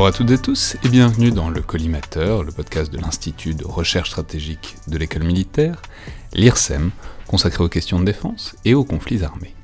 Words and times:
Bonjour 0.00 0.14
à 0.14 0.16
toutes 0.16 0.30
et 0.30 0.38
tous 0.38 0.78
et 0.82 0.88
bienvenue 0.88 1.30
dans 1.30 1.50
le 1.50 1.60
Collimateur, 1.60 2.42
le 2.42 2.52
podcast 2.52 2.90
de 2.90 2.96
l'Institut 2.96 3.52
de 3.52 3.66
recherche 3.66 4.08
stratégique 4.08 4.76
de 4.88 4.96
l'école 4.96 5.24
militaire, 5.24 5.82
l'IRSEM, 6.32 6.90
consacré 7.26 7.62
aux 7.62 7.68
questions 7.68 8.00
de 8.00 8.06
défense 8.06 8.56
et 8.64 8.72
aux 8.72 8.82
conflits 8.82 9.22
armés. 9.22 9.54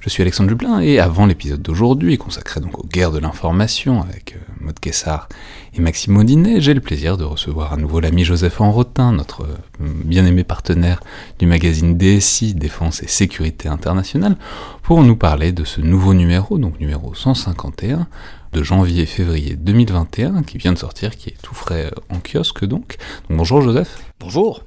Je 0.00 0.08
suis 0.08 0.22
Alexandre 0.22 0.48
Dublin 0.48 0.80
et 0.80 0.98
avant 0.98 1.26
l'épisode 1.26 1.60
d'aujourd'hui, 1.60 2.16
consacré 2.16 2.60
donc 2.60 2.78
aux 2.78 2.86
guerres 2.86 3.12
de 3.12 3.18
l'information 3.18 4.00
avec 4.00 4.34
euh, 4.34 4.51
Maud 4.72 4.80
Kessar 4.80 5.28
et 5.74 5.80
Maxime 5.80 6.16
Audinet, 6.16 6.60
j'ai 6.60 6.72
le 6.72 6.80
plaisir 6.80 7.18
de 7.18 7.24
recevoir 7.24 7.74
à 7.74 7.76
nouveau 7.76 8.00
l'ami 8.00 8.24
Joseph 8.24 8.60
Enrotin, 8.60 9.12
notre 9.12 9.42
euh, 9.42 9.56
bien-aimé 9.80 10.44
partenaire 10.44 11.00
du 11.38 11.46
magazine 11.46 11.98
DSI, 11.98 12.54
Défense 12.54 13.02
et 13.02 13.06
Sécurité 13.06 13.68
Internationale, 13.68 14.36
pour 14.82 15.02
nous 15.02 15.16
parler 15.16 15.52
de 15.52 15.64
ce 15.64 15.82
nouveau 15.82 16.14
numéro, 16.14 16.56
donc 16.56 16.80
numéro 16.80 17.12
151, 17.14 18.06
de 18.52 18.62
janvier-février 18.62 19.56
2021, 19.56 20.42
qui 20.42 20.56
vient 20.56 20.72
de 20.72 20.78
sortir, 20.78 21.16
qui 21.16 21.30
est 21.30 21.42
tout 21.42 21.54
frais 21.54 21.90
en 22.08 22.20
kiosque 22.20 22.64
donc 22.64 22.96
bonjour 23.28 23.60
Joseph. 23.60 23.98
Bonjour. 24.20 24.62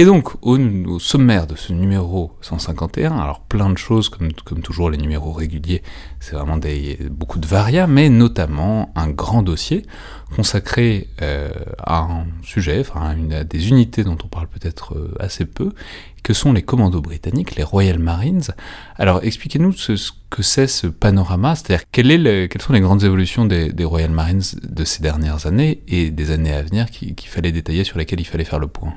Et 0.00 0.06
donc, 0.06 0.30
au, 0.40 0.98
sommaire 0.98 1.46
de 1.46 1.54
ce 1.56 1.74
numéro 1.74 2.32
151, 2.40 3.18
alors 3.18 3.40
plein 3.40 3.68
de 3.68 3.76
choses, 3.76 4.08
comme, 4.08 4.32
comme 4.46 4.62
toujours 4.62 4.88
les 4.88 4.96
numéros 4.96 5.30
réguliers, 5.30 5.82
c'est 6.20 6.36
vraiment 6.36 6.58
beaucoup 7.10 7.38
de 7.38 7.46
variables, 7.46 7.92
mais 7.92 8.08
notamment 8.08 8.94
un 8.96 9.10
grand 9.10 9.42
dossier 9.42 9.84
consacré 10.34 11.08
euh, 11.20 11.50
à 11.76 11.98
un 11.98 12.26
sujet, 12.42 12.80
enfin 12.80 13.14
à, 13.30 13.44
des 13.44 13.68
unités 13.68 14.02
dont 14.02 14.16
on 14.24 14.28
parle 14.28 14.46
peut-être 14.46 14.94
euh, 14.94 15.14
assez 15.20 15.44
peu, 15.44 15.70
que 16.22 16.32
sont 16.32 16.54
les 16.54 16.62
commandos 16.62 17.02
britanniques, 17.02 17.56
les 17.56 17.62
Royal 17.62 17.98
Marines. 17.98 18.40
Alors 18.96 19.22
expliquez-nous 19.22 19.74
ce, 19.74 20.12
que 20.30 20.42
c'est 20.42 20.66
ce 20.66 20.86
panorama, 20.86 21.56
c'est-à-dire 21.56 21.84
quelles 21.92 22.62
sont 22.62 22.72
les 22.72 22.80
grandes 22.80 23.04
évolutions 23.04 23.44
des, 23.44 23.84
Royal 23.84 24.12
Marines 24.12 24.40
de 24.62 24.84
ces 24.86 25.02
dernières 25.02 25.44
années 25.44 25.82
et 25.88 26.10
des 26.10 26.30
années 26.30 26.54
à 26.54 26.62
venir 26.62 26.90
qu'il 26.90 27.28
fallait 27.28 27.52
détailler, 27.52 27.84
sur 27.84 27.98
lesquelles 27.98 28.20
il 28.20 28.26
fallait 28.26 28.44
faire 28.44 28.60
le 28.60 28.68
point? 28.68 28.94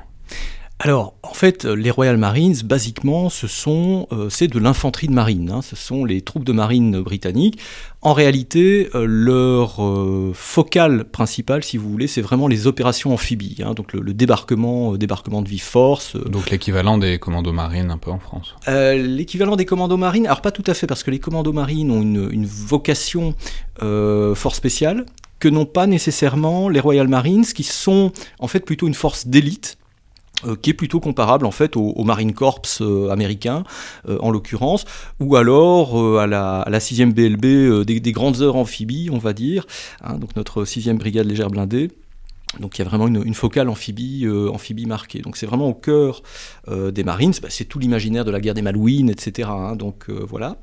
Alors, 0.80 1.14
en 1.22 1.32
fait, 1.32 1.64
les 1.64 1.90
Royal 1.90 2.16
Marines, 2.16 2.56
basiquement, 2.64 3.30
ce 3.30 3.46
sont, 3.46 4.08
euh, 4.12 4.28
c'est 4.28 4.48
de 4.48 4.58
l'infanterie 4.58 5.06
de 5.06 5.12
marine. 5.12 5.50
Hein. 5.50 5.62
ce 5.62 5.76
sont 5.76 6.04
les 6.04 6.20
troupes 6.20 6.42
de 6.42 6.52
marine 6.52 7.00
britanniques. 7.00 7.60
En 8.02 8.12
réalité, 8.12 8.90
euh, 8.94 9.06
leur 9.06 9.82
euh, 9.82 10.32
focale 10.34 11.04
principale, 11.04 11.62
si 11.62 11.76
vous 11.76 11.88
voulez, 11.88 12.08
c'est 12.08 12.20
vraiment 12.20 12.48
les 12.48 12.66
opérations 12.66 13.14
amphibies. 13.14 13.62
Hein. 13.64 13.74
donc 13.74 13.92
le, 13.92 14.12
débarquement, 14.12 14.96
débarquement 14.96 15.42
de 15.42 15.48
vive 15.48 15.62
force. 15.62 16.16
donc 16.16 16.50
l'équivalent 16.50 16.98
des 16.98 17.18
commandos 17.18 17.52
marines 17.52 17.90
un 17.92 17.98
peu 17.98 18.10
en 18.10 18.18
France. 18.18 18.54
l'équivalent 18.66 19.54
des 19.54 19.64
commandos 19.66 19.96
marines, 19.96 20.26
alors 20.26 20.42
pas 20.42 20.50
tout 20.50 20.64
à 20.66 20.74
fait, 20.74 20.88
parce 20.88 21.04
que 21.04 21.10
les 21.12 21.20
commandos 21.20 21.52
marines 21.52 21.90
ont 21.92 22.02
une, 22.02 22.28
une 22.32 22.46
vocation 22.46 23.34
fort 23.78 24.54
spéciale 24.54 25.06
que 25.38 25.48
n'ont 25.48 25.66
pas 25.66 25.86
nécessairement 25.86 26.68
les 26.68 26.80
Royal 26.80 27.06
Marines, 27.06 27.44
qui 27.44 27.62
sont 27.62 28.12
en 28.38 28.48
fait 28.48 28.60
plutôt 28.60 28.86
une 28.86 28.94
force 28.94 29.26
d'élite 29.28 29.78
euh, 30.46 30.56
qui 30.60 30.70
est 30.70 30.74
plutôt 30.74 31.00
comparable 31.00 31.46
en 31.46 31.50
fait 31.50 31.76
au, 31.76 32.04
Marine 32.04 32.32
Corps 32.32 32.60
euh, 32.80 33.08
américain 33.10 33.62
euh, 34.08 34.18
en 34.20 34.30
l'occurrence, 34.30 34.84
ou 35.20 35.36
alors 35.36 36.18
à 36.18 36.26
la, 36.26 36.78
6e 36.78 37.12
BLB 37.12 37.84
des, 37.84 38.12
grandes 38.12 38.42
heures 38.42 38.56
amphibies, 38.56 39.10
on 39.12 39.18
va 39.18 39.32
dire, 39.32 39.64
hein, 40.02 40.18
donc 40.18 40.36
notre 40.36 40.64
6e 40.64 40.98
brigade 40.98 41.26
légère 41.26 41.50
blindée. 41.50 41.90
Donc 42.60 42.78
il 42.78 42.82
y 42.82 42.84
a 42.84 42.88
vraiment 42.88 43.06
une, 43.08 43.34
focale 43.34 43.68
amphibie, 43.68 44.26
amphibie 44.28 44.86
marquée. 44.86 45.20
Donc 45.20 45.36
c'est 45.36 45.46
vraiment 45.46 45.68
au 45.68 45.74
cœur 45.74 46.22
des 46.68 47.04
Marines. 47.04 47.32
Bah, 47.42 47.48
c'est 47.50 47.64
tout 47.64 47.78
l'imaginaire 47.78 48.24
de 48.24 48.30
la 48.30 48.40
guerre 48.40 48.54
des 48.54 48.62
Malouines, 48.62 49.10
etc. 49.10 49.48
Hein. 49.50 49.76
donc 49.76 50.08
voilà. 50.08 50.56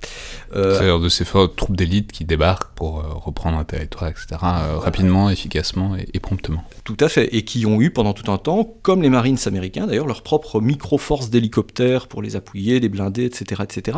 C'est-à-dire 0.54 1.00
de 1.00 1.10
ces 1.10 1.26
troupes 1.26 1.76
d'élite 1.76 2.12
qui 2.12 2.26
débarquent 2.26 2.74
pour 2.76 3.04
reprendre 3.24 3.58
un 3.58 3.64
territoire, 3.64 4.10
etc. 4.10 4.38
rapidement, 4.42 5.30
efficacement 5.30 5.96
et 5.96 6.20
promptement. 6.20 6.64
Tout 6.84 6.98
à 7.00 7.10
fait, 7.10 7.34
et 7.36 7.44
qui 7.44 7.66
ont 7.66 7.82
eu 7.82 7.92
pendant 7.92 8.14
tout 8.14 8.32
un 8.32 8.38
temps, 8.38 8.76
comme 8.82 9.02
les 9.02 9.10
Marines 9.10 9.38
américains 9.46 9.88
d'ailleurs, 9.88 10.08
leur 10.08 10.24
propre 10.24 10.62
micro-force 10.62 11.30
d'hélicoptères 11.30 12.08
pour 12.08 12.22
les 12.22 12.36
appuyer, 12.36 12.80
les 12.80 12.90
blinder, 12.90 13.26
etc., 13.26 13.62
etc 13.64 13.98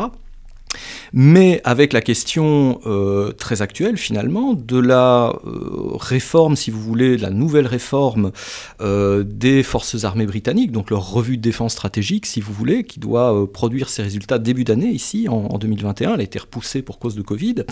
mais 1.12 1.60
avec 1.64 1.92
la 1.92 2.00
question 2.00 2.80
euh, 2.86 3.32
très 3.32 3.62
actuelle 3.62 3.96
finalement 3.96 4.54
de 4.54 4.78
la 4.78 5.32
euh, 5.46 5.92
réforme, 5.94 6.56
si 6.56 6.70
vous 6.70 6.80
voulez, 6.80 7.16
de 7.16 7.22
la 7.22 7.30
nouvelle 7.30 7.66
réforme 7.66 8.32
euh, 8.80 9.24
des 9.24 9.62
forces 9.62 10.04
armées 10.04 10.26
britanniques, 10.26 10.72
donc 10.72 10.90
leur 10.90 11.10
revue 11.10 11.36
de 11.36 11.42
défense 11.42 11.72
stratégique, 11.72 12.26
si 12.26 12.40
vous 12.40 12.52
voulez, 12.52 12.84
qui 12.84 13.00
doit 13.00 13.50
produire 13.52 13.88
ses 13.88 14.02
résultats 14.02 14.38
début 14.38 14.64
d'année 14.64 14.90
ici, 14.90 15.28
en, 15.28 15.46
en, 15.50 15.58
2021, 15.58 16.14
elle 16.14 16.20
a 16.20 16.22
été 16.22 16.38
repoussée 16.38 16.82
pour 16.82 16.98
cause 16.98 17.14
de 17.14 17.22
Covid, 17.22 17.64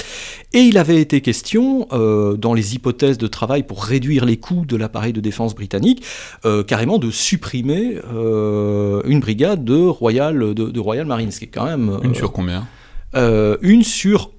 et 0.52 0.60
il 0.60 0.78
avait 0.78 1.00
été 1.00 1.20
question, 1.20 1.88
dans 1.90 2.54
les 2.54 2.74
hypothèses 2.74 3.18
de 3.18 3.26
travail 3.26 3.62
pour 3.62 3.84
réduire 3.84 4.24
les 4.24 4.36
coûts 4.36 4.64
de 4.66 4.76
l'appareil 4.76 5.12
de 5.12 5.20
défense 5.20 5.54
britannique, 5.54 6.04
carrément 6.66 6.98
de 6.98 7.10
supprimer 7.10 7.98
une 8.12 9.20
brigade 9.20 9.64
de 9.64 9.76
Royal, 9.76 10.54
de, 10.54 10.80
Royal 10.80 11.06
Marines, 11.06 11.30
ce 11.30 11.38
qui 11.38 11.46
est 11.46 11.48
quand 11.48 11.64
même... 11.64 11.98
Une 12.02 12.14
sur 12.14 12.32
combien? 12.32 12.66
Euh, 13.14 13.56
une 13.62 13.82
sur 13.82 14.30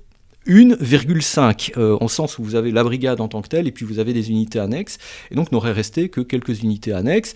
1,5 0.48 1.78
euh, 1.78 1.98
en 2.02 2.08
sens 2.08 2.38
où 2.38 2.44
vous 2.44 2.56
avez 2.56 2.72
la 2.72 2.84
brigade 2.84 3.22
en 3.22 3.28
tant 3.28 3.42
que 3.42 3.48
telle 3.48 3.68
et 3.68 3.72
puis 3.72 3.86
vous 3.86 4.00
avez 4.00 4.14
des 4.14 4.30
unités 4.30 4.60
annexes. 4.60 4.98
Et 5.32 5.36
donc 5.36 5.52
n'aurait 5.52 5.72
resté 5.72 6.10
que 6.10 6.22
quelques 6.22 6.64
unités 6.64 6.92
annexes 6.92 7.34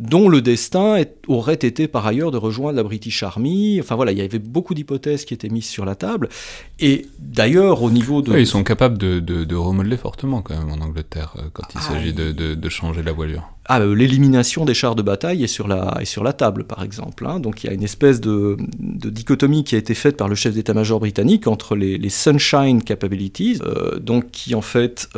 dont 0.00 0.30
le 0.30 0.40
destin 0.40 0.96
aurait 1.28 1.54
été 1.54 1.86
par 1.86 2.06
ailleurs 2.06 2.30
de 2.30 2.38
rejoindre 2.38 2.76
la 2.76 2.82
British 2.82 3.22
Army. 3.22 3.78
Enfin 3.80 3.96
voilà, 3.96 4.12
il 4.12 4.18
y 4.18 4.22
avait 4.22 4.38
beaucoup 4.38 4.72
d'hypothèses 4.72 5.26
qui 5.26 5.34
étaient 5.34 5.50
mises 5.50 5.66
sur 5.66 5.84
la 5.84 5.94
table. 5.94 6.30
Et 6.78 7.06
d'ailleurs, 7.18 7.82
au 7.82 7.90
niveau 7.90 8.22
de... 8.22 8.36
ils 8.38 8.46
sont 8.46 8.64
capables 8.64 8.96
de, 8.96 9.20
de, 9.20 9.54
remodeler 9.54 9.98
fortement 9.98 10.40
quand 10.40 10.58
même 10.58 10.70
en 10.70 10.82
Angleterre 10.82 11.34
euh, 11.36 11.42
quand 11.52 11.64
il 11.74 11.78
ah, 11.78 11.92
s'agit 11.92 12.14
de, 12.14 12.32
de, 12.32 12.68
changer 12.70 13.02
la 13.02 13.12
voilure. 13.12 13.42
Ah, 13.66 13.80
euh, 13.80 13.94
l'élimination 13.94 14.64
des 14.64 14.72
chars 14.72 14.94
de 14.94 15.02
bataille 15.02 15.44
est 15.44 15.48
sur 15.48 15.68
la, 15.68 15.98
est 16.00 16.06
sur 16.06 16.24
la 16.24 16.32
table, 16.32 16.64
par 16.64 16.82
exemple. 16.82 17.26
Hein. 17.26 17.38
Donc 17.38 17.62
il 17.62 17.66
y 17.66 17.70
a 17.70 17.74
une 17.74 17.82
espèce 17.82 18.22
de, 18.22 18.56
dichotomie 18.78 19.64
qui 19.64 19.74
a 19.74 19.78
été 19.78 19.94
faite 19.94 20.16
par 20.16 20.28
le 20.28 20.34
chef 20.34 20.54
d'état-major 20.54 20.98
britannique 20.98 21.46
entre 21.46 21.76
les, 21.76 21.98
les 21.98 22.08
Sunshine 22.08 22.82
Capabilities, 22.82 23.60
euh, 23.62 23.98
donc 23.98 24.30
qui 24.30 24.54
en 24.54 24.62
fait 24.62 25.08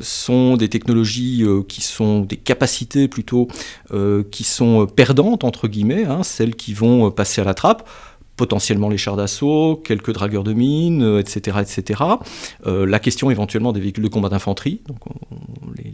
sont 0.00 0.56
des 0.56 0.68
technologies 0.70 1.44
qui 1.68 1.82
sont 1.82 2.20
des 2.20 2.36
capacités 2.36 3.08
plutôt 3.08 3.48
qui 4.30 4.44
sont 4.44 4.86
perdantes, 4.86 5.44
entre 5.44 5.68
guillemets, 5.68 6.04
hein, 6.04 6.22
celles 6.22 6.54
qui 6.54 6.74
vont 6.74 7.10
passer 7.10 7.40
à 7.40 7.44
la 7.44 7.54
trappe 7.54 7.88
potentiellement 8.36 8.88
les 8.88 8.98
chars 8.98 9.16
d'assaut, 9.16 9.80
quelques 9.84 10.12
dragueurs 10.12 10.44
de 10.44 10.52
mines, 10.52 11.18
etc. 11.18 11.58
etc. 11.60 12.02
Euh, 12.66 12.86
la 12.86 12.98
question 12.98 13.30
éventuellement 13.30 13.72
des 13.72 13.80
véhicules 13.80 14.04
de 14.04 14.08
combat 14.08 14.28
d'infanterie, 14.28 14.80
donc 14.86 14.98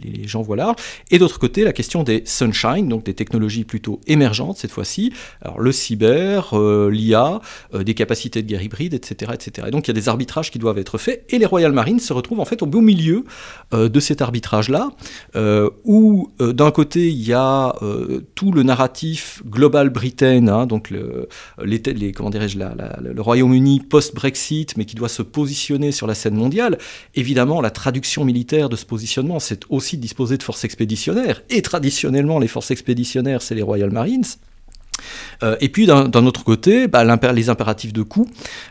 les, 0.03 0.27
gens 0.27 0.41
voilà. 0.41 0.75
Et 1.09 1.19
d'autre 1.19 1.39
côté, 1.39 1.63
la 1.63 1.73
question 1.73 2.03
des 2.03 2.23
sunshine, 2.25 2.87
donc 2.87 3.03
des 3.03 3.13
technologies 3.13 3.63
plutôt 3.63 3.99
émergentes 4.07 4.57
cette 4.57 4.71
fois-ci. 4.71 5.11
Alors 5.41 5.59
le 5.59 5.71
cyber, 5.71 6.57
euh, 6.57 6.89
l'IA, 6.89 7.41
des 7.73 7.93
capacités 7.93 8.41
de 8.41 8.47
guerre 8.47 8.61
hybride, 8.61 8.93
etc., 8.93 9.31
etc. 9.33 9.67
Et 9.67 9.71
donc 9.71 9.87
il 9.87 9.89
y 9.89 9.97
a 9.97 9.99
des 9.99 10.09
arbitrages 10.09 10.51
qui 10.51 10.59
doivent 10.59 10.77
être 10.77 10.97
faits, 10.97 11.25
et 11.29 11.37
les 11.37 11.45
Royal 11.45 11.71
Marines 11.71 11.99
se 11.99 12.13
retrouvent 12.13 12.39
en 12.39 12.45
fait 12.45 12.61
au 12.61 12.65
beau 12.65 12.81
milieu 12.81 13.25
de 13.71 13.99
cet 13.99 14.21
arbitrage-là, 14.21 14.89
où 15.83 16.31
d'un 16.39 16.71
côté 16.71 17.09
il 17.09 17.23
y 17.23 17.33
a 17.33 17.75
tout 18.35 18.51
le 18.51 18.63
narratif 18.63 19.41
global 19.45 19.89
britain, 19.89 20.47
hein, 20.47 20.65
donc 20.65 20.89
le, 20.89 21.27
les, 21.63 21.81
dirais-je, 22.31 22.57
le 22.57 23.21
Royaume-Uni 23.21 23.81
post-Brexit, 23.81 24.75
mais 24.77 24.85
qui 24.85 24.95
doit 24.95 25.09
se 25.09 25.21
positionner 25.21 25.91
sur 25.91 26.07
la 26.07 26.15
scène 26.15 26.35
mondiale. 26.35 26.79
Évidemment, 27.13 27.61
la 27.61 27.69
traduction 27.69 28.25
militaire 28.25 28.69
de 28.69 28.75
ce 28.75 28.85
positionnement, 28.85 29.39
c'est 29.39 29.61
aussi 29.69 29.97
de 29.97 30.01
disposer 30.01 30.37
de 30.37 30.43
forces 30.43 30.63
expéditionnaires. 30.63 31.43
Et 31.49 31.61
traditionnellement, 31.61 32.39
les 32.39 32.47
forces 32.47 32.71
expéditionnaires, 32.71 33.43
c'est 33.43 33.55
les 33.55 33.61
Royal 33.61 33.91
Marines. 33.91 34.23
Euh, 35.43 35.55
et 35.61 35.69
puis 35.69 35.85
d'un 35.85 36.25
autre 36.25 36.43
côté, 36.43 36.87
bah, 36.87 37.03
les 37.33 37.49
impératifs 37.49 37.93
de 37.93 38.03
coût, 38.03 38.27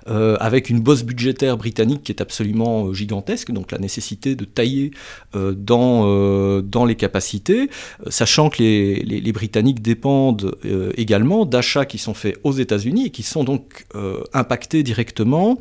euh, 0.08 0.36
avec 0.40 0.70
une 0.70 0.80
bosse 0.80 1.02
budgétaire 1.02 1.56
britannique 1.56 2.02
qui 2.04 2.12
est 2.12 2.20
absolument 2.20 2.86
euh, 2.86 2.94
gigantesque, 2.94 3.50
donc 3.50 3.72
la 3.72 3.78
nécessité 3.78 4.34
de 4.34 4.44
tailler 4.44 4.90
dans, 5.34 6.84
les 6.86 6.94
capacités, 6.94 7.70
sachant 8.08 8.50
que 8.50 8.62
les, 8.62 9.32
Britanniques 9.32 9.80
dépendent 9.80 10.56
également 10.96 11.46
d'achats 11.46 11.84
qui 11.84 11.98
sont 11.98 12.14
faits 12.14 12.38
aux 12.42 12.52
États-Unis 12.52 13.06
et 13.06 13.10
qui 13.10 13.22
sont 13.22 13.44
donc 13.44 13.86
impactés 14.32 14.82
directement 14.82 15.58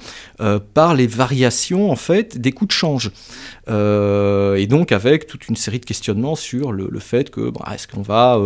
par 0.74 0.96
les 0.96 1.08
variations 1.08 1.92
en 1.92 1.96
fait 1.96 2.38
des 2.38 2.52
coûts 2.52 2.66
de 2.66 2.72
change. 2.72 3.12
et 3.68 4.68
donc 4.68 4.92
avec 4.92 5.28
toute 5.28 5.48
une 5.48 5.56
série 5.56 5.80
de 5.80 5.86
questionnements 5.86 6.36
sur 6.36 6.72
le, 6.72 6.88
le 6.90 7.00
fait 7.00 7.30
que 7.30 7.52
bah, 7.52 7.72
est-ce 7.74 7.88
qu'on 7.88 8.02
va 8.02 8.40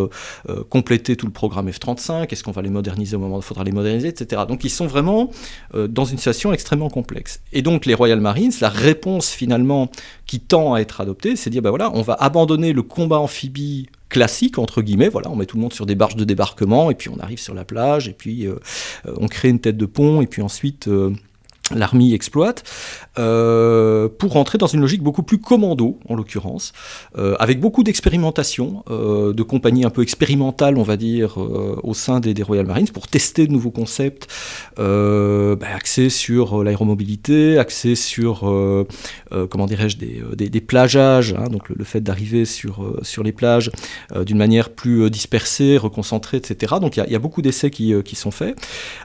compléter 0.70 1.16
tout 1.16 1.26
le 1.26 1.32
programme 1.32 1.70
F-35 1.70 2.13
Qu'est-ce 2.28 2.44
qu'on 2.44 2.52
va 2.52 2.62
les 2.62 2.70
moderniser 2.70 3.16
au 3.16 3.20
moment 3.20 3.36
où 3.36 3.40
il 3.40 3.44
faudra 3.44 3.64
les 3.64 3.72
moderniser, 3.72 4.08
etc. 4.08 4.44
Donc 4.48 4.64
ils 4.64 4.70
sont 4.70 4.88
vraiment 4.88 5.30
euh, 5.76 5.88
dans 5.88 6.06
une 6.06 6.18
situation 6.18 6.54
extrêmement 6.54 6.90
complexe. 6.90 7.42
Et 7.52 7.62
donc 7.62 7.86
les 7.86 7.94
Royal 7.94 8.20
Marines, 8.20 8.52
la 8.62 8.70
réponse 8.70 9.30
finalement 9.32 9.90
qui 10.26 10.40
tend 10.40 10.74
à 10.74 10.80
être 10.80 11.02
adoptée, 11.02 11.36
c'est 11.36 11.50
de 11.50 11.54
dire, 11.54 11.62
ben 11.62 11.70
voilà, 11.70 11.92
on 11.94 12.02
va 12.02 12.14
abandonner 12.14 12.74
le 12.74 12.84
combat 12.84 13.20
amphibie 13.20 13.88
classique 14.10 14.60
entre 14.60 14.84
guillemets 14.84 15.10
voilà 15.10 15.32
on 15.32 15.36
met 15.36 15.48
tout 15.48 15.58
le 15.58 15.64
monde 15.64 15.74
sur 15.74 15.88
des 15.88 15.96
barges 15.96 16.16
de 16.16 16.24
débarquement 16.24 16.92
et 16.92 16.94
puis 16.94 17.10
on 17.10 17.18
arrive 17.18 17.40
sur 17.40 17.56
la 17.56 17.66
plage 17.66 18.08
et 18.08 18.14
puis 18.14 18.46
euh, 18.46 18.60
euh, 19.08 19.16
on 19.18 19.28
crée 19.28 19.50
une 19.50 19.60
tête 19.60 19.76
de 19.76 19.88
pont 19.88 20.22
et 20.22 20.28
puis 20.28 20.44
ensuite 20.44 20.88
l'armée 21.76 22.14
exploite, 22.14 22.64
euh, 23.20 24.10
pour 24.18 24.34
rentrer 24.34 24.58
dans 24.58 24.68
une 24.68 24.82
logique 24.82 25.04
beaucoup 25.04 25.22
plus 25.24 25.38
commando, 25.38 26.00
en 26.10 26.16
l'occurrence, 26.16 26.74
euh, 27.18 27.36
avec 27.40 27.60
beaucoup 27.60 27.84
d'expérimentation, 27.84 28.84
euh, 28.90 29.34
de 29.34 29.44
compagnies 29.44 29.86
un 29.86 29.92
peu 29.92 30.02
expérimentales, 30.02 30.78
on 30.78 30.84
va 30.84 30.98
dire, 30.98 31.38
au 31.38 31.94
sein 31.94 32.20
des, 32.20 32.34
Royal 32.44 32.66
Marines, 32.66 32.90
pour 32.90 33.08
tester 33.08 33.48
de 33.48 33.52
nouveaux 33.52 33.72
concepts, 33.72 34.28
bah, 34.78 35.68
axés 35.76 36.10
sur 36.10 36.64
l'aéromobilité, 36.64 37.58
axés 37.58 37.96
sur, 37.96 38.40
comment 39.50 39.66
dirais-je, 39.66 39.98
des, 39.98 40.50
des, 40.50 40.62
plageages, 40.62 41.36
hein, 41.38 41.48
donc 41.50 41.70
le, 41.70 41.84
fait 41.84 42.02
d'arriver 42.02 42.46
sur, 42.46 42.98
sur 43.02 43.24
les 43.24 43.32
plages 43.32 43.72
d'une 44.26 44.38
manière 44.38 44.72
plus 44.72 45.10
dispersée, 45.10 45.78
reconcentrée, 45.78 46.38
etc. 46.38 46.76
Donc 46.82 46.98
il 46.98 47.12
y, 47.12 47.16
a 47.16 47.20
beaucoup 47.20 47.42
d'essais 47.42 47.70
qui, 47.70 47.94
qui 48.04 48.16
sont 48.16 48.32
faits, 48.32 48.58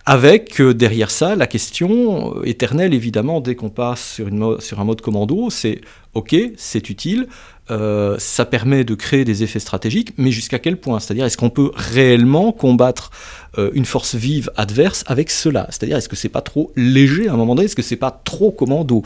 avec 0.06 0.60
derrière 0.60 1.10
ça 1.10 1.36
la 1.36 1.46
question 1.46 2.34
éternelle, 2.58 2.92
évidemment, 2.92 3.40
dès 3.40 3.54
qu'on 3.54 3.70
passe 3.70 4.14
sur, 4.14 4.26
sur 4.60 4.80
un 4.80 4.84
mode 4.84 5.00
commando, 5.00 5.48
c'est 5.48 5.80
ok, 6.14 6.34
c'est 6.56 6.90
utile, 6.90 7.28
euh, 7.70 8.16
ça 8.18 8.44
permet 8.44 8.84
de 8.84 8.94
créer 8.94 9.24
des 9.24 9.42
effets 9.42 9.58
stratégiques, 9.58 10.12
mais 10.16 10.30
jusqu'à 10.30 10.58
quel 10.58 10.76
point? 10.76 11.00
C'est-à-dire, 11.00 11.24
est-ce 11.24 11.36
qu'on 11.36 11.50
peut 11.50 11.70
réellement 11.74 12.52
combattre 12.52 13.10
euh, 13.58 13.70
une 13.74 13.84
force 13.84 14.14
vive 14.14 14.50
adverse 14.56 15.04
avec 15.06 15.30
cela? 15.30 15.66
C'est-à-dire, 15.70 15.96
est-ce 15.96 16.08
que 16.08 16.16
c'est 16.16 16.28
pas 16.28 16.40
trop 16.40 16.72
léger 16.76 17.28
à 17.28 17.34
un 17.34 17.36
moment 17.36 17.54
donné? 17.54 17.66
Est-ce 17.66 17.76
que 17.76 17.82
c'est 17.82 17.96
pas 17.96 18.10
trop 18.24 18.50
commando? 18.50 19.02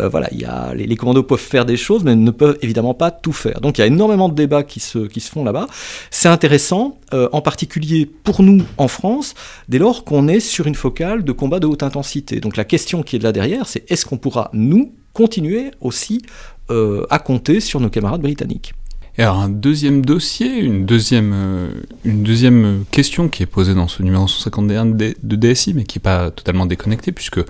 Euh, 0.00 0.08
Voilà, 0.08 0.28
y 0.32 0.44
a, 0.44 0.74
les, 0.74 0.96
commandos 0.96 1.22
peuvent 1.22 1.38
faire 1.38 1.64
des 1.64 1.76
choses, 1.76 2.04
mais 2.04 2.16
ne 2.16 2.30
peuvent 2.30 2.58
évidemment 2.62 2.94
pas 2.94 3.10
tout 3.10 3.32
faire. 3.32 3.60
Donc, 3.60 3.78
il 3.78 3.80
y 3.80 3.84
a 3.84 3.86
énormément 3.86 4.28
de 4.28 4.34
débats 4.34 4.62
qui 4.62 4.80
se, 4.80 4.98
qui 4.98 5.20
se 5.20 5.30
font 5.30 5.44
là-bas. 5.44 5.66
C'est 6.10 6.28
intéressant, 6.28 6.98
en 7.12 7.40
particulier 7.40 8.06
pour 8.06 8.42
nous 8.42 8.62
en 8.78 8.86
France, 8.86 9.34
dès 9.68 9.78
lors 9.78 10.04
qu'on 10.04 10.28
est 10.28 10.40
sur 10.40 10.66
une 10.66 10.74
focale 10.74 11.24
de 11.24 11.32
combat 11.32 11.58
de 11.58 11.66
haute 11.66 11.82
intensité. 11.82 12.40
Donc, 12.40 12.56
la 12.56 12.64
question 12.64 13.02
qui 13.02 13.16
est 13.16 13.18
là 13.20 13.32
derrière, 13.32 13.66
c'est 13.66 13.90
est-ce 13.90 14.04
qu'on 14.06 14.18
pourra, 14.18 14.50
nous, 14.52 14.92
continuer 15.12 15.70
aussi 15.80 16.22
euh, 16.70 17.06
à 17.10 17.18
compter 17.18 17.60
sur 17.60 17.80
nos 17.80 17.90
camarades 17.90 18.22
britanniques. 18.22 18.74
Et 19.18 19.22
alors 19.22 19.38
un 19.38 19.48
deuxième 19.48 20.04
dossier, 20.04 20.58
une 20.58 20.86
deuxième, 20.86 21.32
euh, 21.34 21.68
une 22.04 22.22
deuxième 22.22 22.84
question 22.90 23.28
qui 23.28 23.42
est 23.42 23.46
posée 23.46 23.74
dans 23.74 23.88
ce 23.88 24.02
numéro 24.02 24.26
151 24.26 24.86
de, 24.86 25.14
DSI, 25.22 25.74
mais 25.74 25.84
qui 25.84 25.98
n'est 25.98 26.02
pas 26.02 26.30
totalement 26.30 26.66
déconnectée, 26.66 27.12
puisque 27.12 27.40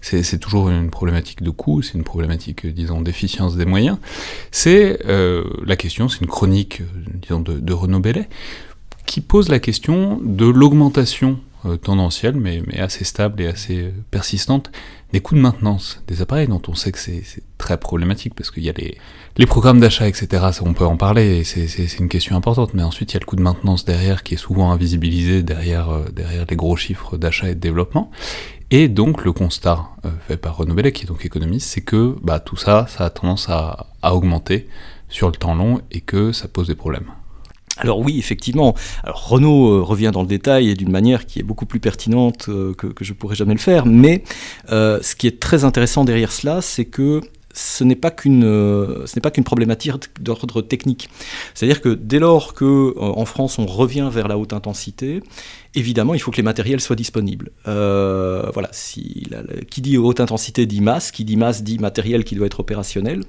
c'est 0.00 0.38
toujours 0.38 0.70
une 0.70 0.90
problématique 0.90 1.42
de 1.42 1.50
coût, 1.50 1.82
c'est 1.82 1.94
une 1.94 2.04
problématique, 2.04 2.66
disons, 2.66 3.00
d'efficience 3.00 3.56
des 3.56 3.66
moyens. 3.66 3.98
C'est 4.52 5.04
euh, 5.06 5.42
la 5.66 5.76
question, 5.76 6.08
c'est 6.08 6.20
une 6.20 6.28
chronique, 6.28 6.82
disons, 7.14 7.40
de, 7.40 7.54
de 7.54 7.72
Renaud 7.72 7.98
Bellet, 7.98 8.28
qui 9.06 9.20
pose 9.20 9.48
la 9.48 9.58
question 9.58 10.20
de 10.22 10.46
l'augmentation 10.46 11.40
tendancielle, 11.82 12.36
mais, 12.36 12.62
assez 12.78 13.04
stable 13.04 13.42
et 13.42 13.46
assez 13.46 13.92
persistante, 14.10 14.70
des 15.12 15.20
coûts 15.20 15.34
de 15.34 15.40
maintenance 15.40 16.02
des 16.06 16.20
appareils 16.20 16.48
dont 16.48 16.60
on 16.68 16.74
sait 16.74 16.92
que 16.92 16.98
c'est 16.98 17.22
très 17.56 17.78
problématique 17.78 18.34
parce 18.34 18.50
qu'il 18.50 18.64
y 18.64 18.68
a 18.68 18.74
les, 19.36 19.46
programmes 19.46 19.80
d'achat, 19.80 20.06
etc. 20.06 20.44
On 20.62 20.74
peut 20.74 20.84
en 20.84 20.96
parler, 20.96 21.44
c'est 21.44 21.98
une 21.98 22.08
question 22.08 22.36
importante. 22.36 22.74
Mais 22.74 22.82
ensuite, 22.82 23.12
il 23.12 23.14
y 23.14 23.16
a 23.16 23.20
le 23.20 23.26
coût 23.26 23.36
de 23.36 23.42
maintenance 23.42 23.84
derrière 23.84 24.22
qui 24.22 24.34
est 24.34 24.38
souvent 24.38 24.70
invisibilisé 24.70 25.42
derrière, 25.42 25.90
euh, 25.90 26.04
les 26.48 26.56
gros 26.56 26.76
chiffres 26.76 27.16
d'achat 27.16 27.48
et 27.48 27.54
de 27.54 27.60
développement. 27.60 28.10
Et 28.70 28.88
donc, 28.88 29.24
le 29.24 29.32
constat 29.32 29.88
euh, 30.04 30.10
fait 30.26 30.36
par 30.36 30.56
Renaud 30.56 30.76
qui 30.92 31.04
est 31.04 31.08
donc 31.08 31.24
économiste, 31.24 31.68
c'est 31.68 31.80
que 31.80 32.16
bah, 32.22 32.38
tout 32.40 32.56
ça, 32.56 32.86
ça 32.88 33.06
a 33.06 33.10
tendance 33.10 33.48
à 33.48 33.86
augmenter 34.02 34.68
sur 35.08 35.28
le 35.28 35.34
temps 35.34 35.54
long 35.54 35.80
et 35.90 36.00
que 36.00 36.32
ça 36.32 36.48
pose 36.48 36.68
des 36.68 36.74
problèmes. 36.74 37.10
Alors 37.78 38.00
oui, 38.00 38.18
effectivement. 38.18 38.74
Renault 39.04 39.68
euh, 39.68 39.82
revient 39.82 40.10
dans 40.12 40.22
le 40.22 40.28
détail 40.28 40.68
et 40.68 40.74
d'une 40.74 40.90
manière 40.90 41.26
qui 41.26 41.38
est 41.38 41.44
beaucoup 41.44 41.66
plus 41.66 41.80
pertinente 41.80 42.48
euh, 42.48 42.74
que, 42.74 42.88
que, 42.88 43.04
je 43.04 43.12
pourrais 43.12 43.36
jamais 43.36 43.54
le 43.54 43.60
faire. 43.60 43.86
Mais 43.86 44.24
euh, 44.70 44.98
ce 45.00 45.14
qui 45.14 45.26
est 45.26 45.40
très 45.40 45.64
intéressant 45.64 46.04
derrière 46.04 46.32
cela, 46.32 46.60
c'est 46.60 46.84
que 46.84 47.20
ce 47.54 47.82
n'est 47.82 47.96
pas 47.96 48.10
qu'une 48.10 48.44
problématique 49.44 49.94
d'ordre 50.20 50.60
technique. 50.62 51.08
C'est-à-dire 51.54 51.80
que 51.80 51.88
dès 51.88 52.18
lors 52.18 52.54
que 52.54 52.94
en 53.00 53.24
France 53.24 53.58
on 53.58 53.66
revient 53.66 54.08
vers 54.12 54.28
la 54.28 54.38
haute 54.38 54.52
intensité, 54.52 55.22
évidemment 55.74 56.14
il 56.14 56.20
faut 56.20 56.30
que 56.30 56.36
les 56.36 56.44
matériels 56.44 56.80
soient 56.80 56.94
disponibles. 56.94 57.50
voilà, 57.64 58.70
qui 59.70 59.80
dit 59.80 59.98
haute 59.98 60.20
intensité 60.20 60.66
dit 60.66 60.80
masse, 60.80 61.10
qui 61.10 61.24
dit 61.24 61.36
masse 61.36 61.64
dit 61.64 61.78
matériel 61.78 62.22
qui 62.22 62.36
doit 62.36 62.46
être 62.46 62.60
opérationnel. 62.60 63.22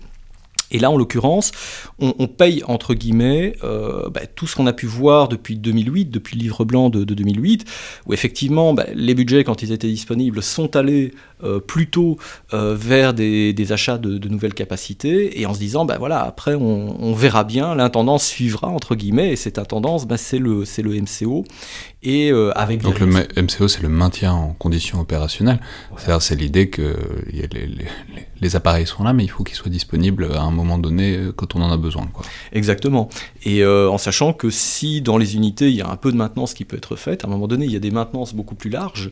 Et 0.71 0.79
là, 0.79 0.91
en 0.91 0.97
l'occurrence, 0.97 1.51
on, 1.99 2.27
paye, 2.27 2.63
entre 2.67 2.93
guillemets, 2.93 3.55
euh, 3.63 4.09
bah, 4.09 4.21
tout 4.33 4.47
ce 4.47 4.55
qu'on 4.55 4.67
a 4.67 4.73
pu 4.73 4.85
voir 4.85 5.27
depuis 5.27 5.57
2008, 5.57 6.05
depuis 6.05 6.37
le 6.37 6.43
livre 6.43 6.63
blanc 6.63 6.89
de, 6.89 7.03
2008, 7.03 7.65
où 8.05 8.13
effectivement, 8.13 8.73
bah, 8.73 8.85
les 8.93 9.15
budgets, 9.15 9.43
quand 9.43 9.61
ils 9.63 9.71
étaient 9.71 9.87
disponibles, 9.87 10.43
sont 10.43 10.75
allés 10.75 11.13
euh, 11.43 11.59
plutôt 11.59 12.17
euh, 12.53 12.75
vers 12.75 13.13
des, 13.13 13.71
achats 13.71 13.97
de, 13.97 14.27
nouvelles 14.29 14.53
capacités, 14.53 15.41
et 15.41 15.45
en 15.45 15.53
se 15.53 15.59
disant, 15.59 15.85
bah, 15.85 15.97
voilà, 15.97 16.21
après, 16.21 16.55
on, 16.55 17.13
verra 17.13 17.43
bien, 17.43 17.73
l'intendance 17.75 18.25
suivra, 18.25 18.67
entre 18.67 18.95
guillemets, 18.95 19.31
et 19.33 19.35
cette 19.35 19.57
intendance, 19.57 20.07
bah, 20.07 20.17
c'est 20.17 20.39
le, 20.39 20.63
le 20.83 21.01
MCO. 21.01 21.45
Et 22.01 22.31
avec 22.55 22.81
Donc 22.81 22.99
le 22.99 23.07
MCO, 23.07 23.67
c'est 23.67 23.81
le 23.81 23.89
maintien 23.89 24.31
en 24.31 24.53
conditions 24.53 25.01
opérationnelles. 25.01 25.59
C'est-à-dire, 25.97 26.21
c'est 26.21 26.35
l'idée 26.35 26.69
que 26.69 26.95
les, 27.33 27.47
les, 27.47 27.87
appareils 28.55 28.87
sont 28.87 29.03
là, 29.03 29.13
mais 29.13 29.23
il 29.23 29.27
faut 29.27 29.43
qu'ils 29.43 29.55
soient 29.55 29.71
disponibles 29.71 30.29
à 30.33 30.41
un 30.41 30.51
moment 30.51 30.77
donné 30.77 31.15
euh, 31.15 31.31
quand 31.31 31.55
on 31.55 31.61
en 31.61 31.71
a 31.71 31.77
besoin. 31.77 32.09
Exactement. 32.51 33.09
Et 33.43 33.63
euh, 33.63 33.89
en 33.89 33.97
sachant 33.97 34.33
que 34.33 34.49
si 34.49 35.01
dans 35.01 35.17
les 35.17 35.35
unités, 35.35 35.69
il 35.69 35.75
y 35.75 35.81
a 35.81 35.89
un 35.89 35.95
peu 35.95 36.11
de 36.11 36.17
maintenance 36.17 36.53
qui 36.53 36.65
peut 36.65 36.77
être 36.77 36.95
faite, 36.95 37.23
à 37.23 37.27
un 37.27 37.29
moment 37.29 37.47
donné, 37.47 37.65
il 37.65 37.71
y 37.71 37.75
a 37.75 37.79
des 37.79 37.91
maintenances 37.91 38.33
beaucoup 38.33 38.55
plus 38.55 38.69
larges 38.69 39.11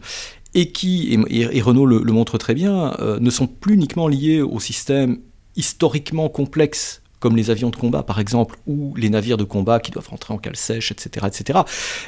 et 0.54 0.72
qui, 0.72 1.20
et, 1.30 1.62
Renault 1.62 1.86
le, 1.86 2.12
montre 2.12 2.38
très 2.38 2.56
bien, 2.56 2.96
euh, 3.00 3.20
ne 3.20 3.30
sont 3.30 3.48
plus 3.48 3.76
uniquement 3.76 4.08
liées 4.08 4.42
au 4.42 4.60
système 4.60 5.20
historiquement 5.56 6.30
complexe 6.30 7.02
comme 7.20 7.36
les 7.36 7.50
avions 7.50 7.70
de 7.70 7.76
combat 7.76 8.04
par 8.04 8.20
exemple, 8.20 8.58
ou 8.68 8.94
les 8.96 9.10
navires 9.10 9.38
de 9.38 9.44
combat 9.44 9.80
qui 9.80 9.92
doivent 9.92 10.10
rentrer 10.10 10.34
en 10.34 10.38
cale 10.38 10.56
sèche, 10.56 10.92
etc., 10.92 11.26
etc., 11.28 11.60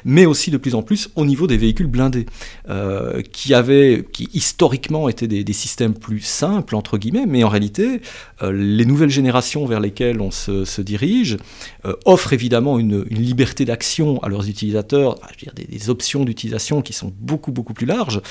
mais 0.06 0.26
aussi 0.26 0.52
de 0.52 0.58
plus 0.58 0.76
en 0.76 0.82
plus 0.82 1.10
au 1.16 1.26
niveau 1.26 1.48
des 1.48 1.58
véhicules 1.58 1.88
blindés, 1.88 2.26
euh, 2.70 3.22
qui 3.22 3.54
avaient, 3.54 4.06
qui 4.12 4.30
historiquement 4.34 5.10
étaient 5.10 5.28
des, 5.28 5.54
systèmes 5.54 5.94
plus 5.94 6.22
simples, 6.22 6.76
entre 6.76 6.98
guillemets, 6.98 7.26
mais 7.26 7.44
en 7.44 7.50
réalité, 7.50 8.02
euh, 8.44 8.52
les 8.52 8.86
nouvelles 8.86 9.10
générations 9.10 9.66
vers 9.66 9.80
lesquelles 9.80 10.22
on 10.22 10.32
se, 10.32 10.82
dirige 10.82 11.38
euh, 11.86 11.94
offrent 12.06 12.34
évidemment 12.34 12.80
une, 12.80 13.04
liberté 13.10 13.66
d'action 13.66 14.22
à 14.24 14.30
leurs 14.30 14.48
utilisateurs, 14.48 15.16
dire, 15.38 15.54
des, 15.54 15.90
options 15.90 16.24
d'utilisation 16.24 16.82
qui 16.82 16.94
sont 16.94 17.12
beaucoup, 17.20 17.52
beaucoup 17.52 17.74
plus 17.74 17.86
larges, 17.86 18.22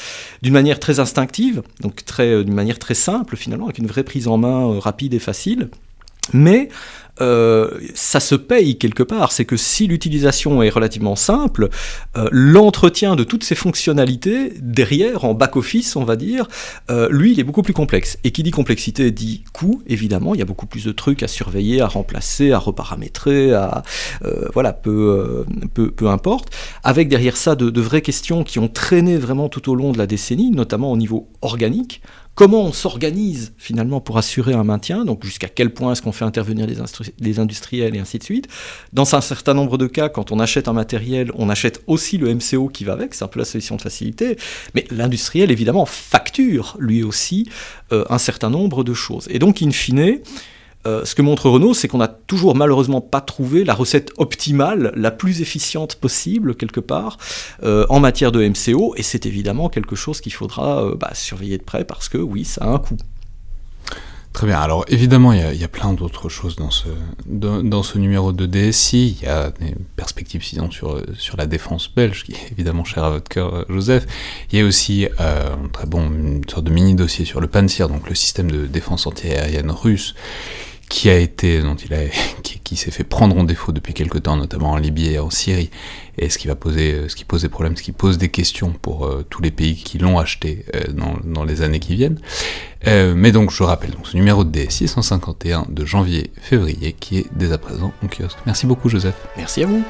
d'une 0.42 0.52
manière 0.52 0.78
très 0.78 1.00
instinctive, 1.00 1.62
donc 1.80 2.04
très, 2.04 2.44
d'une 2.44 2.54
manière 2.54 2.78
très 2.78 2.94
simple 2.94 3.36
finalement, 3.36 3.66
avec 3.66 3.78
une 3.78 3.86
vraie 3.86 4.04
prise 4.04 4.28
en 4.28 4.38
main 4.38 4.78
rapide 4.80 5.12
et 5.14 5.18
facile. 5.18 5.68
Mais 6.32 6.68
euh, 7.20 7.70
ça 7.94 8.20
se 8.20 8.34
paye 8.34 8.78
quelque 8.78 9.02
part. 9.02 9.32
C'est 9.32 9.44
que 9.44 9.56
si 9.56 9.86
l'utilisation 9.86 10.62
est 10.62 10.70
relativement 10.70 11.16
simple, 11.16 11.68
euh, 12.16 12.28
l'entretien 12.30 13.16
de 13.16 13.24
toutes 13.24 13.44
ces 13.44 13.54
fonctionnalités 13.54 14.52
derrière, 14.60 15.24
en 15.24 15.34
back-office, 15.34 15.96
on 15.96 16.04
va 16.04 16.16
dire, 16.16 16.48
euh, 16.90 17.08
lui, 17.10 17.32
il 17.32 17.40
est 17.40 17.44
beaucoup 17.44 17.62
plus 17.62 17.74
complexe. 17.74 18.18
Et 18.24 18.30
qui 18.30 18.42
dit 18.42 18.50
complexité 18.50 19.10
dit 19.10 19.44
coût, 19.52 19.82
évidemment. 19.86 20.34
Il 20.34 20.38
y 20.38 20.42
a 20.42 20.46
beaucoup 20.46 20.66
plus 20.66 20.84
de 20.84 20.92
trucs 20.92 21.22
à 21.22 21.28
surveiller, 21.28 21.80
à 21.80 21.86
remplacer, 21.86 22.52
à 22.52 22.58
reparamétrer, 22.58 23.52
à 23.52 23.82
voilà, 24.52 24.72
peu, 24.72 25.44
peu, 25.74 25.90
peu, 25.90 26.08
importe. 26.08 26.50
Avec 26.82 27.08
derrière 27.08 27.36
ça 27.36 27.54
de, 27.54 27.70
de 27.70 27.80
vraies 27.80 28.02
questions 28.02 28.44
qui 28.44 28.58
ont 28.58 28.68
traîné 28.68 29.16
vraiment 29.16 29.48
tout 29.48 29.70
au 29.70 29.74
long 29.74 29.92
de 29.92 29.98
la 29.98 30.06
décennie, 30.06 30.50
notamment 30.50 30.92
au 30.92 30.96
niveau 30.96 31.28
organique 31.42 32.02
comment 32.38 32.62
on 32.62 32.72
s'organise 32.72 33.52
finalement 33.58 34.00
pour 34.00 34.16
assurer 34.16 34.54
un 34.54 34.62
maintien, 34.62 35.04
donc 35.04 35.24
jusqu'à 35.24 35.48
quel 35.48 35.74
point 35.74 35.90
est-ce 35.90 36.02
qu'on 36.02 36.12
fait 36.12 36.24
intervenir 36.24 36.68
des, 36.68 37.40
industriels 37.40 37.96
et 37.96 37.98
ainsi 37.98 38.18
de 38.20 38.22
suite. 38.22 38.46
Dans 38.92 39.16
un 39.16 39.20
certain 39.20 39.54
nombre 39.54 39.76
de 39.76 39.88
cas, 39.88 40.08
quand 40.08 40.30
on 40.30 40.38
achète 40.38 40.68
un 40.68 40.72
matériel, 40.72 41.32
on 41.34 41.48
achète 41.50 41.82
aussi 41.88 42.16
le 42.16 42.32
MCO 42.32 42.68
qui 42.68 42.84
va 42.84 42.92
avec, 42.92 43.14
c'est 43.14 43.24
un 43.24 43.26
peu 43.26 43.40
la 43.40 43.44
solution 43.44 43.74
de 43.74 43.82
facilité, 43.82 44.36
mais 44.76 44.84
l'industriel 44.92 45.50
évidemment 45.50 45.84
facture 45.84 46.76
lui 46.78 47.02
aussi 47.02 47.50
euh, 47.90 48.04
un 48.08 48.18
certain 48.18 48.50
nombre 48.50 48.84
de 48.84 48.94
choses. 48.94 49.26
Et 49.30 49.40
donc 49.40 49.60
in 49.60 49.72
fine, 49.72 50.20
euh, 50.86 51.04
ce 51.04 51.14
que 51.14 51.22
montre 51.22 51.50
Renault, 51.50 51.74
c'est 51.74 51.88
qu'on 51.88 51.98
n'a 51.98 52.08
toujours 52.08 52.54
malheureusement 52.54 53.00
pas 53.00 53.20
trouvé 53.20 53.64
la 53.64 53.74
recette 53.74 54.12
optimale, 54.16 54.92
la 54.94 55.10
plus 55.10 55.40
efficiente 55.42 55.96
possible, 55.96 56.54
quelque 56.54 56.80
part, 56.80 57.18
euh, 57.62 57.84
en 57.88 58.00
matière 58.00 58.32
de 58.32 58.46
MCO, 58.46 58.94
et 58.96 59.02
c'est 59.02 59.26
évidemment 59.26 59.68
quelque 59.68 59.96
chose 59.96 60.20
qu'il 60.20 60.32
faudra 60.32 60.84
euh, 60.84 60.94
bah, 60.94 61.10
surveiller 61.14 61.58
de 61.58 61.64
près, 61.64 61.84
parce 61.84 62.08
que 62.08 62.18
oui, 62.18 62.44
ça 62.44 62.64
a 62.64 62.68
un 62.68 62.78
coût. 62.78 62.96
Très 64.32 64.46
bien, 64.46 64.60
alors 64.60 64.84
évidemment, 64.88 65.32
il 65.32 65.40
y, 65.56 65.64
a 65.64 65.68
plein 65.68 65.92
d'autres 65.94 66.28
choses 66.28 66.54
dans 66.54 66.70
ce, 66.70 66.86
dans, 67.26 67.82
ce 67.82 67.98
numéro 67.98 68.32
de 68.32 68.46
DSI. 68.46 69.18
Il 69.20 69.26
y 69.26 69.28
a 69.28 69.50
des 69.50 69.74
perspectives, 69.96 70.44
sinon, 70.44 70.70
sur, 70.70 71.02
sur 71.16 71.36
la 71.36 71.46
défense 71.46 71.92
belge, 71.92 72.22
qui 72.22 72.32
est 72.32 72.52
évidemment 72.52 72.84
chère 72.84 73.02
à 73.04 73.10
votre 73.10 73.28
cœur, 73.28 73.64
Joseph. 73.68 74.06
Il 74.52 74.58
y 74.58 74.62
a 74.62 74.64
aussi 74.64 75.08
très 75.72 75.86
bon, 75.86 76.08
une 76.10 76.48
sorte 76.48 76.64
de 76.64 76.70
mini-dossier 76.70 77.24
sur 77.24 77.40
le 77.40 77.48
Panzer, 77.48 77.88
donc 77.88 78.08
le 78.08 78.14
système 78.14 78.48
de 78.48 78.66
défense 78.66 79.08
antiaérienne 79.08 79.72
russe, 79.72 80.14
qui 80.88 81.10
a 81.10 81.18
été, 81.18 81.60
dont 81.60 81.74
il 81.74 81.92
a, 81.94 81.98
qui, 82.42 82.58
qui 82.60 82.76
s'est 82.76 82.90
fait 82.90 83.04
prendre 83.04 83.36
en 83.36 83.44
défaut 83.44 83.72
depuis 83.72 83.94
quelque 83.94 84.18
temps, 84.18 84.36
notamment 84.36 84.72
en 84.72 84.76
Libye 84.76 85.14
et 85.14 85.18
en 85.18 85.30
Syrie, 85.30 85.70
et 86.16 86.30
ce 86.30 86.38
qui 86.38 86.48
va 86.48 86.54
poser, 86.54 87.08
ce 87.08 87.16
qui 87.16 87.24
pose 87.24 87.42
des 87.42 87.48
problèmes, 87.48 87.76
ce 87.76 87.82
qui 87.82 87.92
pose 87.92 88.18
des 88.18 88.28
questions 88.28 88.72
pour 88.72 89.08
tous 89.30 89.40
les 89.40 89.50
pays 89.50 89.76
qui 89.76 89.98
l'ont 89.98 90.18
acheté 90.18 90.64
dans, 90.90 91.16
dans, 91.24 91.44
les 91.44 91.62
années 91.62 91.78
qui 91.78 91.94
viennent. 91.94 92.18
mais 92.84 93.30
donc 93.30 93.52
je 93.52 93.62
rappelle 93.62 93.92
donc 93.92 94.06
ce 94.08 94.16
numéro 94.16 94.42
de 94.42 94.50
DS 94.50 94.70
651 94.70 95.66
de 95.68 95.84
janvier-février 95.84 96.96
qui 96.98 97.18
est 97.18 97.26
dès 97.36 97.52
à 97.52 97.58
présent 97.58 97.92
en 98.02 98.08
kiosque. 98.08 98.38
Merci 98.46 98.66
beaucoup 98.66 98.88
Joseph. 98.88 99.14
Merci 99.36 99.62
à 99.62 99.66
vous. 99.66 99.84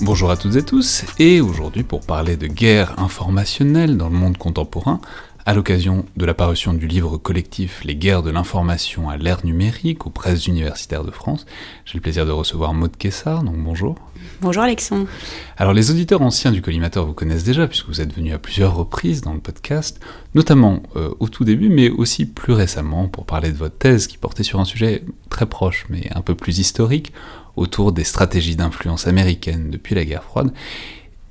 Bonjour 0.00 0.30
à 0.30 0.36
toutes 0.36 0.54
et 0.54 0.64
tous, 0.64 1.04
et 1.18 1.40
aujourd'hui 1.40 1.82
pour 1.82 2.02
parler 2.02 2.36
de 2.36 2.46
guerre 2.46 3.00
informationnelle 3.00 3.96
dans 3.96 4.08
le 4.08 4.14
monde 4.14 4.38
contemporain, 4.38 5.00
à 5.44 5.54
l'occasion 5.54 6.04
de 6.16 6.24
la 6.24 6.34
parution 6.34 6.72
du 6.72 6.86
livre 6.86 7.16
collectif 7.16 7.82
Les 7.82 7.96
guerres 7.96 8.22
de 8.22 8.30
l'information 8.30 9.10
à 9.10 9.16
l'ère 9.16 9.44
numérique 9.44 10.06
aux 10.06 10.10
presses 10.10 10.46
universitaires 10.46 11.02
de 11.02 11.10
France, 11.10 11.46
j'ai 11.84 11.94
le 11.98 12.00
plaisir 12.00 12.26
de 12.26 12.30
recevoir 12.30 12.74
Maud 12.74 12.96
Kessar, 12.96 13.42
donc 13.42 13.56
bonjour. 13.56 13.96
Bonjour 14.40 14.62
Alexandre. 14.62 15.08
Alors 15.56 15.72
les 15.72 15.90
auditeurs 15.90 16.22
anciens 16.22 16.52
du 16.52 16.62
collimateur 16.62 17.04
vous 17.04 17.14
connaissent 17.14 17.44
déjà 17.44 17.66
puisque 17.66 17.88
vous 17.88 18.00
êtes 18.00 18.14
venu 18.14 18.32
à 18.32 18.38
plusieurs 18.38 18.76
reprises 18.76 19.20
dans 19.20 19.34
le 19.34 19.40
podcast, 19.40 19.98
notamment 20.36 20.80
euh, 20.94 21.10
au 21.18 21.28
tout 21.28 21.44
début 21.44 21.70
mais 21.70 21.90
aussi 21.90 22.24
plus 22.24 22.52
récemment 22.52 23.08
pour 23.08 23.26
parler 23.26 23.50
de 23.50 23.56
votre 23.56 23.78
thèse 23.78 24.06
qui 24.06 24.16
portait 24.16 24.44
sur 24.44 24.60
un 24.60 24.64
sujet 24.64 25.02
très 25.28 25.46
proche 25.46 25.86
mais 25.90 26.08
un 26.14 26.20
peu 26.20 26.36
plus 26.36 26.60
historique 26.60 27.12
autour 27.58 27.92
des 27.92 28.04
stratégies 28.04 28.56
d'influence 28.56 29.06
américaines 29.06 29.70
depuis 29.70 29.94
la 29.94 30.04
guerre 30.04 30.24
froide, 30.24 30.52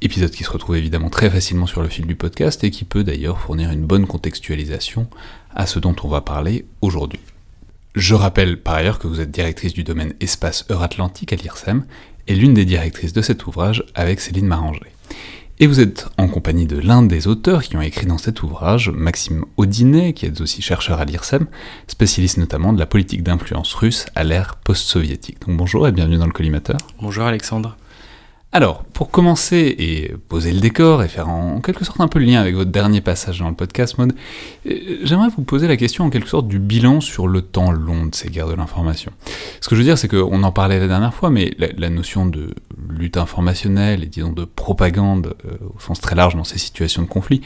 épisode 0.02 0.32
qui 0.32 0.44
se 0.44 0.50
retrouve 0.50 0.78
évidemment 0.78 1.10
très 1.10 1.30
facilement 1.30 1.66
sur 1.66 1.82
le 1.82 1.90
fil 1.90 2.06
du 2.06 2.16
podcast 2.16 2.64
et 2.64 2.72
qui 2.72 2.86
peut 2.86 3.04
d'ailleurs 3.04 3.40
fournir 3.40 3.72
une 3.72 3.86
bonne 3.86 4.06
contextualisation 4.06 5.08
à 5.56 5.66
ce 5.66 5.80
dont 5.80 5.96
on 6.04 6.08
va 6.08 6.22
parler 6.22 6.66
aujourd'hui. 6.82 7.20
Je 7.96 8.14
rappelle 8.14 8.62
par 8.62 8.76
ailleurs 8.76 9.00
que 9.00 9.08
vous 9.08 9.22
êtes 9.22 9.32
directrice 9.32 9.74
du 9.74 9.84
domaine 9.84 10.14
espace 10.20 10.66
Euratlantique 10.70 11.34
à 11.34 11.36
l'IRSEM 11.36 11.86
et 12.28 12.36
l'une 12.36 12.54
des 12.54 12.66
directrices 12.66 13.14
de 13.14 13.22
cet 13.22 13.48
ouvrage 13.48 13.84
avec 13.96 14.20
Céline 14.20 14.46
Maranger. 14.46 14.92
Et 15.60 15.66
vous 15.66 15.80
êtes 15.80 16.08
en 16.20 16.28
compagnie 16.28 16.68
de 16.68 16.78
l'un 16.78 17.02
des 17.02 17.28
auteurs 17.28 17.64
qui 17.64 17.76
ont 17.76 17.82
écrit 17.82 18.06
dans 18.06 18.20
cet 18.20 18.44
ouvrage, 18.44 18.92
Maxime 18.92 19.44
Audinet, 19.58 20.14
qui 20.14 20.28
est 20.28 20.40
aussi 20.40 20.62
chercheur 20.62 21.00
à 21.00 21.06
l'IRSEM, 21.06 21.48
spécialiste 21.88 22.38
notamment 22.38 22.74
de 22.74 22.80
la 22.80 22.86
politique 22.86 23.24
d'influence 23.24 23.74
russe 23.74 24.06
à 24.14 24.24
l'ère 24.24 24.58
post-soviétique. 24.58 25.42
Donc 25.48 25.58
bonjour 25.58 25.88
et 25.88 25.92
bienvenue 25.92 26.20
dans 26.20 26.28
le 26.28 26.32
collimateur. 26.32 26.78
Bonjour 27.02 27.24
Alexandre. 27.24 27.76
Alors, 28.54 28.86
pour 28.86 29.12
commencer 29.12 29.76
et 29.78 30.16
poser 30.30 30.54
le 30.54 30.62
décor 30.62 31.04
et 31.04 31.10
faire 31.10 31.28
en 31.28 31.60
quelque 31.60 31.84
sorte 31.84 32.00
un 32.00 32.08
peu 32.08 32.18
le 32.18 32.26
lien 32.26 32.40
avec 32.40 32.56
votre 32.56 32.72
dernier 32.72 33.02
passage 33.02 33.40
dans 33.40 33.50
le 33.50 33.56
podcast 33.56 33.98
mode, 33.98 34.16
euh, 34.66 35.00
j'aimerais 35.04 35.28
vous 35.36 35.44
poser 35.44 35.68
la 35.68 35.76
question 35.76 36.06
en 36.06 36.10
quelque 36.10 36.30
sorte 36.30 36.48
du 36.48 36.58
bilan 36.58 37.02
sur 37.02 37.28
le 37.28 37.42
temps 37.42 37.72
long 37.72 38.06
de 38.06 38.16
ces 38.16 38.30
guerres 38.30 38.48
de 38.48 38.54
l'information. 38.54 39.12
Ce 39.60 39.68
que 39.68 39.76
je 39.76 39.82
veux 39.82 39.86
dire, 39.86 39.98
c'est 39.98 40.08
qu'on 40.08 40.44
en 40.44 40.52
parlait 40.54 40.80
la 40.80 40.88
dernière 40.88 41.14
fois, 41.14 41.30
mais 41.30 41.54
la, 41.58 41.90
notion 41.90 42.26
de 42.26 42.56
lutte 42.90 43.18
informationnelle 43.18 44.04
et 44.04 44.08
disons 44.08 44.32
de 44.32 44.46
propagande 44.46 45.36
euh, 45.46 45.58
au 45.76 45.80
sens 45.80 46.00
très 46.00 46.16
large 46.16 46.36
dans 46.36 46.46
ces 46.46 46.58
situations 46.58 47.02
de 47.02 47.08
conflit 47.08 47.42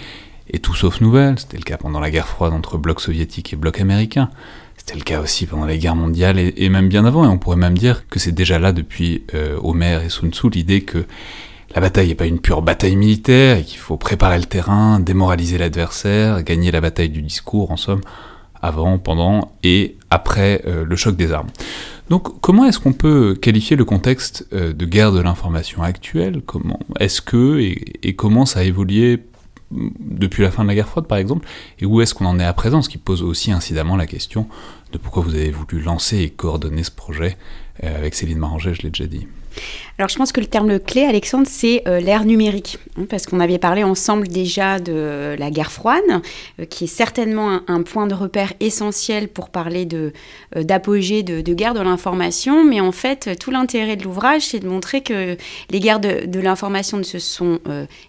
est 0.51 0.59
tout 0.59 0.75
sauf 0.75 1.01
nouvelle. 1.01 1.39
C'était 1.39 1.57
le 1.57 1.63
cas 1.63 1.77
pendant 1.77 1.99
la 1.99 2.11
guerre 2.11 2.27
froide 2.27 2.53
entre 2.53 2.77
bloc 2.77 3.01
soviétique 3.01 3.53
et 3.53 3.55
bloc 3.55 3.81
américain. 3.81 4.29
C'était 4.83 4.95
le 4.95 5.03
cas 5.03 5.21
aussi 5.21 5.45
pendant 5.45 5.67
les 5.67 5.77
guerres 5.77 5.95
mondiales 5.95 6.39
et, 6.39 6.69
même 6.69 6.89
bien 6.89 7.05
avant, 7.05 7.23
et 7.23 7.27
on 7.27 7.37
pourrait 7.37 7.55
même 7.55 7.77
dire 7.77 8.07
que 8.07 8.17
c'est 8.17 8.31
déjà 8.31 8.57
là 8.57 8.71
depuis 8.71 9.23
euh, 9.35 9.55
Homer 9.61 9.99
et 10.03 10.09
Sun 10.09 10.33
Tzu 10.33 10.49
l'idée 10.49 10.81
que 10.81 11.05
la 11.75 11.81
bataille 11.81 12.07
n'est 12.07 12.15
pas 12.15 12.25
une 12.25 12.39
pure 12.39 12.63
bataille 12.63 12.95
militaire 12.95 13.57
et 13.57 13.63
qu'il 13.63 13.77
faut 13.77 13.97
préparer 13.97 14.39
le 14.39 14.45
terrain, 14.45 14.99
démoraliser 14.99 15.59
l'adversaire, 15.59 16.41
gagner 16.41 16.71
la 16.71 16.81
bataille 16.81 17.09
du 17.09 17.21
discours, 17.21 17.69
en 17.69 17.77
somme, 17.77 18.01
avant, 18.59 18.97
pendant 18.97 19.51
et 19.61 19.97
après 20.09 20.63
euh, 20.65 20.83
le 20.83 20.95
choc 20.95 21.15
des 21.15 21.31
armes. 21.31 21.49
Donc 22.09 22.41
comment 22.41 22.65
est-ce 22.65 22.79
qu'on 22.79 22.93
peut 22.93 23.37
qualifier 23.39 23.77
le 23.77 23.85
contexte 23.85 24.47
euh, 24.51 24.73
de 24.73 24.85
guerre 24.85 25.11
de 25.11 25.21
l'information 25.21 25.83
actuelle? 25.83 26.41
Comment 26.43 26.79
est-ce 26.99 27.21
que 27.21 27.59
et, 27.59 27.99
et, 28.01 28.15
comment 28.15 28.47
ça 28.47 28.61
a 28.61 28.63
évolué 28.63 29.19
depuis 29.71 30.43
la 30.43 30.51
fin 30.51 30.63
de 30.63 30.67
la 30.67 30.75
guerre 30.75 30.87
froide 30.87 31.07
par 31.07 31.17
exemple, 31.17 31.47
et 31.79 31.85
où 31.85 32.01
est-ce 32.01 32.13
qu'on 32.13 32.25
en 32.25 32.39
est 32.39 32.45
à 32.45 32.53
présent, 32.53 32.81
ce 32.81 32.89
qui 32.89 32.97
pose 32.97 33.23
aussi 33.23 33.51
incidemment 33.51 33.95
la 33.95 34.07
question 34.07 34.47
de 34.91 34.97
pourquoi 34.97 35.23
vous 35.23 35.35
avez 35.35 35.51
voulu 35.51 35.81
lancer 35.81 36.19
et 36.19 36.29
coordonner 36.29 36.83
ce 36.83 36.91
projet 36.91 37.37
euh, 37.83 37.97
avec 37.97 38.13
Céline 38.13 38.37
Maranger, 38.37 38.73
je 38.73 38.83
l'ai 38.83 38.89
déjà 38.89 39.07
dit. 39.07 39.27
Alors 39.97 40.09
je 40.09 40.17
pense 40.17 40.31
que 40.31 40.39
le 40.39 40.47
terme 40.47 40.79
clé, 40.79 41.03
Alexandre, 41.03 41.45
c'est 41.47 41.83
euh, 41.87 41.99
l'ère 41.99 42.25
numérique, 42.25 42.79
hein, 42.97 43.05
parce 43.09 43.25
qu'on 43.25 43.39
avait 43.39 43.59
parlé 43.59 43.83
ensemble 43.83 44.27
déjà 44.27 44.79
de 44.79 45.35
la 45.37 45.51
guerre 45.51 45.71
froide, 45.71 46.01
euh, 46.59 46.65
qui 46.65 46.85
est 46.85 46.87
certainement 46.87 47.59
un, 47.67 47.83
point 47.83 48.07
de 48.07 48.13
repère 48.13 48.53
essentiel 48.59 49.27
pour 49.27 49.49
parler 49.49 49.85
de, 49.85 50.13
euh, 50.55 50.63
d'apogée 50.63 51.23
de, 51.23 51.53
guerre 51.53 51.73
de 51.73 51.81
l'information, 51.81 52.63
mais 52.63 52.79
en 52.79 52.91
fait 52.91 53.37
tout 53.39 53.51
l'intérêt 53.51 53.95
de 53.95 54.03
l'ouvrage, 54.03 54.43
c'est 54.43 54.59
de 54.59 54.67
montrer 54.67 55.01
que 55.01 55.37
les 55.69 55.79
guerres 55.79 55.99
de, 55.99 56.39
l'information 56.39 56.97
ne 56.97 57.03
se 57.03 57.19
sont 57.19 57.59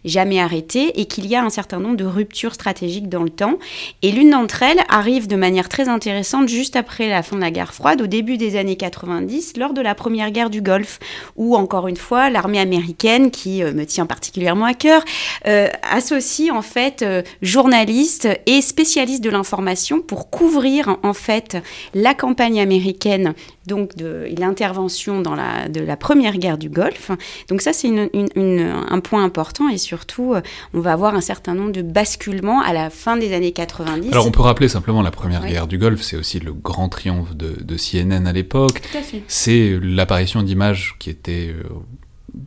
jamais 0.04 0.40
arrêtées 0.40 0.98
et 1.00 1.04
qu'il 1.04 1.26
y 1.26 1.34
a 1.34 1.42
un 1.42 1.50
certain 1.50 1.78
nombre 1.78 1.96
de 1.96 2.04
ruptures 2.04 2.54
stratégiques 2.54 3.08
dans 3.08 3.22
le 3.22 3.30
temps. 3.30 3.58
Et 4.00 4.12
l'une 4.12 4.30
d'entre 4.30 4.62
elles 4.62 4.80
arrive 4.88 5.26
de 5.26 5.36
manière 5.36 5.68
très 5.68 5.88
intéressante 5.88 6.48
juste 6.48 6.76
après 6.76 7.08
la 7.08 7.22
fin 7.22 7.36
de 7.36 7.42
la 7.42 7.50
guerre 7.50 7.74
froide, 7.74 8.00
au 8.00 8.06
début 8.06 8.38
des 8.38 8.56
années 8.56 8.76
90, 8.76 9.56
lors 9.58 9.74
de 9.74 9.82
la 9.82 9.94
première 9.94 10.30
guerre 10.30 10.50
du 10.50 10.62
Golfe, 10.62 10.98
où 11.36 11.56
encore 11.56 11.88
une 11.88 11.96
fois 11.96 12.30
l'armée 12.30 12.58
américaine, 12.58 13.30
qui 13.30 13.62
euh, 13.62 13.72
me 13.72 13.84
tient 13.84 14.06
particulièrement 14.06 14.66
à 14.66 14.74
cœur, 14.74 15.04
euh, 15.46 15.68
associe 15.90 16.50
en 16.50 16.62
fait 16.62 17.02
euh, 17.02 17.22
journalistes 17.40 18.28
et 18.46 18.60
spécialistes 18.60 19.24
de 19.24 19.30
l'information 19.30 20.00
pour 20.00 20.30
couvrir 20.30 20.98
en 21.02 21.12
fait 21.12 21.56
la 21.94 22.14
campagne 22.14 22.60
américaine 22.60 23.34
donc 23.66 23.96
de 23.96 24.28
l'intervention 24.38 25.20
dans 25.20 25.34
la, 25.34 25.68
de 25.68 25.80
la 25.80 25.96
première 25.96 26.36
guerre 26.38 26.58
du 26.58 26.68
Golfe. 26.68 27.10
Donc 27.48 27.62
ça, 27.62 27.72
c'est 27.72 27.88
un 27.88 29.00
point 29.00 29.24
important 29.24 29.68
et 29.68 29.78
surtout, 29.78 30.34
on 30.74 30.80
va 30.80 30.92
avoir 30.92 31.14
un 31.14 31.20
certain 31.20 31.54
nombre 31.54 31.72
de 31.72 31.82
basculements 31.82 32.60
à 32.60 32.72
la 32.72 32.90
fin 32.90 33.16
des 33.16 33.34
années 33.34 33.52
90. 33.52 34.12
Alors 34.12 34.26
on 34.26 34.30
peut 34.30 34.42
rappeler 34.42 34.68
simplement 34.68 35.02
la 35.02 35.10
première 35.10 35.46
guerre 35.46 35.66
du 35.66 35.78
Golfe, 35.78 36.02
c'est 36.02 36.16
aussi 36.16 36.40
le 36.40 36.52
grand 36.52 36.88
triomphe 36.88 37.34
de, 37.34 37.56
de 37.62 37.76
CNN 37.76 38.26
à 38.26 38.32
l'époque. 38.32 38.82
C'est 39.28 39.78
l'apparition 39.82 40.42
d'images 40.42 40.96
qui 40.98 41.10
étaient 41.10 41.48
euh, 41.48 41.68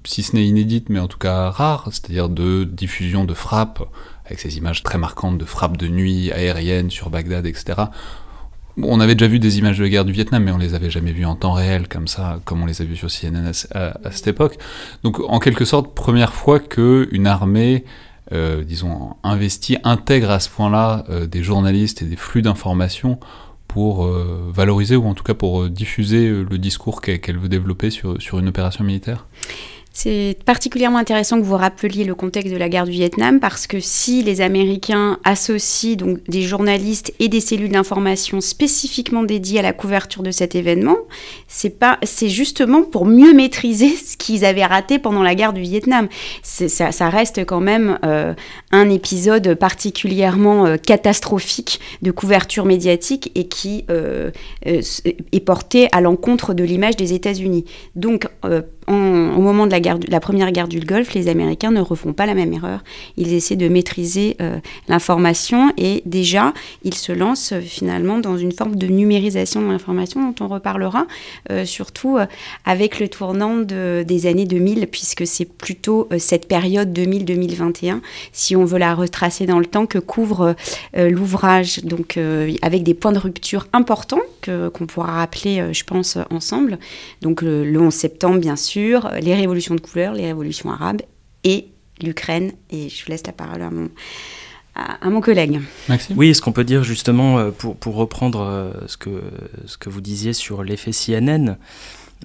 si 0.03 0.24
ce 0.24 0.36
n'est 0.36 0.45
inédite, 0.45 0.89
mais 0.89 1.00
en 1.00 1.07
tout 1.07 1.17
cas 1.17 1.50
rare, 1.50 1.88
c'est-à-dire 1.91 2.29
de 2.29 2.63
diffusion 2.63 3.25
de 3.25 3.34
frappes, 3.34 3.84
avec 4.25 4.39
ces 4.39 4.57
images 4.57 4.84
très 4.84 4.98
marquantes 4.98 5.38
de 5.38 5.45
frappes 5.45 5.77
de 5.77 5.88
nuit 5.88 6.31
aériennes 6.31 6.89
sur 6.89 7.10
Bagdad, 7.10 7.45
etc. 7.45 7.84
On 8.82 9.00
avait 9.00 9.15
déjà 9.15 9.27
vu 9.27 9.39
des 9.39 9.58
images 9.58 9.79
de 9.79 9.88
guerre 9.88 10.05
du 10.05 10.12
Vietnam, 10.12 10.44
mais 10.44 10.51
on 10.51 10.58
les 10.58 10.74
avait 10.74 10.89
jamais 10.89 11.12
vues 11.12 11.25
en 11.25 11.36
temps 11.36 11.53
réel, 11.53 11.88
comme 11.88 12.08
ça, 12.08 12.39
comme 12.44 12.62
on 12.62 12.65
les 12.65 12.82
a 12.82 12.86
vues 12.86 12.98
sur 12.98 13.10
CNN 13.10 13.51
à, 13.74 14.12
cette 14.12 14.27
époque. 14.27 14.58
Donc, 15.03 15.20
en 15.20 15.39
quelque 15.39 15.65
sorte, 15.65 15.96
première 15.96 16.34
fois 16.34 16.60
qu'une 16.60 17.27
armée, 17.27 17.86
euh, 18.34 18.63
disons, 18.63 19.15
investie, 19.24 19.77
intègre 19.84 20.29
à 20.32 20.39
ce 20.39 20.50
point-là 20.50 21.05
euh, 21.10 21.25
des 21.25 21.44
journalistes 21.44 22.01
et 22.01 22.05
des 22.05 22.17
flux 22.17 22.41
d'informations 22.41 23.20
pour 23.67 24.05
euh, 24.05 24.51
valoriser 24.53 24.96
ou 24.96 25.05
en 25.05 25.13
tout 25.13 25.24
cas 25.24 25.34
pour 25.34 25.70
diffuser 25.70 26.29
le 26.29 26.58
discours 26.58 27.01
qu'elle 27.01 27.38
veut 27.38 27.50
développer 27.50 27.89
sur 27.89 28.39
une 28.39 28.48
opération 28.48 28.84
militaire 28.84 29.25
c'est 29.98 30.36
particulièrement 30.44 30.98
intéressant 30.98 31.40
que 31.40 31.46
vous 31.46 31.56
rappeliez 31.56 32.04
le 32.04 32.16
contexte 32.16 32.52
de 32.52 32.58
la 32.58 32.68
guerre 32.68 32.84
du 32.84 32.92
Vietnam 32.92 33.40
parce 33.40 33.66
que 33.66 33.80
si 33.80 34.24
les 34.24 34.42
Américains 34.42 35.20
associent 35.24 35.96
donc 35.96 36.18
des 36.28 36.42
journalistes 36.42 37.14
et 37.20 37.30
des 37.30 37.40
cellules 37.40 37.72
d'information 37.72 38.42
spécifiquement 38.42 39.24
dédiées 39.24 39.60
à 39.60 39.62
la 39.62 39.72
couverture 39.72 40.22
de 40.22 40.32
cet 40.32 40.54
événement, 40.54 40.98
c'est 41.48 42.28
justement 42.28 42.84
pour 42.84 43.06
mieux 43.06 43.34
maîtriser 43.34 43.88
ce 43.96 44.18
qu'ils 44.18 44.44
avaient 44.44 44.66
raté 44.66 45.00
pendant 45.00 45.24
la 45.24 45.34
guerre 45.34 45.54
du 45.54 45.62
Vietnam. 45.62 46.10
Ça, 46.44 46.92
ça, 46.92 47.10
reste 47.10 47.46
quand 47.46 47.62
même 47.62 47.98
euh, 48.04 48.34
un 48.72 48.90
épisode 48.90 49.56
particulièrement 49.56 50.66
euh, 50.66 50.75
catastrophique 50.75 51.80
de 52.02 52.12
couverture 52.12 52.66
médiatique 52.66 53.32
et 53.36 53.48
qui 53.48 53.86
euh, 53.90 54.32
est 54.66 55.40
porté 55.40 55.88
à 55.94 56.02
l'encontre 56.02 56.54
de 56.54 56.66
l'image 56.66 56.98
des 56.98 57.14
États-Unis. 57.14 57.64
Donc 57.96 58.28
au 58.88 58.92
moment 58.92 59.66
de 59.66 59.72
la, 59.72 59.80
la, 59.86 60.20
première 60.20 60.51
guerre 60.51 60.68
du 60.68 60.80
Golfe, 60.80 61.13
les 61.13 61.27
Américains 61.27 61.72
ne 61.72 61.82
refont 61.82 62.13
pas 62.13 62.25
la 62.25 62.34
même 62.34 62.54
erreur. 62.54 62.84
Ils 63.18 63.34
essaient 63.34 63.56
de 63.56 63.68
maîtriser 63.68 64.36
euh, 64.42 64.58
l'information 64.88 65.72
et 65.77 66.01
déjà, 66.06 66.54
ils 66.84 66.94
se 66.94 67.12
lancent 67.12 67.54
euh, 67.54 67.62
finalement 67.62 68.20
dans 68.20 68.38
une 68.38 68.51
forme 68.51 68.75
de 68.75 68.88
numérisation 68.88 69.62
de 69.62 69.68
l'information 69.68 70.22
dont 70.22 70.46
on 70.46 70.48
reparlera, 70.48 71.06
euh, 71.51 71.65
surtout 71.65 72.18
avec 72.65 73.00
le 73.00 73.08
tournant 73.08 73.58
de, 73.58 74.04
des 74.08 74.27
années 74.27 74.46
2000, 74.46 74.88
puisque 74.88 75.27
c'est 75.27 75.46
plutôt 75.46 76.10
cette 76.18 76.48
période 76.48 76.98
2000-2021, 76.98 78.00
si 78.32 78.56
on 78.56 78.65
veut 78.65 78.77
la 78.77 78.94
retracer 78.96 79.46
dans 79.46 79.60
le 79.60 79.65
temps, 79.65 79.86
que 79.86 80.00
couvre 80.00 80.56
l'ouvrage, 80.96 81.84
donc 81.84 82.18
avec 82.62 82.84
des 82.84 82.94
points 82.94 83.12
de 83.12 83.20
rupture 83.20 83.68
importants 83.74 84.22
qu'on 84.46 84.86
pourra 84.86 85.13
rappeler, 85.13 85.74
je 85.74 85.84
pense, 85.84 86.18
ensemble. 86.30 86.80
Donc 87.22 87.42
le 87.42 87.80
11 87.80 87.94
septembre, 87.94 88.39
bien 88.39 88.56
sûr 88.56 89.10
les 89.22 89.36
révolutions 89.36 89.75
de 89.75 89.82
couleur, 89.82 90.13
les 90.13 90.25
révolutions 90.25 90.72
arabes 90.72 91.01
et 91.44 91.67
l'Ukraine. 92.01 92.51
Et 92.70 92.89
je 92.89 93.08
laisse 93.08 93.25
la 93.25 93.34
parole 93.34 93.62
à 93.62 93.70
mon, 93.70 93.89
à, 94.75 95.10
mon 95.10 95.22
collègue. 95.22 95.62
Maxime? 95.88 96.17
Oui, 96.17 96.34
ce 96.34 96.41
qu'on 96.41 96.51
peut 96.51 96.63
dire 96.63 96.84
justement, 96.84 97.51
pour, 97.51 97.75
pour 97.75 97.96
reprendre 97.96 98.74
ce, 98.88 98.98
que, 98.98 99.22
ce 99.65 99.77
que 99.77 99.89
vous 99.89 100.01
disiez 100.01 100.34
sur 100.34 100.63
l'effet 100.63 100.91
CNN, 100.91 101.58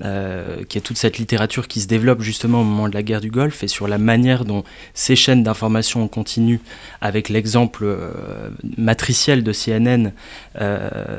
euh, 0.02 0.64
qui 0.68 0.78
est 0.78 0.80
toute 0.80 0.96
cette 0.96 1.18
littérature 1.18 1.68
qui 1.68 1.80
se 1.80 1.86
développe 1.86 2.22
justement 2.22 2.62
au 2.62 2.64
moment 2.64 2.88
de 2.88 2.94
la 2.94 3.02
guerre 3.02 3.20
du 3.20 3.30
Golfe 3.30 3.62
et 3.62 3.68
sur 3.68 3.86
la 3.86 3.98
manière 3.98 4.46
dont 4.46 4.64
ces 4.94 5.14
chaînes 5.14 5.42
d'information 5.42 6.02
en 6.02 6.08
continu, 6.08 6.60
avec 7.02 7.28
l'exemple 7.28 7.84
euh, 7.84 8.48
matriciel 8.78 9.44
de 9.44 9.52
CNN 9.52 10.12
euh, 10.60 11.18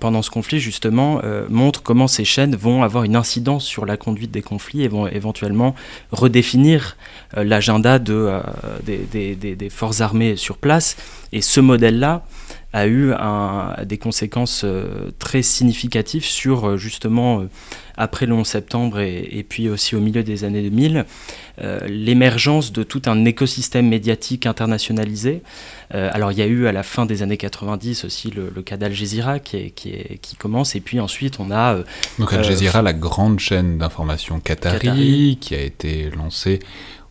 pendant 0.00 0.22
ce 0.22 0.30
conflit 0.30 0.58
justement, 0.58 1.20
montrent 1.48 1.82
comment 1.82 2.08
ces 2.08 2.24
chaînes 2.24 2.56
vont 2.56 2.82
avoir 2.82 3.04
une 3.04 3.16
incidence 3.16 3.64
sur 3.64 3.84
la 3.84 3.96
conduite 3.96 4.30
des 4.30 4.42
conflits 4.42 4.82
et 4.82 4.88
vont 4.88 5.06
éventuellement 5.06 5.74
redéfinir 6.10 6.96
l'agenda 7.36 7.98
de, 7.98 8.40
des, 8.84 9.34
des, 9.36 9.70
forces 9.70 10.00
armées 10.00 10.36
sur 10.36 10.56
place. 10.56 10.96
Et 11.32 11.42
ce 11.42 11.60
modèle-là, 11.60 12.24
a 12.72 12.86
eu 12.86 13.12
des 13.84 13.98
conséquences 13.98 14.64
très 15.18 15.42
significatives 15.42 16.24
sur 16.24 16.76
justement 16.76 17.46
après 17.98 18.26
le 18.26 18.34
11 18.34 18.46
septembre 18.46 19.00
et, 19.00 19.44
puis 19.46 19.68
aussi 19.68 19.96
au 19.96 20.00
milieu 20.00 20.22
des 20.22 20.44
années 20.44 20.62
2000, 20.62 21.04
euh, 21.60 21.80
l'émergence 21.88 22.72
de 22.72 22.84
tout 22.84 23.02
un 23.06 23.24
écosystème 23.24 23.88
médiatique 23.88 24.46
internationalisé. 24.46 25.42
Euh, 25.94 26.08
alors 26.12 26.30
il 26.30 26.38
y 26.38 26.42
a 26.42 26.46
eu 26.46 26.68
à 26.68 26.72
la 26.72 26.84
fin 26.84 27.06
des 27.06 27.22
années 27.22 27.36
90 27.36 28.04
aussi 28.04 28.30
le, 28.30 28.50
cas 28.62 28.76
d'Al 28.76 28.92
Jazeera 28.92 29.40
qui, 29.40 29.72
qui, 29.72 30.18
qui, 30.22 30.36
commence, 30.36 30.76
et 30.76 30.80
puis 30.80 31.00
ensuite 31.00 31.40
on 31.40 31.50
a... 31.50 31.74
Euh, 31.74 31.82
Donc 32.20 32.32
Al 32.32 32.44
Jazeera, 32.44 32.82
la 32.82 32.92
grande 32.92 33.40
chaîne 33.40 33.78
d'information 33.78 34.38
qatari, 34.38 35.38
qui 35.40 35.56
a 35.56 35.60
été 35.60 36.10
lancée 36.16 36.60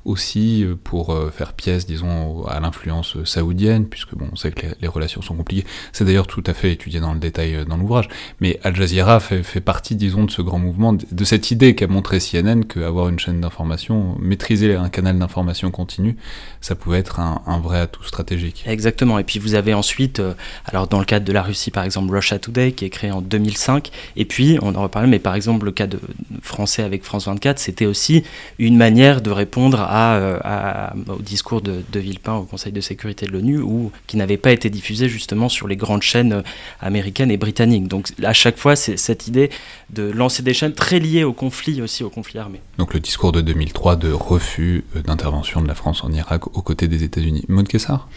aussi 0.07 0.63
euh, 0.63 0.75
pour 0.81 1.13
euh, 1.13 1.29
faire 1.29 1.53
pièce, 1.53 1.85
disons, 1.85 2.45
à 2.47 2.59
l'influence 2.59 3.21
saoudienne, 3.25 3.85
puisque 3.85 4.15
bon, 4.15 4.29
on 4.31 4.35
sait 4.35 4.51
que 4.51 4.65
les, 4.81 4.87
relations 4.87 5.21
sont 5.21 5.35
compliquées. 5.35 5.67
C'est 5.91 6.05
d'ailleurs 6.05 6.27
tout 6.27 6.43
à 6.47 6.53
fait 6.53 6.71
étudié 6.71 7.01
dans 7.01 7.13
le 7.13 7.19
détail 7.19 7.55
euh, 7.55 7.65
dans 7.65 7.75
l'ouvrage. 7.75 8.07
Mais 8.39 8.59
Al 8.63 8.75
Jazeera 8.75 9.19
fait, 9.19 9.43
fait, 9.43 9.59
partie, 9.59 9.95
disons, 9.95 10.23
de 10.23 10.31
ce 10.31 10.41
grand 10.41 10.59
mouvement, 10.59 10.93
de 10.93 11.23
cette 11.25 11.51
idée 11.51 11.75
qu'a 11.75 11.87
montré 11.87 12.19
CNN 12.19 12.63
qu'avoir 12.63 13.09
une 13.09 13.19
chaîne 13.19 13.41
d'information, 13.41 14.15
maîtriser 14.19 14.75
un 14.75 14.89
canal 14.89 15.19
d'information 15.19 15.69
continu, 15.71 16.15
ça 16.61 16.75
pouvait 16.75 16.99
être 16.99 17.19
un, 17.19 17.41
un, 17.45 17.59
vrai 17.59 17.81
atout 17.81 18.03
stratégique. 18.03 18.63
Exactement. 18.65 19.19
Et 19.19 19.25
puis 19.25 19.39
vous 19.39 19.55
avez 19.55 19.73
ensuite, 19.73 20.21
alors 20.65 20.87
dans 20.87 20.99
le 20.99 21.05
cadre 21.05 21.25
de 21.25 21.33
la 21.33 21.41
Russie, 21.41 21.69
par 21.69 21.83
exemple, 21.83 22.15
Russia 22.15 22.39
Today, 22.39 22.71
qui 22.71 22.85
est 22.85 22.89
créé 22.89 23.11
en 23.11 23.21
2005. 23.21 23.91
Et 24.15 24.25
puis, 24.25 24.57
on 24.61 24.73
en 24.75 24.83
reparle, 24.83 25.07
mais 25.07 25.19
par 25.19 25.35
exemple, 25.35 25.65
le 25.65 25.71
cas 25.71 25.87
de 25.87 25.99
français 26.41 26.83
avec 26.83 27.03
France 27.03 27.27
24, 27.27 27.59
c'était 27.59 27.85
aussi 27.85 28.23
une 28.57 28.77
manière 28.77 29.21
de 29.21 29.31
répondre 29.31 29.81
à 29.81 29.96
euh, 29.97 30.89
au 31.07 31.21
discours 31.21 31.61
de, 31.61 31.83
Villepin 31.93 32.35
au 32.35 32.43
Conseil 32.43 32.71
de 32.71 32.81
sécurité 32.81 33.25
de 33.25 33.31
l'ONU, 33.31 33.61
qui 34.05 34.17
n'avait 34.17 34.37
pas 34.37 34.51
été 34.51 34.69
diffusé 34.69 35.09
justement 35.09 35.49
sur 35.49 35.67
les 35.67 35.75
grandes 35.75 36.03
chaînes 36.03 36.33
euh, 36.33 36.41
américaines 36.79 37.31
et 37.31 37.37
britanniques. 37.37 37.87
Donc 37.87 38.09
à 38.23 38.33
chaque 38.33 38.57
fois, 38.57 38.75
c'est 38.75 38.97
cette 38.97 39.27
idée 39.27 39.49
de 39.89 40.03
lancer 40.03 40.43
des 40.43 40.53
chaînes 40.53 40.73
très 40.73 40.99
liées 40.99 41.23
au 41.23 41.33
conflit 41.33 41.81
aussi, 41.81 42.03
au 42.03 42.09
conflit 42.09 42.39
armé. 42.39 42.61
Donc 42.77 42.93
le 42.93 42.99
discours 42.99 43.31
de 43.31 43.41
2003 43.41 43.95
de 43.95 44.11
refus 44.11 44.85
euh, 44.95 45.01
d'intervention 45.01 45.61
de 45.61 45.67
la 45.67 45.75
France 45.75 46.03
en 46.03 46.11
Irak 46.11 46.47
aux 46.55 46.61
côtés 46.61 46.87
des 46.87 47.03
États-Unis. 47.03 47.45
Maud 47.47 47.67
Kessar? 47.67 48.07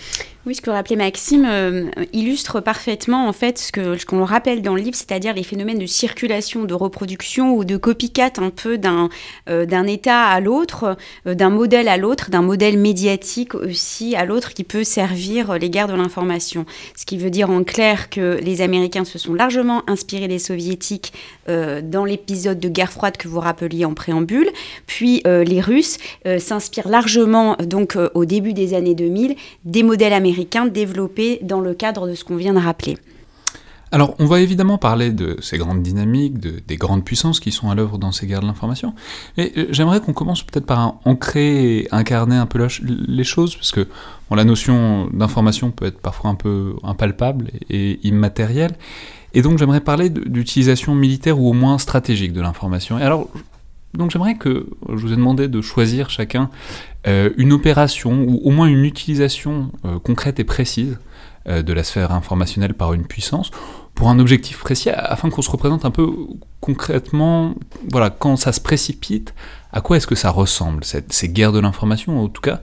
Oui, 0.47 0.55
ce 0.55 0.63
que 0.63 0.71
rappelait 0.71 0.97
Maxime 0.97 1.45
euh, 1.45 1.91
illustre 2.15 2.61
parfaitement 2.61 3.29
en 3.29 3.33
fait 3.35 3.59
ce 3.59 3.73
que 3.73 4.03
qu'on 4.07 4.25
rappelle 4.25 4.63
dans 4.63 4.75
le 4.75 4.81
livre, 4.81 4.97
c'est-à-dire 4.97 5.35
les 5.35 5.43
phénomènes 5.43 5.79
de 5.79 5.85
circulation, 5.85 6.65
de 6.65 6.73
reproduction 6.73 7.55
ou 7.55 7.67
de 7.67 7.77
copycat 7.77 8.33
un 8.39 8.49
peu 8.49 8.79
d'un 8.79 9.11
euh, 9.51 9.67
d'un 9.67 9.87
état 9.87 10.23
à 10.25 10.41
l'autre, 10.41 10.97
euh, 11.27 11.35
d'un 11.35 11.51
modèle 11.51 11.89
à 11.89 11.99
l'autre, 11.99 12.31
d'un 12.31 12.41
modèle 12.41 12.79
médiatique 12.79 13.55
aussi 13.55 14.17
à 14.17 14.25
l'autre 14.25 14.55
qui 14.55 14.65
peut 14.65 14.83
servir 14.83 15.59
les 15.59 15.69
guerres 15.69 15.89
de 15.89 15.95
l'information. 15.95 16.65
Ce 16.97 17.05
qui 17.05 17.19
veut 17.19 17.31
dire 17.31 17.51
en 17.51 17.63
clair 17.63 18.09
que 18.09 18.39
les 18.43 18.63
Américains 18.63 19.05
se 19.05 19.19
sont 19.19 19.35
largement 19.35 19.83
inspirés 19.91 20.29
des 20.29 20.39
Soviétiques 20.39 21.13
dans 21.49 22.05
l'épisode 22.05 22.61
de 22.61 22.69
guerre 22.69 22.93
froide 22.93 23.17
que 23.17 23.27
vous 23.27 23.41
rappeliez 23.41 23.85
en 23.85 23.95
préambule, 23.95 24.49
puis 24.87 25.21
les 25.25 25.61
Russes 25.61 25.99
s'inspirent 26.39 26.89
largement 26.89 27.57
donc 27.57 27.99
au 28.15 28.25
début 28.25 28.53
des 28.53 28.73
années 28.75 28.95
2000 28.95 29.35
des 29.65 29.83
modèles 29.83 30.13
américains 30.13 30.31
américain 30.41 30.67
développé 30.67 31.39
dans 31.43 31.61
le 31.61 31.75
cadre 31.75 32.09
de 32.09 32.15
ce 32.15 32.25
qu'on 32.25 32.37
vient 32.37 32.55
de 32.55 32.59
rappeler. 32.59 32.97
Alors, 33.93 34.15
on 34.21 34.27
va 34.27 34.41
évidemment 34.41 34.79
parler 34.79 35.11
de 35.11 35.37
ces 35.43 35.59
grandes 35.59 35.83
dynamiques, 35.83 36.39
de, 36.39 36.61
des 36.67 36.77
grandes 36.77 37.05
puissances 37.05 37.41
qui 37.41 37.51
sont 37.51 37.71
à 37.71 37.75
l'œuvre 37.75 37.99
dans 37.99 38.13
ces 38.13 38.27
guerres 38.27 38.41
de 38.41 38.47
l'information. 38.47 38.95
Mais 39.37 39.53
euh, 39.57 39.67
j'aimerais 39.71 40.01
qu'on 40.01 40.13
commence 40.13 40.45
peut-être 40.45 40.65
par 40.65 40.95
ancrer 41.05 41.79
et 41.79 41.89
incarner 41.91 42.37
un 42.37 42.47
peu 42.47 42.65
les 42.83 43.25
choses, 43.25 43.57
parce 43.57 43.73
que 43.73 43.89
la 44.31 44.45
notion 44.45 45.09
d'information 45.13 45.73
peut 45.73 45.87
être 45.87 46.01
parfois 46.01 46.31
un 46.31 46.37
peu 46.37 46.77
impalpable 46.85 47.51
et, 47.69 47.99
immatérielle. 48.07 48.77
Et 49.35 49.43
donc, 49.43 49.59
j'aimerais 49.59 49.81
parler 49.81 50.09
d'utilisation 50.09 50.95
militaire 50.95 51.41
ou 51.41 51.51
au 51.51 51.53
moins 51.53 51.79
stratégique 51.79 52.33
de 52.33 52.41
l'information. 52.41 52.97
Et 52.97 53.03
alors, 53.03 53.29
donc 53.95 54.13
j'aimerais 54.13 54.37
que 54.37 54.69
je 54.89 54.95
vous 54.95 55.13
ai 55.13 55.17
demandé 55.17 55.49
de 55.49 55.61
choisir 55.61 56.11
chacun 56.11 56.49
euh, 57.07 57.31
une 57.39 57.53
opération 57.53 58.25
ou 58.29 58.41
au 58.45 58.51
moins 58.51 58.67
une 58.67 58.85
utilisation 58.85 59.73
euh, 59.87 59.99
concrète 59.99 60.39
et 60.39 60.45
précise 60.45 60.99
euh, 61.49 61.63
de 61.63 61.73
la 61.73 61.83
sphère 61.83 62.13
informationnelle 62.13 62.75
par 62.75 62.93
une 62.93 63.07
puissance 63.07 63.51
pour 63.95 64.11
un 64.11 64.19
objectif 64.19 64.59
précis 64.59 64.91
afin 64.91 65.31
qu'on 65.31 65.41
se 65.41 65.51
représente 65.51 65.87
un 65.87 65.91
peu 65.91 66.11
concrètement, 66.61 67.55
voilà, 67.91 68.11
quand 68.11 68.37
ça 68.37 68.53
se 68.53 68.61
précipite, 68.61 69.35
à 69.73 69.81
quoi 69.81 69.97
est-ce 69.97 70.07
que 70.07 70.15
ça 70.15 70.31
ressemble, 70.31 70.85
ces 70.85 71.29
guerres 71.29 71.53
de 71.53 71.59
l'information, 71.59 72.23
en 72.23 72.29
tout 72.29 72.43
cas 72.43 72.63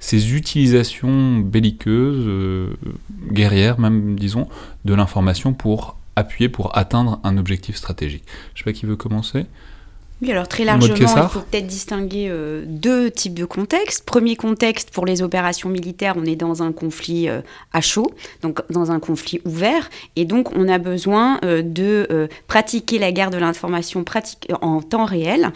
ces 0.00 0.36
utilisations 0.36 1.38
belliqueuses, 1.38 2.76
guerrières 3.32 3.80
même, 3.80 4.16
disons, 4.16 4.46
de 4.84 4.94
l'information 4.94 5.54
pour 5.54 5.96
appuyer, 6.14 6.48
pour 6.48 6.78
atteindre 6.78 7.20
un 7.24 7.36
objectif 7.36 7.74
stratégique. 7.74 8.24
Je 8.54 8.60
sais 8.60 8.64
pas 8.64 8.72
qui 8.72 8.86
veut 8.86 8.94
commencer. 8.94 9.46
Oui, 10.20 10.32
alors 10.32 10.48
très 10.48 10.64
largement, 10.64 10.96
il 10.96 11.28
faut 11.28 11.40
peut-être 11.40 11.68
distinguer 11.68 12.26
euh, 12.28 12.64
deux 12.66 13.08
types 13.08 13.34
de 13.34 13.44
contextes. 13.44 14.04
Premier 14.04 14.34
contexte, 14.34 14.90
pour 14.90 15.06
les 15.06 15.22
opérations 15.22 15.68
militaires, 15.68 16.14
on 16.16 16.24
est 16.24 16.34
dans 16.34 16.60
un 16.60 16.72
conflit 16.72 17.28
euh, 17.28 17.40
à 17.72 17.80
chaud, 17.80 18.10
donc 18.42 18.60
dans 18.68 18.90
un 18.90 18.98
conflit 18.98 19.40
ouvert, 19.44 19.88
et 20.16 20.24
donc 20.24 20.50
on 20.56 20.68
a 20.68 20.78
besoin 20.78 21.38
euh, 21.44 21.62
de 21.62 22.28
pratiquer 22.48 22.98
la 22.98 23.12
guerre 23.12 23.30
de 23.30 23.38
l'information 23.38 24.04
en 24.60 24.82
temps 24.82 25.04
réel 25.04 25.52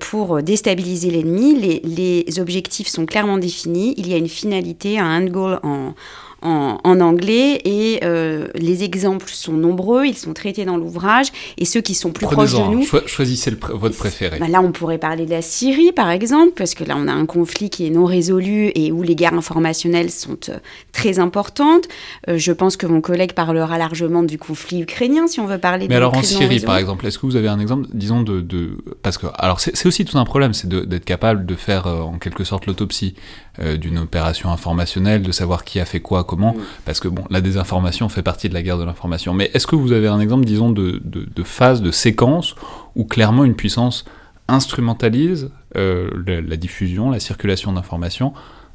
pour 0.00 0.42
déstabiliser 0.42 1.10
l'ennemi. 1.10 1.54
Les, 1.54 1.80
les, 1.84 2.40
objectifs 2.40 2.88
sont 2.88 3.06
clairement 3.06 3.38
définis, 3.38 3.94
il 3.98 4.08
y 4.08 4.14
a 4.14 4.16
une 4.16 4.28
finalité, 4.28 4.98
un 4.98 5.22
end 5.22 5.26
goal 5.26 5.60
en 5.62 5.94
en, 6.42 7.00
anglais 7.00 7.60
et 7.64 8.00
euh, 8.04 8.48
les 8.54 8.84
exemples 8.84 9.30
sont 9.30 9.52
nombreux, 9.52 10.06
ils 10.06 10.16
sont 10.16 10.32
traités 10.32 10.64
dans 10.64 10.76
l'ouvrage 10.76 11.28
et 11.58 11.64
ceux 11.64 11.80
qui 11.80 11.94
sont 11.94 12.10
plus 12.10 12.26
proches 12.26 12.52
de 12.52 12.58
nous. 12.58 12.84
choisissez 13.06 13.52
votre 13.72 13.96
préféré. 13.96 14.38
Bah 14.38 14.48
là, 14.48 14.60
on 14.60 14.72
pourrait 14.72 14.98
parler 14.98 15.26
de 15.26 15.30
la 15.30 15.42
Syrie 15.42 15.92
par 15.92 16.10
exemple, 16.10 16.52
parce 16.56 16.74
que 16.74 16.84
là, 16.84 16.96
on 16.98 17.08
a 17.08 17.12
un 17.12 17.26
conflit 17.26 17.70
qui 17.70 17.86
est 17.86 17.90
non 17.90 18.04
résolu 18.04 18.72
et 18.74 18.92
où 18.92 19.02
les 19.02 19.14
guerres 19.14 19.34
informationnelles 19.34 20.10
sont 20.10 20.38
euh, 20.48 20.58
très 20.92 21.18
importantes. 21.18 21.84
Euh, 22.28 22.38
je 22.38 22.52
pense 22.52 22.76
que 22.76 22.86
mon 22.86 23.00
collègue 23.00 23.32
parlera 23.32 23.78
largement 23.78 24.22
du 24.22 24.38
conflit 24.38 24.82
ukrainien 24.82 25.26
si 25.26 25.40
on 25.40 25.46
veut 25.46 25.58
parler. 25.58 25.86
Mais 25.88 25.96
alors 25.96 26.16
en 26.16 26.22
Syrie, 26.22 26.60
par 26.60 26.76
exemple, 26.76 27.06
est-ce 27.06 27.18
que 27.18 27.26
vous 27.26 27.36
avez 27.36 27.48
un 27.48 27.60
exemple, 27.60 27.86
disons 27.92 28.22
de, 28.22 28.40
de... 28.40 28.76
parce 29.02 29.18
que 29.18 29.26
alors 29.34 29.60
c'est 29.60 29.86
aussi 29.86 30.04
tout 30.04 30.18
un 30.18 30.24
problème, 30.24 30.54
c'est 30.54 30.68
d'être 30.68 31.04
capable 31.04 31.46
de 31.46 31.54
faire 31.54 31.86
en 31.86 32.18
quelque 32.18 32.44
sorte 32.44 32.66
l'autopsie 32.66 33.14
d'une 33.58 33.98
opération 33.98 34.50
informationnelle, 34.50 35.22
de 35.22 35.30
savoir 35.30 35.64
qui 35.64 35.78
a 35.78 35.84
fait 35.84 36.00
quoi 36.00 36.24
comment, 36.24 36.54
mm. 36.54 36.60
parce 36.86 37.00
que 37.00 37.08
bon, 37.08 37.24
la 37.30 37.40
désinformation 37.40 38.08
fait 38.08 38.22
partie 38.22 38.48
de 38.48 38.54
la 38.54 38.62
guerre 38.62 38.78
de 38.78 38.84
l'information. 38.84 39.34
Mais 39.34 39.50
est-ce 39.52 39.66
que 39.66 39.76
vous 39.76 39.92
avez 39.92 40.08
un 40.08 40.20
exemple, 40.20 40.44
disons, 40.44 40.70
de, 40.70 41.02
de, 41.04 41.42
phase, 41.42 41.82
de 41.82 41.90
séquence, 41.90 42.54
où 42.96 43.04
clairement 43.04 43.44
une 43.44 43.54
puissance 43.54 44.04
instrumentalise 44.48 45.50
euh, 45.76 46.10
la, 46.26 46.56
diffusion, 46.56 47.10
la 47.10 47.20
circulation 47.20 47.72
d'informations 47.72 48.32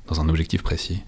dans 0.08 0.22
un 0.22 0.30
objectif 0.30 0.62
précis? 0.62 1.02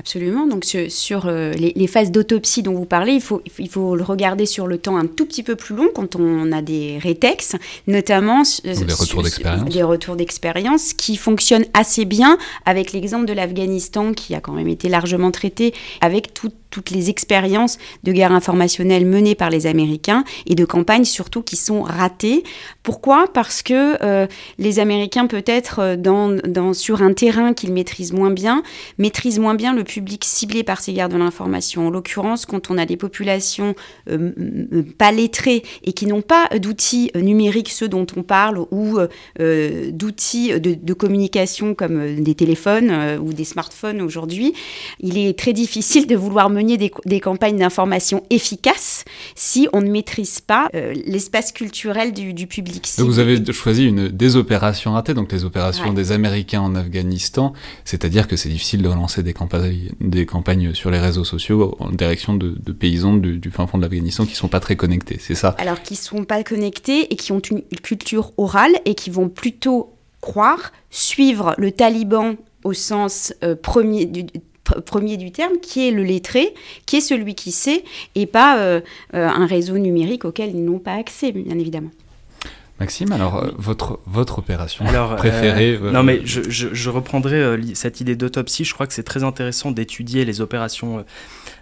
Absolument. 0.00 0.46
Donc 0.46 0.64
sur, 0.88 1.26
euh, 1.26 1.52
les, 1.52 1.86
phases 1.86 2.10
d'autopsie 2.10 2.62
dont 2.62 2.72
vous 2.72 2.86
parlez, 2.86 3.12
il 3.12 3.20
faut, 3.20 3.42
il 3.58 3.68
faut 3.68 3.94
le 3.94 4.02
regarder 4.02 4.46
sur 4.46 4.66
le 4.66 4.78
temps 4.78 4.96
un 4.96 5.04
tout 5.04 5.26
petit 5.26 5.42
peu 5.42 5.56
plus 5.56 5.76
long 5.76 5.88
quand 5.94 6.16
on 6.16 6.52
a 6.52 6.62
des 6.62 6.96
rétextes, 6.98 7.58
notamment 7.86 8.42
des 8.64 8.72
retours 8.94 9.22
d'expérience. 9.22 9.68
Des 9.68 9.82
retours 9.82 10.16
d'expérience 10.16 10.94
qui 10.94 11.18
fonctionnent 11.18 11.66
assez 11.74 12.06
bien 12.06 12.38
avec 12.64 12.92
l'exemple 12.92 13.26
de 13.26 13.34
l'Afghanistan 13.34 14.14
qui 14.14 14.34
a 14.34 14.40
quand 14.40 14.54
même 14.54 14.68
été 14.68 14.88
largement 14.88 15.30
traité 15.30 15.74
avec 16.00 16.32
tout, 16.32 16.50
toutes 16.70 16.90
les 16.90 17.10
expériences 17.10 17.78
de 18.04 18.12
guerre 18.12 18.32
informationnelle 18.32 19.04
menées 19.04 19.34
par 19.34 19.50
les 19.50 19.66
Américains 19.66 20.24
et 20.46 20.54
de 20.54 20.64
campagnes 20.64 21.04
surtout 21.04 21.42
qui 21.42 21.56
sont 21.56 21.82
ratées. 21.82 22.44
Pourquoi? 22.82 23.26
Parce 23.32 23.62
que 23.62 24.02
euh, 24.02 24.26
les 24.58 24.78
Américains, 24.78 25.26
peut-être 25.26 25.80
euh, 25.80 26.72
sur 26.72 27.02
un 27.02 27.12
terrain 27.12 27.52
qu'ils 27.52 27.72
maîtrisent 27.72 28.12
moins 28.12 28.30
bien, 28.30 28.62
maîtrisent 28.98 29.38
moins 29.38 29.54
bien 29.54 29.74
le 29.74 29.84
publics 29.84 30.24
ciblés 30.24 30.62
par 30.62 30.80
ces 30.80 30.92
guerres 30.92 31.08
de 31.08 31.16
l'information. 31.16 31.88
En 31.88 31.90
l'occurrence, 31.90 32.46
quand 32.46 32.70
on 32.70 32.78
a 32.78 32.86
des 32.86 32.96
populations 32.96 33.74
euh, 34.08 34.30
et 35.82 35.92
qui 35.92 36.06
n'ont 36.06 36.22
pas 36.22 36.48
d'outils 36.58 37.10
numériques, 37.14 37.70
ceux 37.70 37.88
dont 37.88 38.06
on 38.16 38.22
parle, 38.22 38.64
ou 38.70 38.98
d'outils 39.38 40.60
de, 40.60 40.92
communication 40.94 41.74
comme 41.74 42.16
des 42.16 42.34
téléphones 42.34 43.18
ou 43.22 43.32
des 43.32 43.44
smartphones 43.44 44.00
aujourd'hui, 44.02 44.52
il 45.00 45.18
est 45.18 45.38
très 45.38 45.52
difficile 45.52 46.06
de 46.06 46.14
vouloir 46.14 46.50
mener 46.50 46.59
des, 46.62 46.90
des 47.06 47.20
campagnes 47.20 47.58
d'information 47.58 48.24
efficaces 48.30 49.04
si 49.34 49.68
on 49.72 49.80
ne 49.80 49.90
maîtrise 49.90 50.40
pas 50.40 50.68
l'espace 51.06 51.52
culturel 51.52 52.12
du, 52.12 52.46
public. 52.46 52.88
Donc 52.98 53.08
vous 53.08 53.18
avez 53.18 53.52
choisi 53.52 53.84
une 53.84 54.08
des 54.08 54.36
opérations 54.36 54.92
ratées, 54.92 55.14
donc 55.14 55.32
les 55.32 55.44
opérations 55.44 55.92
des 55.92 56.12
Américains 56.12 56.60
en 56.60 56.74
Afghanistan, 56.74 57.52
c'est-à-dire 57.84 58.28
que 58.28 58.36
c'est 58.36 58.48
difficile 58.48 58.82
de 58.82 58.88
relancer 58.88 59.22
des 59.22 59.32
campagnes, 59.32 59.90
des 60.00 60.26
campagnes 60.26 60.74
sur 60.74 60.90
les 60.90 60.98
réseaux 60.98 61.24
sociaux 61.24 61.76
en 61.78 61.90
direction 61.90 62.34
de, 62.34 62.72
paysans 62.72 63.14
du, 63.14 63.50
fin 63.50 63.66
fond 63.66 63.78
de 63.78 63.82
l'Afghanistan 63.82 64.26
qui 64.26 64.34
sont 64.34 64.48
pas 64.48 64.60
très 64.60 64.76
connectés, 64.76 65.18
c'est 65.20 65.34
ça? 65.34 65.54
Alors 65.58 65.82
qui 65.82 65.96
sont 65.96 66.24
pas 66.24 66.42
connectés 66.42 67.12
et 67.12 67.16
qui 67.16 67.32
ont 67.32 67.40
une 67.40 67.62
culture 67.82 68.32
orale 68.36 68.72
et 68.84 68.94
qui 68.94 69.10
vont 69.10 69.28
plutôt 69.28 69.94
croire, 70.20 70.72
suivre 70.90 71.54
le 71.58 71.72
taliban 71.72 72.36
au 72.64 72.72
sens 72.72 73.32
euh, 73.42 73.56
premier 73.56 74.06
du, 74.06 74.26
premier 74.84 75.16
du 75.16 75.32
terme, 75.32 75.54
qui 75.60 75.88
est 75.88 75.90
le 75.90 76.02
lettré, 76.02 76.54
qui 76.86 76.96
est 76.96 77.00
celui 77.00 77.34
qui 77.34 77.52
sait, 77.52 77.84
et 78.14 78.26
pas 78.26 78.58
euh, 78.58 78.80
euh, 79.14 79.28
un 79.28 79.46
réseau 79.46 79.78
numérique 79.78 80.24
auquel 80.24 80.50
ils 80.50 80.64
n'ont 80.64 80.78
pas 80.78 80.94
accès, 80.94 81.32
bien 81.32 81.58
évidemment. 81.58 81.90
Maxime, 82.78 83.12
alors 83.12 83.44
votre, 83.58 84.00
votre 84.06 84.38
opération 84.38 84.86
préférée 85.18 85.78
Non 85.92 86.02
mais 86.02 86.22
je, 86.24 86.40
je, 86.48 86.68
je 86.72 86.88
reprendrai 86.88 87.58
cette 87.74 88.00
idée 88.00 88.16
d'autopsie, 88.16 88.64
je 88.64 88.72
crois 88.72 88.86
que 88.86 88.94
c'est 88.94 89.02
très 89.02 89.22
intéressant 89.22 89.70
d'étudier 89.70 90.24
les 90.24 90.40
opérations 90.40 90.98
euh, 90.98 91.02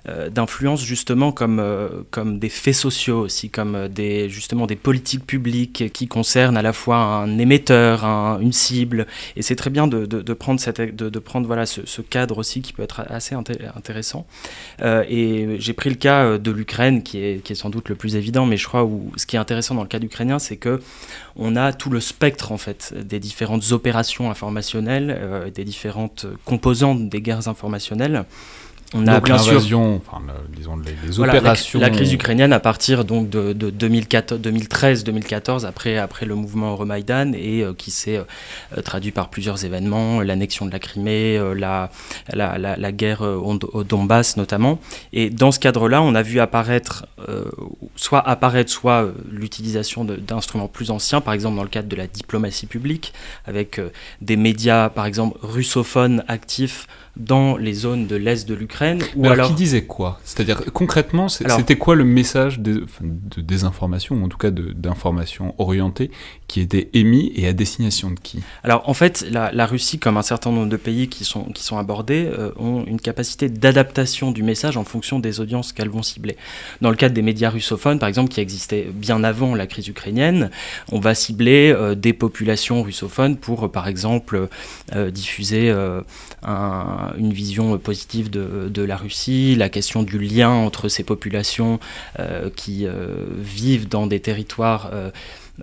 d'influence 0.07 0.83
justement 0.83 1.33
comme, 1.33 1.59
euh, 1.61 1.89
comme 2.11 2.39
des 2.39 2.49
faits 2.49 2.75
sociaux 2.75 3.21
aussi, 3.21 3.51
comme 3.51 3.75
euh, 3.75 3.89
des, 3.89 4.29
justement 4.29 4.67
des 4.67 4.77
politiques 4.77 5.27
publiques 5.27 5.93
qui 5.93 6.09
concernent 6.09 6.57
à 6.57 6.63
la 6.63 6.73
fois 6.73 6.97
un 6.97 7.39
émetteur, 7.39 8.05
une 8.41 8.53
cible. 8.53 9.07
Et 9.37 9.43
c'est 9.43 9.57
très 9.57 9.71
bien 9.71 9.87
de, 9.87 10.07
de, 10.07 10.33
prendre, 10.33 10.61
cette, 10.61 10.81
de, 10.81 11.19
prendre 11.19 11.47
voilà, 11.47 11.67
ce, 11.67 11.83
ce, 11.85 12.03
cadre 12.03 12.39
aussi 12.39 12.63
qui 12.63 12.73
peut 12.73 12.83
être 12.83 13.03
assez 13.09 13.35
intéressant. 13.35 14.27
et 14.83 15.57
j'ai 15.59 15.73
pris 15.73 15.91
le 15.91 15.97
cas 15.97 16.39
de 16.39 16.51
l'Ukraine 16.51 17.03
qui 17.03 17.19
est, 17.19 17.43
qui 17.43 17.53
est 17.53 17.57
sans 17.57 17.71
doute 17.71 17.89
le 17.89 17.95
plus 17.95 18.17
évident, 18.17 18.47
mais 18.47 18.57
je 18.57 18.67
crois 18.67 18.85
où 18.85 19.13
ce 19.17 19.27
qui 19.27 19.37
est 19.37 19.39
intéressant 19.39 19.75
dans 19.75 19.83
le 19.83 19.89
cas 19.89 20.01
ukrainien, 20.01 20.39
c'est 20.39 20.57
que 20.57 20.81
on 21.37 21.57
a 21.57 21.73
tout 21.73 21.91
le 21.91 22.01
spectre 22.01 22.53
en 22.53 22.59
fait 22.59 22.95
des 22.97 23.21
différentes 23.21 23.73
opérations 23.73 24.31
informationnelles, 24.31 25.51
des 25.55 25.65
différentes 25.65 26.27
composantes 26.45 27.09
des 27.09 27.21
guerres 27.21 27.49
informationnelles 27.49 28.25
on 28.95 29.07
a 29.07 29.21
bien 29.21 29.37
sûr, 29.37 29.59
enfin, 29.59 30.23
disons 30.57 30.79
les, 30.79 31.21
opérations. 31.21 31.79
La, 31.79 31.91
crise 31.91 32.11
ukrainienne 32.13 32.55
à 32.55 32.61
partir 32.61 33.05
donc 33.05 33.29
de, 33.29 33.53
2013-2014 33.53 35.67
après 35.67 35.99
après 35.99 36.25
le 36.25 36.35
mouvement 36.35 36.71
Euromaidan 36.71 37.35
et 37.35 37.63
euh, 37.63 37.75
qui 37.75 37.91
s'est 37.91 38.17
euh, 38.17 38.25
traduit 38.83 39.11
par 39.11 39.29
plusieurs 39.29 39.67
événements, 39.67 40.23
l'annexion 40.23 40.65
de 40.65 40.71
la 40.71 40.79
Crimée, 40.79 41.37
euh, 41.37 41.55
la, 41.55 41.91
la, 42.33 42.93
guerre 42.93 43.21
au, 43.21 43.85
Donbass 43.85 44.39
notamment. 44.39 44.79
Et 45.13 45.29
dans 45.29 45.53
ce 45.53 45.59
cadre-là, 45.59 46.01
on 46.01 46.15
a 46.15 46.23
vu 46.23 46.41
apparaître 46.41 47.07
soit 47.97 48.27
apparaître 48.27 48.71
soit 48.71 49.07
l'utilisation 49.31 50.05
d'instruments 50.05 50.69
plus 50.69 50.91
anciens, 50.91 51.21
par 51.21 51.35
exemple 51.35 51.57
dans 51.57 51.63
le 51.63 51.69
cadre 51.69 51.89
de 51.89 51.97
la 51.97 52.07
diplomatie 52.07 52.67
publique, 52.67 53.13
avec 53.45 53.81
des 54.23 54.37
médias 54.37 54.89
par 54.89 55.05
exemple 55.05 55.37
russophones 55.43 56.25
actifs 56.29 56.87
dans 57.19 57.57
les 57.57 57.75
zones 57.75 58.07
de 58.07 58.17
l'est 58.17 58.49
de 58.49 58.55
l'Ukraine. 58.55 59.03
Ou 59.17 59.25
alors, 59.25 59.35
alors, 59.35 59.49
qui 59.49 59.55
disait 59.55 59.83
quoi? 59.83 60.21
C'est-à-dire 60.25 60.63
concrètement, 60.73 61.29
c'était 61.29 61.77
quoi 61.77 61.95
le 61.95 62.05
message 62.05 62.61
de, 62.61 62.87
de 63.01 63.41
désinformation, 63.41 64.17
ou 64.17 64.25
en 64.25 64.29
tout 64.29 64.39
cas 64.39 64.51
d'information 64.51 65.55
orientée, 65.59 66.11
qui 66.47 66.61
était 66.61 66.89
émis 66.95 67.33
et 67.35 67.47
à 67.49 67.53
destination 67.53 68.11
de 68.11 68.21
qui? 68.21 68.41
Alors 68.63 68.89
en 68.89 68.95
fait, 68.95 69.27
la, 69.31 69.67
Russie, 69.67 69.99
comme 69.99 70.17
un 70.17 70.23
certain 70.23 70.51
nombre 70.51 70.69
de 70.69 70.77
pays 70.77 71.09
qui 71.09 71.25
sont, 71.25 71.45
qui 71.45 71.63
sont 71.63 71.77
abordés, 71.77 72.27
euh, 72.27 72.53
ont 72.57 72.85
une 72.87 73.01
capacité 73.01 73.49
d'adaptation 73.49 74.31
du 74.31 74.43
message 74.43 74.77
en 74.77 74.85
fonction 74.85 75.19
des 75.19 75.41
audiences 75.41 75.73
qu'elles 75.73 75.91
vont 75.91 76.03
cibler. 76.03 76.37
Dans 76.81 76.91
le 76.91 76.97
cadre 76.97 77.15
des 77.15 77.23
médias 77.23 77.51
russophones, 77.51 77.99
par 77.99 78.09
exemple, 78.09 78.31
qui 78.31 78.41
existaient 78.41 78.89
bien 78.93 79.25
avant 79.25 79.55
la 79.55 79.67
crise 79.67 79.89
ukrainienne, 79.89 80.51
on 80.93 81.01
va 81.01 81.15
cibler 81.15 81.73
euh, 81.77 81.95
des 81.95 82.13
populations 82.13 82.83
russophones 82.83 83.37
pour, 83.37 83.71
par 83.71 83.89
exemple, 83.89 84.49
euh, 84.95 85.11
diffuser 85.11 85.71
un 86.43 87.08
une 87.17 87.33
vision 87.33 87.79
positive 87.79 88.31
de, 88.31 88.83
la 88.83 88.97
Russie, 88.97 89.55
la 89.57 89.69
question 89.69 90.03
du 90.03 90.19
lien 90.19 90.51
entre 90.51 90.89
ces 90.89 91.03
populations 91.03 91.81
euh, 92.19 92.51
qui 92.55 92.87
euh, 92.87 93.27
vivent 93.37 93.89
dans 93.89 94.07
des 94.07 94.21
territoires 94.21 94.91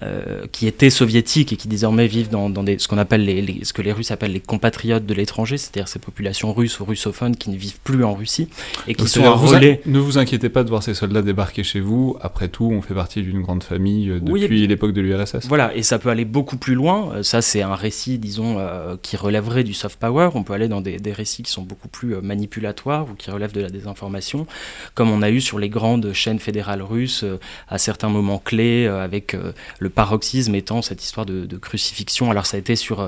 euh, 0.04 0.46
qui 0.52 0.68
étaient 0.68 0.90
soviétiques 0.90 1.54
et 1.54 1.56
qui 1.56 1.70
désormais 1.70 2.08
vivent 2.08 2.30
dans, 2.30 2.50
des, 2.50 2.80
ce 2.80 2.90
qu'on 2.90 2.98
appelle 2.98 3.24
les, 3.24 3.64
ce 3.64 3.72
que 3.72 3.82
les 3.82 3.94
Russes 3.94 4.12
appellent 4.12 4.34
les 4.34 4.42
compatriotes 4.42 5.06
de 5.06 5.14
l'étranger, 5.14 5.58
c'est-à-dire 5.58 5.88
ces 5.88 6.00
populations 6.00 6.54
russes 6.54 6.82
ou 6.82 6.86
russophones 6.86 7.38
qui 7.38 7.50
ne 7.50 7.56
vivent 7.56 7.80
plus 7.82 8.04
en 8.04 8.14
Russie 8.14 8.50
et 8.90 8.94
qui 8.94 9.08
sont 9.08 9.24
un 9.24 9.32
relais. 9.32 9.82
ne 9.86 10.00
vous 10.00 10.18
inquiétez 10.18 10.50
pas 10.50 10.66
de 10.66 10.70
voir 10.70 10.84
ces 10.84 10.96
soldats 10.96 11.22
débarquer 11.22 11.64
chez 11.64 11.80
vous. 11.80 12.18
Après 12.20 12.50
tout, 12.50 12.70
on 12.74 12.82
fait 12.82 12.94
partie 12.94 13.22
d'une 13.22 13.42
grande 13.42 13.64
famille 13.64 14.10
euh, 14.10 14.20
depuis 14.20 14.68
l'époque 14.68 14.92
de 14.92 15.00
l'URSS. 15.00 15.48
Voilà, 15.48 15.74
et 15.74 15.82
ça 15.82 15.98
peut 15.98 16.10
aller 16.10 16.26
beaucoup 16.26 16.58
plus 16.58 16.76
loin. 16.76 17.14
Euh, 17.14 17.24
ça, 17.24 17.42
c'est 17.42 17.62
un 17.62 17.76
récit, 17.76 18.18
disons, 18.18 18.58
qui 19.02 19.16
relèverait 19.16 19.64
du 19.64 19.74
soft 19.74 19.98
power. 19.98 20.30
On 20.36 20.44
peut 20.44 20.54
aller 20.54 20.68
dans 20.68 20.82
des, 20.82 20.98
des 20.98 21.14
récits 21.14 21.44
qui 21.44 21.52
sont 21.52 21.62
beaucoup 21.62 21.88
plus 21.88 22.16
manipulatoires 22.22 23.08
ou 23.10 23.14
qui 23.14 23.32
relèvent 23.32 23.54
de 23.54 23.62
la 23.62 23.70
désinformation, 23.70 24.46
comme 24.94 25.10
on 25.10 25.22
a 25.22 25.30
eu 25.30 25.40
sur 25.40 25.58
les 25.58 25.70
grandes 25.70 26.12
chaînes 26.12 26.40
fédérales 26.40 26.82
russes 26.82 27.24
à 27.70 27.78
certains 27.78 28.10
moments 28.10 28.40
clés 28.40 28.88
avec 28.88 29.38
le 29.85 29.85
paroxysme 29.90 30.56
étant 30.56 30.82
cette 30.82 31.04
histoire 31.04 31.26
de, 31.26 31.46
de, 31.46 31.58
crucifixion. 31.58 32.32
Alors 32.32 32.46
ça 32.46 32.58
a 32.58 32.60
été 32.60 32.76
sur 32.76 33.00
euh, 33.00 33.08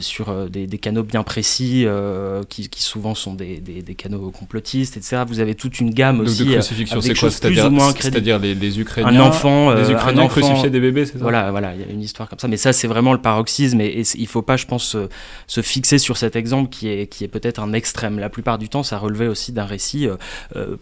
sur 0.00 0.30
euh, 0.30 0.48
des, 0.48 0.66
canaux 0.78 1.04
bien 1.04 1.22
précis, 1.22 1.84
euh, 1.86 2.42
qui, 2.48 2.68
souvent 2.78 3.14
sont 3.14 3.34
des, 3.34 3.62
canaux 3.96 4.30
complotistes, 4.30 4.96
etc. 4.96 5.22
Vous 5.26 5.40
avez 5.40 5.54
toute 5.54 5.78
une 5.78 5.90
gamme 5.90 6.20
aussi. 6.20 6.44
De 6.44 6.52
crucifixion, 6.54 7.00
c'est 7.00 7.14
quoi 7.14 7.30
C'est-à-dire 7.30 8.38
les, 8.38 8.54
les, 8.54 8.80
Ukrainiens, 8.80 9.08
un 9.08 9.20
enfant, 9.20 9.72
les 9.72 9.90
Ukrainiens 9.90 10.26
crucifiaient 10.26 10.70
des 10.70 10.80
bébés, 10.80 11.06
c'est 11.06 11.18
ça? 11.18 11.18
Voilà, 11.22 11.50
voilà, 11.52 11.74
il 11.74 11.80
y 11.80 11.84
a 11.84 11.92
une 11.92 12.02
histoire 12.02 12.28
comme 12.28 12.38
ça. 12.38 12.48
Mais 12.48 12.56
ça, 12.56 12.72
c'est 12.72 12.88
vraiment 12.88 13.12
le 13.12 13.20
paroxysme, 13.20 13.80
et, 13.80 14.02
il 14.14 14.22
ne 14.22 14.26
faut 14.26 14.42
pas, 14.42 14.56
je 14.56 14.66
pense, 14.66 14.96
se, 15.46 15.62
fixer 15.62 15.98
sur 15.98 16.16
cet 16.16 16.34
exemple 16.34 16.70
qui 16.70 16.88
est, 16.88 17.06
qui 17.06 17.24
est 17.24 17.28
peut-être 17.28 17.60
un 17.60 17.72
extrême. 17.72 18.18
La 18.18 18.30
plupart 18.30 18.58
du 18.58 18.68
temps, 18.68 18.82
ça 18.82 18.98
relevait 18.98 19.28
aussi 19.28 19.52
d'un 19.52 19.64
récit 19.64 20.08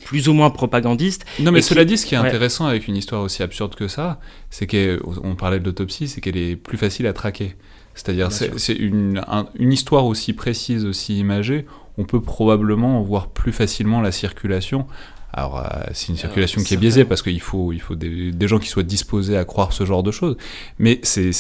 plus 0.05 0.29
ou 0.29 0.33
moins 0.33 0.51
propagandiste. 0.51 1.27
Non, 1.41 1.53
mais 1.53 1.61
cela 1.61 1.85
dit, 1.85 1.99
ce 1.99 2.07
qui 2.07 2.15
est 2.15 2.19
intéressant 2.19 2.67
avec 2.67 2.89
une 2.89 2.97
histoire 2.97 3.23
aussi 3.23 3.43
absurde 3.43 3.75
que 3.75 3.89
ça, 3.89 4.21
c'est 4.49 4.67
qu'on 4.67 5.35
parlait 5.35 5.61
de 5.61 5.65
l'autopsie, 5.67 6.09
c'est 6.09 6.23
qu'elle 6.23 6.39
est 6.39 6.57
plus 6.57 6.79
facile 6.79 7.07
à 7.07 7.13
traquer. 7.13 7.57
C'est-à-dire, 7.97 8.31
c'est 8.31 8.75
une, 8.75 9.25
une, 9.59 9.73
histoire 9.73 10.05
aussi 10.05 10.35
précise, 10.35 10.85
aussi 10.85 11.19
imagée, 11.19 11.67
on 11.97 12.05
peut 12.05 12.21
probablement 12.21 13.01
voir 13.03 13.29
plus 13.29 13.53
facilement 13.53 14.03
la 14.03 14.13
circulation. 14.13 14.87
Alors, 15.33 15.59
euh, 15.59 15.81
c'est 15.93 16.09
une 16.09 16.17
circulation 16.17 16.63
qui 16.63 16.75
est 16.75 16.77
biaisée 16.77 17.07
parce 17.07 17.23
qu'il 17.23 17.41
faut, 17.41 17.73
il 17.73 17.81
faut 17.81 17.95
des, 17.95 18.33
des, 18.33 18.49
gens 18.49 18.59
qui 18.59 18.69
soient 18.69 18.83
disposés 18.83 19.37
à 19.39 19.45
croire 19.47 19.73
ce 19.73 19.85
genre 19.85 20.03
de 20.03 20.11
choses. 20.11 20.37
Mais 20.79 21.01
c'est 21.03 21.33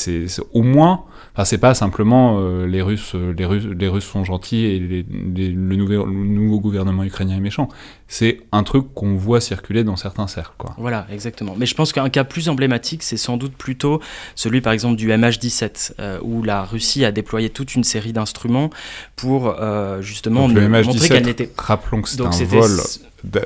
au 0.55 0.62
moins 0.62 1.05
Enfin, 1.37 1.44
c'est 1.44 1.59
pas 1.59 1.75
simplement 1.75 2.38
euh, 2.40 2.66
les 2.66 2.81
Russes, 2.81 3.12
euh, 3.14 3.35
les 3.37 3.44
Russes, 3.44 3.66
les 3.66 3.88
Russes 3.88 4.07
sont 4.07 4.25
gentils 4.25 4.64
et 4.64 4.79
le, 4.79 5.77
nouveau, 5.77 6.07
nouveau, 6.07 6.61
gouvernement 6.61 7.05
ukrainien 7.05 7.37
est 7.37 7.40
méchant. 7.40 7.68
C'est 8.09 8.40
un 8.53 8.62
truc 8.62 8.94
qu'on 8.94 9.16
voit 9.16 9.42
circuler 9.42 9.85
dans 9.85 9.96
certains 9.96 10.29
cercles, 10.29 10.55
quoi. 10.57 10.75
Voilà, 10.79 11.07
exactement. 11.12 11.55
Mais 11.55 11.66
je 11.66 11.75
pense 11.75 11.92
qu'un 11.92 12.09
cas 12.09 12.25
plus 12.25 12.49
emblématique, 12.49 13.03
c'est 13.03 13.18
sans 13.18 13.37
doute 13.37 13.53
plutôt 13.53 14.01
celui, 14.35 14.62
par 14.62 14.72
exemple, 14.72 14.96
du 14.96 15.11
MH17, 15.11 15.92
euh, 16.01 16.18
où 16.22 16.42
la 16.42 16.64
Russie 16.64 17.05
a 17.05 17.12
déployé 17.12 17.51
toute 17.51 17.75
une 17.75 17.85
série 17.85 18.14
d'instruments 18.14 18.70
pour 19.14 19.55
justement 20.01 20.49
le 20.49 20.68
montrer 20.68 21.09
qu'elle 21.09 21.27
n'était. 21.27 21.53
Rappelons 21.59 22.01
que 22.01 22.09
c'est 22.09 22.22
un 22.22 22.31
vol, 22.31 22.70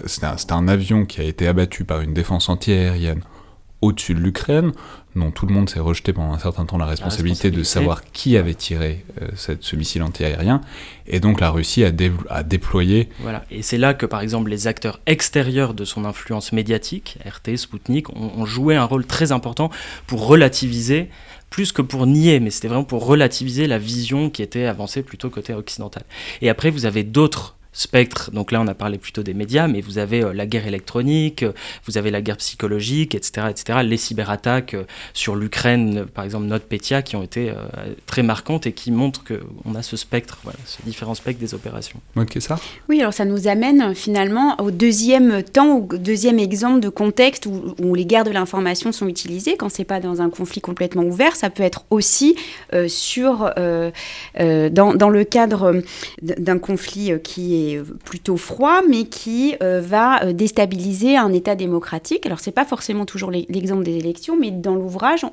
c'était 0.06 0.26
un, 0.26 0.56
un 0.56 0.68
avion 0.68 1.06
qui 1.06 1.20
a 1.20 1.24
été 1.24 1.48
abattu 1.48 1.84
par 1.84 2.02
une 2.02 2.14
défense 2.14 2.48
antiaérienne 2.48 3.22
au-dessus 3.82 4.14
de 4.14 4.20
l'Ukraine, 4.20 4.72
dont 5.16 5.30
tout 5.30 5.46
le 5.46 5.52
monde 5.52 5.68
s'est 5.68 5.80
rejeté 5.80 6.12
pendant 6.12 6.32
un 6.32 6.38
certain 6.38 6.64
temps 6.64 6.78
la 6.78 6.86
responsabilité, 6.86 7.50
de 7.50 7.62
savoir 7.62 8.02
qui 8.12 8.36
avait 8.36 8.54
tiré 8.54 9.04
euh, 9.20 9.28
cette, 9.34 9.62
ce 9.64 9.74
missile 9.76 10.02
antiaérien. 10.02 10.60
Et 11.06 11.18
donc 11.18 11.40
la 11.40 11.50
Russie 11.50 11.84
a, 11.84 11.90
a 12.28 12.42
déployé. 12.42 13.08
Voilà. 13.20 13.44
Et 13.50 13.62
c'est 13.62 13.78
là 13.78 13.94
que, 13.94 14.06
par 14.06 14.20
exemple, 14.20 14.50
les 14.50 14.66
acteurs 14.68 15.00
extérieurs 15.06 15.74
de 15.74 15.84
son 15.84 16.04
influence 16.04 16.52
médiatique, 16.52 17.18
RT, 17.24 17.56
Sputnik, 17.56 18.10
ont, 18.10 18.46
joué 18.46 18.76
un 18.76 18.84
rôle 18.84 19.04
très 19.04 19.32
important 19.32 19.70
pour 20.06 20.26
relativiser 20.26 21.08
plus 21.50 21.72
que 21.72 21.82
pour 21.82 22.06
nier, 22.06 22.38
mais 22.38 22.50
c'était 22.50 22.68
vraiment 22.68 22.84
pour 22.84 23.04
relativiser 23.04 23.66
la 23.66 23.78
vision 23.78 24.30
qui 24.30 24.42
était 24.42 24.66
avancée 24.66 25.02
plutôt 25.02 25.30
côté 25.30 25.52
occidental. 25.52 26.04
Et 26.42 26.48
après, 26.48 26.70
vous 26.70 26.86
avez 26.86 27.02
d'autres 27.02 27.56
spectres. 27.72 28.30
Donc 28.32 28.52
là, 28.52 28.60
on 28.60 28.66
a 28.66 28.74
parlé 28.74 28.98
plutôt 28.98 29.22
des 29.22 29.34
médias, 29.34 29.68
mais 29.68 29.80
vous 29.80 29.98
avez 29.98 30.24
la 30.34 30.46
guerre 30.46 30.66
électronique, 30.66 31.44
vous 31.86 31.98
avez 31.98 32.10
la 32.10 32.20
guerre 32.20 32.36
psychologique, 32.38 33.14
etc., 33.14 33.46
etc. 33.50 33.80
Les 33.84 33.96
cyberattaques 33.96 34.76
sur 35.14 35.36
l'Ukraine, 35.36 36.06
par 36.06 36.24
exemple, 36.24 36.46
NotPetya, 36.46 37.02
qui 37.02 37.16
ont 37.16 37.22
été 37.22 37.52
très 38.06 38.22
marquantes 38.22 38.66
et 38.66 38.72
qui 38.72 38.90
montrent 38.90 39.22
qu'on 39.24 39.74
a 39.74 39.82
ce 39.82 39.96
spectre, 39.96 40.38
voilà, 40.42 40.58
ce 40.66 40.82
différent 40.82 41.14
spectre 41.14 41.40
des 41.40 41.54
opérations. 41.54 42.00
Ok, 42.16 42.36
ça 42.40 42.58
Oui, 42.88 43.00
alors 43.00 43.12
ça 43.12 43.24
nous 43.24 43.48
amène 43.48 43.94
finalement 43.94 44.56
au 44.60 44.70
deuxième 44.70 45.42
temps, 45.42 45.78
au 45.78 45.96
deuxième 45.96 46.38
exemple 46.38 46.80
de 46.80 46.88
contexte 46.88 47.46
où, 47.46 47.74
où 47.80 47.94
les 47.94 48.06
guerres 48.06 48.24
de 48.24 48.30
l'information 48.30 48.92
sont 48.92 49.06
utilisées. 49.06 49.56
Quand 49.56 49.68
c'est 49.68 49.84
pas 49.84 50.00
dans 50.00 50.20
un 50.20 50.30
conflit 50.30 50.60
complètement 50.60 51.02
ouvert, 51.02 51.36
ça 51.36 51.50
peut 51.50 51.62
être 51.62 51.84
aussi 51.90 52.36
sur, 52.88 53.52
dans, 54.36 54.94
dans, 54.94 55.08
le 55.08 55.24
cadre 55.24 55.82
d'un 56.22 56.58
conflit 56.58 57.12
qui 57.22 57.54
est 57.54 57.59
plutôt 58.04 58.36
froid, 58.36 58.80
mais 58.88 59.04
qui 59.04 59.54
va 59.60 60.32
déstabiliser 60.32 61.16
un 61.16 61.32
État 61.32 61.54
démocratique. 61.54 62.26
Alors, 62.26 62.40
c'est 62.40 62.52
pas 62.52 62.64
forcément 62.64 63.06
toujours 63.06 63.30
l'exemple 63.30 63.82
des 63.82 63.96
élections, 63.96 64.36
mais 64.38 64.50
dans 64.50 64.74
l'ouvrage, 64.74 65.24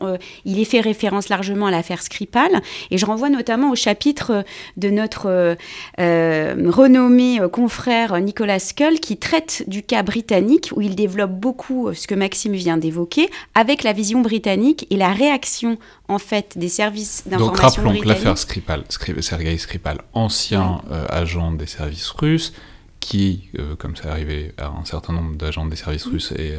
il 0.45 0.59
est 0.59 0.65
fait 0.65 0.81
référence 0.81 1.29
largement 1.29 1.67
à 1.67 1.71
l'affaire 1.71 2.01
Skripal. 2.01 2.61
Et 2.91 2.97
je 2.97 3.05
renvoie 3.05 3.29
notamment 3.29 3.71
au 3.71 3.75
chapitre 3.75 4.43
de 4.77 4.89
notre 4.89 5.57
renommé 5.97 7.39
confrère 7.51 8.19
Nicolas 8.19 8.59
Skull, 8.59 8.99
qui 8.99 9.17
traite 9.17 9.63
du 9.67 9.83
cas 9.83 10.03
britannique, 10.03 10.71
où 10.75 10.81
il 10.81 10.95
développe 10.95 11.31
beaucoup 11.31 11.93
ce 11.93 12.07
que 12.07 12.15
Maxime 12.15 12.53
vient 12.53 12.77
d'évoquer, 12.77 13.29
avec 13.55 13.83
la 13.83 13.93
vision 13.93 14.21
britannique 14.21 14.87
et 14.89 14.97
la 14.97 15.11
réaction 15.11 15.77
en 16.07 16.19
fait 16.19 16.57
des 16.57 16.69
services 16.69 17.23
d'information 17.25 17.53
Donc 17.53 17.59
rappelons 17.59 18.01
que 18.01 18.07
l'affaire 18.07 18.37
Skripal, 18.37 18.83
Sergei 19.21 19.57
Skripal, 19.57 19.99
ancien 20.13 20.81
euh, 20.91 21.05
agent 21.09 21.51
des 21.51 21.65
services 21.65 22.05
russes, 22.17 22.53
qui, 22.99 23.49
euh, 23.57 23.75
comme 23.75 23.95
ça 23.95 24.11
arrivé 24.11 24.53
à 24.57 24.67
un 24.67 24.85
certain 24.85 25.13
nombre 25.13 25.35
d'agents 25.37 25.65
des 25.65 25.75
services 25.75 26.05
russes 26.05 26.31
et 26.31 26.57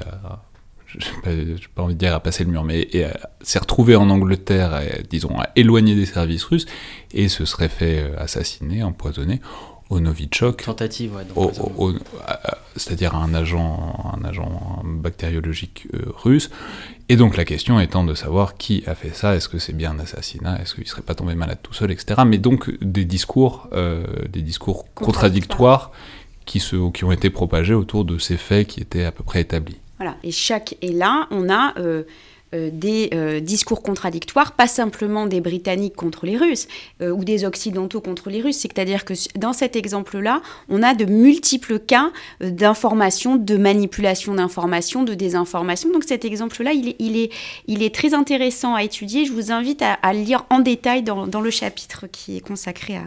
je 0.89 0.99
n'ai 0.99 1.57
pas, 1.57 1.63
pas, 1.75 1.83
envie 1.83 1.95
de 1.95 1.99
dire 1.99 2.15
à 2.15 2.21
passer 2.21 2.45
le 2.45 2.51
mur, 2.51 2.65
mais 2.65 2.89
s'est 3.43 3.59
retrouvé 3.59 3.95
en 3.95 4.09
Angleterre, 4.09 4.81
et, 4.81 5.03
disons, 5.09 5.39
à 5.39 5.49
éloigner 5.55 5.95
des 5.95 6.07
services 6.07 6.45
russes, 6.45 6.67
et 7.13 7.29
se 7.29 7.45
serait 7.45 7.69
fait 7.69 8.01
euh, 8.01 8.19
assassiner, 8.19 8.83
empoisonner 8.83 9.41
au 9.91 10.01
Novichok. 10.01 10.65
Tentative, 10.65 11.15
ouais. 11.15 11.93
C'est-à-dire 12.77 13.15
un 13.15 13.35
agent, 13.35 14.15
un 14.15 14.25
agent 14.25 14.83
bactériologique 14.85 15.89
euh, 15.95 16.13
russe. 16.15 16.51
Et 17.09 17.17
donc 17.17 17.37
la 17.37 17.45
question 17.45 17.81
étant 17.81 18.05
de 18.05 18.15
savoir 18.15 18.57
qui 18.57 18.85
a 18.87 18.95
fait 18.95 19.15
ça, 19.15 19.35
est-ce 19.35 19.49
que 19.49 19.59
c'est 19.59 19.73
bien 19.73 19.93
un 19.93 19.99
assassinat, 19.99 20.61
est-ce 20.61 20.75
qu'il 20.75 20.85
ne 20.85 20.89
serait 20.89 21.03
pas 21.03 21.15
tombé 21.15 21.35
malade 21.35 21.59
tout 21.63 21.73
seul, 21.73 21.91
etc. 21.91 22.23
Mais 22.27 22.39
donc 22.39 22.71
des 22.83 23.05
discours, 23.05 23.69
euh, 23.73 24.05
des 24.29 24.43
discours 24.43 24.93
contradictoires 24.95 25.91
qui, 26.45 26.61
se, 26.61 26.91
qui 26.91 27.05
ont 27.05 27.13
été 27.13 27.31
propagés 27.31 27.75
autour 27.75 28.05
de 28.05 28.19
ces 28.19 28.37
faits 28.37 28.69
qui 28.69 28.81
étaient 28.81 29.05
à 29.05 29.13
peu 29.13 29.25
près 29.25 29.41
établis. 29.41 29.79
Voilà, 29.99 30.17
et 30.23 30.31
chaque 30.31 30.77
et 30.81 30.93
là, 30.93 31.27
on 31.31 31.49
a 31.49 31.77
euh, 31.79 32.05
euh, 32.55 32.71
des 32.73 33.11
euh, 33.13 33.41
discours 33.41 33.83
contradictoires, 33.83 34.53
pas 34.53 34.67
simplement 34.67 35.27
des 35.27 35.43
Britanniques 35.43 35.95
contre 35.95 36.25
les 36.25 36.39
Russes 36.39 36.67
euh, 37.03 37.11
ou 37.11 37.23
des 37.23 37.45
Occidentaux 37.45 38.01
contre 38.01 38.31
les 38.31 38.41
Russes. 38.41 38.57
C'est-à-dire 38.57 39.05
que 39.05 39.13
dans 39.39 39.53
cet 39.53 39.77
exemple-là, 39.77 40.41
on 40.71 40.83
a 40.83 40.95
de 40.95 41.05
multiples 41.05 41.79
cas 41.79 42.11
d'information, 42.41 43.37
de 43.37 43.59
manipulation 43.59 44.35
d'informations, 44.35 45.05
de 45.05 45.13
désinformation. 45.13 45.93
Donc 45.93 46.05
cet 46.05 46.25
exemple-là, 46.25 46.73
il 46.73 46.89
est, 46.89 46.97
il, 46.99 47.19
est, 47.19 47.31
il 47.67 47.83
est 47.83 47.95
très 47.95 48.15
intéressant 48.15 48.75
à 48.75 48.83
étudier. 48.83 49.27
Je 49.27 49.33
vous 49.33 49.53
invite 49.53 49.83
à, 49.83 49.99
le 50.15 50.21
lire 50.21 50.47
en 50.49 50.61
détail 50.61 51.03
dans, 51.03 51.27
dans, 51.27 51.43
le 51.43 51.51
chapitre 51.51 52.07
qui 52.11 52.39
est 52.39 52.41
consacré 52.41 52.99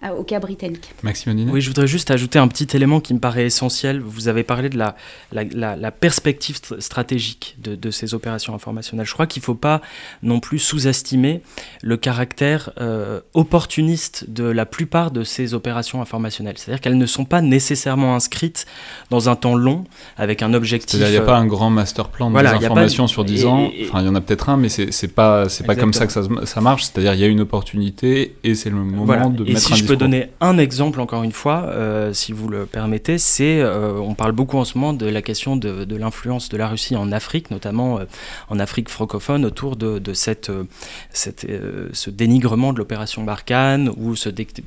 à, 0.00 0.14
au 0.14 0.22
cas 0.22 0.40
britannique. 0.40 0.88
Maxime 1.02 1.50
Oui, 1.50 1.60
je 1.60 1.68
voudrais 1.68 1.86
juste 1.86 2.10
ajouter 2.10 2.38
un 2.38 2.48
petit 2.48 2.74
élément 2.74 3.00
qui 3.00 3.12
me 3.12 3.20
paraît 3.20 3.44
essentiel. 3.44 4.00
Vous 4.00 4.28
avez 4.28 4.44
parlé 4.44 4.70
de 4.70 4.78
la, 4.78 4.96
la, 5.32 5.76
la, 5.76 5.90
perspective 5.90 6.58
stratégique 6.78 7.56
de, 7.58 7.74
de 7.74 7.90
ces 7.90 8.14
opérations 8.14 8.54
je 8.82 9.12
crois 9.12 9.26
qu'il 9.26 9.40
ne 9.40 9.44
faut 9.44 9.54
pas 9.54 9.80
non 10.22 10.40
plus 10.40 10.58
sous-estimer 10.58 11.42
le 11.82 11.96
caractère 11.96 12.70
euh, 12.80 13.20
opportuniste 13.34 14.26
de 14.28 14.44
la 14.44 14.66
plupart 14.66 15.10
de 15.10 15.24
ces 15.24 15.54
opérations 15.54 16.00
informationnelles. 16.00 16.56
C'est-à-dire 16.56 16.80
qu'elles 16.80 16.98
ne 16.98 17.06
sont 17.06 17.24
pas 17.24 17.40
nécessairement 17.40 18.14
inscrites 18.14 18.66
dans 19.10 19.28
un 19.28 19.36
temps 19.36 19.54
long 19.54 19.84
avec 20.16 20.42
un 20.42 20.54
objectif. 20.54 21.00
Qu'il 21.00 21.10
n'y 21.10 21.16
a 21.16 21.22
pas 21.22 21.36
un 21.36 21.46
grand 21.46 21.70
master 21.70 22.08
plan 22.08 22.28
de 22.28 22.32
voilà, 22.32 22.54
informations 22.54 23.06
sur 23.06 23.24
10 23.24 23.46
ans. 23.46 23.70
enfin, 23.84 24.00
il 24.00 24.06
y 24.06 24.08
en 24.08 24.14
a 24.14 24.20
peut-être 24.20 24.48
un, 24.48 24.56
mais 24.56 24.68
c'est 24.68 24.88
n'est 25.02 25.08
pas, 25.08 25.48
c'est 25.48 25.64
pas 25.64 25.76
comme 25.76 25.92
ça 25.92 26.06
que 26.06 26.12
ça, 26.12 26.22
ça 26.44 26.60
marche. 26.60 26.84
C'est-à-dire 26.84 27.14
il 27.14 27.20
y 27.20 27.24
a 27.24 27.28
une 27.28 27.40
opportunité 27.40 28.36
et 28.44 28.54
c'est 28.54 28.70
le 28.70 28.76
moment 28.76 29.30
de 29.30 29.44
et 29.44 29.54
mettre 29.54 29.60
si 29.60 29.76
je 29.76 29.84
peux 29.84 29.96
donner 29.96 30.28
un 30.40 30.58
exemple, 30.58 31.00
encore 31.00 31.22
une 31.22 31.32
fois, 31.32 31.64
euh, 31.68 32.12
si 32.12 32.32
vous 32.32 32.48
le 32.48 32.66
permettez, 32.66 33.18
c'est, 33.18 33.60
euh, 33.60 33.98
on 33.98 34.14
parle 34.14 34.32
beaucoup 34.32 34.58
en 34.58 34.64
ce 34.64 34.76
moment 34.78 34.92
de 34.92 35.06
la 35.06 35.22
question 35.22 35.56
de, 35.56 35.84
de 35.84 35.96
l'influence 35.96 36.48
de 36.48 36.56
la 36.56 36.68
Russie 36.68 36.96
en 36.96 37.12
Afrique, 37.12 37.50
notamment 37.50 38.00
en 38.48 38.58
Afrique 38.58 38.67
Afrique 38.68 38.90
francophone 38.90 39.46
autour 39.46 39.76
de, 39.76 40.12
cette, 40.12 40.50
euh, 40.50 40.64
cette 41.08 41.46
euh, 41.46 41.88
ce 41.94 42.10
dénigrement 42.10 42.74
de 42.74 42.78
l'opération 42.78 43.24
Barkhane 43.24 43.88
ou 43.88 44.12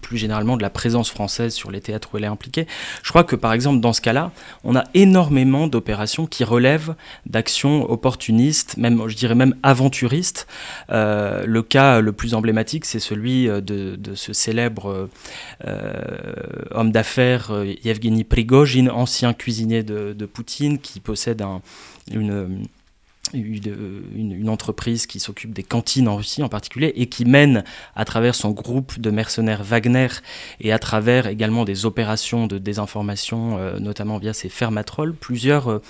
plus 0.02 0.18
généralement 0.18 0.58
de 0.58 0.64
la 0.64 0.72
présence 0.72 1.12
française 1.12 1.54
sur 1.54 1.70
les 1.70 1.82
théâtres 1.82 2.10
où 2.12 2.18
elle 2.18 2.24
est 2.24 2.28
impliquée. 2.28 2.66
Je 3.04 3.10
crois 3.10 3.24
que 3.24 3.36
par 3.36 3.54
exemple 3.54 3.80
dans 3.80 3.94
ce 3.94 4.02
cas-là, 4.02 4.32
on 4.64 4.76
a 4.76 4.86
énormément 4.96 5.68
d'opérations 5.68 6.26
qui 6.26 6.44
relèvent 6.44 6.96
d'actions 7.28 7.92
opportunistes, 7.92 8.76
même 8.78 9.08
je 9.08 9.16
dirais 9.16 9.36
même 9.36 9.56
aventuristes. 9.62 10.48
Euh, 10.90 11.44
le 11.46 11.62
cas 11.62 12.02
le 12.02 12.12
plus 12.12 12.34
emblématique, 12.34 12.86
c'est 12.86 13.00
celui 13.00 13.46
de, 13.46 13.62
de, 13.62 14.16
ce 14.16 14.34
célèbre 14.34 15.10
homme 16.72 16.92
d'affaires 16.92 17.52
Yevgeny 17.84 18.24
Prigozhin, 18.24 18.88
ancien 18.88 19.34
cuisinier 19.34 19.84
de, 19.84 20.14
de 20.14 20.26
Poutine, 20.26 20.80
qui 20.80 21.00
possède 21.00 21.44
un, 21.44 21.62
une 22.12 22.66
une, 23.34 24.50
entreprise 24.50 25.06
qui 25.06 25.20
s'occupe 25.20 25.54
des 25.54 25.64
cantines 25.64 26.08
en 26.08 26.18
Russie 26.18 26.44
en 26.44 26.50
particulier 26.50 26.92
et 26.96 27.08
qui 27.08 27.26
mène 27.26 27.64
à 27.96 28.06
travers 28.06 28.36
son 28.36 28.52
groupe 28.52 29.00
de 29.00 29.12
mercenaires 29.12 29.64
Wagner 29.64 30.08
et 30.60 30.72
à 30.74 30.80
travers 30.80 31.28
également 31.28 31.64
des 31.64 31.86
opérations 31.86 32.48
de 32.48 32.58
désinformation, 32.58 33.58
euh, 33.58 33.80
notamment 33.80 34.18
via 34.18 34.34
ses 34.34 34.50
fermatrolls, 34.50 35.14
plusieurs, 35.14 35.70
euh, 35.70 35.82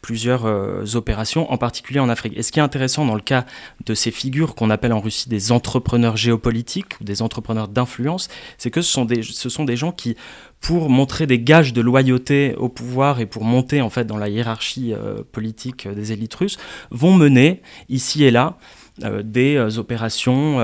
plusieurs 0.00 0.44
euh, 0.44 0.84
opérations, 0.94 1.50
en 1.50 1.56
particulier 1.56 2.00
en 2.00 2.08
Afrique. 2.08 2.34
Et 2.36 2.42
ce 2.42 2.52
qui 2.52 2.58
est 2.58 2.62
intéressant 2.62 3.04
dans 3.04 3.14
le 3.14 3.20
cas 3.20 3.46
de 3.86 3.94
ces 3.94 4.10
figures 4.10 4.54
qu'on 4.54 4.70
appelle 4.70 4.92
en 4.92 5.00
Russie 5.00 5.28
des 5.28 5.50
entrepreneurs 5.50 6.16
géopolitiques 6.16 7.00
ou 7.00 7.04
des 7.04 7.22
entrepreneurs 7.22 7.68
d'influence, 7.68 8.28
c'est 8.58 8.70
que 8.70 8.82
ce 8.82 8.92
sont, 8.92 9.04
des, 9.04 9.22
ce 9.22 9.48
sont 9.48 9.64
des 9.64 9.76
gens 9.76 9.92
qui 9.92 10.16
pour 10.64 10.88
montrer 10.88 11.26
des 11.26 11.38
gages 11.38 11.74
de 11.74 11.82
loyauté 11.82 12.54
au 12.56 12.70
pouvoir 12.70 13.20
et 13.20 13.26
pour 13.26 13.44
monter 13.44 13.82
en 13.82 13.90
fait 13.90 14.06
dans 14.06 14.16
la 14.16 14.30
hiérarchie 14.30 14.94
euh, 14.94 15.22
politique 15.30 15.86
des 15.86 16.12
élites 16.12 16.34
russes, 16.34 16.56
vont 16.90 17.12
mener 17.12 17.60
ici 17.90 18.24
et 18.24 18.30
là 18.30 18.56
euh, 19.02 19.22
des 19.22 19.56
euh, 19.56 19.78
opérations, 19.78 20.56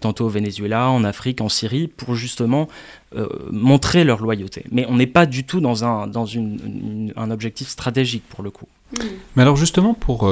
tantôt 0.00 0.24
au 0.24 0.28
Venezuela, 0.30 0.88
en 0.88 1.04
Afrique, 1.04 1.42
en 1.42 1.50
Syrie, 1.50 1.88
pour 1.88 2.14
justement 2.14 2.68
montrer 3.50 4.04
leur 4.04 4.22
loyauté. 4.22 4.64
Mais 4.72 4.86
on 4.88 4.96
n'est 4.96 5.06
pas 5.06 5.26
du 5.26 5.44
tout 5.44 5.60
dans, 5.60 5.84
un, 5.84 6.06
dans 6.06 6.24
une, 6.24 7.12
un 7.16 7.30
objectif 7.30 7.68
stratégique 7.68 8.24
pour 8.30 8.42
le 8.42 8.50
coup. 8.50 8.66
Mais 9.34 9.42
alors 9.42 9.56
justement, 9.56 9.92
pour 9.92 10.30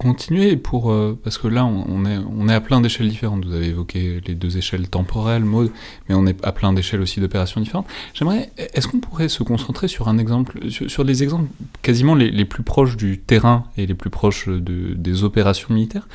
continuer 0.00 0.56
pour 0.56 0.90
euh, 0.90 1.18
parce 1.22 1.36
que 1.36 1.46
là 1.46 1.66
on, 1.66 2.06
est 2.06 2.16
on 2.16 2.48
est 2.48 2.54
à 2.54 2.60
plein 2.62 2.80
d'échelles 2.80 3.08
différentes. 3.10 3.44
Vous 3.44 3.52
avez 3.52 3.66
évoqué 3.66 4.22
les 4.26 4.34
deux 4.34 4.56
échelles 4.56 4.88
temporelles, 4.88 5.44
mode, 5.44 5.70
mais 6.08 6.14
on 6.14 6.26
est 6.26 6.42
à 6.42 6.52
plein 6.52 6.72
d'échelles 6.72 7.02
aussi 7.02 7.20
d'opérations 7.20 7.60
différentes. 7.60 7.86
J'aimerais, 8.14 8.50
est-ce 8.56 8.88
qu'on 8.88 9.00
pourrait 9.00 9.28
se 9.28 9.42
concentrer 9.42 9.88
sur 9.88 10.08
un 10.08 10.16
exemple, 10.16 10.70
sur, 10.70 11.04
des 11.04 11.22
exemples 11.22 11.50
quasiment 11.82 12.14
les, 12.14 12.44
plus 12.46 12.62
proches 12.62 12.96
du 12.96 13.18
terrain 13.18 13.64
et 13.76 13.84
les 13.84 13.92
plus 13.92 14.08
proches 14.08 14.48
de, 14.48 14.94
des 14.94 15.22
opérations 15.22 15.74
militaires? 15.74 16.08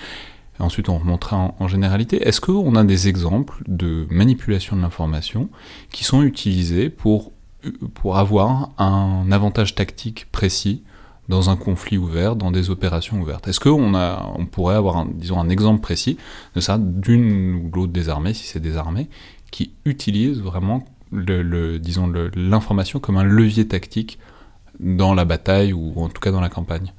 ensuite, 0.58 0.88
on 0.90 0.98
remontera 0.98 1.54
en, 1.60 1.68
généralité. 1.68 2.28
Est-ce 2.28 2.42
qu'on 2.42 2.76
a 2.76 2.84
des 2.86 3.08
exemples 3.08 3.62
de 3.68 4.08
manipulation 4.10 4.76
de 4.78 4.82
l'information 4.82 5.50
qui 5.92 6.04
sont 6.06 6.24
utilisés 6.24 6.90
pour 6.90 7.32
pour 7.96 8.18
avoir 8.18 8.70
un 8.78 9.32
avantage 9.32 9.74
tactique 9.74 10.28
précis 10.32 10.84
dans 11.30 11.50
un 11.50 11.56
conflit 11.56 11.98
ouvert, 11.98 12.36
dans 12.36 12.52
des 12.52 12.70
opérations 12.70 13.20
ouvertes. 13.20 13.48
Est-ce 13.48 13.60
qu'on 13.60 13.94
on 13.96 14.46
pourrait 14.46 14.76
avoir, 14.76 14.98
un, 14.98 15.08
disons, 15.12 15.40
un 15.40 15.50
exemple 15.50 15.82
précis 15.82 16.18
de 16.56 16.62
ça, 16.62 16.78
d'une 16.80 17.56
ou 17.56 17.72
l'autre 17.74 17.92
des 17.92 18.10
armées, 18.10 18.34
si 18.34 18.46
c'est 18.46 18.60
des 18.60 18.78
armées, 18.78 19.10
qui 19.52 19.72
utilisent 19.86 20.42
vraiment, 20.42 20.84
le, 21.12 21.78
disons, 21.80 22.12
l'information 22.36 23.00
comme 23.00 23.18
un 23.18 23.24
levier 23.24 23.68
tactique 23.68 24.20
dans 24.80 25.14
la 25.14 25.26
bataille 25.26 25.74
ou 25.74 25.94
en 25.96 26.10
tout 26.10 26.20
cas 26.20 26.32
dans 26.32 26.42
la 26.42 26.50
campagne? 26.50 26.92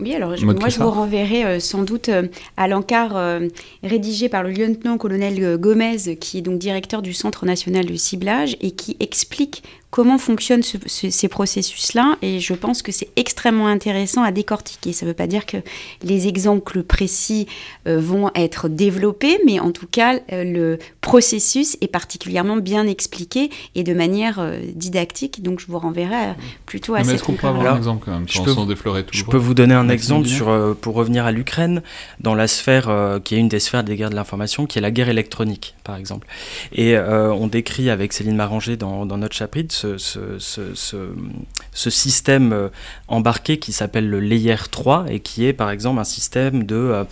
Oui, 0.00 0.14
alors 0.14 0.30
moi 0.42 0.68
je 0.68 0.78
vous 0.78 0.90
renverrai 0.90 1.44
euh, 1.44 1.60
sans 1.60 1.82
doute 1.82 2.08
euh, 2.08 2.28
à 2.56 2.68
l'encart 2.68 3.16
euh, 3.16 3.48
rédigé 3.82 4.28
par 4.28 4.44
le 4.44 4.50
lieutenant-colonel 4.50 5.56
Gomez, 5.58 6.16
qui 6.20 6.38
est 6.38 6.42
donc 6.42 6.58
directeur 6.58 7.02
du 7.02 7.12
Centre 7.12 7.44
national 7.44 7.86
de 7.86 7.96
ciblage 7.96 8.56
et 8.60 8.70
qui 8.70 8.96
explique 9.00 9.64
comment 9.90 10.18
fonctionnent 10.18 10.62
ces 10.62 11.28
processus-là. 11.28 12.16
Et 12.20 12.40
je 12.40 12.54
pense 12.54 12.82
que 12.82 12.92
c'est 12.92 13.08
extrêmement 13.16 13.68
intéressant 13.68 14.22
à 14.22 14.32
décortiquer. 14.32 14.92
Ça 14.92 15.06
ne 15.06 15.10
veut 15.10 15.16
pas 15.16 15.26
dire 15.26 15.46
que 15.46 15.56
les 16.02 16.28
exemples 16.28 16.82
précis 16.82 17.46
euh, 17.86 17.98
vont 17.98 18.30
être 18.34 18.68
développés, 18.68 19.38
mais 19.46 19.60
en 19.60 19.72
tout 19.72 19.86
cas, 19.90 20.20
euh, 20.32 20.44
le 20.44 20.78
processus 21.00 21.76
est 21.80 21.88
particulièrement 21.88 22.58
bien 22.58 22.86
expliqué 22.86 23.50
et 23.74 23.82
de 23.82 23.94
manière 23.94 24.38
euh, 24.40 24.60
didactique. 24.74 25.42
Donc, 25.42 25.60
je 25.60 25.66
vous 25.66 25.78
renverrai 25.78 26.34
plutôt 26.66 26.94
à 26.94 26.98
mais 26.98 27.04
cette 27.04 27.14
Est-ce 27.14 27.24
qu'on 27.24 27.32
peut 27.34 27.46
avoir 27.46 27.74
un 27.74 27.78
exemple 27.78 28.04
quand 28.04 28.12
même, 28.12 28.28
sans, 28.28 28.44
peux, 28.44 28.52
sans 28.52 28.66
déflorer 28.66 29.04
tout 29.04 29.16
Je 29.16 29.24
peux 29.24 29.38
vous 29.38 29.54
donner 29.54 29.74
un 29.74 29.88
exemple 29.88 30.26
sur, 30.26 30.76
pour 30.80 30.94
revenir 30.94 31.24
à 31.24 31.32
l'Ukraine, 31.32 31.82
dans 32.20 32.34
la 32.34 32.46
sphère 32.46 33.20
qui 33.24 33.34
est 33.34 33.38
une 33.38 33.48
des 33.48 33.60
sphères 33.60 33.84
des 33.84 33.96
guerres 33.96 34.10
de 34.10 34.14
l'information, 34.14 34.66
qui 34.66 34.78
est 34.78 34.82
la 34.82 34.90
guerre 34.90 35.08
électronique, 35.08 35.74
par 35.84 35.96
exemple. 35.96 36.26
Et 36.72 36.96
on 36.98 37.46
décrit 37.46 37.90
avec 37.90 38.12
Céline 38.12 38.36
Maranger 38.36 38.76
dans, 38.76 39.06
dans 39.06 39.16
notre 39.16 39.34
chapitre 39.34 39.77
ce, 39.78 41.90
système 41.90 42.52
euh, 42.52 42.68
embarqué 43.08 43.58
qui 43.58 43.72
s'appelle 43.72 44.08
le 44.08 44.20
Layer 44.20 44.56
3 44.70 45.06
et 45.10 45.20
qui 45.20 45.46
est 45.46 45.52
par 45.52 45.70
exemple 45.70 46.00
un 46.00 46.04
système 46.04 46.64
de, 46.64 46.76
euh, 46.76 47.04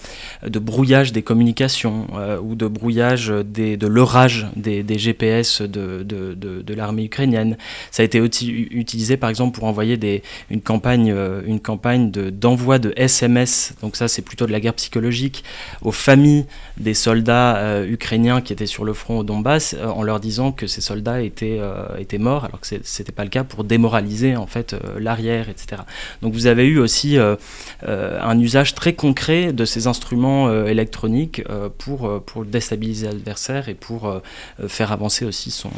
brouillage 0.61 1.13
des 1.13 1.23
communications 1.23 2.07
euh, 2.15 2.39
ou 2.41 2.55
de 2.55 2.67
brouillage 2.67 3.29
de 3.29 3.87
l'orage 3.87 4.47
des, 4.57 4.83
des, 4.83 4.99
GPS 4.99 5.63
de, 5.63 6.75
l'armée 6.75 7.05
ukrainienne. 7.05 7.57
Ça 7.91 8.03
a 8.03 8.05
été 8.05 8.19
utilisé 8.19 9.17
par 9.17 9.31
exemple 9.31 9.59
pour 9.59 9.65
envoyer 9.65 10.23
une 10.51 10.61
campagne, 10.61 11.15
une 11.47 11.61
campagne 11.61 12.11
d'envoi 12.11 12.79
de, 12.79 12.93
SMS, 12.97 13.75
donc 13.81 13.97
ça 13.97 14.09
c'est 14.09 14.23
plutôt 14.23 14.47
de 14.47 14.53
la 14.53 14.61
guerre 14.61 14.75
psychologique, 14.75 15.45
aux 15.83 15.93
familles 15.93 16.47
des 16.79 16.95
soldats 16.95 17.85
ukrainiens 17.87 18.41
qui 18.41 18.53
étaient 18.53 18.67
sur 18.67 18.85
le 18.85 18.93
front 18.93 19.19
au 19.19 19.25
Donbass 19.25 19.77
en 19.83 20.03
leur 20.03 20.21
disant 20.21 20.53
que 20.53 20.67
ces 20.67 20.81
soldats 20.81 21.23
étaient, 21.23 21.61
étaient 21.99 22.19
morts 22.19 22.45
alors 22.45 22.56
que 22.61 22.67
c'était 22.83 23.13
pas 23.13 23.25
le 23.25 23.31
cas 23.31 23.45
pour 23.45 23.65
démoraliser 23.65 24.37
en 24.37 24.47
fait 24.47 24.73
euh, 24.73 24.99
l'arrière, 25.01 25.49
etc. 25.49 25.83
Donc 26.23 26.33
vous 26.33 26.47
avez 26.47 26.67
eu 26.67 26.79
aussi 26.79 27.19
euh, 27.19 27.37
euh, 27.85 28.19
un 28.23 28.39
usage 28.39 28.75
très 28.75 28.95
concret 28.95 29.53
de 29.53 29.65
ces 29.65 29.87
instruments 29.87 30.65
électroniques 30.65 31.43
pour, 31.79 32.23
pour 32.23 32.45
déstabiliser 32.45 33.07
l'adversaire 33.07 33.69
et 33.69 33.75
pour 33.75 34.21
faire 34.69 34.93
avancer 34.93 35.25
aussi 35.25 35.51
son, 35.51 35.71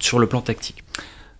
sur 0.00 0.18
le 0.18 0.26
plan 0.26 0.40
tactique. 0.40 0.84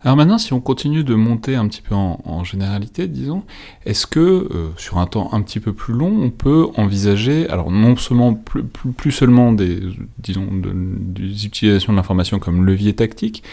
Alors 0.04 0.16
maintenant, 0.16 0.38
si 0.38 0.52
on 0.52 0.60
continue 0.60 1.04
de 1.04 1.14
monter 1.14 1.54
un 1.54 1.68
petit 1.68 1.82
peu 1.82 1.94
en, 1.94 2.42
généralité, 2.44 3.06
disons, 3.06 3.44
est-ce 3.86 4.06
que 4.06 4.48
sur 4.76 4.98
un 4.98 5.06
temps 5.06 5.32
un 5.32 5.42
petit 5.42 5.60
peu 5.60 5.72
plus 5.72 5.94
long, 5.94 6.12
on 6.22 6.30
peut 6.30 6.66
envisager, 6.76 7.48
alors 7.48 7.70
non 7.70 7.96
seulement 7.96 8.34
plus, 8.34 8.64
plus, 8.64 9.12
seulement 9.12 9.52
des, 9.52 9.80
disons, 10.18 10.48
des 10.50 11.46
utilisations 11.46 11.92
de 11.92 11.98
l'information 11.98 12.40
comme 12.40 12.64
levier 12.64 12.94
tactique, 12.94 13.44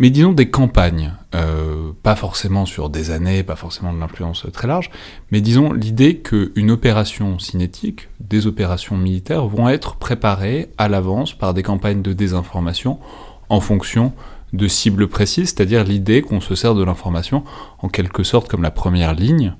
mais 0.00 0.08
disons 0.08 0.32
des 0.32 0.48
campagnes, 0.48 1.12
euh, 1.34 1.92
pas 2.02 2.16
forcément 2.16 2.64
sur 2.64 2.88
des 2.88 3.10
années, 3.10 3.42
pas 3.42 3.54
forcément 3.54 3.92
de 3.92 4.00
l'influence 4.00 4.46
très 4.50 4.66
large, 4.66 4.90
mais 5.30 5.42
disons 5.42 5.74
l'idée 5.74 6.16
qu'une 6.16 6.70
opération 6.70 7.38
cinétique, 7.38 8.08
des 8.18 8.46
opérations 8.46 8.96
militaires 8.96 9.46
vont 9.46 9.68
être 9.68 9.96
préparées 9.96 10.70
à 10.78 10.88
l'avance 10.88 11.34
par 11.34 11.52
des 11.52 11.62
campagnes 11.62 12.00
de 12.00 12.14
désinformation 12.14 12.98
en 13.50 13.60
fonction 13.60 14.14
de 14.54 14.66
cibles 14.68 15.06
précises, 15.06 15.50
c'est-à-dire 15.50 15.84
l'idée 15.84 16.22
qu'on 16.22 16.40
se 16.40 16.54
sert 16.54 16.74
de 16.74 16.82
l'information 16.82 17.44
en 17.80 17.88
quelque 17.88 18.22
sorte 18.22 18.48
comme 18.48 18.62
la 18.62 18.70
première 18.70 19.14
ligne 19.14 19.54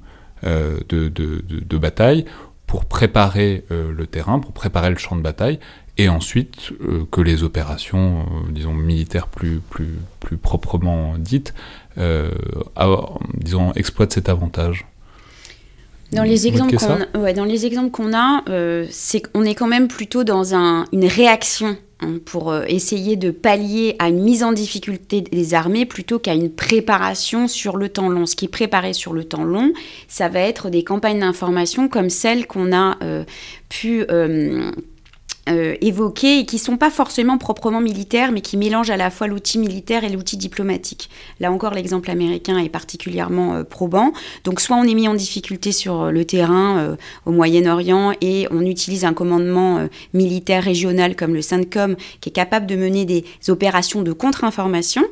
euh, 0.45 0.79
de, 0.89 1.77
bataille 1.77 2.25
pour 2.67 2.87
préparer 2.87 3.67
euh, 3.71 3.93
le 3.93 4.07
terrain, 4.07 4.39
pour 4.39 4.53
préparer 4.53 4.89
le 4.89 4.97
champ 4.97 5.17
de 5.17 5.23
bataille, 5.23 5.61
et 6.01 6.09
ensuite 6.09 6.73
euh, 6.81 7.05
que 7.11 7.21
les 7.21 7.43
opérations, 7.43 8.21
euh, 8.21 8.53
disons, 8.53 8.73
militaires 8.73 9.29
plus, 9.29 9.61
plus, 9.69 9.99
plus 10.19 10.39
proprement 10.39 11.17
dites, 11.19 11.53
euh, 11.99 12.31
disons, 13.35 13.73
exploitent 13.75 14.13
cet 14.13 14.29
avantage 14.29 14.87
dans 16.13 16.25
les, 16.25 16.49
exemples 16.49 16.77
qu'on, 16.77 17.21
ouais, 17.21 17.35
dans 17.35 17.45
les 17.45 17.67
exemples 17.67 17.93
qu'on 17.93 18.13
a, 18.13 18.43
c'est 18.91 19.21
qu'on 19.21 19.45
est 19.45 19.55
quand 19.55 19.69
même 19.69 19.87
plutôt 19.87 20.25
dans 20.25 20.57
un, 20.57 20.85
une 20.93 21.07
réaction 21.07 21.77
hein, 22.01 22.15
pour 22.25 22.53
essayer 22.67 23.15
de 23.15 23.31
pallier 23.31 23.95
à 24.01 24.09
une 24.09 24.21
mise 24.25 24.43
en 24.43 24.51
difficulté 24.51 25.21
des 25.21 25.55
armées 25.55 25.87
plutôt 25.87 26.19
qu'à 26.19 26.35
une 26.35 26.51
préparation 26.51 27.47
sur 27.47 27.77
le 27.77 27.91
temps 27.91 28.09
long. 28.09 28.27
Ce 28.27 28.35
qui 28.35 28.47
est 28.47 28.49
préparé 28.49 28.93
sur 28.93 29.13
le 29.13 29.23
temps 29.23 29.45
long, 29.45 29.73
ça 30.09 30.29
va 30.29 30.41
être 30.41 30.69
des 30.69 30.83
campagnes 30.83 31.21
d'information 31.21 31.89
comme 31.89 32.11
celles 32.11 32.49
qu'on 32.49 32.77
a 32.77 32.97
pu 33.69 34.05
euh, 35.49 35.75
évoqués 35.81 36.41
et 36.41 36.45
qui 36.45 36.57
ne 36.57 36.61
sont 36.61 36.77
pas 36.77 36.91
forcément 36.91 37.39
proprement 37.39 37.81
militaires, 37.81 38.31
mais 38.31 38.43
qui 38.43 38.57
mélangent 38.57 38.91
à 38.91 38.99
la 38.99 39.11
fois 39.11 39.27
l'outil 39.27 39.59
militaire 39.59 40.05
et 40.05 40.11
l'outil 40.11 40.37
diplomatique. 40.37 41.09
Là 41.41 41.51
encore, 41.51 41.73
l'exemple 41.73 42.11
américain 42.11 42.59
est 42.59 42.69
particulièrement 42.69 43.55
euh, 43.55 43.65
probant. 43.65 44.13
Donc, 44.45 44.61
soit 44.61 44.77
on 44.77 44.85
est 44.85 44.95
mis 44.95 45.09
en 45.09 45.15
difficulté 45.15 45.73
sur 45.73 46.03
euh, 46.03 46.11
le 46.11 46.25
terrain 46.27 46.97
au 47.27 47.33
Moyen-Orient 47.33 48.13
et 48.21 48.47
on 48.51 48.61
utilise 48.61 49.05
un 49.05 49.15
commandement 49.15 49.89
militaire 50.13 50.63
régional 50.63 51.17
comme 51.17 51.35
le 51.35 51.43
CENTCOM 51.43 51.97
qui 52.21 52.29
est 52.29 52.33
capable 52.33 52.67
de 52.67 52.77
mener 52.77 53.05
des 53.05 53.25
opérations 53.49 54.03
de 54.03 54.13
contre-information. 54.13 55.03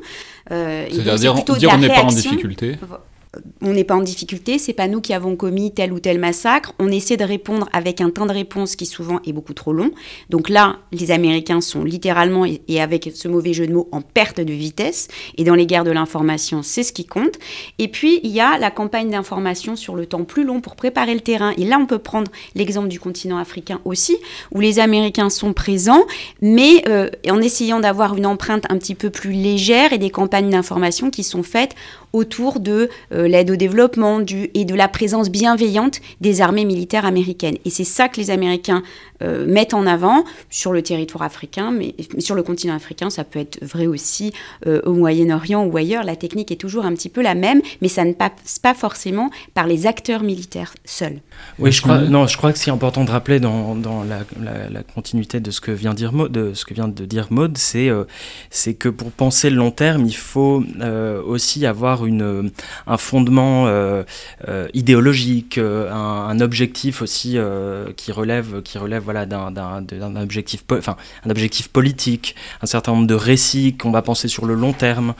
C'est-à-dire 0.49 1.15
dire, 1.15 1.55
dire 1.57 1.71
on 1.73 1.77
n'est 1.77 1.87
pas 1.87 2.03
en 2.03 2.07
difficulté 2.07 2.77
on 3.61 3.73
n'est 3.73 3.83
pas 3.83 3.95
en 3.95 4.01
difficulté, 4.01 4.57
c'est 4.57 4.73
pas 4.73 4.87
nous 4.87 5.01
qui 5.01 5.13
avons 5.13 5.35
commis 5.35 5.71
tel 5.71 5.93
ou 5.93 5.99
tel 5.99 6.17
massacre. 6.17 6.73
On 6.79 6.89
essaie 6.89 7.17
de 7.17 7.23
répondre 7.23 7.69
avec 7.73 8.01
un 8.01 8.09
temps 8.09 8.25
de 8.25 8.31
réponse 8.31 8.75
qui 8.75 8.87
souvent 8.87 9.19
est 9.25 9.33
beaucoup 9.33 9.53
trop 9.53 9.71
long. 9.71 9.91
Donc 10.29 10.49
là, 10.49 10.77
les 10.91 11.11
Américains 11.11 11.61
sont 11.61 11.83
littéralement, 11.83 12.45
et 12.45 12.81
avec 12.81 13.11
ce 13.13 13.27
mauvais 13.27 13.53
jeu 13.53 13.67
de 13.67 13.73
mots, 13.73 13.87
en 13.91 14.01
perte 14.01 14.41
de 14.41 14.53
vitesse. 14.53 15.09
Et 15.37 15.43
dans 15.43 15.53
les 15.53 15.67
guerres 15.67 15.83
de 15.83 15.91
l'information, 15.91 16.63
c'est 16.63 16.81
ce 16.81 16.91
qui 16.91 17.05
compte. 17.05 17.37
Et 17.77 17.87
puis, 17.87 18.19
il 18.23 18.31
y 18.31 18.39
a 18.39 18.57
la 18.57 18.71
campagne 18.71 19.11
d'information 19.11 19.75
sur 19.75 19.95
le 19.95 20.07
temps 20.07 20.23
plus 20.23 20.43
long 20.43 20.59
pour 20.59 20.75
préparer 20.75 21.13
le 21.13 21.21
terrain. 21.21 21.53
Et 21.57 21.65
là, 21.65 21.77
on 21.79 21.85
peut 21.85 21.99
prendre 21.99 22.31
l'exemple 22.55 22.87
du 22.87 22.99
continent 22.99 23.37
africain 23.37 23.79
aussi, 23.85 24.17
où 24.51 24.59
les 24.59 24.79
Américains 24.79 25.29
sont 25.29 25.53
présents, 25.53 26.03
mais 26.41 26.83
euh, 26.87 27.09
en 27.29 27.41
essayant 27.41 27.79
d'avoir 27.79 28.15
une 28.15 28.25
empreinte 28.25 28.65
un 28.69 28.77
petit 28.77 28.95
peu 28.95 29.11
plus 29.11 29.33
légère 29.33 29.93
et 29.93 29.99
des 29.99 30.09
campagnes 30.09 30.49
d'information 30.49 31.11
qui 31.11 31.23
sont 31.23 31.43
faites 31.43 31.75
autour 32.13 32.59
de 32.59 32.89
euh, 33.13 33.27
l'aide 33.27 33.51
au 33.51 33.55
développement 33.55 34.19
du, 34.19 34.49
et 34.53 34.65
de 34.65 34.75
la 34.75 34.87
présence 34.87 35.29
bienveillante 35.29 35.99
des 36.21 36.41
armées 36.41 36.65
militaires 36.65 37.05
américaines. 37.05 37.57
Et 37.65 37.69
c'est 37.69 37.83
ça 37.83 38.09
que 38.09 38.19
les 38.19 38.31
Américains 38.31 38.83
euh, 39.21 39.45
mettent 39.45 39.73
en 39.73 39.85
avant 39.85 40.23
sur 40.49 40.71
le 40.71 40.81
territoire 40.81 41.23
africain, 41.23 41.71
mais, 41.71 41.95
sur 42.19 42.35
le 42.35 42.43
continent 42.43 42.75
africain, 42.75 43.09
ça 43.09 43.23
peut 43.23 43.39
être 43.39 43.63
vrai 43.63 43.85
aussi 43.85 44.33
euh, 44.65 44.81
au 44.85 44.93
Moyen-Orient 44.93 45.65
ou 45.65 45.77
ailleurs. 45.77 46.03
La 46.03 46.15
technique 46.15 46.51
est 46.51 46.55
toujours 46.55 46.85
un 46.85 46.93
petit 46.93 47.09
peu 47.09 47.21
la 47.21 47.35
même, 47.35 47.61
mais 47.81 47.89
ça 47.89 48.05
ne 48.05 48.13
passe 48.13 48.59
pas 48.61 48.73
forcément 48.73 49.29
par 49.53 49.67
les 49.67 49.87
acteurs 49.87 50.23
militaires 50.23 50.73
seuls. 50.85 51.19
Oui, 51.59 51.71
je 51.71 51.81
crois, 51.81 51.99
non, 51.99 52.27
je 52.27 52.37
crois 52.37 52.51
que 52.53 52.59
c'est 52.59 52.71
important 52.71 53.03
de 53.03 53.11
rappeler 53.11 53.39
dans, 53.39 53.75
dans 53.75 54.03
la, 54.03 54.19
la, 54.69 54.83
continuité 54.83 55.39
de 55.39 55.51
ce 55.51 55.61
que 55.61 55.71
vient, 55.71 55.93
dire 55.93 56.11
de, 56.29 56.53
ce 56.53 56.65
que 56.65 56.73
vient 56.73 56.87
de 56.87 57.05
dire 57.05 57.27
Maud, 57.29 57.57
c'est 57.57 57.89
c'est 58.49 58.73
que 58.73 58.89
pour 58.89 59.11
penser 59.11 59.49
le 59.49 59.55
long 59.57 59.71
terme, 59.71 60.05
il 60.05 60.15
faut 60.15 60.63
aussi 61.25 61.65
avoir 61.65 61.98
une, 62.05 62.51
un 62.87 62.97
fondement 62.97 63.67
euh, 63.67 64.03
euh, 64.47 64.67
idéologique, 64.73 65.57
euh, 65.57 65.91
un, 65.91 66.39
objectif 66.39 67.01
aussi 67.01 67.37
qui 67.97 68.11
relève, 68.11 68.61
qui 68.61 68.77
relève 68.77 69.03
voilà, 69.03 69.25
d'un 69.25 70.15
objectif, 70.15 70.63
enfin, 70.71 70.95
un 71.25 71.29
objectif 71.29 71.67
politique, 71.67 72.35
un 72.61 72.65
certain 72.65 72.93
nombre 72.93 73.07
de 73.07 73.13
récits 73.13 73.75
qu'on 73.75 73.91
va 73.91 74.01
penser 74.01 74.29
sur 74.29 74.45
le 74.45 74.53
long 74.53 74.71
terme. 74.71 75.15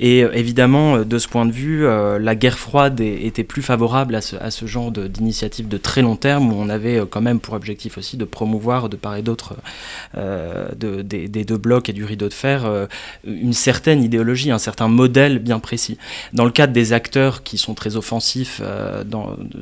Et 0.00 0.20
évidemment, 0.20 0.98
de 0.98 1.18
ce 1.18 1.28
point 1.28 1.46
de 1.46 1.52
vue, 1.52 1.86
la 1.86 2.34
guerre 2.34 2.58
froide 2.58 3.00
était 3.00 3.44
plus 3.44 3.62
favorable 3.62 4.16
à 4.16 4.20
ce, 4.20 4.66
genre 4.66 4.90
d'initiative 4.90 5.68
de, 5.68 5.78
très 5.78 6.02
long 6.02 6.16
terme, 6.16 6.52
où 6.52 6.56
on 6.56 6.68
avait 6.68 7.00
quand 7.08 7.20
même 7.20 7.38
pour 7.38 7.54
objectif 7.54 7.98
aussi 7.98 8.16
de 8.16 8.24
promouvoir 8.24 8.88
de 8.88 8.96
part 8.96 9.14
et 9.14 9.22
d'autre 9.22 9.54
de, 10.16 11.02
des, 11.02 11.28
des, 11.28 11.44
deux 11.44 11.58
blocs 11.58 11.88
et 11.88 11.92
du 11.92 12.04
rideau 12.04 12.28
de 12.28 12.34
fer 12.34 12.88
une 13.24 13.52
certaine 13.52 14.02
idéologie, 14.02 14.50
un 14.50 14.58
certain 14.58 14.88
modèle 14.88 15.38
bien 15.38 15.60
précis. 15.60 15.98
Dans 16.32 16.44
le 16.44 16.50
cadre 16.50 16.72
des 16.72 16.92
acteurs 16.92 17.42
qui 17.42 17.58
sont 17.58 17.74
très 17.74 17.96
offensifs 17.96 18.60
euh, 18.62 19.04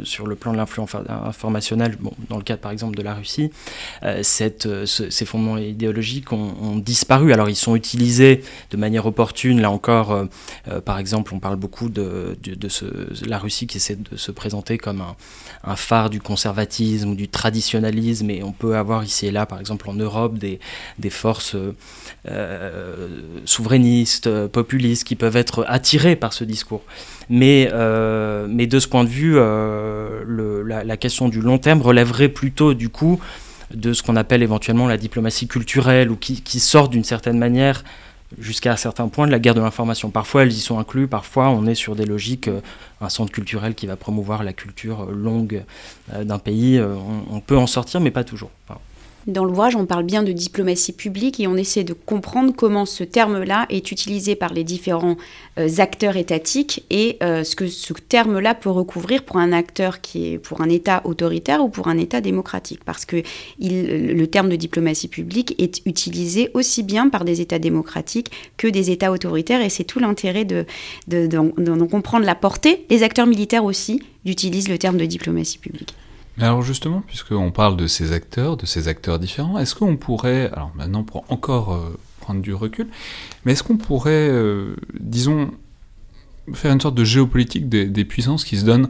sur 0.04 0.26
le 0.26 0.36
plan 0.36 0.52
de 0.52 0.56
l'influence 0.56 0.94
informationnelle, 1.08 1.96
bon, 1.98 2.12
dans 2.28 2.36
le 2.36 2.42
cadre 2.42 2.60
par 2.60 2.72
exemple 2.72 2.96
de 2.96 3.02
la 3.02 3.14
Russie, 3.14 3.50
euh, 4.02 4.22
euh, 4.40 4.86
ces 4.86 5.24
fondements 5.24 5.58
idéologiques 5.58 6.32
ont, 6.32 6.76
disparu. 6.76 7.32
Alors 7.32 7.48
ils 7.48 7.56
sont 7.56 7.76
utilisés 7.76 8.42
de 8.70 8.76
manière 8.76 9.06
opportune, 9.06 9.60
là 9.60 9.70
encore, 9.70 10.26
par 10.84 10.98
exemple, 10.98 11.34
on 11.34 11.38
parle 11.38 11.56
beaucoup 11.56 11.88
de, 11.88 12.36
la 13.26 13.38
Russie 13.38 13.66
qui 13.66 13.76
essaie 13.76 13.96
de 13.96 14.16
se 14.16 14.32
présenter 14.32 14.78
comme 14.78 15.02
un, 15.64 15.76
phare 15.76 16.10
du 16.10 16.20
conservatisme 16.20 17.10
ou 17.10 17.14
du 17.14 17.28
traditionnalisme, 17.28 18.30
et 18.30 18.42
on 18.42 18.52
peut 18.52 18.76
avoir 18.76 19.04
ici 19.04 19.26
et 19.26 19.30
là, 19.30 19.46
par 19.46 19.60
exemple 19.60 19.88
en 19.90 19.94
Europe, 19.94 20.38
des, 20.38 20.60
des 20.98 21.10
forces 21.10 21.56
souverainistes, 23.44 24.46
populistes, 24.48 25.04
qui 25.04 25.16
peuvent 25.16 25.36
être 25.36 25.64
attirées 25.68 26.16
par 26.16 26.32
ce 26.32 26.44
discours. 26.52 26.82
Mais, 27.28 27.68
euh, 27.72 28.46
mais 28.48 28.66
de 28.66 28.78
ce 28.78 28.88
point 28.88 29.04
de 29.04 29.08
vue, 29.08 29.34
euh, 29.36 30.62
la, 30.84 30.96
question 30.96 31.28
du 31.28 31.40
long 31.40 31.58
terme 31.58 31.82
relèverait 31.82 32.28
plutôt 32.28 32.74
du 32.74 32.88
coup 32.88 33.20
de 33.74 33.92
ce 33.92 34.02
qu'on 34.02 34.16
appelle 34.16 34.42
éventuellement 34.42 34.86
la 34.86 34.98
diplomatie 34.98 35.48
culturelle 35.48 36.10
ou 36.10 36.16
qui, 36.16 36.42
qui 36.42 36.60
sort 36.60 36.88
d'une 36.88 37.04
certaine 37.04 37.38
manière 37.38 37.82
jusqu'à 38.38 38.72
un 38.72 38.76
certain 38.76 39.08
point 39.08 39.26
de 39.26 39.32
la 39.32 39.38
guerre 39.38 39.54
de 39.54 39.60
l'information. 39.60 40.10
Parfois 40.10 40.42
elles 40.42 40.52
y 40.52 40.60
sont 40.60 40.78
incluses, 40.78 41.08
parfois 41.08 41.48
on 41.50 41.66
est 41.66 41.74
sur 41.74 41.96
des 41.96 42.06
logiques, 42.06 42.48
un 43.00 43.08
centre 43.08 43.32
culturel 43.32 43.74
qui 43.74 43.86
va 43.86 43.96
promouvoir 43.96 44.42
la 44.42 44.52
culture 44.52 45.06
longue 45.10 45.64
d'un 46.14 46.38
pays, 46.38 46.80
on, 47.30 47.40
peut 47.40 47.56
en 47.56 47.66
sortir 47.66 48.00
mais 48.00 48.10
pas 48.10 48.24
toujours. 48.24 48.50
Dans 49.28 49.44
l'ouvrage, 49.44 49.76
on 49.76 49.86
parle 49.86 50.02
bien 50.02 50.24
de 50.24 50.32
diplomatie 50.32 50.92
publique 50.92 51.38
et 51.38 51.46
on 51.46 51.56
essaie 51.56 51.84
de 51.84 51.92
comprendre 51.92 52.52
comment 52.56 52.84
ce 52.86 53.04
terme-là 53.04 53.66
est 53.70 53.92
utilisé 53.92 54.34
par 54.34 54.52
les 54.52 54.64
différents 54.64 55.16
euh, 55.58 55.68
acteurs 55.78 56.16
étatiques 56.16 56.84
et 56.90 57.18
euh, 57.22 57.44
ce 57.44 57.54
que 57.54 57.68
ce 57.68 57.92
terme-là 57.92 58.56
peut 58.56 58.70
recouvrir 58.70 59.22
pour 59.22 59.36
un 59.36 59.52
acteur 59.52 60.00
qui 60.00 60.32
est 60.32 60.38
pour 60.38 60.60
un 60.60 60.68
État 60.68 61.02
autoritaire 61.04 61.62
ou 61.62 61.68
pour 61.68 61.86
un 61.86 61.98
État 61.98 62.20
démocratique. 62.20 62.80
Parce 62.84 63.04
que 63.04 63.22
le 63.60 64.24
terme 64.26 64.48
de 64.48 64.56
diplomatie 64.56 65.06
publique 65.06 65.54
est 65.62 65.82
utilisé 65.86 66.50
aussi 66.54 66.82
bien 66.82 67.08
par 67.08 67.24
des 67.24 67.40
États 67.40 67.60
démocratiques 67.60 68.32
que 68.56 68.66
des 68.66 68.90
États 68.90 69.12
autoritaires 69.12 69.62
et 69.62 69.68
c'est 69.68 69.84
tout 69.84 70.00
l'intérêt 70.00 70.44
de, 70.44 70.66
de 71.06 71.84
comprendre 71.84 72.26
la 72.26 72.34
portée. 72.34 72.86
Les 72.90 73.04
acteurs 73.04 73.26
militaires 73.26 73.64
aussi 73.64 74.02
utilisent 74.24 74.68
le 74.68 74.78
terme 74.78 74.96
de 74.96 75.06
diplomatie 75.06 75.58
publique. 75.58 75.94
Alors 76.40 76.62
justement, 76.62 77.02
puisqu'on 77.06 77.50
parle 77.50 77.76
de 77.76 77.86
ces 77.86 78.12
acteurs, 78.12 78.56
de 78.56 78.64
ces 78.64 78.88
acteurs 78.88 79.18
différents, 79.18 79.58
est-ce 79.58 79.74
qu'on 79.74 79.96
pourrait, 79.96 80.50
alors 80.52 80.72
maintenant 80.74 81.04
encore 81.28 81.74
euh, 81.74 81.98
prendre 82.20 82.40
du 82.40 82.54
recul, 82.54 82.88
mais 83.44 83.52
est-ce 83.52 83.62
qu'on 83.62 83.76
pourrait, 83.76 84.28
euh, 84.30 84.74
disons, 84.98 85.50
faire 86.54 86.72
une 86.72 86.80
sorte 86.80 86.94
de 86.94 87.04
géopolitique 87.04 87.68
des, 87.68 88.04
puissances 88.04 88.44
qui 88.44 88.56
se 88.56 88.64
donnent 88.64 88.88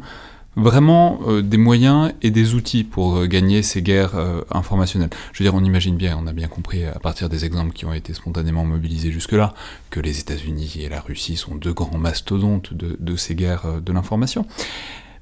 vraiment 0.54 1.20
euh, 1.26 1.42
des 1.42 1.56
moyens 1.56 2.12
et 2.22 2.30
des 2.30 2.54
outils 2.54 2.84
pour 2.84 3.26
gagner 3.26 3.62
ces 3.62 3.82
guerres 3.82 4.14
informationnelles? 4.52 5.10
Je 5.32 5.42
veux 5.42 5.50
dire, 5.50 5.54
on 5.54 5.64
imagine 5.64 5.96
bien, 5.96 6.16
on 6.22 6.28
a 6.28 6.32
bien 6.32 6.48
compris 6.48 6.84
à 6.84 6.98
partir 7.00 7.28
des 7.28 7.44
exemples 7.44 7.72
qui 7.72 7.86
ont 7.86 7.92
été 7.92 8.14
spontanément 8.14 8.64
mobilisés 8.64 9.10
jusque-là, 9.10 9.52
que 9.90 9.98
les 9.98 10.20
États-Unis 10.20 10.76
et 10.78 10.88
la 10.88 11.00
Russie 11.00 11.36
sont 11.36 11.56
deux 11.56 11.72
grands 11.72 11.98
mastodontes 11.98 12.72
de 12.72 13.16
ces 13.16 13.34
guerres 13.34 13.82
de 13.82 13.92
l'information. 13.92 14.46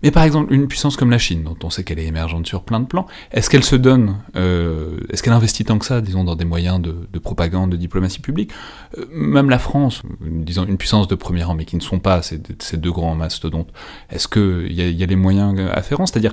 Mais 0.03 0.11
par 0.11 0.22
exemple, 0.22 0.53
une 0.53 0.66
puissance 0.66 0.96
comme 0.96 1.11
la 1.11 1.18
Chine, 1.18 1.44
dont 1.44 1.57
on 1.62 1.70
sait 1.70 1.84
qu'elle 1.84 1.98
est 1.98 2.07
émergente 2.07 2.46
sur 2.46 2.62
plein 2.62 2.80
de 2.80 2.86
plans, 2.86 3.07
est-ce 3.32 3.51
qu'elle 3.51 3.64
se 3.64 3.76
donne, 3.76 4.16
euh, 4.36 4.98
est-ce 5.11 5.22
qu'elle 5.22 5.32
investit 5.32 5.64
tant 5.64 5.78
que 5.78 5.84
ça, 5.84 6.01
disons, 6.01 6.24
dans 6.24 6.36
des 6.36 6.44
moyens 6.44 6.80
de, 6.80 7.18
propagande, 7.18 7.70
de 7.70 7.76
diplomatie 7.76 8.20
publique? 8.20 8.51
Euh, 8.98 9.05
Même 9.12 9.51
la 9.51 9.59
France, 9.59 10.03
disons, 10.20 10.64
une 10.64 10.78
puissance 10.78 11.09
de 11.09 11.14
premier 11.14 11.42
rang, 11.42 11.55
mais 11.55 11.64
qui 11.64 11.76
ne 11.76 11.82
sont 11.82 11.98
pas 11.98 12.22
ces, 12.22 12.38
deux 12.76 12.92
grands 12.92 13.14
mastodontes, 13.14 13.68
est-ce 14.11 14.28
qu'il 14.28 14.72
y, 14.72 14.90
y, 14.90 15.03
a 15.03 15.07
les 15.07 15.16
moyens 15.16 15.59
afférents? 15.72 16.07
C'est-à-dire, 16.07 16.32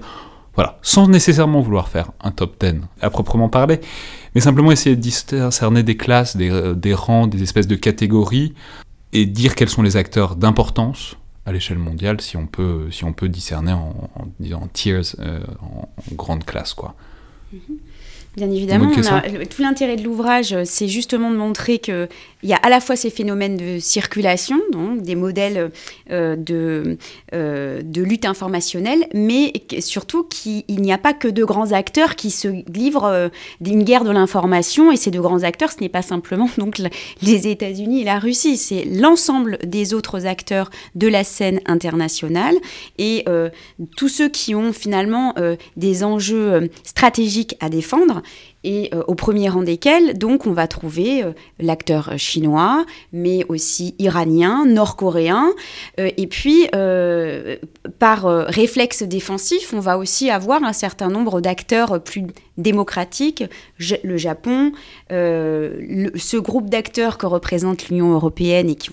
voilà, 0.56 0.80
sans 0.82 1.08
nécessairement 1.08 1.62
vouloir 1.62 1.90
faire 1.90 2.12
un 2.22 2.32
top 2.32 2.64
10 2.64 2.82
à 3.02 3.10
proprement 3.10 3.50
parler, 3.50 3.80
mais 4.34 4.42
simplement 4.42 4.72
essayer 4.72 4.96
de 4.96 5.02
discerner 5.02 5.84
des 5.84 5.98
classes, 5.98 6.38
des, 6.38 6.74
des 6.76 6.94
rangs, 6.94 7.28
des 7.28 7.44
espèces 7.44 7.68
de 7.68 7.76
catégories, 7.76 8.54
et 9.14 9.26
dire 9.26 9.56
quels 9.56 9.70
sont 9.70 9.84
les 9.84 9.98
acteurs 9.98 10.36
d'importance 10.36 11.16
à 11.48 11.54
l'échelle 11.54 11.80
mondiale 11.80 12.20
si 12.20 12.36
on 12.36 12.46
peut, 12.46 12.92
si 12.92 13.06
on 13.06 13.14
peut 13.14 13.30
discerner 13.30 13.72
en, 13.72 14.68
tiers, 14.74 15.02
euh, 15.20 15.40
en, 15.62 15.90
grande 16.12 16.44
classe. 16.44 16.74
Quoi. 16.74 16.94
Mm-hmm. 17.54 17.78
Bien 18.38 18.52
évidemment, 18.52 18.92
tout 18.92 19.62
l'intérêt 19.64 19.96
de 19.96 20.04
l'ouvrage, 20.04 20.54
euh, 20.54 20.62
c'est 20.64 20.88
justement 20.88 21.32
de 21.32 21.36
montrer 21.36 21.80
qu'il 21.80 22.08
y 22.44 22.54
a 22.54 22.58
à 22.58 22.70
la 22.70 22.80
fois 22.80 22.96
ces 22.96 23.10
phénomènes 23.10 23.58
de 23.58 23.80
circulation, 23.80 24.62
donc 24.72 25.02
des 25.02 25.16
modèles 25.16 25.72
euh, 26.12 26.36
de, 26.36 27.00
euh, 27.34 27.82
de 27.84 28.04
lutte 28.04 28.26
informationnelle, 28.26 29.08
mais 29.16 29.54
surtout 29.80 30.24
qu'il 30.24 30.64
n'y 30.70 30.94
a 30.94 31.00
pas 31.00 31.16
que 31.16 31.28
deux 31.28 31.48
grands 31.48 31.72
acteurs 31.72 32.16
qui 32.16 32.30
se 32.30 32.48
livrent 32.72 33.32
d'une 33.60 33.84
guerre 33.84 34.04
de 34.04 34.12
l'information, 34.12 34.92
et 34.92 34.98
ces 34.98 35.10
deux 35.10 35.22
grands 35.22 35.42
acteurs, 35.42 35.72
ce 35.72 35.82
n'est 35.82 35.90
pas 35.90 36.04
simplement 36.04 36.48
donc 36.60 36.80
les 37.24 37.48
États-Unis 37.48 38.02
et 38.02 38.06
la 38.06 38.20
Russie, 38.20 38.58
c'est 38.58 38.86
l'ensemble 38.86 39.58
des 39.66 39.96
autres 39.96 40.28
acteurs 40.28 40.70
de 40.94 41.08
la 41.08 41.24
scène 41.24 41.60
internationale, 41.66 42.56
et 43.00 43.26
tous 43.96 44.10
ceux 44.10 44.30
qui 44.30 44.54
ont 44.54 44.74
finalement 44.74 45.34
des 45.76 46.04
enjeux 46.04 46.70
stratégiques 46.84 47.56
à 47.62 47.70
défendre 47.70 48.22
et 48.64 48.90
euh, 48.94 49.02
au 49.08 49.16
premier 49.16 49.50
rang 49.50 49.62
desquels, 49.62 50.18
donc, 50.18 50.46
on 50.46 50.52
va 50.52 50.68
trouver 50.68 51.24
euh, 51.24 51.32
l'acteur 51.60 52.14
chinois, 52.18 52.86
mais 53.14 53.46
aussi 53.50 53.96
iranien, 54.00 54.66
nord-coréen. 54.66 55.54
Euh, 56.00 56.10
et 56.18 56.28
puis, 56.28 56.68
par 58.00 58.26
réflexe 58.26 59.04
défensif, 59.04 59.74
on 59.74 59.80
va 59.80 59.98
aussi 59.98 60.30
avoir 60.30 60.64
un 60.64 60.74
certain 60.74 61.08
nombre 61.10 61.42
d'acteurs 61.42 62.02
plus 62.04 62.26
démocratiques, 62.58 63.44
le 64.04 64.18
Japon, 64.18 64.72
ce 65.10 66.38
groupe 66.38 66.70
d'acteurs 66.70 67.18
que 67.18 67.26
représente 67.26 67.90
l'Union 67.90 68.14
européenne 68.14 68.70
et 68.70 68.76
qui, 68.76 68.92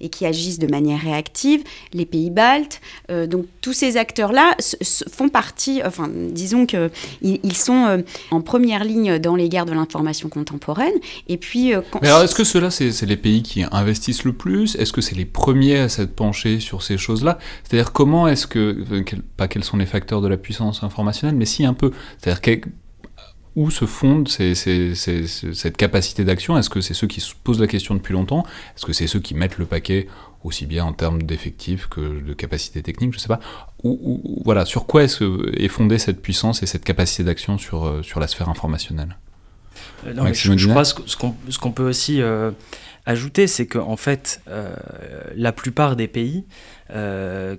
et 0.00 0.08
qui 0.08 0.26
agissent 0.26 0.58
de 0.58 0.66
manière 0.66 1.00
réactive, 1.00 1.62
les 1.92 2.06
pays 2.06 2.30
baltes. 2.30 2.80
donc, 3.08 3.46
tous 3.60 3.72
ces 3.72 3.96
acteurs-là 3.96 4.56
font 5.10 5.28
partie, 5.28 5.82
enfin, 5.84 6.08
disons 6.08 6.66
qu'ils 6.66 6.90
ils 7.22 7.56
sont 7.56 8.02
en 8.30 8.40
première 8.40 8.84
ligne 8.84 9.18
dans 9.18 9.36
les 9.36 9.48
guerres 9.48 9.66
de 9.66 9.72
l'information 9.72 10.28
contemporaine. 10.28 10.94
Et 11.28 11.36
puis, 11.36 11.74
euh, 11.74 11.80
Mais 12.02 12.08
alors, 12.08 12.22
est-ce 12.22 12.34
que 12.34 12.44
ceux-là, 12.44 12.70
c'est 12.70 13.02
les 13.02 13.16
pays 13.16 13.42
qui 13.42 13.64
investissent 13.70 14.24
le 14.24 14.32
plus? 14.32 14.76
Est-ce 14.76 14.92
que 14.92 15.00
c'est 15.00 15.14
les 15.14 15.24
premiers 15.24 15.78
à 15.78 15.88
s'être 15.88 16.14
penchés 16.14 16.60
sur 16.60 16.82
ces 16.82 16.98
choses-là? 16.98 17.38
C'est-à-dire, 17.64 17.92
comment 17.92 18.28
est-ce 18.28 18.46
que, 18.46 18.84
pas 19.36 19.48
quels 19.48 19.64
sont 19.64 19.76
les 19.76 19.86
facteurs 19.86 20.20
de 20.20 20.28
la 20.28 20.36
puissance 20.36 20.82
informationnelle, 20.82 21.36
mais 21.36 21.46
si 21.46 21.64
un 21.64 21.74
peu, 21.74 21.90
c'est-à-dire 22.18 22.40
où 23.60 23.70
se 23.70 23.84
fonde 23.84 24.26
cette 24.26 25.76
capacité 25.76 26.24
d'action? 26.24 26.56
Est-ce 26.56 26.70
que 26.70 26.80
c'est 26.80 26.94
ceux 26.94 27.06
qui 27.06 27.20
se 27.20 27.34
posent 27.44 27.60
la 27.60 27.66
question 27.66 27.94
depuis 27.94 28.14
longtemps? 28.14 28.44
Est-ce 28.74 28.86
que 28.86 28.94
c'est 28.94 29.06
ceux 29.06 29.20
qui 29.20 29.34
mettent 29.34 29.58
le 29.58 29.66
paquet 29.66 30.06
aussi 30.44 30.64
bien 30.64 30.86
en 30.86 30.94
termes 30.94 31.22
d'effectifs 31.22 31.86
que 31.86 32.22
de 32.22 32.32
capacité 32.32 32.82
technique, 32.82 33.12
je 33.12 33.18
sais 33.18 33.28
pas. 33.28 33.40
Ou, 33.84 34.42
voilà, 34.46 34.64
sur 34.64 34.86
quoi 34.86 35.04
est, 35.04 35.22
est 35.58 35.68
fondée 35.68 35.98
cette 35.98 36.22
puissance 36.22 36.62
et 36.62 36.66
cette 36.66 36.84
capacité 36.84 37.22
d'action 37.22 37.58
sur, 37.58 37.84
euh, 37.84 38.02
sur 38.02 38.18
la 38.18 38.26
sphère 38.26 38.48
informationnelle? 38.48 39.18
Euh, 40.06 40.14
non, 40.14 40.32
je, 40.32 40.56
je, 40.56 40.68
crois 40.68 40.86
ce, 40.86 40.94
ce 41.06 41.58
qu'on 41.58 41.72
peut 41.72 41.86
aussi 41.86 42.22
euh, 42.22 42.52
ajouter, 43.04 43.46
c'est 43.46 43.66
qu'en 43.66 43.90
en 43.90 43.96
fait, 43.98 44.40
la 45.36 45.52
plupart 45.52 45.96
des 45.96 46.08
pays 46.08 46.46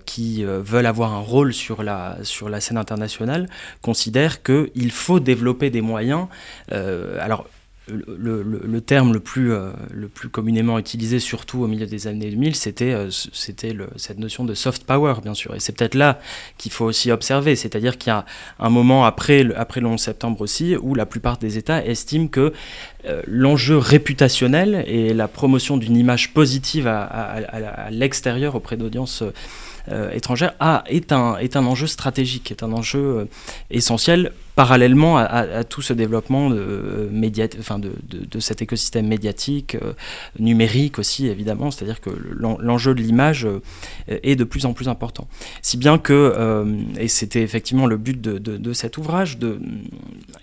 qui 0.05 0.43
veulent 0.43 0.85
avoir 0.85 1.13
un 1.13 1.19
rôle 1.19 1.53
sur 1.53 1.83
la, 1.83 2.17
sur 2.23 2.49
la 2.49 2.59
scène 2.59 2.77
internationale 2.77 3.47
considèrent 3.81 4.43
qu'il 4.43 4.91
faut 4.91 5.19
développer 5.19 5.69
des 5.69 5.81
moyens. 5.81 6.27
alors, 6.69 7.45
le, 7.91 8.43
le, 8.43 8.81
terme 8.81 9.13
le 9.13 9.19
plus, 9.19 9.51
euh, 9.51 9.71
le 9.91 10.07
plus 10.07 10.29
communément 10.29 10.79
utilisé, 10.79 11.19
surtout 11.19 11.63
au 11.63 11.67
milieu 11.67 11.85
des 11.85 12.07
années 12.07 12.29
2000, 12.29 12.55
c'était 12.55 12.93
euh, 12.93 13.09
c'était 13.09 13.75
cette 13.97 14.17
notion 14.17 14.45
de 14.45 14.53
soft 14.53 14.83
power, 14.85 15.15
bien 15.21 15.33
sûr. 15.33 15.55
Et 15.55 15.59
c'est 15.59 15.75
peut-être 15.75 15.95
là 15.95 16.19
qu'il 16.57 16.71
faut 16.71 16.85
aussi 16.85 17.11
observer, 17.11 17.55
c'est-à-dire 17.55 17.97
qu'il 17.97 18.09
y 18.09 18.13
a 18.13 18.25
un 18.59 18.69
moment 18.69 19.05
après, 19.05 19.45
après 19.55 19.81
le 19.81 19.87
11 19.87 19.99
septembre 19.99 20.41
aussi, 20.41 20.75
où 20.75 20.95
la 20.95 21.05
plupart 21.05 21.37
des 21.37 21.57
États 21.57 21.85
estiment 21.85 22.27
que 22.27 22.53
euh, 23.05 23.21
l'enjeu 23.27 23.77
réputationnel 23.77 24.83
et 24.87 25.13
la 25.13 25.27
promotion 25.27 25.77
d'une 25.77 25.97
image 25.97 26.33
positive 26.33 26.87
à, 26.87 27.03
à 27.03 27.91
l'extérieur 27.91 28.55
auprès 28.55 28.77
d'audiences 28.77 29.23
étrangère 30.13 30.53
a, 30.59 30.83
est, 30.87 31.11
un, 31.11 31.37
est 31.37 31.55
un 31.55 31.65
enjeu 31.65 31.87
stratégique, 31.87 32.51
est 32.51 32.63
un 32.63 32.71
enjeu 32.71 32.99
euh, 32.99 33.25
essentiel 33.69 34.31
parallèlement 34.55 35.17
à, 35.17 35.63
tout 35.63 35.81
ce 35.81 35.93
développement 35.93 36.49
de, 36.49 36.57
euh, 36.59 37.47
enfin 37.59 37.79
de, 37.79 37.93
de, 38.09 38.39
cet 38.39 38.61
écosystème 38.61 39.07
médiatique, 39.07 39.77
numérique 40.39 40.99
aussi 40.99 41.27
évidemment, 41.27 41.71
c'est-à-dire 41.71 42.01
que 42.01 42.09
l'enjeu 42.59 42.93
de 42.93 43.01
l'image 43.01 43.47
est 44.09 44.35
de 44.35 44.43
plus 44.43 44.65
en 44.65 44.73
plus 44.73 44.89
important. 44.89 45.27
Si 45.61 45.77
bien 45.77 45.97
que, 45.97 46.65
et 46.99 47.07
c'était 47.07 47.41
effectivement 47.41 47.85
le 47.87 47.95
but 47.95 48.19
de, 48.19 48.73
cet 48.73 48.97
ouvrage, 48.97 49.37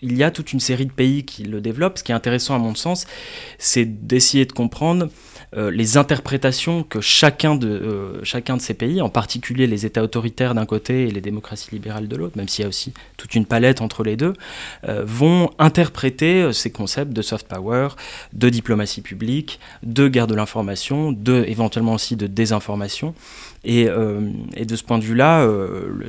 il 0.00 0.16
y 0.16 0.22
a 0.22 0.30
toute 0.30 0.54
une 0.54 0.60
série 0.60 0.86
de 0.86 0.92
pays 0.92 1.24
qui 1.24 1.44
le 1.44 1.60
développent. 1.60 1.98
Ce 1.98 2.02
qui 2.02 2.10
est 2.10 2.16
intéressant 2.16 2.54
à 2.54 2.58
mon 2.58 2.74
sens, 2.74 3.06
c'est 3.58 4.06
d'essayer 4.06 4.46
de 4.46 4.52
comprendre 4.52 5.10
euh, 5.56 5.70
les 5.70 5.96
interprétations 5.96 6.82
que 6.82 7.00
chacun 7.00 7.54
de, 7.54 7.68
euh, 7.68 8.24
chacun 8.24 8.56
de 8.56 8.62
ces 8.62 8.74
pays, 8.74 9.00
en 9.00 9.08
particulier 9.08 9.66
les 9.66 9.86
États 9.86 10.02
autoritaires 10.02 10.54
d'un 10.54 10.66
côté 10.66 11.08
et 11.08 11.10
les 11.10 11.20
démocraties 11.20 11.70
libérales 11.72 12.06
de 12.06 12.16
l'autre, 12.16 12.36
même 12.36 12.48
s'il 12.48 12.62
y 12.62 12.66
a 12.66 12.68
aussi 12.68 12.92
toute 13.16 13.34
une 13.34 13.46
palette 13.46 13.80
entre 13.80 14.04
les 14.04 14.16
deux, 14.16 14.34
euh, 14.88 15.04
vont 15.06 15.50
interpréter 15.58 16.52
ces 16.52 16.70
concepts 16.70 17.12
de 17.12 17.22
soft 17.22 17.48
power, 17.48 17.88
de 18.32 18.48
diplomatie 18.48 19.00
publique, 19.00 19.58
de 19.82 20.08
guerre 20.08 20.26
de 20.26 20.34
l'information, 20.34 21.12
de 21.12 21.44
éventuellement 21.48 21.94
aussi 21.94 22.16
de 22.16 22.26
désinformation. 22.26 23.14
Et, 23.64 23.88
et, 24.54 24.64
de 24.64 24.76
ce 24.76 24.84
point 24.84 24.98
de 24.98 25.04
vue-là, 25.04 25.46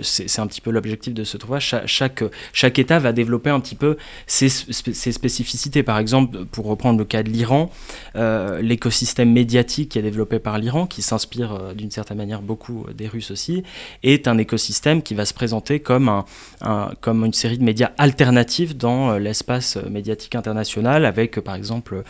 c'est 0.01 0.39
un 0.39 0.47
petit 0.47 0.61
peu 0.61 0.71
l'objectif 0.71 1.13
de 1.13 1.23
ce 1.23 1.37
ouvrage. 1.43 1.75
Chaque, 1.85 2.23
chaque, 2.53 2.79
État 2.79 2.99
va 2.99 3.11
développer 3.11 3.49
un 3.49 3.59
petit 3.59 3.75
peu 3.75 3.97
ses, 4.27 4.49
spécificités. 4.49 5.83
Par 5.83 5.97
exemple, 5.97 6.45
pour 6.45 6.65
reprendre 6.65 6.99
le 6.99 7.05
cas 7.05 7.23
de 7.23 7.29
l'Iran, 7.29 7.71
l'écosystème 8.15 8.99
écosystème 8.99 9.31
médiatique 9.31 9.89
qui 9.89 9.99
est 9.99 10.01
développé 10.01 10.39
par 10.39 10.57
l'Iran, 10.57 10.85
qui 10.87 11.01
s'inspire 11.01 11.73
d'une 11.75 11.91
certaine 11.91 12.17
manière 12.17 12.41
beaucoup 12.41 12.85
des 12.95 13.07
Russes 13.07 13.31
aussi, 13.31 13.63
est 14.03 14.27
un 14.27 14.37
écosystème 14.37 15.01
qui 15.01 15.13
va 15.15 15.25
se 15.25 15.33
présenter 15.33 15.79
comme, 15.79 16.23
un, 16.61 16.91
comme 17.01 17.23
une 17.25 17.33
série 17.33 17.57
de 17.57 17.63
médias 17.63 17.91
alternatifs 17.97 18.75
dans 18.75 19.17
l'espace 19.17 19.77
médiatique 19.89 20.35
international, 20.35 21.05
avec 21.05 21.39
par 21.39 21.55
exemple 21.55 22.03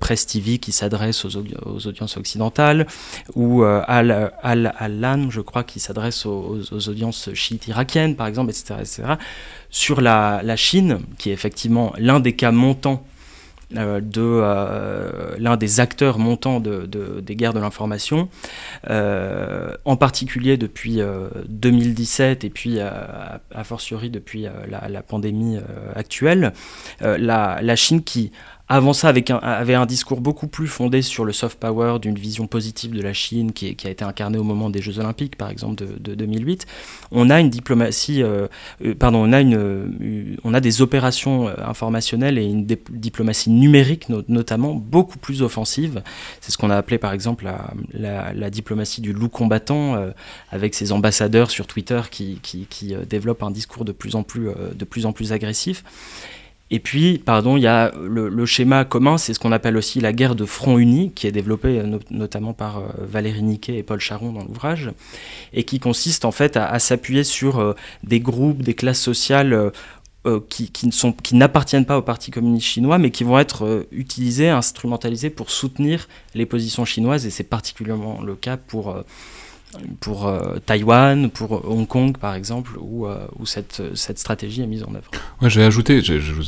Press 0.00 0.26
TV 0.26 0.58
qui 0.58 0.72
s'adresse 0.72 1.24
aux, 1.24 1.36
aux, 1.36 1.86
audiences 1.86 2.16
occidentales, 2.16 2.86
ou 3.34 3.64
Al-Alan, 4.66 5.30
je 5.30 5.40
crois, 5.40 5.64
qui 5.64 5.80
s'adresse 5.80 6.26
aux, 6.26 6.88
audiences 6.88 7.32
chiites 7.34 7.68
irakiennes, 7.68 8.16
par 8.16 8.26
exemple, 8.26 8.50
etc. 8.50 8.74
etc. 8.80 9.02
Sur 9.70 10.00
la, 10.00 10.56
Chine, 10.56 11.00
qui 11.18 11.30
est 11.30 11.32
effectivement 11.32 11.92
l'un 11.98 12.20
des 12.20 12.34
cas 12.34 12.52
montants 12.52 13.04
euh, 13.76 14.00
de 14.00 14.20
euh, 14.20 15.34
l'un 15.38 15.56
des 15.56 15.80
acteurs 15.80 16.18
montants 16.18 16.60
de, 16.60 16.86
des 17.20 17.36
guerres 17.36 17.54
de 17.54 17.60
l'information, 17.60 18.28
euh, 18.90 19.74
en 19.86 19.96
particulier 19.96 20.58
depuis 20.58 21.00
2017 21.48 22.44
et 22.44 22.50
puis 22.50 22.80
a, 22.80 23.40
fortiori 23.64 24.10
depuis 24.10 24.46
la, 24.68 24.88
la, 24.88 25.02
pandémie 25.02 25.58
actuelle, 25.94 26.52
la, 27.00 27.60
la, 27.62 27.76
Chine 27.76 28.02
qui 28.02 28.30
avant 28.72 28.94
ça, 28.94 29.10
avec 29.10 29.30
un, 29.30 29.36
avait 29.36 29.74
un 29.74 29.84
discours 29.84 30.22
beaucoup 30.22 30.46
plus 30.46 30.66
fondé 30.66 31.02
sur 31.02 31.26
le 31.26 31.32
soft 31.32 31.58
power, 31.58 31.98
d'une 32.00 32.14
vision 32.14 32.46
positive 32.46 32.92
de 32.92 33.02
la 33.02 33.12
Chine 33.12 33.52
qui, 33.52 33.76
a 33.84 33.90
été 33.90 34.02
incarnée 34.02 34.38
au 34.38 34.44
moment 34.44 34.70
des 34.70 34.80
Jeux 34.80 34.98
Olympiques, 34.98 35.36
par 35.36 35.50
exemple, 35.50 35.74
de, 35.76 36.14
2008. 36.14 36.64
On 37.10 37.28
a 37.28 37.38
une 37.38 37.50
diplomatie, 37.50 38.22
euh, 38.22 38.46
euh, 38.82 38.94
pardon, 38.94 39.18
on 39.28 39.34
a, 39.34 39.42
une, 39.42 39.56
euh, 39.56 40.36
on 40.42 40.54
a 40.54 40.60
des 40.60 40.80
opérations 40.80 41.48
informationnelles 41.58 42.38
et 42.38 42.44
une 42.44 42.64
diplomatie 42.64 43.50
numérique, 43.50 44.08
notamment, 44.08 44.74
beaucoup 44.74 45.18
plus 45.18 45.42
offensive. 45.42 46.02
C'est 46.40 46.50
ce 46.50 46.56
qu'on 46.56 46.70
a 46.70 46.76
appelé, 46.76 46.96
par 46.96 47.12
exemple, 47.12 47.44
la, 47.92 48.32
la, 48.32 48.48
diplomatie 48.48 49.02
du 49.02 49.12
loup 49.12 49.28
combattant, 49.28 50.02
avec 50.50 50.74
ses 50.74 50.92
ambassadeurs 50.92 51.50
sur 51.50 51.66
Twitter 51.66 52.00
qui, 52.10 52.38
qui, 52.42 52.66
qui 52.70 52.94
développent 53.06 53.42
un 53.42 53.50
discours 53.50 53.84
de 53.84 53.92
plus 53.92 54.14
en 54.14 54.22
plus, 54.22 54.48
de 54.74 54.84
plus, 54.86 55.04
en 55.04 55.12
plus 55.12 55.34
agressif. 55.34 55.84
Et 56.74 56.80
puis, 56.80 57.18
pardon, 57.18 57.58
il 57.58 57.62
y 57.62 57.66
a 57.66 57.92
le, 58.02 58.46
schéma 58.46 58.86
commun, 58.86 59.18
c'est 59.18 59.34
ce 59.34 59.38
qu'on 59.38 59.52
appelle 59.52 59.76
aussi 59.76 60.00
la 60.00 60.14
guerre 60.14 60.34
de 60.34 60.46
front 60.46 60.78
uni, 60.78 61.12
qui 61.14 61.26
est 61.26 61.32
développée 61.32 61.78
euh, 61.78 61.98
notamment 62.10 62.54
par 62.54 62.78
euh, 62.78 62.82
Valérie 62.98 63.42
Niquet 63.42 63.76
et 63.76 63.82
Paul 63.82 64.00
Charon 64.00 64.32
dans 64.32 64.42
l'ouvrage, 64.42 64.90
et 65.52 65.64
qui 65.64 65.80
consiste 65.80 66.24
en 66.24 66.32
fait 66.32 66.56
à, 66.56 66.78
s'appuyer 66.78 67.24
sur 67.24 67.58
euh, 67.58 67.74
des 68.04 68.20
groupes, 68.20 68.62
des 68.62 68.72
classes 68.72 69.02
sociales 69.02 69.70
qui, 70.48 70.70
n'appartiennent 71.34 71.84
pas 71.84 71.98
au 71.98 72.02
Parti 72.02 72.30
communiste 72.30 72.68
chinois, 72.68 72.96
mais 72.96 73.10
qui 73.10 73.24
vont 73.24 73.38
être 73.38 73.86
utilisés, 73.92 74.48
instrumentalisés 74.48 75.30
pour 75.30 75.50
soutenir 75.50 76.08
les 76.34 76.46
positions 76.46 76.86
chinoises, 76.86 77.26
et 77.26 77.30
c'est 77.30 77.42
particulièrement 77.44 78.22
le 78.22 78.34
cas 78.34 78.56
pour 78.56 78.96
pour 80.00 80.26
euh, 80.26 80.56
Taïwan, 80.64 81.30
pour 81.30 81.68
Hong 81.68 81.86
Kong 81.86 82.16
par 82.18 82.34
exemple, 82.34 82.72
où, 82.80 83.06
euh, 83.06 83.26
où 83.38 83.46
cette, 83.46 83.82
cette, 83.94 84.18
stratégie 84.18 84.62
est 84.62 84.66
mise 84.66 84.84
en 84.84 84.94
œuvre. 84.94 85.10
Ouais, 85.40 85.50
je 85.50 85.60
vais 85.60 85.66
ajouter, 85.66 86.02
je, 86.02 86.18
je 86.18 86.42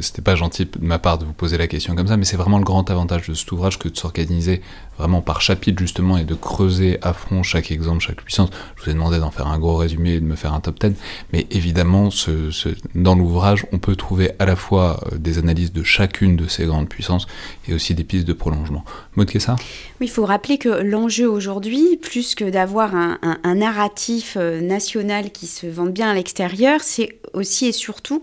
c'était 0.00 0.22
pas 0.22 0.34
gentil 0.34 0.66
de 0.66 0.78
ma 0.80 0.98
part 0.98 1.18
de 1.18 1.24
vous 1.24 1.32
poser 1.32 1.58
la 1.58 1.66
question 1.66 1.94
comme 1.94 2.08
ça, 2.08 2.16
mais 2.16 2.24
c'est 2.24 2.36
vraiment 2.36 2.58
le 2.58 2.64
grand 2.64 2.90
avantage 2.90 3.28
de 3.28 3.34
cet 3.34 3.50
ouvrage 3.52 3.78
que 3.78 3.88
de 3.88 3.96
s'organiser 3.96 4.62
vraiment 4.98 5.22
par 5.22 5.40
chapitre 5.40 5.78
justement 5.78 6.18
et 6.18 6.24
de 6.24 6.34
creuser 6.34 6.98
à 7.02 7.12
fond 7.12 7.42
chaque 7.42 7.70
exemple, 7.70 8.00
chaque 8.00 8.22
puissance. 8.22 8.50
Je 8.76 8.84
vous 8.84 8.90
ai 8.90 8.94
demandé 8.94 9.18
d'en 9.18 9.30
faire 9.30 9.46
un 9.46 9.58
gros 9.58 9.76
résumé 9.76 10.14
et 10.14 10.20
de 10.20 10.24
me 10.24 10.34
faire 10.36 10.52
un 10.52 10.60
top 10.60 10.78
10, 10.80 10.94
mais 11.32 11.46
évidemment, 11.50 12.10
ce, 12.10 12.50
ce, 12.50 12.70
dans 12.94 13.14
l'ouvrage, 13.14 13.64
on 13.72 13.78
peut 13.78 13.96
trouver 13.96 14.32
à 14.38 14.46
la 14.46 14.56
fois 14.56 15.00
euh, 15.12 15.18
des 15.18 15.38
analyses 15.38 15.72
de 15.72 15.82
chacune 15.82 16.36
de 16.36 16.48
ces 16.48 16.66
grandes 16.66 16.88
puissances 16.88 17.26
et 17.68 17.74
aussi 17.74 17.94
des 17.94 18.04
pistes 18.04 18.26
de 18.26 18.32
prolongement. 18.32 18.84
Maud 19.16 19.30
ça 19.38 19.56
Oui, 20.00 20.06
il 20.06 20.10
faut 20.10 20.24
rappeler 20.24 20.58
que 20.58 20.68
l'enjeu 20.68 21.28
aujourd'hui, 21.28 21.96
plus 21.96 22.34
que 22.34 22.44
d'avoir 22.58 22.96
un, 22.96 23.54
narratif 23.54 24.36
euh, 24.36 24.60
national 24.60 25.30
qui 25.30 25.46
se 25.46 25.68
vende 25.68 25.92
bien 25.92 26.10
à 26.10 26.14
l'extérieur, 26.14 26.80
c'est 26.82 27.20
aussi 27.32 27.66
et 27.66 27.72
surtout 27.72 28.20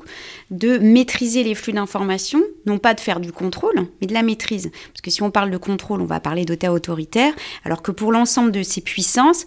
de 0.51 0.77
maîtriser 0.77 1.41
les 1.41 1.55
flux 1.55 1.71
d'informations, 1.71 2.43
non 2.65 2.77
pas 2.77 2.93
de 2.93 2.99
faire 2.99 3.21
du 3.21 3.31
contrôle, 3.31 3.87
mais 4.01 4.07
de 4.07 4.13
la 4.13 4.23
maîtrise. 4.23 4.71
Parce 4.91 4.99
que 5.01 5.09
si 5.09 5.23
on 5.23 5.31
parle 5.31 5.51
de 5.51 5.57
contrôle, 5.57 6.01
on 6.01 6.05
va 6.05 6.19
parler 6.19 6.43
d'État 6.43 6.73
autoritaire, 6.73 7.33
alors 7.63 7.81
que 7.81 7.91
pour 7.91 8.11
l'ensemble 8.11 8.51
de 8.51 8.61
ces 8.61 8.81
puissances, 8.81 9.45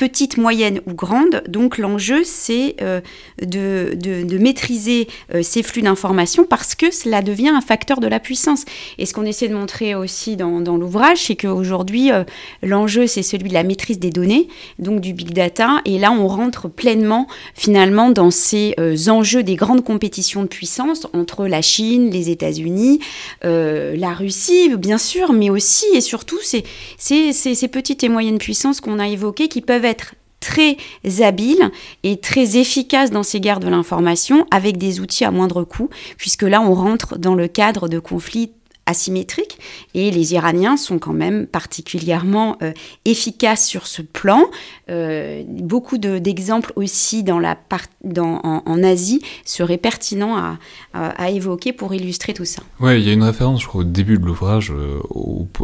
petite, 0.00 0.38
moyenne 0.38 0.80
ou 0.86 0.94
grande. 0.94 1.42
Donc 1.46 1.76
l'enjeu, 1.76 2.22
c'est 2.24 2.76
euh, 2.80 3.02
de, 3.42 4.38
maîtriser 4.38 5.08
euh, 5.34 5.42
ces 5.42 5.62
flux 5.62 5.82
d'informations 5.82 6.46
parce 6.46 6.74
que 6.74 6.90
cela 6.90 7.20
devient 7.20 7.50
un 7.50 7.60
facteur 7.60 8.00
de 8.00 8.06
la 8.06 8.18
puissance. 8.18 8.64
Et 8.96 9.04
ce 9.04 9.12
qu'on 9.12 9.26
essaie 9.26 9.48
de 9.48 9.54
montrer 9.54 9.94
aussi 9.94 10.36
dans, 10.36 10.58
l'ouvrage, 10.78 11.24
c'est 11.26 11.36
qu'aujourd'hui, 11.36 12.12
euh, 12.12 12.24
l'enjeu, 12.62 13.06
c'est 13.06 13.22
celui 13.22 13.50
de 13.50 13.54
la 13.54 13.62
maîtrise 13.62 13.98
des 13.98 14.08
données, 14.08 14.48
donc 14.78 15.02
du 15.02 15.12
big 15.12 15.34
data. 15.34 15.82
Et 15.84 15.98
là, 15.98 16.12
on 16.12 16.26
rentre 16.28 16.68
pleinement 16.68 17.26
finalement 17.54 18.08
dans 18.08 18.30
ces 18.30 18.74
enjeux 19.10 19.42
des 19.42 19.56
grandes 19.56 19.84
compétitions 19.84 20.42
de 20.42 20.48
puissance 20.48 21.08
entre 21.12 21.46
la 21.46 21.60
Chine, 21.60 22.10
les 22.10 22.30
États-Unis, 22.30 23.00
la 23.42 24.14
Russie, 24.14 24.74
bien 24.78 24.96
sûr, 24.96 25.34
mais 25.34 25.50
aussi 25.50 25.84
et 25.92 26.00
surtout 26.00 26.38
ces, 26.42 26.64
ces, 26.96 27.34
ces 27.34 27.68
petites 27.68 28.02
et 28.02 28.08
moyennes 28.08 28.38
puissances 28.38 28.80
qu'on 28.80 28.98
a 28.98 29.06
évoquées 29.06 29.48
qui 29.48 29.60
peuvent 29.60 29.84
être 29.84 29.89
être 29.90 30.14
très 30.40 30.78
habile 31.20 31.70
et 32.02 32.18
très 32.18 32.56
efficace 32.56 33.10
dans 33.10 33.22
ces 33.22 33.40
guerres 33.40 33.60
de 33.60 33.68
l'information 33.68 34.46
avec 34.50 34.78
des 34.78 35.00
outils 35.00 35.24
à 35.24 35.30
moindre 35.30 35.64
coût, 35.64 35.90
puisque 36.16 36.42
là 36.42 36.62
on 36.62 36.74
rentre 36.74 37.18
dans 37.18 37.34
le 37.34 37.46
cadre 37.46 37.88
de 37.88 37.98
conflits 37.98 38.50
asymétrique 38.90 39.58
et 39.94 40.10
les 40.10 40.34
Iraniens 40.34 40.76
sont 40.76 40.98
quand 40.98 41.12
même 41.12 41.46
particulièrement 41.46 42.56
euh, 42.62 42.72
efficaces 43.04 43.66
sur 43.66 43.86
ce 43.86 44.02
plan. 44.02 44.42
Euh, 44.90 45.42
beaucoup 45.46 45.98
d'exemples 45.98 46.72
aussi 46.76 47.22
dans 47.22 47.38
la 47.38 47.56
dans, 48.02 48.40
en, 48.42 48.82
Asie 48.82 49.22
seraient 49.44 49.78
pertinents 49.78 50.36
à, 50.36 50.58
à, 50.94 51.30
évoquer 51.30 51.72
pour 51.72 51.94
illustrer 51.94 52.34
tout 52.34 52.44
ça. 52.44 52.62
Oui, 52.80 52.98
il 53.00 53.06
y 53.06 53.10
a 53.10 53.12
une 53.12 53.22
référence, 53.22 53.62
je 53.62 53.68
crois, 53.68 53.82
au 53.82 53.84
début 53.84 54.18
de 54.18 54.24
l'ouvrage, 54.24 54.72
euh, 54.72 54.98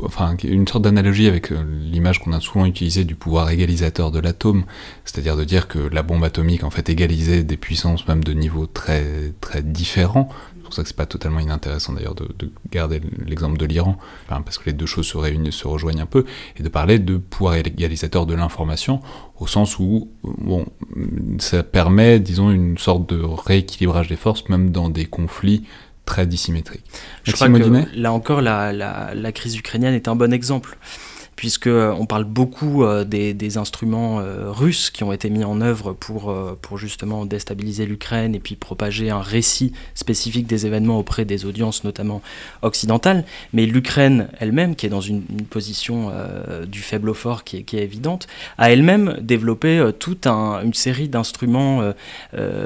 enfin 0.03 0.37
une 0.45 0.68
sorte 0.68 0.85
d'analogie 0.85 1.27
avec 1.27 1.51
l'image 1.51 2.20
qu'on 2.20 2.33
a 2.33 2.41
souvent 2.41 2.66
utilisée 2.66 3.05
du 3.05 3.14
pouvoir 3.14 3.51
égalisateur 3.51 4.11
de 4.11 4.20
l'atome, 4.20 4.64
c'est-à-dire 5.05 5.37
de 5.37 5.45
dire 5.45 5.66
que 5.66 5.79
la 5.79 6.03
bombe 6.03 6.24
atomique 6.24 6.62
en 6.62 6.70
fait 6.70 6.89
égalisait 6.89 7.43
des 7.43 7.57
puissances 7.57 8.07
même 8.07 8.22
de 8.22 8.33
niveaux 8.33 8.66
très 8.66 9.33
très 9.41 9.62
différents 9.62 10.29
pour 10.67 10.75
ça 10.75 10.83
que 10.83 10.89
c'est 10.89 10.97
pas 10.97 11.07
totalement 11.07 11.41
inintéressant 11.41 11.93
d'ailleurs 11.93 12.14
de, 12.14 12.29
garder 12.71 13.01
l'exemple 13.25 13.57
de 13.57 13.67
l'Iran, 13.67 13.97
parce 14.29 14.59
que 14.59 14.67
les 14.67 14.73
deux 14.73 14.87
choses 14.87 15.07
se 15.07 15.17
réunissent, 15.17 15.55
se 15.55 15.69
rejoignent 15.69 16.03
un 16.03 16.07
peu, 16.07 16.25
et 16.57 16.62
de 16.62 16.69
parler 16.69 16.99
de 16.99 17.17
pouvoir 17.17 17.55
égalisateur 17.55 18.27
de 18.27 18.35
l'information, 18.35 19.01
au 19.39 19.47
sens 19.47 19.79
où 19.79 20.11
bon, 20.23 20.67
ça 21.39 21.62
permet, 21.62 22.21
disons, 22.21 22.51
une 22.51 22.79
sorte 22.79 23.09
de 23.09 23.23
rééquilibrage 23.23 24.09
des 24.09 24.17
forces, 24.17 24.49
même 24.49 24.71
dans 24.71 24.89
des 24.89 25.07
conflits 25.07 25.64
très 26.05 26.27
dissymétriques. 26.27 26.85
Je 27.25 27.33
crois 27.33 27.49
que 27.49 27.99
là 27.99 28.12
encore, 28.12 28.41
la, 28.41 28.73
la 28.73 29.33
crise 29.33 29.57
ukrainienne 29.57 29.95
est 29.95 30.09
un 30.09 30.17
bon 30.17 30.33
exemple 30.33 30.79
puisque 31.37 31.66
euh, 31.66 31.95
on 31.99 32.07
parle 32.07 32.24
beaucoup 32.24 32.82
euh, 32.82 33.05
des, 33.05 33.59
instruments 33.59 34.18
euh, 34.20 34.51
russes 34.51 34.91
qui 34.91 35.05
ont 35.05 35.12
été 35.12 35.30
mis 35.30 35.45
en 35.45 35.61
œuvre 35.61 35.93
pour, 35.93 36.34
pour 36.61 36.78
justement 36.78 37.24
déstabiliser 37.26 37.87
l'Ukraine 37.87 38.34
et 38.34 38.41
puis 38.41 38.57
propager 38.57 39.11
un 39.11 39.20
récit 39.20 39.72
spécifique 39.95 40.47
des 40.47 40.66
événements 40.66 40.99
auprès 40.99 41.24
des 41.24 41.45
audiences, 41.45 41.84
notamment 41.84 42.22
occidentales. 42.62 43.24
Mais 43.53 43.66
l'Ukraine 43.66 44.28
elle-même, 44.41 44.74
qui 44.74 44.87
est 44.87 44.89
dans 44.89 45.01
une, 45.01 45.22
position 45.51 46.11
du 46.66 46.80
faible 46.80 47.11
au 47.11 47.14
fort 47.14 47.45
qui 47.45 47.57
est, 47.57 47.74
évidente, 47.74 48.26
a 48.59 48.70
elle-même 48.70 49.18
développé 49.20 49.91
toute 49.99 50.26
une 50.26 50.74
série 50.74 51.09
d'instruments 51.09 51.93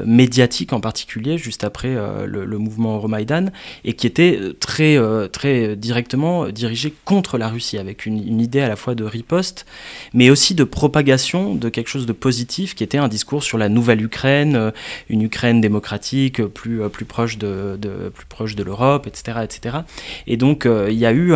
médiatiques 0.06 0.72
en 0.72 0.80
particulier, 0.80 1.36
juste 1.36 1.64
après 1.64 1.96
le, 2.24 2.58
mouvement 2.58 2.96
Euromaidan, 2.96 3.46
et 3.84 3.94
qui 3.94 4.06
étaient 4.06 4.38
très, 4.58 4.98
très 5.30 5.76
directement 5.76 6.48
dirigés 6.48 6.94
contre 7.04 7.38
la 7.38 7.48
Russie, 7.48 7.78
avec 7.78 8.06
une 8.06 8.40
idée 8.40 8.59
à 8.62 8.68
la 8.68 8.76
fois 8.76 8.94
de 8.94 9.04
riposte, 9.04 9.66
mais 10.14 10.30
aussi 10.30 10.54
de 10.54 10.64
propagation 10.64 11.54
de 11.54 11.68
quelque 11.68 11.88
chose 11.88 12.06
de 12.06 12.12
positif 12.12 12.74
qui 12.74 12.84
était 12.84 12.98
un 12.98 13.08
discours 13.08 13.42
sur 13.42 13.58
la 13.58 13.68
nouvelle 13.68 14.02
Ukraine, 14.02 14.56
euh, 14.56 14.70
une 15.08 15.22
Ukraine 15.22 15.60
démocratique 15.60 16.42
plus, 16.42 16.82
euh, 16.82 16.88
plus 16.88 17.04
proche 17.04 17.38
de, 17.38 17.78
plus 18.14 18.26
proche 18.26 18.56
de 18.56 18.62
l'Europe, 18.62 19.06
etc., 19.06 19.38
etc. 19.42 19.78
Et 20.26 20.36
donc 20.36 20.66
euh, 20.66 20.88
il 20.90 20.98
y 20.98 21.06
a 21.06 21.12
eu 21.12 21.32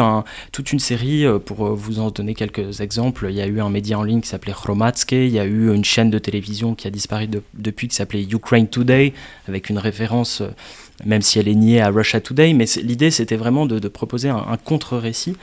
toute 0.52 0.72
une 0.72 0.78
série, 0.78 1.24
pour 1.44 1.74
vous 1.74 2.00
en 2.00 2.10
donner 2.10 2.34
quelques 2.34 2.80
exemples, 2.80 3.26
il 3.30 3.36
y 3.36 3.40
a 3.40 3.46
eu 3.46 3.60
un 3.60 3.70
média 3.70 3.98
en 3.98 4.02
ligne 4.02 4.20
qui 4.20 4.28
s'appelait 4.28 4.52
Chromatske, 4.52 5.12
il 5.12 5.28
y 5.28 5.38
a 5.38 5.44
eu 5.44 5.72
une 5.72 5.84
chaîne 5.84 6.10
de 6.10 6.18
télévision 6.18 6.74
qui 6.74 6.86
a 6.86 6.90
disparu 6.90 7.28
depuis 7.54 7.88
qui 7.88 7.94
s'appelait 7.94 8.22
Ukraine 8.22 8.68
Today, 8.68 9.12
avec 9.48 9.70
une 9.70 9.78
référence 9.78 10.42
même 11.04 11.22
si 11.22 11.38
elle 11.38 11.48
est 11.48 11.54
niée 11.54 11.80
à 11.80 11.88
Russia 11.88 12.20
Today, 12.20 12.52
mais 12.52 12.66
l'idée 12.82 13.10
c'était 13.10 13.36
vraiment 13.36 13.66
de, 13.66 13.88
proposer 13.88 14.28
un, 14.28 14.56
contre-récit 14.62 15.36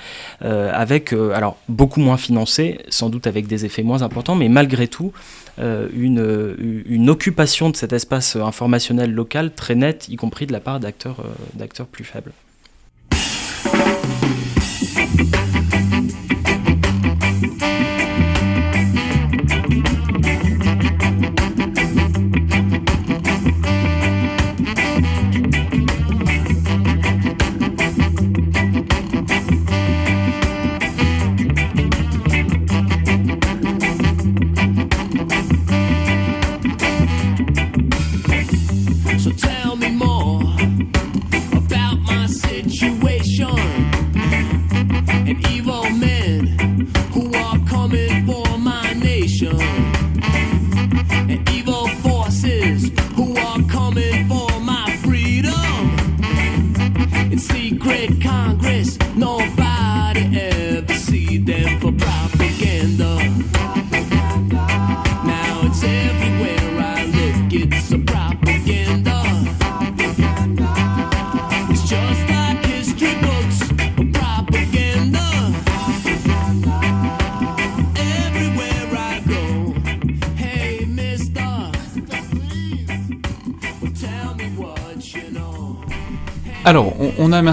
euh, 0.44 0.72
avec, 0.74 1.14
euh, 1.14 1.34
alors 1.34 1.58
beaucoup 1.68 2.00
moins 2.00 2.18
financé, 2.18 2.80
sans 2.90 3.10
doute 3.10 3.28
avec 3.28 3.48
des 3.48 3.66
effets 3.66 3.84
moins 3.84 4.02
importants, 4.02 4.36
mais 4.36 4.50
malgré 4.50 4.88
tout 4.88 5.12
euh, 5.60 5.88
une, 5.94 6.84
une, 6.86 7.10
occupation 7.10 7.70
de 7.70 7.76
cet 7.76 7.94
espace 7.94 8.36
informationnel 8.36 9.12
local 9.12 9.54
très 9.54 9.76
nette, 9.76 10.08
y 10.10 10.16
compris 10.16 10.48
de 10.48 10.54
la 10.54 10.62
part 10.62 10.80
d'acteurs 10.80 11.24
d'acteurs 11.54 11.88
plus 11.88 12.06
faibles. 12.06 12.32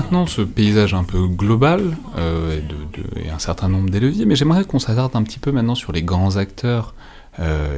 Maintenant 0.08 0.26
ce 0.26 0.40
paysage 0.40 0.94
un 0.94 1.04
peu 1.04 1.26
global 1.26 1.82
euh, 2.16 2.60
et, 3.16 3.28
un 3.28 3.38
certain 3.38 3.68
nombre 3.68 3.90
d'éleviers, 3.90 4.24
mais 4.24 4.36
j'aimerais 4.36 4.64
qu'on 4.64 4.78
s'attarde 4.78 5.14
un 5.14 5.22
petit 5.22 5.38
peu 5.38 5.52
maintenant 5.52 5.74
sur 5.74 5.92
les 5.92 6.02
grands 6.02 6.36
acteurs 6.36 6.94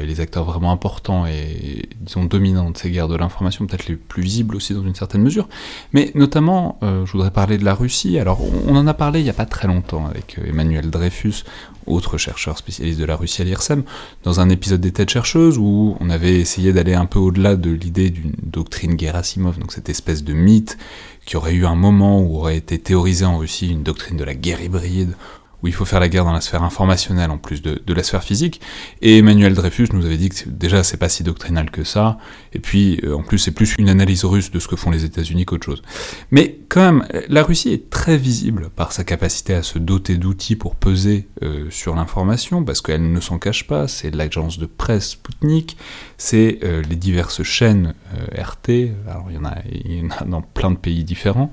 et 0.01 0.07
les 0.07 0.20
acteurs 0.20 0.44
vraiment 0.44 0.72
importants 0.72 1.26
et, 1.26 1.88
disons, 2.01 2.24
dominants 2.24 2.70
de 2.70 2.76
ces 2.76 2.90
guerres 2.90 3.09
de 3.09 3.16
l'information, 3.16 3.66
peut-être 3.66 3.86
les 3.88 3.96
plus 3.96 4.22
visibles 4.22 4.57
aussi 4.57 4.74
dans 4.74 4.82
une 4.82 4.94
certaine 4.94 5.22
mesure. 5.22 5.48
Mais 5.92 6.11
notamment, 6.14 6.78
euh, 6.82 7.07
je 7.07 7.12
voudrais 7.12 7.30
parler 7.30 7.59
de 7.59 7.64
la 7.64 7.74
Russie. 7.74 8.18
Alors, 8.18 8.40
on, 8.66 8.76
en 8.76 8.86
a 8.86 8.94
parlé 8.94 9.20
il 9.20 9.24
n'y 9.24 9.30
a 9.30 9.34
pas 9.34 9.46
très 9.46 9.68
longtemps 9.68 10.07
avec 10.07 10.38
Emmanuel 10.44 10.90
Dreyfus, 10.90 11.44
autre 11.86 12.18
chercheur 12.18 12.59
spécialiste 12.59 12.98
de 12.98 13.05
la 13.05 13.16
Russie 13.16 13.42
à 13.42 13.44
l'IRSEM, 13.44 13.82
dans 14.22 14.40
un 14.40 14.48
épisode 14.48 14.80
des 14.80 14.92
têtes 14.92 15.11
chercheuses 15.11 15.59
où 15.59 15.96
on 16.01 16.11
avait 16.11 16.38
essayé 16.38 16.72
d'aller 16.72 16.94
un 16.94 17.07
peu 17.07 17.18
au-delà 17.18 17.57
de 17.57 17.70
l'idée 17.70 18.11
d'une 18.11 18.34
doctrine 18.42 18.98
Gerasimov, 18.98 19.59
donc 19.59 19.72
cette 19.72 19.88
espèce 19.88 20.24
de 20.24 20.32
mythe 20.32 20.78
qu'il 21.24 21.34
y 21.34 21.36
aurait 21.36 21.55
eu 21.55 21.66
un 21.66 21.74
moment 21.74 22.20
où 22.20 22.36
aurait 22.36 22.57
été 22.57 22.78
théorisé 22.78 23.24
en 23.24 23.38
Russie 23.38 23.70
une 23.70 23.82
doctrine 23.82 24.16
de 24.16 24.24
la 24.24 24.34
guerre 24.34 24.62
hybride, 24.62 25.14
où 25.62 25.66
il 25.66 25.74
faut 25.74 25.84
faire 25.84 26.00
la 26.00 26.08
guerre 26.08 26.24
dans 26.24 26.32
la 26.32 26.40
sphère 26.40 26.62
informationnelle 26.62 27.30
en 27.30 27.38
plus 27.38 27.62
de, 27.62 27.80
la 27.92 28.02
sphère 28.02 28.22
physique. 28.22 28.61
Et 29.02 29.18
Emmanuel 29.18 29.54
Dreyfus 29.54 29.88
nous 29.92 30.06
avait 30.06 30.16
dit 30.16 30.28
que 30.28 30.48
déjà 30.48 30.82
c'est 30.82 30.96
pas 30.96 31.08
si 31.08 31.22
doctrinal 31.22 31.70
que 31.70 31.84
ça, 31.84 32.18
et 32.52 32.58
puis 32.58 33.00
euh, 33.04 33.14
en 33.14 33.22
plus 33.22 33.38
c'est 33.38 33.50
plus 33.50 33.74
une 33.78 33.88
analyse 33.88 34.24
russe 34.24 34.50
de 34.50 34.58
ce 34.58 34.68
que 34.68 34.76
font 34.76 34.90
les 34.90 35.04
États-Unis 35.04 35.44
qu'autre 35.44 35.66
chose. 35.66 35.82
Mais 36.30 36.58
quand 36.68 36.80
même, 36.80 37.06
la 37.28 37.42
Russie 37.42 37.72
est 37.72 37.90
très 37.90 38.16
visible 38.16 38.70
par 38.74 38.92
sa 38.92 39.04
capacité 39.04 39.54
à 39.54 39.62
se 39.62 39.78
doter 39.78 40.16
d'outils 40.16 40.56
pour 40.56 40.76
peser 40.76 41.28
euh, 41.42 41.66
sur 41.70 41.94
l'information, 41.94 42.64
parce 42.64 42.80
qu'elle 42.80 43.12
ne 43.12 43.20
s'en 43.20 43.38
cache 43.38 43.66
pas, 43.66 43.88
c'est 43.88 44.14
l'agence 44.14 44.58
de 44.58 44.66
presse 44.66 45.11
Sputnik, 45.11 45.76
c'est 46.16 46.61
euh, 46.62 46.82
les 46.88 46.96
diverses 46.96 47.42
chaînes 47.42 47.94
RT, 48.36 48.92
alors 49.08 49.26
il 49.28 49.36
y, 49.36 49.38
en 49.38 49.44
a, 49.44 49.56
il 49.70 49.98
y 49.98 50.06
en 50.06 50.11
a 50.11 50.24
dans 50.24 50.42
plein 50.42 50.70
de 50.70 50.76
pays 50.76 51.04
différents, 51.04 51.50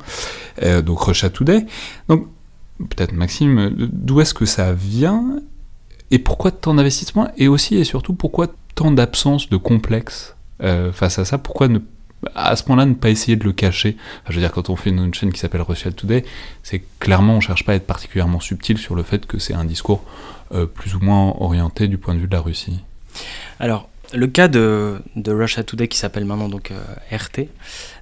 donc 0.84 1.02
Russia 1.02 1.30
Today. 1.30 1.66
Donc 2.10 2.28
peut-être 2.78 3.14
Maxime, 3.14 3.74
d'où 3.78 4.22
est-ce 4.22 4.34
que 4.34 4.46
ça 4.46 4.74
vient 4.74 5.40
et 6.12 6.20
pourquoi 6.20 6.52
tant 6.52 6.74
d'investissement 6.74 7.30
et 7.38 7.48
aussi 7.48 7.76
et 7.76 7.84
surtout 7.84 8.14
pourquoi 8.14 8.48
tant 8.76 8.92
d'absence 8.92 9.50
de 9.50 9.58
complexe 9.58 10.36
euh, 10.62 10.92
face 10.92 11.20
à 11.20 11.26
ça? 11.26 11.38
Pourquoi 11.38 11.68
à 12.34 12.56
ce 12.56 12.64
point-là 12.64 12.86
ne 12.86 12.94
pas 12.94 13.10
essayer 13.10 13.36
de 13.36 13.44
le 13.44 13.52
cacher? 13.52 13.98
Je 14.30 14.34
veux 14.34 14.40
dire, 14.40 14.52
quand 14.52 14.70
on 14.70 14.76
fait 14.76 14.90
une, 14.90 15.14
chaîne 15.14 15.34
qui 15.34 15.40
s'appelle 15.40 15.62
Russia 15.62 15.92
Today, 15.92 16.24
c'est 16.64 16.84
clairement 17.00 17.36
on 17.36 17.40
cherche 17.42 17.66
pas 17.66 17.74
à 17.74 17.76
être 17.76 17.88
particulièrement 17.88 18.40
subtil 18.40 18.78
sur 18.78 18.96
le 18.96 19.04
fait 19.04 19.26
que 19.26 19.38
c'est 19.38 19.54
un 19.54 19.66
discours 19.66 20.04
euh, 20.54 20.66
plus 20.66 20.96
ou 20.96 21.00
moins 21.00 21.36
orienté 21.40 21.88
du 21.88 21.98
point 21.98 22.14
de 22.14 22.20
vue 22.20 22.28
de 22.28 22.34
la 22.34 22.42
Russie. 22.42 22.80
Alors, 23.60 23.90
le 24.14 24.28
cas 24.28 24.48
de, 24.48 25.00
de, 25.16 25.32
Russia 25.32 25.64
Today 25.64 25.88
qui 25.88 25.98
s'appelle 25.98 26.26
maintenant 26.26 26.50
donc 26.50 26.72
euh, 26.72 27.16
RT, 27.16 27.48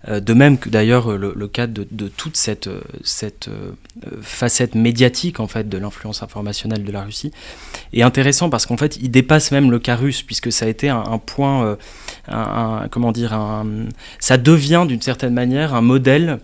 euh, 0.08 0.20
de 0.20 0.34
même 0.34 0.58
que 0.58 0.70
d'ailleurs 0.70 1.18
le, 1.18 1.48
cas 1.48 1.68
de, 1.68 2.08
toute 2.08 2.38
cette, 2.38 2.70
cette 3.04 3.48
euh, 3.48 3.72
facette 4.22 4.76
médiatique 4.76 5.40
en 5.40 5.48
fait 5.48 5.68
de 5.68 5.78
l'influence 5.78 6.22
informationnelle 6.22 6.84
de 6.84 6.92
la 6.92 7.04
Russie 7.04 7.32
est 7.94 8.04
intéressant 8.04 8.50
parce 8.50 8.66
qu'en 8.66 8.78
fait 8.78 8.98
il 8.98 9.10
dépasse 9.10 9.52
même 9.52 9.72
le 9.72 9.80
cas 9.80 9.96
russe 9.96 10.22
puisque 10.22 10.52
ça 10.52 10.66
a 10.66 10.68
été 10.68 10.90
un, 10.90 11.18
point, 11.18 11.78
comment 12.92 13.12
dire, 13.12 13.64
ça 14.20 14.38
devient 14.38 14.86
d'une 14.88 15.02
certaine 15.02 15.34
manière 15.34 15.74
un 15.74 15.82
modèle 15.82 16.40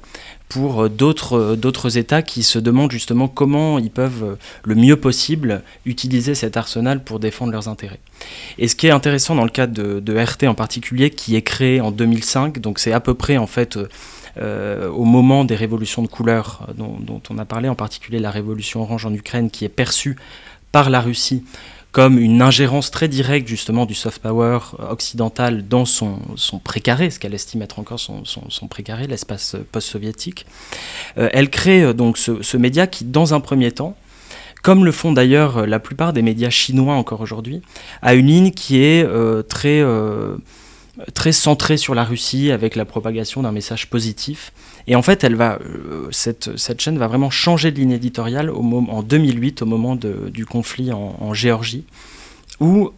pour 0.52 0.90
d'autres, 0.90 1.56
d'autres 1.56 1.98
États 1.98 2.22
qui 2.22 2.44
se 2.44 2.60
demandent 2.60 2.92
justement 2.92 3.30
comment 3.30 3.80
ils 3.80 3.90
peuvent 3.90 4.36
le 4.66 4.76
mieux 4.76 4.98
possible 4.98 5.64
utiliser 5.86 6.36
cet 6.36 6.58
arsenal 6.58 7.02
pour 7.02 7.22
défendre 7.22 7.54
leurs 7.54 7.70
intérêts. 7.70 8.02
Et 8.58 8.68
ce 8.68 8.76
qui 8.76 8.88
est 8.88 8.92
intéressant 8.92 9.34
dans 9.34 9.46
le 9.46 9.50
cas 9.50 9.66
de, 9.66 10.14
RT 10.14 10.50
en 10.50 10.54
particulier, 10.54 11.10
qui 11.10 11.38
est 11.38 11.42
créé 11.42 11.80
en 11.80 11.90
2005, 11.90 12.60
donc 12.60 12.80
c'est 12.80 12.92
à 12.92 13.00
peu 13.00 13.14
près 13.14 13.38
en 13.38 13.48
fait 13.48 13.80
euh, 14.36 14.90
au 14.90 15.06
moment 15.06 15.46
des 15.46 15.56
révolutions 15.56 16.02
de 16.02 16.08
couleur 16.08 16.68
dont, 16.76 17.22
on 17.30 17.38
a 17.38 17.46
parlé, 17.46 17.70
en 17.70 17.76
particulier 17.76 18.20
la 18.20 18.30
révolution 18.30 18.82
orange 18.82 19.06
en 19.06 19.14
Ukraine, 19.14 19.52
qui 19.52 19.64
est 19.64 19.70
perçue 19.70 20.18
par 20.74 20.90
la 20.90 21.00
Russie 21.00 21.46
comme 21.92 22.18
une 22.18 22.42
ingérence 22.42 22.90
très 22.90 23.08
directe 23.08 23.48
justement 23.48 23.86
du 23.86 23.96
soft 23.96 24.22
power 24.22 24.60
occidental 24.90 25.68
dans 25.68 25.86
son, 25.86 26.20
son 26.36 26.60
précaré, 26.60 27.10
ce 27.10 27.20
qu'elle 27.20 27.34
estime 27.34 27.62
être 27.62 27.80
encore 27.80 28.00
son, 28.00 28.24
son, 28.24 28.68
précaré, 28.68 29.08
l'espace 29.08 29.58
post-soviétique. 29.72 30.46
Euh, 31.18 31.30
elle 31.34 31.50
crée 31.50 31.84
euh, 31.84 31.94
donc 31.94 32.18
ce, 32.18 32.58
média 32.58 32.88
qui, 32.88 33.04
dans 33.04 33.34
un 33.34 33.42
premier 33.42 33.72
temps, 33.72 33.96
comme 34.64 34.86
le 34.86 34.92
font 34.92 35.12
d'ailleurs 35.12 35.66
la 35.66 35.80
plupart 35.80 36.14
des 36.14 36.22
médias 36.22 36.50
chinois 36.50 36.96
encore 36.96 37.20
aujourd'hui, 37.20 37.62
a 38.02 38.14
une 38.14 38.28
ligne 38.28 38.52
qui 38.52 38.82
est 38.82 39.04
euh, 39.04 39.42
très 39.42 39.84
très 41.14 41.32
centrée 41.32 41.78
sur 41.78 41.96
la 41.96 42.04
Russie 42.04 42.52
avec 42.52 42.76
la 42.76 42.86
propagation 42.86 43.42
d'un 43.42 43.52
message 43.52 43.90
positif. 43.90 44.54
Et 44.88 44.96
en 44.96 45.02
fait, 45.02 45.24
elle 45.24 45.36
va, 45.36 45.60
euh, 45.62 46.08
cette, 46.12 46.58
cette, 46.58 46.82
chaîne 46.82 46.98
va 46.98 47.08
vraiment 47.08 47.30
changer 47.30 47.72
de 47.72 47.80
ligne 47.80 47.92
éditoriale 47.92 48.50
au 48.50 48.62
en 48.62 49.04
2008, 49.04 49.62
au 49.62 49.66
moment 49.66 49.96
du 49.96 50.46
conflit 50.46 50.92
en, 50.92 51.16
en 51.20 51.34
Géorgie, 51.34 51.86
où 52.60 52.92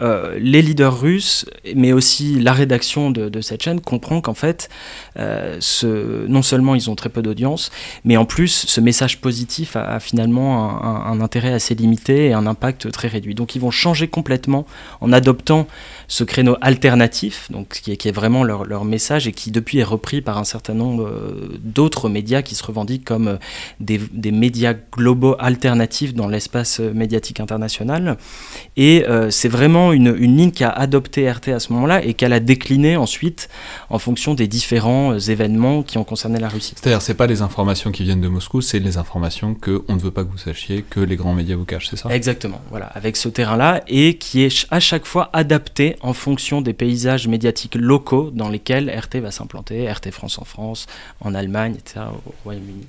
euh, 0.00 0.38
les 0.40 0.62
leaders 0.62 0.98
russes, 0.98 1.44
mais 1.76 1.92
aussi 1.92 2.40
la 2.40 2.54
rédaction 2.54 3.10
de, 3.10 3.40
cette 3.42 3.62
chaîne 3.62 3.80
comprend 3.80 4.22
qu'en 4.22 4.34
fait, 4.34 4.70
euh, 5.18 5.58
ce, 5.60 6.26
non 6.26 6.40
seulement 6.40 6.74
ils 6.74 6.88
ont 6.88 6.94
très 6.94 7.10
peu 7.10 7.20
d'audience, 7.20 7.70
mais 8.04 8.16
en 8.16 8.24
plus, 8.24 8.48
ce 8.66 8.80
message 8.80 9.20
positif 9.20 9.76
a, 9.76 10.00
finalement 10.00 10.82
un, 11.06 11.20
intérêt 11.20 11.52
assez 11.52 11.74
limité 11.74 12.28
et 12.28 12.32
un 12.32 12.46
impact 12.46 12.90
très 12.90 13.08
réduit. 13.08 13.34
Donc 13.34 13.54
ils 13.54 13.60
vont 13.60 13.70
changer 13.70 14.08
complètement 14.08 14.64
en 15.02 15.12
adoptant 15.12 15.66
ce 16.10 16.24
créneau 16.24 16.56
alternatif, 16.60 17.50
donc 17.50 17.80
qui 17.82 17.92
est, 17.92 17.96
qui 17.96 18.08
est 18.08 18.12
vraiment 18.12 18.44
leur, 18.44 18.64
leur, 18.64 18.84
message 18.84 19.26
et 19.28 19.32
qui 19.32 19.50
depuis 19.50 19.78
est 19.78 19.84
repris 19.84 20.20
par 20.20 20.36
un 20.36 20.44
certain 20.44 20.74
nombre 20.74 21.06
euh, 21.06 21.58
d'autres 21.62 22.08
médias 22.08 22.42
qui 22.42 22.54
se 22.54 22.64
revendiquent 22.64 23.04
comme 23.04 23.38
des, 23.78 23.98
des 24.12 24.32
médias 24.32 24.74
globaux 24.92 25.36
alternatifs 25.38 26.12
dans 26.14 26.28
l'espace 26.28 26.80
médiatique 26.80 27.40
international. 27.40 28.16
Et 28.76 29.04
c'est 29.30 29.48
vraiment 29.48 29.92
une, 29.92 30.12
ligne 30.12 30.50
qu'a 30.50 30.68
adopté 30.70 31.30
RT 31.30 31.48
à 31.48 31.60
ce 31.60 31.72
moment-là 31.72 32.04
et 32.04 32.14
qu'elle 32.14 32.32
a 32.32 32.40
décliné 32.40 32.96
ensuite 32.96 33.48
en 33.88 33.98
fonction 33.98 34.34
des 34.34 34.48
différents 34.48 35.12
euh, 35.12 35.18
événements 35.18 35.82
qui 35.82 35.98
ont 35.98 36.04
concerné 36.04 36.38
la 36.38 36.48
Russie. 36.48 36.74
C'est-à-dire, 36.76 37.02
c'est 37.02 37.14
pas 37.14 37.26
les 37.26 37.42
informations 37.42 37.90
qui 37.90 38.02
viennent 38.02 38.20
de 38.20 38.28
Moscou, 38.28 38.60
c'est 38.60 38.78
les 38.78 38.96
informations 38.98 39.54
que 39.54 39.82
on 39.88 39.96
ne 39.96 40.00
veut 40.00 40.10
pas 40.10 40.24
que 40.24 40.30
vous 40.30 40.38
sachiez, 40.38 40.84
que 40.88 41.00
les 41.00 41.16
grands 41.16 41.34
médias 41.34 41.56
vous 41.56 41.64
cachent, 41.64 41.88
c'est 41.88 41.96
ça? 41.96 42.08
Exactement, 42.10 42.60
voilà, 42.70 42.86
avec 42.86 43.16
ce 43.16 43.28
terrain-là 43.28 43.82
et 43.88 44.18
qui 44.18 44.42
est 44.42 44.66
à 44.70 44.80
chaque 44.80 45.06
fois 45.06 45.30
adapté 45.32 45.96
en 46.00 46.12
fonction 46.12 46.60
des 46.60 46.72
paysages 46.72 47.28
médiatiques 47.28 47.74
locaux 47.74 48.30
dans 48.30 48.48
lesquels 48.48 48.90
RT 48.90 49.20
va 49.20 49.30
s'implanter, 49.30 49.90
RT 49.90 50.10
France 50.10 50.38
en 50.38 50.44
France, 50.44 50.86
en 51.20 51.34
Allemagne, 51.34 51.74
etc., 51.78 52.06
au 52.26 52.34
Royaume-Uni. 52.44 52.86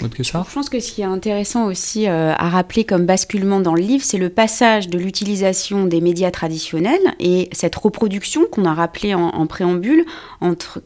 Je 0.00 0.32
pense 0.32 0.68
que 0.68 0.80
ce 0.80 0.92
qui 0.92 1.02
est 1.02 1.04
intéressant 1.04 1.66
aussi 1.66 2.08
euh, 2.08 2.32
à 2.36 2.48
rappeler 2.48 2.82
comme 2.82 3.06
basculement 3.06 3.60
dans 3.60 3.74
le 3.74 3.80
livre, 3.80 4.02
c'est 4.04 4.18
le 4.18 4.28
passage 4.28 4.88
de 4.88 4.98
l'utilisation 4.98 5.86
des 5.86 6.00
médias 6.00 6.32
traditionnels 6.32 7.14
et 7.20 7.48
cette 7.52 7.76
reproduction 7.76 8.42
qu'on 8.50 8.64
a 8.64 8.74
rappelé 8.74 9.14
en, 9.14 9.46
préambule, 9.46 10.04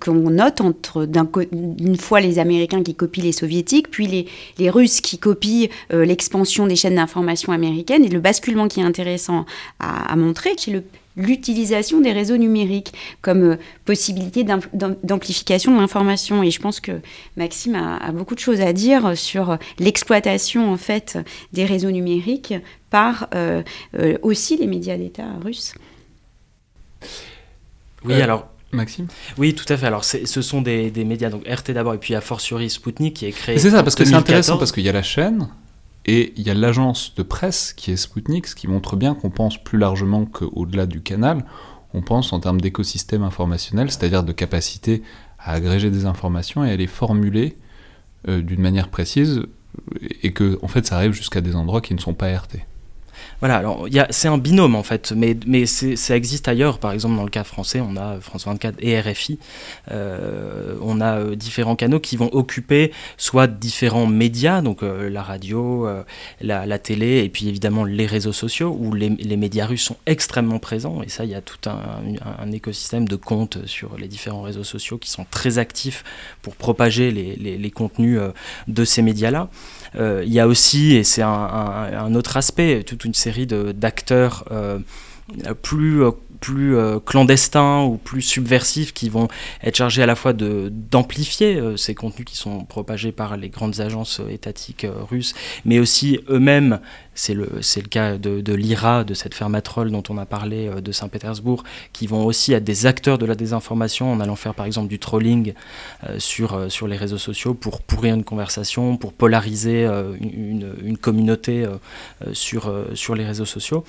qu'on 0.01 0.13
note 0.13 0.61
entre 0.61 1.07
d'une 1.07 1.97
fois 1.97 2.21
les 2.21 2.39
Américains 2.39 2.83
qui 2.83 2.95
copient 2.95 3.25
les 3.25 3.33
Soviétiques, 3.33 3.91
puis 3.91 4.07
les, 4.07 4.27
les 4.59 4.69
Russes 4.69 5.01
qui 5.01 5.19
copient 5.19 5.69
euh, 5.95 6.05
l'expansion 6.05 6.67
des 6.67 6.77
chaînes 6.77 6.97
d'information 6.97 7.53
américaines 7.53 8.05
et 8.05 8.09
le 8.09 8.21
basculement 8.21 8.69
qui 8.69 8.81
est 8.81 8.85
intéressant 8.85 9.47
à, 9.81 10.13
à 10.13 10.17
montrer, 10.17 10.51
c'est 10.59 10.71
le 10.71 10.85
l'utilisation 11.19 12.01
des 12.01 12.13
réseaux 12.13 12.37
numériques 12.37 12.95
comme 13.21 13.43
euh, 13.43 13.57
possibilité 13.85 14.45
d'amplification 14.45 15.75
de 15.75 15.81
l'information. 15.81 16.43
Et 16.43 16.51
je 16.51 16.61
pense 16.61 16.81
que 16.81 17.01
Maxime 17.37 17.75
a, 17.75 18.13
beaucoup 18.13 18.35
de 18.35 18.41
choses 18.41 18.61
à 18.61 18.73
dire 18.73 19.17
sur 19.17 19.59
l'exploitation 19.79 20.73
en 20.73 20.77
fait 20.77 21.19
des 21.53 21.65
réseaux 21.65 21.91
numériques 21.91 22.55
par 22.91 23.29
euh, 23.35 23.63
euh, 23.99 24.17
aussi 24.23 24.57
les 24.57 24.67
médias 24.67 24.97
d'État 24.97 25.27
russes. 25.45 25.75
Oui, 28.05 28.15
alors 28.15 28.49
Maxime? 28.73 29.07
Oui, 29.39 29.55
tout 29.55 29.71
à 29.73 29.77
fait. 29.77 29.87
Alors, 29.87 30.05
ce 30.05 30.43
sont 30.43 30.63
des, 30.63 30.91
médias, 31.05 31.31
donc 31.31 31.47
RT 31.49 31.73
d'abord, 31.73 31.95
et 31.95 31.99
puis 31.99 32.15
a 32.15 32.21
fortiori 32.21 32.69
Sputnik 32.69 33.15
qui 33.15 33.27
est 33.27 33.33
créé. 33.33 33.59
C'est 33.59 33.71
ça, 33.71 33.83
parce 33.83 33.95
que 33.95 34.05
c'est 34.05 34.15
intéressant, 34.15 34.59
parce 34.59 34.73
qu'il 34.73 34.85
y 34.85 34.89
a 34.89 34.93
la 34.93 35.03
chaîne, 35.03 35.49
et 36.11 36.33
il 36.37 36.47
y 36.47 36.49
a 36.49 36.55
l'agence 36.55 37.15
de 37.17 37.23
presse 37.23 37.75
qui 37.75 37.91
est 37.91 37.97
Sputnik, 37.97 38.47
ce 38.47 38.55
qui 38.55 38.67
montre 38.67 38.97
bien 38.97 39.15
qu'on 39.15 39.29
pense 39.29 39.63
plus 39.63 39.77
largement 39.77 40.25
qu'au-delà 40.25 40.87
du 40.87 41.03
canal, 41.03 41.45
on 41.93 42.01
pense 42.01 42.33
en 42.33 42.41
termes 42.41 42.63
d'écosystème 42.63 43.23
informationnel, 43.23 43.91
c'est-à-dire 43.91 44.25
de 44.25 44.33
capacité 44.33 45.03
à 45.39 45.53
agréger 45.53 45.91
des 45.91 46.07
informations 46.07 46.65
et 46.65 46.71
à 46.71 46.77
les 46.77 46.87
formuler 46.87 47.59
euh, 48.27 48.41
d'une 48.41 48.63
manière 48.63 48.89
précise, 48.89 49.43
et 50.23 50.33
que 50.33 50.59
en 50.63 50.69
fait 50.69 50.87
ça 50.87 50.97
arrive 50.97 51.13
jusqu'à 51.13 51.43
des 51.43 51.55
endroits 51.55 51.83
qui 51.83 51.93
ne 51.93 52.01
sont 52.01 52.15
pas 52.15 52.35
RT. 52.35 52.67
Voilà, 53.41 53.57
alors 53.57 53.87
c'est 54.11 54.27
un 54.27 54.39
binôme 54.39 54.75
en 54.75 54.83
fait, 54.83 55.13
mais, 55.13 55.67
ça 55.67 56.17
existe 56.17 56.49
ailleurs. 56.49 56.79
Par 56.79 56.93
exemple, 56.93 57.15
dans 57.17 57.23
le 57.23 57.31
cas 57.31 57.45
français, 57.45 57.81
on 57.81 57.97
a 57.97 58.21
France 58.21 58.47
24 58.47 58.77
et 58.81 59.01
RFI. 59.01 59.39
Euh, 59.93 60.75
on 60.83 61.01
a 61.01 61.19
euh, 61.19 61.37
différents 61.37 61.77
canaux 61.77 62.01
qui 62.01 62.17
vont 62.17 62.31
occuper 62.33 62.93
soit 63.17 63.47
différents 63.47 64.07
médias, 64.07 64.61
donc 64.61 64.83
euh, 64.83 65.09
la 65.09 65.23
radio, 65.23 65.89
la, 66.41 66.79
télé, 66.79 67.19
et 67.19 67.29
puis 67.29 67.49
évidemment 67.49 67.85
les 67.85 68.07
réseaux 68.07 68.33
sociaux, 68.33 68.77
où 68.79 68.93
les, 68.93 69.37
médias 69.37 69.67
russes 69.67 69.85
sont 69.85 69.99
extrêmement 70.07 70.59
présents. 70.59 71.03
Et 71.03 71.09
ça, 71.09 71.25
il 71.25 71.31
y 71.31 71.37
a 71.37 71.41
tout 71.41 71.71
un, 71.71 72.51
écosystème 72.51 73.07
de 73.07 73.17
comptes 73.17 73.67
sur 73.67 73.97
les 73.99 74.09
différents 74.09 74.43
réseaux 74.43 74.65
sociaux 74.65 74.99
qui 74.99 75.11
sont 75.11 75.27
très 75.31 75.59
actifs 75.59 76.03
pour 76.43 76.57
propager 76.57 77.13
les, 77.13 77.37
les 77.37 77.71
contenus 77.71 78.19
de 78.67 78.85
ces 78.85 79.03
médias-là. 79.03 79.49
Euh, 79.97 80.23
il 80.25 80.33
y 80.33 80.41
a 80.41 80.47
aussi, 80.47 80.97
et 80.97 81.05
c'est 81.05 81.23
un, 81.23 82.15
autre 82.15 82.37
aspect, 82.37 82.83
toute 82.85 83.05
une 83.05 83.15
série 83.15 83.47
d'acteurs 83.47 84.45
euh, 84.51 84.79
plus 85.63 86.03
plus 86.41 86.77
euh, 86.77 86.99
clandestins 87.01 87.83
ou 87.83 87.97
plus 87.97 88.23
subversifs 88.23 88.93
qui 88.93 89.09
vont 89.09 89.29
être 89.63 89.77
chargés 89.77 90.03
à 90.03 90.07
la 90.07 90.15
fois 90.15 90.33
d'amplifier 90.33 91.61
ces 91.77 91.95
contenus 91.95 92.25
qui 92.25 92.37
sont 92.37 92.65
propagés 92.65 93.13
par 93.13 93.37
les 93.37 93.49
grandes 93.49 93.81
agences 93.81 94.21
étatiques 94.31 94.87
russes, 95.11 95.35
mais 95.65 95.79
aussi 95.79 96.21
eux-mêmes 96.29 96.81
c'est 97.19 97.35
le, 97.35 97.49
le 97.57 97.89
cas 97.89 98.17
de, 98.17 98.55
l'IRA, 98.55 99.03
de 99.03 99.13
cette 99.13 99.35
fermatrole 99.35 99.91
dont 99.91 100.05
on 100.09 100.19
a 100.19 100.25
parlé 100.25 100.69
euh, 100.69 100.81
de 100.81 100.93
Saint-Pétersbourg, 100.93 101.65
qui 101.93 102.07
vont 102.07 102.25
aussi 102.25 102.53
être 102.53 102.63
des 102.63 102.87
acteurs 102.87 103.19
de 103.19 103.27
la 103.27 103.35
désinformation 103.35 104.13
en 104.13 104.21
allant 104.21 104.37
faire 104.37 104.55
par 104.55 104.67
exemple 104.67 104.89
du 104.89 105.01
trolling 105.01 105.53
euh, 106.05 106.19
sur, 106.19 106.55
euh, 106.55 106.69
sur 106.69 106.87
les 106.87 106.97
réseaux 106.97 107.19
sociaux 107.19 107.55
pour 107.55 107.83
pourrir 107.83 108.15
une 108.15 108.23
conversation, 108.23 108.97
pour 108.97 109.13
polariser 109.13 109.85
une, 110.21 110.75
une, 110.85 110.97
communauté 110.97 111.67
sur, 112.33 112.73
sur 112.95 113.15
les 113.15 113.25
réseaux 113.25 113.45
sociaux. 113.45 113.85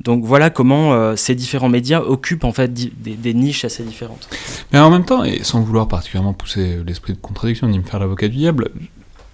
Donc 0.00 0.24
voilà 0.24 0.50
comment 0.50 1.16
ces 1.16 1.34
différents 1.34 1.68
médias 1.68 1.93
occupent 2.02 2.44
en 2.44 2.52
fait 2.52 2.72
des, 2.72 3.34
niches 3.34 3.64
assez 3.64 3.82
différentes. 3.82 4.28
Mais 4.72 4.78
en 4.78 4.90
même 4.90 5.04
temps, 5.04 5.24
et 5.24 5.42
sans 5.42 5.60
vouloir 5.60 5.88
particulièrement 5.88 6.32
pousser 6.32 6.82
l'esprit 6.86 7.12
de 7.12 7.18
contradiction 7.18 7.68
ni 7.68 7.78
me 7.78 7.84
faire 7.84 8.00
l'avocat 8.00 8.28
du 8.28 8.36
diable, 8.36 8.70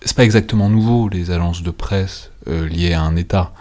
c'est 0.02 0.16
pas 0.16 0.24
exactement 0.24 0.68
nouveau 0.68 1.08
les 1.08 1.30
agences 1.30 1.62
de 1.62 1.70
presse 1.70 2.30
euh, 2.48 2.66
liées 2.66 2.92
à 2.92 3.02
un 3.02 3.16
État. 3.16 3.52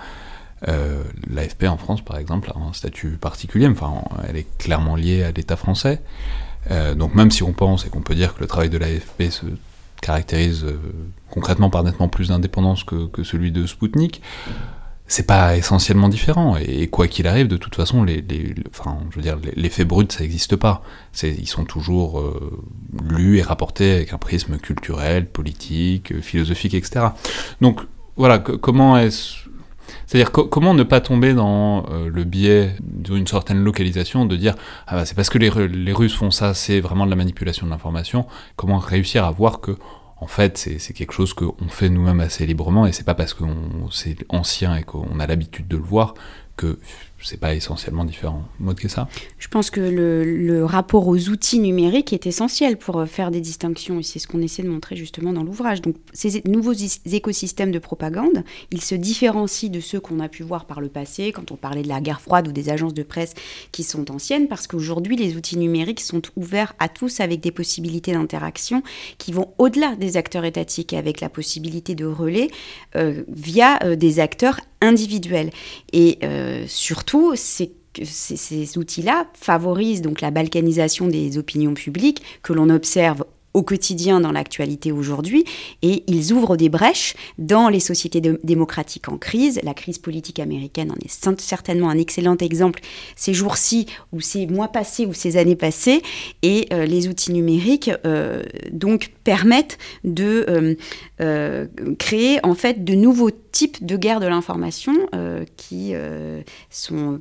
Euh, 0.68 1.04
L'AFP 1.30 1.66
en 1.66 1.78
France, 1.78 2.02
par 2.02 2.18
exemple, 2.18 2.52
a 2.54 2.60
un 2.60 2.74
statut 2.74 3.12
particulier, 3.12 3.68
enfin, 3.68 4.04
elle 4.28 4.38
est 4.38 4.48
clairement 4.58 4.96
liée 4.96 5.24
à 5.24 5.32
l'État 5.32 5.56
français. 5.56 6.02
Euh, 6.72 6.94
donc 6.94 7.16
même 7.16 7.32
si 7.32 7.44
on 7.44 7.54
pense 7.54 7.86
et 7.86 7.90
qu'on 7.90 8.02
peut 8.02 8.16
dire 8.16 8.36
que 8.36 8.42
le 8.42 8.48
travail 8.48 8.70
de 8.70 8.78
l'AFP 8.78 9.32
se 9.32 9.46
caractérise 10.02 10.66
concrètement 11.30 11.70
par 11.70 11.84
nettement 11.84 12.08
plus 12.08 12.30
d'indépendance 12.30 12.84
que, 12.84 13.08
que, 13.08 13.24
celui 13.24 13.52
de 13.52 13.66
Spoutnik, 13.66 14.22
c'est 15.10 15.26
pas 15.26 15.58
essentiellement 15.58 16.08
différent. 16.08 16.56
Et, 16.56 16.88
quoi 16.88 17.08
qu'il 17.08 17.28
arrive, 17.28 17.48
de 17.48 17.58
toute 17.58 17.76
façon, 17.76 18.04
les, 18.04 18.24
enfin, 18.70 19.00
je 19.10 19.16
veux 19.16 19.24
dire, 19.24 19.38
les, 19.56 19.70
faits 19.70 19.88
bruts, 19.88 20.06
ça 20.08 20.22
n'existe 20.22 20.56
pas. 20.56 20.84
Ils 21.24 21.48
sont 21.48 21.66
toujours 21.66 22.20
euh, 22.20 22.62
lus 23.10 23.40
et 23.40 23.42
rapportés 23.42 23.92
avec 23.92 24.14
un 24.14 24.20
prisme 24.20 24.58
culturel, 24.58 25.26
politique, 25.26 26.12
euh, 26.12 26.22
philosophique, 26.22 26.76
etc. 26.76 27.08
Donc 27.60 27.82
voilà, 28.16 28.38
comment 28.38 28.98
est-ce 28.98 29.50
c'est-à-dire 30.06 30.32
comment 30.32 30.76
ne 30.76 30.84
pas 30.84 31.02
tomber 31.02 31.34
dans 31.34 31.86
euh, 31.90 32.10
le 32.10 32.24
biais 32.24 32.76
d'une 32.82 33.26
certaine 33.26 33.64
localisation, 33.64 34.26
de 34.26 34.36
dire 34.36 34.56
ah 34.88 34.96
bah, 34.96 35.06
c'est 35.06 35.16
parce 35.16 35.30
que 35.30 35.40
les, 35.40 35.50
les 35.68 35.94
Russes 35.94 36.16
font 36.16 36.32
ça, 36.32 36.54
c'est 36.54 36.80
vraiment 36.80 37.06
de 37.06 37.10
la 37.10 37.16
manipulation 37.16 37.66
de 37.66 37.72
l'information. 37.72 38.26
Comment 38.56 38.78
réussir 38.78 39.26
à 39.26 39.32
voir 39.32 39.62
que 39.62 39.78
en 40.22 40.28
fait, 40.28 40.58
c'est 40.58 40.94
quelque 40.94 41.14
chose 41.14 41.34
qu'on 41.34 41.70
fait 41.70 41.90
nous-mêmes 41.90 42.20
assez 42.20 42.46
librement, 42.46 42.86
et 42.86 42.92
c'est 42.92 43.06
pas 43.06 43.16
parce 43.16 43.34
que 43.34 43.44
c'est 43.92 44.26
ancien 44.30 44.76
et 44.76 44.84
qu'on 44.84 45.20
a 45.20 45.28
l'habitude 45.28 45.68
de 45.68 45.78
le 45.78 45.84
voir 45.84 46.14
que 46.58 46.80
c'est 47.22 47.40
pas 47.40 47.54
essentiellement 47.54 48.06
différent. 48.06 48.44
Que 48.78 48.88
ça? 48.88 49.08
Je 49.40 49.48
pense 49.48 49.72
que 49.72 49.82
le, 49.82 50.66
rapport 50.66 51.08
aux 51.08 51.30
outils 51.30 51.60
numériques 51.60 52.14
est 52.14 52.28
essentiel 52.28 52.78
pour 52.78 53.00
euh, 53.00 53.06
faire 53.06 53.32
des 53.32 53.42
distinctions 53.42 54.00
et 54.00 54.04
c'est 54.04 54.20
ce 54.20 54.28
qu'on 54.28 54.42
essaie 54.42 54.62
de 54.62 54.70
montrer 54.70 54.96
justement 54.96 55.34
dans 55.34 55.44
l'ouvrage. 55.44 55.82
Donc 55.82 55.96
ces 56.14 56.44
nouveaux 56.46 56.74
écosystèmes 56.74 57.72
de 57.72 57.80
propagande, 57.80 58.44
ils 58.72 58.82
se 58.82 58.96
différencient 58.96 59.70
de 59.70 59.80
ceux 59.80 60.00
qu'on 60.00 60.20
a 60.20 60.30
pu 60.30 60.44
voir 60.44 60.66
par 60.66 60.82
le 60.82 60.90
passé 60.90 61.32
quand 61.32 61.52
on 61.52 61.56
parlait 61.56 61.82
de 61.82 61.88
la 61.88 62.02
guerre 62.02 62.22
froide 62.22 62.48
ou 62.48 62.52
des 62.52 62.70
agences 62.70 62.94
de 62.94 63.04
presse 63.04 63.34
qui 63.72 63.84
sont 63.84 64.12
anciennes 64.12 64.48
parce 64.48 64.68
qu'aujourd'hui 64.68 65.16
les 65.16 65.36
outils 65.36 65.58
numériques 65.58 66.02
sont 66.02 66.22
ouverts 66.36 66.74
à 66.80 66.90
tous 66.90 67.20
avec 67.20 67.40
des 67.40 67.52
possibilités 67.52 68.14
d'interaction 68.14 68.84
qui 69.18 69.32
vont 69.32 69.54
au-delà 69.58 69.96
des 69.96 70.18
acteurs 70.18 70.46
étatiques 70.46 70.94
avec 70.94 71.22
la 71.22 71.30
possibilité 71.30 71.96
de 71.96 72.06
relais 72.06 72.50
euh, 72.96 73.24
via 73.28 73.80
euh, 73.84 73.96
des 73.96 74.20
acteurs 74.20 74.60
individuels. 74.82 75.52
Et 75.94 76.20
surtout 76.68 77.34
c'est 77.36 77.72
ces 78.04 78.78
outils-là 78.78 79.28
favorisent 79.34 80.02
donc 80.02 80.22
la 80.22 80.32
balkanisation 80.32 81.08
des 81.08 81.38
opinions 81.38 81.74
publiques 81.74 82.22
que 82.44 82.54
l'on 82.54 82.70
observe 82.70 83.26
au 83.54 83.64
quotidien 83.64 84.20
dans 84.22 84.32
l'actualité 84.32 84.92
aujourd'hui 84.92 85.46
et 85.82 86.04
ils 86.08 86.34
ouvrent 86.34 86.58
des 86.58 86.70
brèches 86.70 87.16
dans 87.38 87.70
les 87.70 87.80
sociétés 87.80 88.22
démocratiques 88.44 89.10
en 89.10 89.18
crise. 89.18 89.60
La 89.64 89.74
crise 89.74 89.98
politique 89.98 90.40
américaine 90.40 90.92
en 90.92 90.96
est 90.96 91.40
certainement 91.40 91.90
un 91.90 91.98
excellent 91.98 92.38
exemple 92.38 92.82
ces 93.16 93.34
jours-ci 93.34 93.88
ou 94.12 94.22
ces 94.22 94.48
mois 94.48 94.68
passés 94.68 95.06
ou 95.06 95.14
ces 95.14 95.38
années 95.38 95.56
passées 95.56 96.02
et 96.42 96.68
euh, 96.74 96.86
les 96.86 97.08
outils 97.08 97.32
numériques 97.32 97.92
euh, 98.06 98.44
donc 98.72 99.12
permettent 99.24 99.78
de 100.04 100.78
euh, 101.22 101.68
créer 101.98 102.40
en 102.44 102.56
fait 102.56 102.84
de 102.84 102.94
nouveaux 102.94 103.32
types 103.32 103.86
de 103.86 103.98
guerres 103.98 104.20
de 104.20 104.28
l'information 104.28 104.94
qui, 105.58 105.94
sont, 106.70 107.20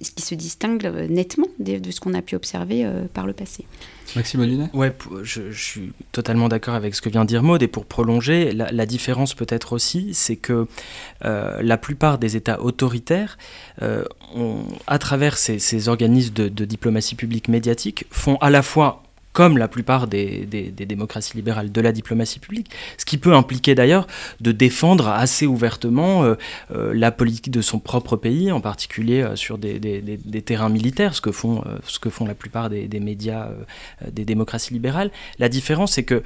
qui 0.00 0.22
se 0.22 0.34
distinguent 0.34 1.06
nettement 1.08 1.46
de 1.58 1.90
ce 1.90 2.00
qu'on 2.00 2.14
a 2.14 2.22
pu 2.22 2.34
observer 2.34 2.86
par 3.14 3.26
le 3.26 3.32
passé. 3.32 3.64
Maxime 4.16 4.40
Olinet 4.40 4.68
Ouais, 4.72 4.94
je, 5.22 5.52
suis 5.52 5.92
totalement 6.12 6.48
d'accord 6.48 6.74
avec 6.74 6.94
ce 6.94 7.02
que 7.02 7.08
vient 7.08 7.24
de 7.24 7.28
dire 7.28 7.42
Maud. 7.42 7.62
Et 7.62 7.68
pour 7.68 7.86
prolonger, 7.86 8.52
la, 8.52 8.86
différence 8.86 9.34
peut-être 9.34 9.72
aussi, 9.72 10.14
c'est 10.14 10.36
que 10.36 10.66
euh, 11.24 11.60
la 11.62 11.76
plupart 11.76 12.18
des 12.18 12.36
États 12.36 12.60
autoritaires, 12.60 13.38
euh, 13.82 14.04
à 14.86 14.98
travers 14.98 15.38
ces, 15.38 15.88
organismes 15.88 16.34
de, 16.34 16.64
diplomatie 16.64 17.14
publique 17.14 17.48
médiatique, 17.48 18.06
font 18.10 18.36
à 18.36 18.50
la 18.50 18.62
fois 18.62 19.02
comme 19.32 19.58
la 19.58 19.68
plupart 19.68 20.06
des, 20.06 20.46
démocraties 20.46 21.36
libérales 21.36 21.70
de 21.70 21.80
la 21.80 21.92
diplomatie 21.92 22.40
publique, 22.40 22.70
ce 22.98 23.04
qui 23.04 23.18
peut 23.18 23.34
impliquer 23.34 23.74
d'ailleurs 23.74 24.06
de 24.40 24.52
défendre 24.52 25.08
assez 25.08 25.46
ouvertement 25.46 26.24
euh, 26.24 26.34
euh, 26.74 26.92
la 26.94 27.12
politique 27.12 27.50
de 27.50 27.62
son 27.62 27.78
propre 27.78 28.16
pays, 28.16 28.50
en 28.50 28.60
particulier 28.60 29.22
euh, 29.22 29.36
sur 29.36 29.58
des, 29.58 29.80
terrains 30.44 30.68
militaires, 30.68 31.14
ce 31.14 31.20
que 31.20 31.32
font, 31.32 31.62
ce 31.86 31.98
que 31.98 32.10
font 32.10 32.26
la 32.26 32.34
plupart 32.34 32.70
des, 32.70 32.88
médias 33.00 33.50
des 34.10 34.24
démocraties 34.24 34.72
libérales. 34.72 35.10
La 35.38 35.48
différence, 35.48 35.92
c'est 35.92 36.02
que 36.02 36.22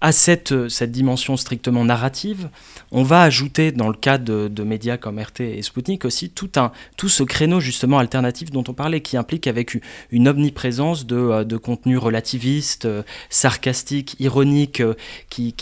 à 0.00 0.12
cette, 0.12 0.68
cette 0.68 0.92
dimension 0.92 1.36
strictement 1.36 1.84
narrative, 1.84 2.50
on 2.90 3.02
va 3.02 3.22
ajouter 3.22 3.72
dans 3.72 3.88
le 3.88 3.94
cas 3.94 4.18
de, 4.18 4.62
médias 4.62 4.96
comme 4.96 5.18
RT 5.18 5.40
et 5.40 5.62
Sputnik 5.62 6.04
aussi 6.04 6.30
tout, 6.30 6.50
un, 6.56 6.72
ce 7.06 7.22
créneau 7.22 7.60
justement 7.60 7.98
alternatif 7.98 8.50
dont 8.50 8.64
on 8.68 8.74
parlait, 8.74 9.00
qui 9.00 9.16
implique 9.16 9.46
avec 9.46 9.80
une 10.10 10.28
omniprésence 10.28 11.06
de, 11.06 11.16
euh, 11.16 11.44
de 11.44 11.56
contenus 11.56 11.98
relativistes, 11.98 12.84
euh, 12.84 13.02
sarcastiques, 13.30 14.16
ironiques, 14.20 14.80
euh, 14.80 14.94
qui 15.30 15.54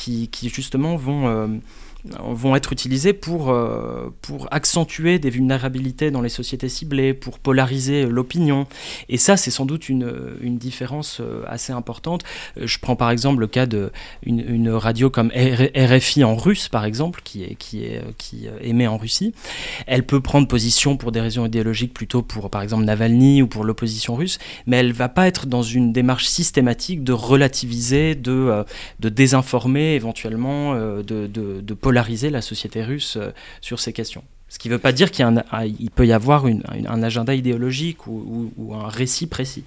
justement 0.53 0.97
vont 0.97 1.61
vont 2.05 2.57
être 2.57 2.73
utilisés 2.73 3.13
pour, 3.13 3.51
euh, 3.51 4.13
pour 4.23 4.49
accentuer 4.51 5.19
des 5.19 5.31
vulnérabilités 5.31 6.11
dans 6.11 6.21
les 6.21 6.29
sociétés 6.29 6.69
ciblées, 6.69 7.15
pour 7.15 7.39
polariser 7.39 8.07
l'opinion. 8.07 8.67
Et 9.09 9.19
ça, 9.19 9.37
c'est 9.37 9.51
sans 9.51 9.67
doute 9.67 9.89
une, 9.89 10.13
une, 10.41 10.59
différence 10.59 11.19
euh, 11.21 11.45
assez 11.47 11.73
importante. 11.73 12.25
Euh, 12.59 12.67
je 12.67 12.79
prends 12.79 12.97
par 12.97 13.11
exemple 13.11 13.41
le 13.41 13.47
cas 13.47 13.67
d'une 13.67 13.91
une 14.25 14.71
radio 14.71 15.11
comme 15.11 15.31
RFI 15.35 16.25
en 16.25 16.35
russe, 16.35 16.69
par 16.69 16.85
exemple, 16.85 17.21
qui, 17.23 17.45
est, 17.45 17.55
qui, 17.55 17.85
est, 17.85 18.03
qui 18.19 18.47
émet 18.61 18.87
en 18.87 18.97
Russie. 18.97 19.33
Elle 19.87 20.05
peut 20.05 20.21
prendre 20.21 20.49
position 20.49 20.97
pour 20.97 21.13
des 21.13 21.21
raisons 21.21 21.47
idéologiques 21.47 21.95
plutôt 21.95 22.23
pour, 22.23 22.51
par 22.51 22.63
exemple, 22.63 22.85
Navalny 22.85 23.43
ou 23.43 23.47
pour 23.47 23.65
l'opposition 23.65 24.15
russe, 24.15 24.39
mais 24.67 24.79
elle 24.79 24.89
ne 24.89 24.93
va 24.93 25.09
pas 25.09 25.27
être 25.27 25.47
dans 25.47 25.63
une 25.63 25.93
démarche 25.93 26.27
systématique 26.27 27.05
de 27.05 27.13
relativiser, 27.13 28.15
de, 28.15 28.65
de 29.01 29.09
désinformer 29.09 29.95
éventuellement, 29.95 30.75
de, 30.75 31.03
de 31.27 31.75
polariser 31.75 31.92
polariser 31.93 32.31
la 32.31 32.41
société 32.41 32.83
russe 32.83 33.19
euh, 33.19 33.33
sur 33.61 33.79
ces 33.79 33.93
questions. 33.93 34.25
Ce 34.49 34.59
qui 34.59 34.69
ne 34.69 34.75
veut 34.75 34.79
pas 34.79 34.93
dire 34.93 35.11
qu'il 35.11 35.91
peut 35.95 36.07
y 36.07 36.13
avoir 36.13 36.47
un 36.47 37.03
agenda 37.03 37.35
idéologique 37.35 38.07
ou, 38.07 38.73
un 38.75 38.89
récit 38.89 39.27
précis. 39.27 39.65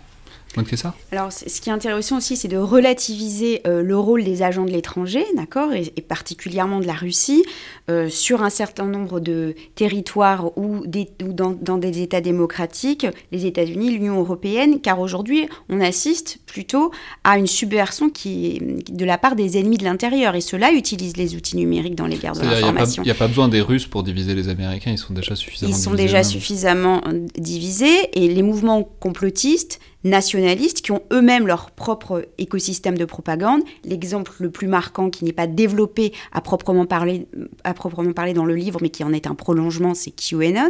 Ça 0.76 0.96
Alors, 1.12 1.32
ce 1.32 1.62
qui 1.62 1.70
est 1.70 1.74
intéressant 1.74 2.18
aussi, 2.18 2.38
c'est 2.38 2.48
de 2.48 2.58
relativiser 2.58 3.62
euh, 3.68 3.82
le 3.82 3.98
rôle 3.98 4.24
des 4.24 4.44
agents 4.44 4.66
de 4.66 4.72
l'étranger, 4.72 5.26
d'accord, 5.36 5.74
et, 5.74 5.90
particulièrement 6.02 6.80
de 6.80 6.88
la 6.88 6.94
Russie, 6.94 7.44
euh, 7.90 8.10
sur 8.10 8.44
un 8.44 8.50
certain 8.50 8.86
nombre 8.86 9.20
de 9.20 9.56
territoires 9.76 10.58
ou, 10.58 10.86
dans, 11.20 11.78
des 11.78 12.02
États 12.02 12.22
démocratiques, 12.22 13.06
les 13.32 13.46
États-Unis, 13.46 13.92
l'Union 13.92 14.20
européenne, 14.20 14.80
car 14.82 15.00
aujourd'hui, 15.00 15.48
on 15.70 15.82
assiste 15.82 16.40
plutôt 16.46 16.92
à 17.24 17.38
une 17.38 17.48
subversion 17.48 18.10
qui 18.10 18.48
est 18.48 18.92
de 18.92 19.06
la 19.06 19.18
part 19.18 19.36
des 19.36 19.58
ennemis 19.58 19.78
de 19.78 19.84
l'intérieur, 19.84 20.36
et 20.36 20.42
ceux-là 20.42 20.72
utilisent 20.72 21.18
les 21.18 21.36
outils 21.36 21.58
numériques 21.58 21.96
dans 21.96 22.08
les 22.08 22.18
guerres 22.18 22.34
de 22.34 22.42
l'information. 22.42 23.04
Il 23.04 23.08
n'y 23.08 23.12
a, 23.12 23.16
pas 23.16 23.28
besoin 23.28 23.48
des 23.48 23.62
Russes 23.62 23.88
pour 23.88 24.04
diviser 24.04 24.36
les 24.36 24.50
Américains, 24.50 24.92
ils 24.92 24.98
sont 24.98 25.14
déjà 25.14 25.36
suffisamment 25.36 25.76
Ils 25.76 25.80
sont 25.80 25.94
déjà 25.94 26.24
suffisamment 26.24 27.02
euh, 27.08 27.26
divisés, 27.38 28.10
et 28.14 28.28
les 28.28 28.44
mouvements 28.44 28.84
complotistes 29.00 29.80
nationalistes 30.06 30.82
qui 30.82 30.92
ont 30.92 31.02
eux-mêmes 31.12 31.48
leur 31.48 31.72
propre 31.72 32.28
écosystème 32.38 32.98
de 32.98 33.06
propagande. 33.06 33.62
L'exemple 33.84 34.32
le 34.40 34.52
plus 34.52 34.68
marquant 34.68 35.10
qui 35.10 35.26
n'est 35.26 35.34
pas 35.34 35.48
développé 35.48 36.14
à 36.32 36.42
proprement, 36.42 36.86
parler, 36.86 37.28
à 37.64 37.74
proprement 37.74 38.14
parler 38.14 38.34
dans 38.34 38.46
le 38.46 38.56
livre, 38.56 38.80
mais 38.82 38.90
qui 38.90 39.04
en 39.04 39.12
est 39.12 39.28
un 39.28 39.36
prolongement, 39.36 39.94
c'est 39.94 40.12
QAnon, 40.12 40.70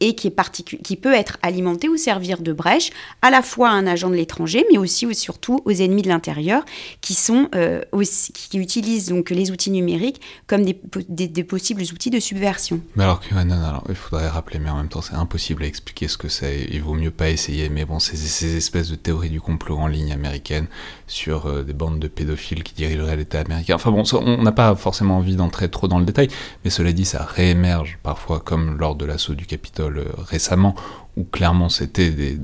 et 0.00 0.14
qui, 0.14 0.28
est 0.28 0.62
qui 0.82 0.96
peut 0.96 1.14
être 1.14 1.38
alimenté 1.42 1.88
ou 1.88 1.96
servir 1.96 2.40
de 2.40 2.52
brèche 2.52 2.90
à 3.22 3.30
la 3.30 3.42
fois 3.42 3.70
à 3.70 3.72
un 3.72 3.86
agent 3.86 4.10
de 4.10 4.14
l'étranger, 4.14 4.64
mais 4.70 4.78
aussi 4.78 5.06
ou 5.06 5.14
surtout 5.14 5.60
aux 5.64 5.72
ennemis 5.72 6.02
de 6.02 6.08
l'intérieur, 6.08 6.64
qui, 7.00 7.14
sont, 7.14 7.48
euh, 7.54 7.80
qui 8.34 8.58
utilisent 8.58 9.08
donc 9.08 9.30
les 9.30 9.50
outils 9.50 9.70
numériques 9.70 10.20
comme 10.46 10.64
des, 10.64 11.44
possibles 11.44 11.82
outils 11.82 12.10
de 12.10 12.20
subversion. 12.20 12.80
Mais 12.96 13.04
alors 13.04 13.20
QAnon, 13.20 13.64
alors, 13.64 13.84
il 13.88 13.94
faudrait 13.94 14.28
rappeler, 14.28 14.58
mais 14.58 14.68
en 14.68 14.76
même 14.76 14.88
temps 14.88 15.00
c'est 15.00 15.14
impossible 15.14 15.62
à 15.62 15.66
expliquer 15.66 16.08
ce 16.08 16.18
que 16.18 16.28
c'est, 16.28 16.66
il 16.70 16.82
vaut 16.82 16.94
mieux 16.94 17.10
pas 17.10 17.30
essayer, 17.30 17.70
mais 17.70 17.86
bon, 17.86 17.98
c'est 17.98 18.16
ces 18.16 18.56
espèces 18.56 18.73
de 18.82 18.96
théorie 18.96 19.30
du 19.30 19.40
complot 19.40 19.78
en 19.78 19.86
ligne 19.86 20.12
américaine 20.12 20.66
sur 21.06 21.46
euh, 21.46 21.62
des 21.62 21.72
bandes 21.72 22.00
de 22.00 22.08
pédophiles 22.08 22.64
qui 22.64 22.74
dirigeraient 22.74 23.16
l'État 23.16 23.40
américain. 23.40 23.76
Enfin 23.76 23.90
bon, 23.90 24.02
on 24.14 24.42
n'a 24.42 24.52
pas 24.52 24.74
forcément 24.74 25.18
envie 25.18 25.36
d'entrer 25.36 25.68
trop 25.68 25.86
dans 25.86 25.98
le 25.98 26.04
détail, 26.04 26.28
mais 26.64 26.70
cela 26.70 26.92
dit, 26.92 27.04
ça 27.04 27.24
réémerge 27.24 27.98
parfois, 28.02 28.40
comme 28.40 28.76
lors 28.78 28.96
de 28.96 29.04
l'assaut 29.04 29.34
du 29.34 29.46
Capitole 29.46 29.98
euh, 29.98 30.04
récemment, 30.18 30.74
où 31.16 31.24
clairement 31.24 31.68
c'était 31.68 32.10
des, 32.10 32.38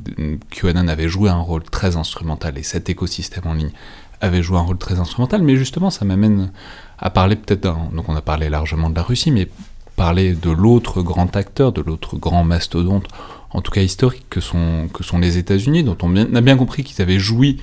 QAnon 0.50 0.86
avait 0.88 1.08
joué 1.08 1.30
un 1.30 1.40
rôle 1.40 1.64
très 1.64 1.96
instrumental 1.96 2.56
et 2.56 2.62
cet 2.62 2.88
écosystème 2.88 3.46
en 3.46 3.54
ligne 3.54 3.72
avait 4.20 4.42
joué 4.42 4.58
un 4.58 4.62
rôle 4.62 4.78
très 4.78 5.00
instrumental, 5.00 5.42
mais 5.42 5.56
justement 5.56 5.90
ça 5.90 6.04
m'amène 6.04 6.52
à 6.98 7.10
parler 7.10 7.36
peut-être, 7.36 7.62
donc 7.62 8.08
on 8.08 8.14
a 8.14 8.20
parlé 8.20 8.48
largement 8.48 8.90
de 8.90 8.94
la 8.94 9.02
Russie, 9.02 9.30
mais 9.30 9.48
parler 9.96 10.34
de 10.34 10.50
l'autre 10.50 11.02
grand 11.02 11.36
acteur, 11.36 11.72
de 11.72 11.82
l'autre 11.82 12.16
grand 12.16 12.44
mastodonte 12.44 13.06
en 13.52 13.60
tout 13.60 13.70
cas 13.70 13.82
historique, 13.82 14.26
que 14.30 14.40
sont, 14.40 14.88
que 14.92 15.02
sont 15.02 15.18
les 15.18 15.38
États-Unis, 15.38 15.82
dont 15.82 15.96
on 16.02 16.16
a 16.16 16.40
bien 16.40 16.56
compris 16.56 16.84
qu'ils 16.84 17.02
avaient 17.02 17.18
joui, 17.18 17.60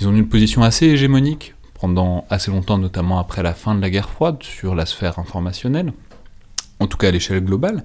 ils 0.00 0.08
ont 0.08 0.12
une 0.12 0.28
position 0.28 0.62
assez 0.62 0.86
hégémonique 0.86 1.54
pendant 1.80 2.24
assez 2.30 2.50
longtemps, 2.50 2.78
notamment 2.78 3.18
après 3.18 3.42
la 3.42 3.52
fin 3.52 3.74
de 3.74 3.80
la 3.80 3.90
guerre 3.90 4.08
froide, 4.08 4.42
sur 4.42 4.74
la 4.74 4.86
sphère 4.86 5.18
informationnelle, 5.18 5.92
en 6.80 6.86
tout 6.86 6.96
cas 6.96 7.08
à 7.08 7.10
l'échelle 7.10 7.44
globale. 7.44 7.84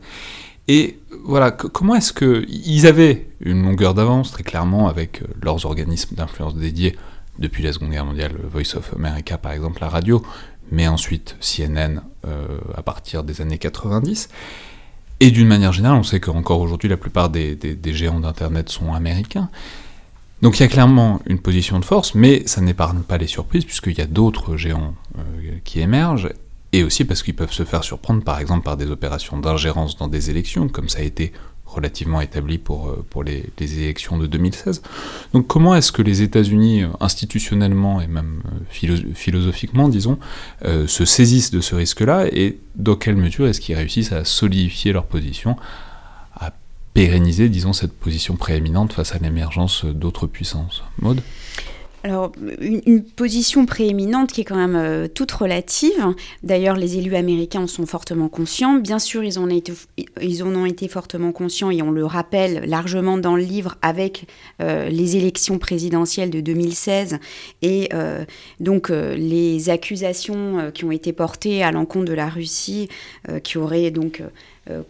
Et 0.67 0.99
voilà, 1.25 1.49
comment 1.49 1.95
est-ce 1.95 2.13
qu'ils 2.13 2.85
avaient 2.85 3.29
une 3.41 3.63
longueur 3.63 3.95
d'avance, 3.95 4.31
très 4.31 4.43
clairement, 4.43 4.87
avec 4.87 5.23
euh, 5.23 5.25
leurs 5.41 5.65
organismes 5.65 6.15
d'influence 6.15 6.55
dédiés 6.55 6.95
depuis 7.39 7.63
la 7.63 7.73
Seconde 7.73 7.89
Guerre 7.89 8.05
mondiale, 8.05 8.33
Voice 8.51 8.75
of 8.75 8.93
America 8.95 9.37
par 9.39 9.53
exemple, 9.53 9.81
la 9.81 9.89
radio, 9.89 10.21
mais 10.71 10.87
ensuite 10.87 11.37
CNN 11.39 12.01
euh, 12.27 12.59
à 12.75 12.83
partir 12.83 13.23
des 13.23 13.41
années 13.41 13.57
90. 13.57 14.29
Et 15.19 15.31
d'une 15.31 15.47
manière 15.47 15.73
générale, 15.73 15.97
on 15.97 16.03
sait 16.03 16.19
qu'encore 16.19 16.61
aujourd'hui, 16.61 16.87
la 16.87 16.97
plupart 16.97 17.29
des, 17.29 17.57
géants 17.87 18.19
d'Internet 18.19 18.69
sont 18.69 18.93
américains. 18.93 19.49
Donc 20.41 20.57
il 20.57 20.61
y 20.61 20.65
a 20.65 20.69
clairement 20.69 21.19
une 21.25 21.39
position 21.39 21.79
de 21.79 21.85
force, 21.85 22.15
mais 22.15 22.43
ça 22.45 22.61
n'épargne 22.61 23.01
pas 23.01 23.17
les 23.17 23.27
surprises, 23.27 23.65
puisqu'il 23.65 23.97
y 23.97 24.01
a 24.01 24.05
d'autres 24.05 24.55
géants 24.55 24.93
euh, 25.17 25.21
qui 25.65 25.81
émergent, 25.81 26.29
et 26.71 26.83
aussi 26.83 27.03
parce 27.03 27.23
qu'ils 27.23 27.35
peuvent 27.35 27.51
se 27.51 27.63
faire 27.63 27.83
surprendre, 27.83 28.23
par 28.23 28.39
exemple, 28.39 28.63
par 28.63 28.77
des 28.77 28.89
opérations 28.89 29.37
d'ingérence 29.37 29.97
dans 29.97 30.07
des 30.07 30.29
élections, 30.29 30.69
comme 30.69 30.87
ça 30.87 30.99
a 30.99 31.01
été 31.01 31.33
relativement 31.69 32.21
établi 32.21 32.57
pour, 32.57 32.89
euh, 32.89 33.05
pour 33.09 33.23
les, 33.23 33.51
élections 33.59 34.17
de 34.17 34.27
2016. 34.27 34.81
Donc 35.33 35.47
comment 35.47 35.75
est-ce 35.75 35.91
que 35.91 36.01
les 36.01 36.21
États-Unis, 36.21 36.83
euh, 36.83 36.87
institutionnellement 36.99 38.01
et 38.01 38.07
même 38.07 38.41
euh, 38.83 39.13
philosophiquement, 39.13 39.89
disons, 39.89 40.17
se 40.63 41.05
saisissent 41.05 41.51
de 41.51 41.61
ce 41.61 41.75
risque-là 41.75 42.27
et 42.31 42.59
dans 42.75 42.95
quelle 42.95 43.15
mesure 43.15 43.47
est-ce 43.47 43.61
qu'ils 43.61 43.75
réussissent 43.75 44.11
à 44.11 44.25
solidifier 44.25 44.91
leur 44.91 45.05
position, 45.05 45.55
à 46.35 46.53
pérenniser, 46.93 47.49
disons, 47.49 47.73
cette 47.73 47.93
position 47.93 48.35
prééminente 48.35 48.93
face 48.93 49.13
à 49.13 49.19
l'émergence 49.19 49.85
d'autres 49.85 50.27
puissances? 50.27 50.83
Maude? 51.01 51.21
Alors, 52.03 52.31
une, 52.61 53.03
position 53.03 53.65
prééminente 53.65 54.31
qui 54.31 54.41
est 54.41 54.45
quand 54.45 54.55
même 54.55 54.75
euh, 54.75 55.07
toute 55.07 55.31
relative. 55.31 56.13
D'ailleurs, 56.43 56.77
les 56.77 56.97
élus 56.97 57.15
américains 57.15 57.61
en 57.61 57.67
sont 57.67 57.85
fortement 57.85 58.29
conscients. 58.29 58.75
Bien 58.75 58.99
sûr, 58.99 59.23
ils 59.23 59.37
en, 59.37 59.49
ont 59.49 60.65
été, 60.65 60.87
fortement 60.87 61.31
conscients 61.33 61.71
et 61.71 61.81
on 61.81 61.91
le 61.91 62.05
rappelle 62.05 62.63
largement 62.69 63.17
dans 63.17 63.35
le 63.35 63.43
livre 63.43 63.75
avec 63.81 64.27
euh, 64.61 64.87
les 64.87 65.17
élections 65.17 65.57
présidentielles 65.57 66.29
de 66.29 66.39
2016 66.39 67.19
et 67.61 67.89
euh, 67.93 68.23
donc 68.61 68.89
les 68.89 69.69
accusations 69.69 70.71
qui 70.73 70.85
ont 70.85 70.91
été 70.91 71.11
portées 71.11 71.63
à 71.63 71.71
l'encontre 71.71 72.05
de 72.05 72.13
la 72.13 72.29
Russie, 72.29 72.87
qui 73.43 73.57
aurait 73.57 73.91
donc 73.91 74.21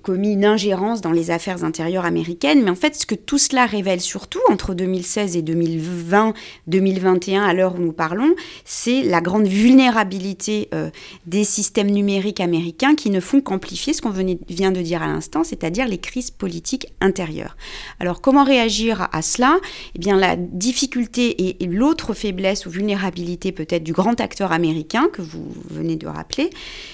commis 0.02 0.34
une 0.34 0.46
ingérence 0.46 1.02
dans 1.02 1.12
les 1.12 1.32
affaires 1.32 1.64
intérieures 1.64 2.06
américaines. 2.06 2.64
Mais 2.64 2.70
en 2.70 2.76
fait, 2.76 2.96
ce 2.96 3.06
que 3.06 3.16
tout 3.16 3.38
cela 3.38 3.66
révèle 3.66 4.02
surtout 4.02 4.40
entre 4.50 4.74
2016 4.74 5.36
et 5.36 5.42
2020, 5.42 6.34
2021, 6.68 7.44
à 7.44 7.54
l'heure 7.54 7.76
où 7.76 7.80
nous 7.80 7.94
parlons, 7.94 8.34
c'est 8.66 9.04
la 9.04 9.22
grande 9.22 9.48
vulnérabilité 9.48 10.70
euh, 10.74 10.90
des 11.26 11.44
systèmes 11.44 11.90
numériques 11.90 12.40
américains 12.40 12.96
qui 12.96 13.10
ne 13.10 13.20
font 13.20 13.42
qu'amplifier 13.42 13.94
ce 13.94 14.02
qu'on 14.02 14.12
vient 14.12 14.72
de 14.72 14.82
dire 14.82 15.04
à 15.04 15.08
l'instant, 15.08 15.44
c'est-à-dire 15.44 15.88
les 15.88 15.98
crises 15.98 16.32
politiques 16.32 16.88
intérieures. 17.02 17.56
Alors, 18.00 18.22
comment 18.22 18.44
réagir 18.44 19.08
à, 19.12 19.22
cela? 19.22 19.60
Eh 19.96 20.00
bien, 20.00 20.18
la 20.18 20.36
difficulté 20.36 21.62
et, 21.62 21.66
l'autre 21.68 22.14
faiblesse 22.14 22.66
ou 22.66 22.70
vulnérabilité 22.70 23.52
peut-être 23.52 23.84
du 23.84 23.94
grand 23.94 24.20
acteur 24.20 24.52
américain 24.52 25.08
que 25.12 25.22
vous 25.22 25.48
venez 25.70 25.96
de 25.96 26.08
rappeler, 26.08 26.50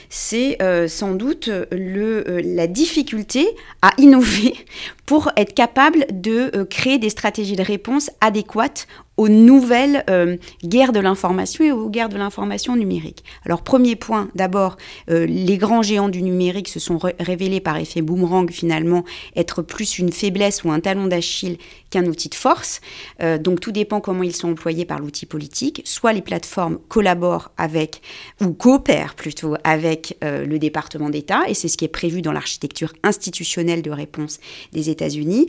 c'est 0.09 0.61
euh, 0.61 0.87
sans 0.87 1.13
doute 1.13 1.49
le, 1.71 2.23
la 2.41 2.67
difficulté 2.75 3.47
à 3.81 3.91
innover 3.97 4.53
pour 5.05 5.31
être 5.37 5.53
capable 5.53 6.05
de 6.11 6.51
euh, 6.55 6.65
créer 6.65 6.97
des 6.99 7.09
stratégies 7.09 7.55
de 7.55 7.63
réponse 7.63 8.11
adéquates 8.21 8.87
aux 9.17 9.29
nouvelles 9.29 10.03
euh, 10.09 10.35
guerres 10.63 10.91
de 10.91 10.99
l'information 10.99 11.63
et 11.63 11.71
aux 11.71 11.89
guerres 11.89 12.09
de 12.09 12.17
l'information 12.17 12.75
numérique. 12.75 13.23
Alors 13.45 13.61
premier 13.61 13.95
point, 13.95 14.29
d'abord, 14.35 14.75
euh, 15.09 15.25
les 15.25 15.57
grands 15.57 15.81
géants 15.81 16.09
du 16.09 16.21
numérique 16.21 16.67
se 16.67 16.79
sont 16.79 16.99
révélés 17.19 17.61
par 17.61 17.77
effet 17.77 18.01
boomerang 18.01 18.51
finalement 18.51 19.05
être 19.35 19.61
plus 19.61 19.99
une 19.99 20.11
faiblesse 20.11 20.63
ou 20.63 20.71
un 20.71 20.81
talon 20.81 21.07
d'Achille 21.07 21.57
qu'un 21.95 22.05
outil 22.05 22.29
de 22.29 22.35
force. 22.35 22.81
Euh, 23.21 23.37
donc 23.37 23.59
tout 23.59 23.71
dépend 23.71 24.01
comment 24.01 24.23
ils 24.23 24.35
sont 24.35 24.51
employés 24.51 24.85
par 24.85 24.99
l'outil 24.99 25.25
politique. 25.25 25.81
Soit 25.85 26.13
les 26.13 26.21
plateformes 26.21 26.79
collaborent 26.87 27.51
avec, 27.57 28.01
ou 28.41 28.53
coopèrent 28.53 29.15
plutôt 29.15 29.55
avec 29.63 30.17
le 30.21 30.57
département 30.57 31.09
d'État, 31.09 31.43
et 31.47 31.53
c'est 31.53 31.67
ce 31.67 31.77
qui 31.77 31.85
est 31.85 31.89
prévu 31.89 32.21
dans 32.21 32.31
l'architecture 32.31 32.93
institutionnelle 33.03 33.81
de 33.81 33.91
réponse 33.91 34.39
des 34.73 34.89
États-Unis, 34.89 35.47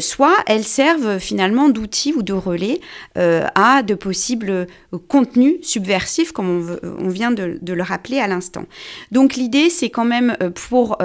soit 0.00 0.36
elles 0.46 0.64
servent 0.64 1.18
finalement 1.18 1.68
d'outils 1.68 2.12
ou 2.14 2.22
de 2.22 2.32
relais 2.32 2.80
euh, 3.16 3.46
à 3.54 3.82
de 3.82 3.94
possibles 3.94 4.50
euh, 4.50 4.66
contenus 5.08 5.56
subversifs, 5.62 6.32
comme 6.32 6.78
on, 6.98 7.08
vient 7.08 7.30
de, 7.30 7.58
le 7.62 7.82
rappeler 7.82 8.18
à 8.18 8.26
l'instant. 8.26 8.64
Donc 9.12 9.34
l'idée, 9.34 9.70
c'est 9.70 9.90
quand 9.90 10.04
même 10.04 10.36
euh, 10.42 10.50
pour 10.50 10.98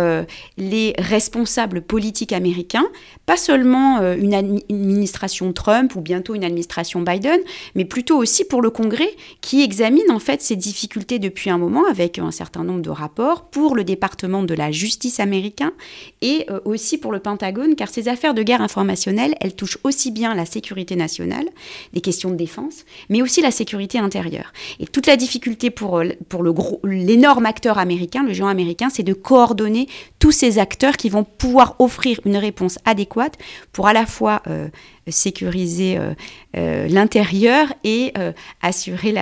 les 0.58 0.94
responsables 0.98 1.82
politiques 1.82 2.34
américains, 2.34 2.86
pas 3.26 3.38
seulement 3.38 4.02
une 4.14 4.34
administration 4.80 5.54
Trump 5.54 5.96
ou 5.96 6.02
bientôt 6.02 6.36
une 6.36 6.44
administration 6.44 7.02
Biden, 7.02 7.40
mais 7.76 7.86
plutôt 7.86 8.18
aussi 8.18 8.46
pour 8.46 8.62
le 8.62 8.70
Congrès 8.70 9.10
qui 9.42 9.62
examine 9.62 10.12
en 10.12 10.20
fait 10.20 10.42
ces 10.42 10.56
difficultés 10.56 11.20
depuis 11.20 11.50
un 11.50 11.58
moment 11.58 11.86
avec 11.90 12.20
un 12.20 12.32
certain 12.32 12.64
nombre 12.64 12.82
de 12.82 12.90
rapports 12.90 13.50
pour 13.50 13.76
le 13.76 13.84
département 13.84 14.44
de 14.44 14.54
la 14.54 14.72
justice 14.72 15.20
américain 15.20 15.74
et 16.22 16.46
aussi 16.66 16.98
pour 16.98 17.12
le 17.12 17.20
Pentagone, 17.20 17.76
car 17.76 17.90
ces 17.90 18.08
affaires 18.08 18.34
de 18.34 18.44
guerre 18.44 18.62
informationnelle, 18.62 19.36
elles 19.40 19.56
touchent 19.56 19.78
aussi 19.84 20.12
bien 20.12 20.34
la 20.36 20.46
sécurité 20.46 20.96
nationale, 20.96 21.46
des 21.94 22.02
questions 22.02 22.30
de 22.30 22.36
défense, 22.36 22.86
mais 23.10 23.22
aussi 23.22 23.42
la 23.42 23.52
sécurité 23.52 24.00
intérieure. 24.00 24.52
Et 24.80 24.86
toute 24.86 25.08
la 25.08 25.18
difficulté 25.18 25.70
pour, 25.70 26.00
euh, 26.00 26.10
pour 26.28 26.44
l'énorme 26.84 27.46
acteur 27.46 27.78
américain, 27.78 28.24
le 28.24 28.34
géant 28.34 28.48
américain, 28.48 28.90
c'est 28.90 29.04
de 29.04 29.14
coordonner 29.14 29.88
tous 30.20 30.32
ces 30.32 30.60
acteurs 30.60 30.98
qui 30.98 31.10
vont 31.10 31.24
pouvoir 31.24 31.76
offrir 31.80 32.20
une 32.26 32.38
réponse 32.38 32.78
adéquate 32.86 33.38
pour 33.72 33.88
à 33.88 33.94
la 33.94 34.06
fois 34.06 34.42
euh, 34.48 34.69
sécuriser 35.08 35.98
euh, 35.98 36.14
euh, 36.58 36.88
l'intérieur 36.88 37.68
et 37.84 38.14
assurer 38.62 39.14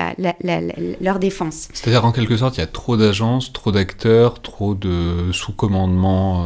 leur 1.02 1.20
défense. 1.20 1.68
C'est-à-dire 1.74 2.06
en 2.06 2.12
quelque 2.12 2.38
sorte, 2.38 2.58
il 2.58 2.62
y 2.62 2.64
a 2.64 2.68
trop 2.68 2.96
d'agences, 2.98 3.52
trop 3.52 3.72
d'acteurs, 3.72 4.42
trop 4.42 4.76
de 4.76 5.32
sous-commandements 5.32 6.46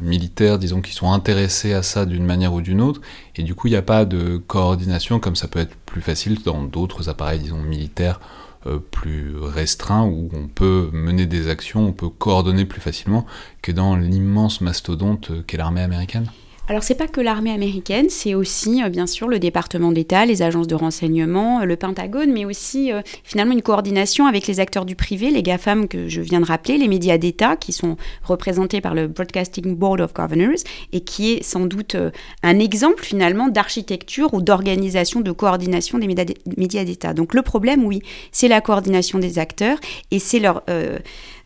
militaires, 0.00 0.58
disons, 0.58 0.80
qui 0.80 0.92
sont 0.92 1.06
s'intéresser 1.16 1.72
à 1.72 1.82
ça 1.82 2.04
d'une 2.04 2.24
manière 2.24 2.52
ou 2.52 2.60
d'une 2.60 2.80
autre, 2.80 3.00
et 3.36 3.42
du 3.42 3.54
coup 3.54 3.68
il 3.68 3.70
n'y 3.70 3.76
a 3.76 3.82
pas 3.82 4.04
de 4.04 4.36
coordination 4.36 5.18
comme 5.18 5.34
ça 5.34 5.48
peut 5.48 5.58
être 5.58 5.74
plus 5.86 6.02
facile 6.02 6.38
dans 6.44 6.62
d'autres 6.62 7.08
appareils, 7.08 7.40
disons, 7.40 7.58
militaires 7.58 8.20
euh, 8.66 8.78
plus 8.78 9.34
restreints, 9.40 10.04
où 10.04 10.28
on 10.32 10.46
peut 10.46 10.90
mener 10.92 11.26
des 11.26 11.48
actions, 11.48 11.86
on 11.86 11.92
peut 11.92 12.10
coordonner 12.10 12.64
plus 12.64 12.80
facilement 12.80 13.24
que 13.62 13.72
dans 13.72 13.96
l'immense 13.96 14.60
mastodonte 14.60 15.32
qu'est 15.46 15.56
l'armée 15.56 15.80
américaine 15.80 16.30
alors 16.68 16.82
c'est 16.82 16.96
pas 16.96 17.06
que 17.06 17.20
l'armée 17.20 17.52
américaine, 17.52 18.06
c'est 18.08 18.34
aussi 18.34 18.82
euh, 18.82 18.88
bien 18.88 19.06
sûr 19.06 19.28
le 19.28 19.38
département 19.38 19.92
d'État, 19.92 20.26
les 20.26 20.42
agences 20.42 20.66
de 20.66 20.74
renseignement, 20.74 21.60
euh, 21.60 21.64
le 21.64 21.76
Pentagone, 21.76 22.32
mais 22.32 22.44
aussi 22.44 22.92
euh, 22.92 23.02
finalement 23.22 23.52
une 23.52 23.62
coordination 23.62 24.26
avec 24.26 24.48
les 24.48 24.58
acteurs 24.58 24.84
du 24.84 24.96
privé, 24.96 25.30
les 25.30 25.44
GAFAM 25.44 25.86
que 25.86 26.08
je 26.08 26.20
viens 26.20 26.40
de 26.40 26.44
rappeler, 26.44 26.76
les 26.76 26.88
médias 26.88 27.18
d'État 27.18 27.56
qui 27.56 27.72
sont 27.72 27.96
représentés 28.24 28.80
par 28.80 28.94
le 28.94 29.06
Broadcasting 29.06 29.76
Board 29.76 30.00
of 30.00 30.12
Governors 30.12 30.64
et 30.92 31.02
qui 31.02 31.34
est 31.34 31.44
sans 31.44 31.66
doute 31.66 31.96
un 32.42 32.58
exemple 32.58 33.04
finalement 33.04 33.48
d'architecture 33.48 34.34
ou 34.34 34.42
d'organisation 34.42 35.20
de 35.20 35.30
coordination 35.30 35.98
des 35.98 36.08
médias 36.56 36.84
d'État. 36.84 37.14
Donc 37.14 37.34
le 37.34 37.42
problème, 37.42 37.84
oui, 37.84 38.02
c'est 38.32 38.48
la 38.48 38.60
coordination 38.60 39.20
des 39.20 39.38
acteurs 39.38 39.78
et 40.10 40.18
c'est 40.18 40.40
leur 40.40 40.62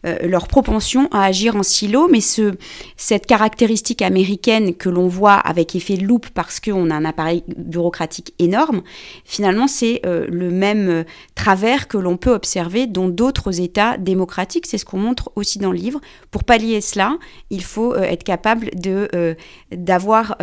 leur 0.02 0.48
propension 0.48 1.08
à 1.10 1.24
agir 1.24 1.56
en 1.56 1.62
silo, 1.62 2.08
mais 2.08 2.20
ce, 2.20 2.54
cette 2.96 3.26
caractéristique 3.26 4.02
américaine 4.02 4.74
que 4.74 4.88
l'on 4.88 5.08
voit 5.08 5.34
avec 5.34 5.74
effet 5.74 5.96
loupe 5.96 6.28
parce 6.30 6.60
qu'on 6.60 6.90
a 6.90 6.94
un 6.94 7.04
appareil 7.04 7.44
bureaucratique 7.56 8.34
énorme, 8.38 8.82
finalement 9.24 9.68
c'est 9.68 10.00
euh, 10.06 10.26
le 10.28 10.50
même 10.50 10.88
euh, 10.88 11.04
travers 11.34 11.88
que 11.88 11.98
l'on 11.98 12.16
peut 12.16 12.32
observer 12.32 12.86
dans 12.86 13.08
d'autres 13.08 13.60
États 13.60 13.96
démocratiques. 13.98 14.66
C'est 14.66 14.78
ce 14.78 14.84
qu'on 14.84 14.98
montre 14.98 15.30
aussi 15.36 15.58
dans 15.58 15.72
le 15.72 15.78
livre. 15.78 16.00
Pour 16.30 16.44
pallier 16.44 16.80
cela, 16.80 17.18
il 17.50 17.62
faut 17.62 17.94
être 17.96 18.24
capable 18.24 18.70
de 18.74 19.36
d'avoir 19.72 20.36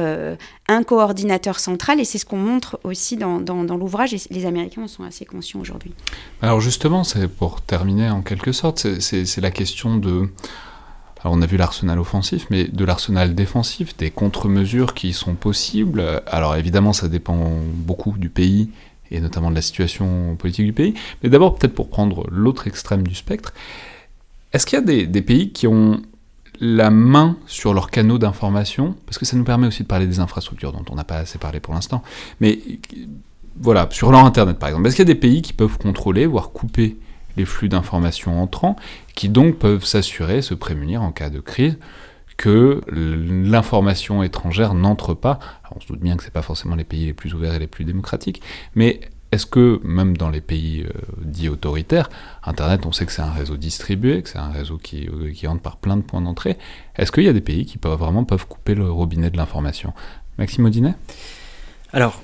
un 0.67 0.83
coordinateur 0.83 1.59
central, 1.59 1.99
et 1.99 2.05
c'est 2.05 2.17
ce 2.17 2.25
qu'on 2.25 2.37
montre 2.37 2.79
aussi 2.83 3.17
dans, 3.17 3.39
l'ouvrage, 3.77 4.13
et 4.13 4.21
les 4.31 4.45
Américains 4.45 4.83
en 4.83 4.87
sont 4.87 5.03
assez 5.03 5.25
conscients 5.25 5.59
aujourd'hui. 5.59 5.93
Alors 6.41 6.59
justement, 6.59 7.03
c'est 7.03 7.27
pour 7.27 7.61
terminer 7.61 8.09
en 8.09 8.21
quelque 8.21 8.51
sorte, 8.51 8.99
c'est 8.99 9.41
la 9.41 9.51
question 9.51 9.97
de... 9.97 10.29
Alors 11.21 11.35
on 11.35 11.41
a 11.41 11.47
vu 11.47 11.57
l'arsenal 11.57 11.99
offensif, 11.99 12.45
mais 12.51 12.65
de 12.65 12.85
l'arsenal 12.85 13.33
défensif, 13.33 13.97
des 13.97 14.11
contre-mesures 14.11 14.93
qui 14.93 15.13
sont 15.13 15.33
possibles. 15.33 16.21
Alors 16.27 16.55
évidemment, 16.55 16.93
ça 16.93 17.07
dépend 17.07 17.53
beaucoup 17.73 18.13
du 18.17 18.29
pays 18.29 18.69
et 19.09 19.19
notamment 19.19 19.49
de 19.49 19.55
la 19.55 19.61
situation 19.61 20.35
politique 20.35 20.65
du 20.65 20.73
pays. 20.73 20.93
Mais 21.23 21.29
d'abord, 21.29 21.55
peut-être 21.55 21.73
pour 21.73 21.89
prendre 21.89 22.27
l'autre 22.29 22.67
extrême 22.67 23.07
du 23.07 23.15
spectre, 23.15 23.53
est-ce 24.53 24.65
qu'il 24.65 24.77
y 24.77 24.81
a 24.81 25.05
des, 25.05 25.21
pays 25.21 25.51
qui 25.51 25.67
ont 25.67 26.01
la 26.59 26.89
main 26.89 27.37
sur 27.45 27.73
leurs 27.73 27.89
canaux 27.89 28.17
d'information, 28.17 28.95
parce 29.05 29.17
que 29.17 29.25
ça 29.25 29.37
nous 29.37 29.43
permet 29.43 29.67
aussi 29.67 29.83
de 29.83 29.87
parler 29.87 30.07
des 30.07 30.19
infrastructures 30.19 30.71
dont 30.71 30.85
on 30.89 30.95
n'a 30.95 31.03
pas 31.03 31.17
assez 31.17 31.37
parlé 31.37 31.59
pour 31.59 31.73
l'instant, 31.73 32.03
mais 32.39 32.59
voilà, 33.59 33.87
sur 33.91 34.11
leur 34.11 34.25
Internet 34.25 34.59
par 34.59 34.69
exemple, 34.69 34.87
est-ce 34.87 34.95
qu'il 34.95 35.07
y 35.07 35.11
a 35.11 35.13
des 35.13 35.19
pays 35.19 35.41
qui 35.41 35.53
peuvent 35.53 35.77
contrôler, 35.77 36.25
voire 36.25 36.51
couper 36.51 36.97
les 37.37 37.45
flux 37.45 37.69
d'informations 37.69 38.41
entrants, 38.41 38.75
qui 39.15 39.29
donc 39.29 39.57
peuvent 39.57 39.85
s'assurer, 39.85 40.41
se 40.41 40.53
prémunir 40.53 41.03
en 41.03 41.11
cas 41.11 41.29
de 41.29 41.39
crise, 41.39 41.77
que 42.35 42.81
l'information 42.91 44.21
étrangère 44.21 44.75
n'entre 44.75 45.15
pas. 45.15 45.39
on 45.75 45.79
se 45.79 45.87
doute 45.87 45.99
bien 45.99 46.15
que 46.15 46.23
ce 46.23 46.29
pas 46.29 46.43
forcément 46.43 46.75
les 46.75 46.83
pays 46.83 47.05
les 47.05 47.13
plus 47.13 47.33
ouverts 47.33 47.55
et 47.55 47.59
les 47.59 47.67
plus 47.67 47.83
démocratiques, 47.83 48.41
mais 48.75 49.01
est-ce 49.31 49.45
que, 49.45 49.81
même 49.83 50.15
dans 50.15 50.29
les 50.29 50.39
pays 50.39 50.83
euh, 50.83 50.91
dits 51.21 51.49
autoritaires, 51.49 52.09
Internet, 52.43 52.85
on 52.85 52.91
sait 52.91 53.05
que 53.05 53.11
c'est 53.11 53.21
un 53.21 53.31
réseau 53.31 53.57
distribué, 53.57 54.21
que 54.21 54.29
c'est 54.29 54.37
un 54.37 54.51
réseau 54.51 54.77
qui, 54.77 55.07
euh, 55.07 55.31
qui, 55.33 55.47
entre 55.47 55.61
par 55.61 55.77
plein 55.77 55.97
de 55.97 56.01
points 56.01 56.21
d'entrée, 56.21 56.57
est-ce 56.95 57.11
qu'il 57.11 57.23
y 57.23 57.27
a 57.27 57.33
des 57.33 57.41
pays 57.41 57.65
qui 57.65 57.77
peuvent, 57.77 57.97
vraiment 57.99 58.23
couper 58.25 58.73
le 58.73 58.89
robinet 58.89 59.29
de 59.29 59.37
l'information? 59.37 59.93
Maxime 60.37 60.65
Audinet? 60.65 60.95
Alors, 61.91 62.21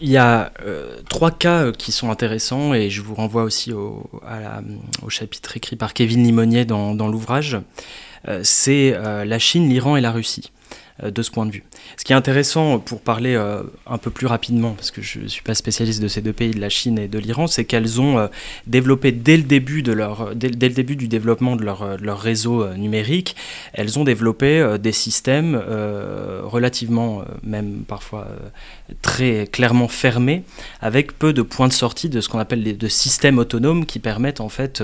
il 0.00 0.10
y 0.10 0.18
a 0.18 0.52
euh, 0.66 1.00
trois 1.08 1.30
cas 1.30 1.72
qui 1.72 1.90
sont 1.90 2.10
intéressants 2.10 2.74
et 2.74 2.90
je 2.90 3.00
vous 3.00 3.14
renvoie 3.14 3.44
aussi 3.44 3.72
au, 3.72 4.10
chapitre 5.08 5.56
écrit 5.56 5.76
par 5.76 5.94
Kevin 5.94 6.24
Limonier 6.24 6.64
dans 6.64 7.08
l'ouvrage. 7.08 7.56
c'est 8.42 8.90
la 8.92 9.38
Chine, 9.38 9.68
l'Iran 9.68 9.96
et 9.96 10.00
la 10.00 10.10
Russie. 10.10 10.50
Euh, 11.02 11.10
de 11.10 11.22
ce 11.22 11.30
point 11.30 11.46
de 11.46 11.52
vue. 11.52 11.64
Ce 11.96 12.04
qui 12.04 12.12
est 12.12 12.16
intéressant 12.16 12.78
pour 12.78 13.00
parler 13.00 13.34
euh, 13.34 13.62
un 13.86 13.96
peu 13.96 14.10
plus 14.10 14.26
rapidement, 14.26 14.72
parce 14.72 14.90
que 14.90 15.00
je 15.00 15.20
ne 15.20 15.26
suis 15.26 15.42
pas 15.42 15.54
spécialiste 15.54 16.02
de 16.02 16.08
ces 16.08 16.20
deux 16.20 16.34
pays, 16.34 16.50
de 16.50 16.60
la 16.60 16.68
Chine 16.68 16.98
et 16.98 17.08
de 17.08 17.18
l'Iran, 17.18 17.46
c'est 17.46 17.64
qu'elles 17.64 17.98
ont 17.98 18.18
euh, 18.18 18.26
développé 18.66 19.10
dès 19.10 19.38
le 19.38 19.42
début 19.42 19.82
de 19.82 19.92
leur, 19.92 20.34
dès, 20.36 20.48
le 20.48 20.74
début 20.74 20.96
du 20.96 21.08
développement 21.08 21.56
de 21.56 21.64
leur, 21.64 21.96
leur 21.98 22.20
réseau 22.20 22.68
numérique, 22.74 23.36
elles 23.72 23.98
ont 23.98 24.04
développé 24.04 24.76
des 24.78 24.92
systèmes 24.92 25.60
relativement, 26.44 27.24
même 27.42 27.84
parfois 27.86 28.28
très 29.00 29.46
clairement 29.46 29.88
fermés, 29.88 30.44
avec 30.80 31.18
peu 31.18 31.32
de 31.32 31.42
points 31.42 31.68
de 31.68 31.72
sortie 31.72 32.08
de 32.08 32.20
ce 32.20 32.28
qu'on 32.28 32.38
appelle 32.38 32.62
des 32.62 32.72
de 32.72 32.88
systèmes 32.88 33.38
autonomes 33.38 33.86
qui 33.86 33.98
permettent 33.98 34.40
en 34.40 34.48
fait 34.48 34.82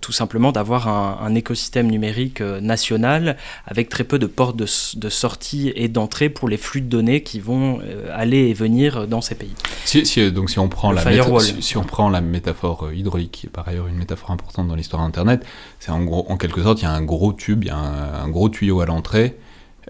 tout 0.00 0.12
simplement 0.12 0.52
d'avoir 0.52 0.88
un, 0.88 1.18
un, 1.22 1.34
écosystème 1.34 1.90
numérique 1.90 2.40
national 2.40 3.36
avec 3.66 3.88
très 3.88 4.04
peu 4.04 4.18
de 4.18 4.26
portes 4.26 4.56
de, 4.56 4.66
de 4.96 5.08
sortie 5.08 5.72
et 5.74 5.88
d'entrée 5.88 6.28
pour 6.28 6.48
les 6.48 6.56
flux 6.56 6.80
de 6.80 6.86
données 6.86 7.22
qui 7.22 7.40
vont 7.40 7.80
euh, 7.82 8.08
aller 8.12 8.48
et 8.48 8.54
venir 8.54 9.06
dans 9.06 9.20
ces 9.20 9.34
pays. 9.34 9.54
Si, 9.84 10.04
euh, 10.18 10.30
donc 10.30 10.50
si 10.50 10.58
on, 10.58 10.68
prend 10.68 10.92
la 10.92 11.02
si, 11.40 11.76
on 11.76 11.84
prend 11.84 12.08
la 12.08 12.20
métaphore 12.20 12.86
euh, 12.86 12.94
hydraulique, 12.94 13.32
qui 13.32 13.46
est 13.46 13.50
par 13.50 13.68
ailleurs 13.68 13.86
une 13.86 13.96
métaphore 13.96 14.30
importante 14.30 14.68
dans 14.68 14.74
l'histoire 14.74 15.02
d'Internet, 15.02 15.44
c'est 15.78 15.90
en, 15.90 16.02
gros, 16.02 16.26
en 16.28 16.36
quelque 16.36 16.62
sorte, 16.62 16.80
il 16.80 16.84
y 16.84 16.88
a 16.88 16.92
un 16.92 17.02
gros 17.02 17.32
tube, 17.32 17.64
il 17.64 17.68
y 17.68 17.70
a 17.70 17.76
un, 17.76 18.28
gros 18.28 18.48
tuyau 18.48 18.80
à 18.80 18.86
l'entrée, 18.86 19.36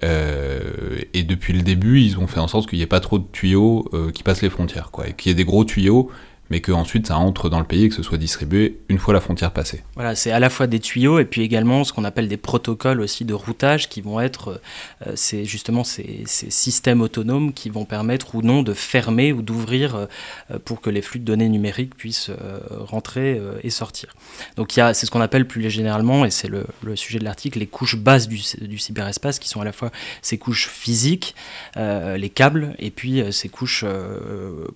et 0.02 1.22
depuis 1.22 1.52
le 1.52 1.62
début, 1.62 2.00
ils 2.00 2.18
ont 2.18 2.26
fait 2.26 2.40
en 2.40 2.48
sorte 2.48 2.68
qu'il 2.68 2.78
n'y 2.78 2.82
ait 2.82 2.86
pas 2.86 3.00
trop 3.00 3.18
de 3.18 3.26
tuyaux 3.32 3.90
qui 4.14 4.22
passent 4.22 4.42
les 4.42 4.50
frontières, 4.50 4.90
quoi, 4.90 5.08
et 5.08 5.12
qu'il 5.12 5.30
y 5.30 5.32
ait 5.32 5.36
des 5.36 5.44
gros 5.44 5.64
tuyaux 5.64 6.10
mais 6.50 6.60
qu'ensuite 6.60 7.06
ça 7.06 7.16
entre 7.16 7.48
dans 7.48 7.60
le 7.60 7.64
pays 7.64 7.84
et 7.84 7.88
que 7.88 7.94
ce 7.94 8.02
soit 8.02 8.18
distribué 8.18 8.80
une 8.88 8.98
fois 8.98 9.14
la 9.14 9.20
frontière 9.20 9.52
passée. 9.52 9.84
Voilà, 9.94 10.16
c'est 10.16 10.32
à 10.32 10.40
la 10.40 10.50
fois 10.50 10.66
des 10.66 10.80
tuyaux 10.80 11.20
et 11.20 11.24
puis 11.24 11.42
également 11.42 11.84
ce 11.84 11.92
qu'on 11.92 12.04
appelle 12.04 12.28
des 12.28 12.36
protocoles 12.36 13.00
aussi 13.00 13.24
de 13.24 13.34
routage 13.34 13.88
qui 13.88 14.00
vont 14.00 14.20
être, 14.20 14.60
euh, 15.06 15.12
c'est 15.14 15.44
justement 15.44 15.84
ces, 15.84 16.24
systèmes 16.26 17.00
autonomes 17.00 17.52
qui 17.52 17.70
vont 17.70 17.84
permettre 17.84 18.34
ou 18.34 18.42
non 18.42 18.62
de 18.62 18.74
fermer 18.74 19.32
ou 19.32 19.42
d'ouvrir 19.42 19.94
euh, 19.94 20.58
pour 20.64 20.80
que 20.80 20.90
les 20.90 21.02
flux 21.02 21.20
de 21.20 21.24
données 21.24 21.48
numériques 21.48 21.94
puissent 21.94 22.30
euh, 22.30 22.58
rentrer 22.80 23.40
et 23.62 23.70
sortir. 23.70 24.14
Donc 24.56 24.72
c'est 24.72 25.06
ce 25.06 25.10
qu'on 25.10 25.20
appelle 25.20 25.46
plus 25.46 25.70
généralement, 25.70 26.24
et 26.24 26.30
c'est 26.30 26.48
le, 26.48 26.66
sujet 26.96 27.18
de 27.18 27.24
l'article, 27.24 27.60
les 27.60 27.66
couches 27.66 27.96
basses 27.96 28.26
du, 28.26 28.38
cyberespace 28.78 29.38
qui 29.38 29.48
sont 29.48 29.60
à 29.60 29.64
la 29.64 29.72
fois 29.72 29.90
ces 30.22 30.38
couches 30.38 30.68
physiques, 30.68 31.34
les 31.76 32.30
câbles, 32.30 32.74
et 32.78 32.90
puis 32.90 33.22
ces 33.30 33.48
couches 33.48 33.84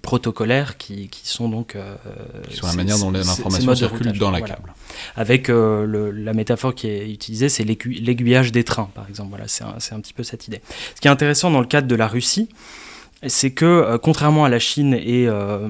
protocolaires 0.02 0.76
qui 0.76 1.10
sont 1.24 1.48
donc 1.48 1.63
donc, 1.64 1.76
euh, 1.76 1.96
sur 2.50 2.66
la 2.66 2.74
manière 2.74 2.98
dont 2.98 3.10
l'information 3.10 3.74
circule 3.74 4.12
dans 4.18 4.30
la 4.30 4.42
câble. 4.42 4.74
Avec 5.16 5.48
euh, 5.48 6.12
la 6.14 6.34
métaphore 6.34 6.74
qui 6.74 6.88
est 6.88 7.10
utilisée, 7.10 7.48
c'est 7.48 7.64
l'aiguillage 7.64 8.52
des 8.52 8.64
trains, 8.64 8.90
par 8.94 9.08
exemple. 9.08 9.30
Voilà, 9.30 9.48
c'est 9.48 9.64
un, 9.64 9.76
un, 9.92 10.00
petit 10.00 10.12
peu 10.12 10.22
cette 10.22 10.46
idée. 10.46 10.60
Ce 10.94 11.00
qui 11.00 11.08
est 11.08 11.10
intéressant 11.10 11.50
dans 11.50 11.60
le 11.60 11.66
cadre 11.66 11.88
de 11.88 11.94
la 11.94 12.06
Russie, 12.06 12.48
c'est 13.26 13.50
que 13.50 13.64
euh, 13.64 13.98
contrairement 13.98 14.44
à 14.44 14.48
la 14.48 14.58
Chine 14.58 14.94
et, 14.94 15.26
euh, 15.28 15.68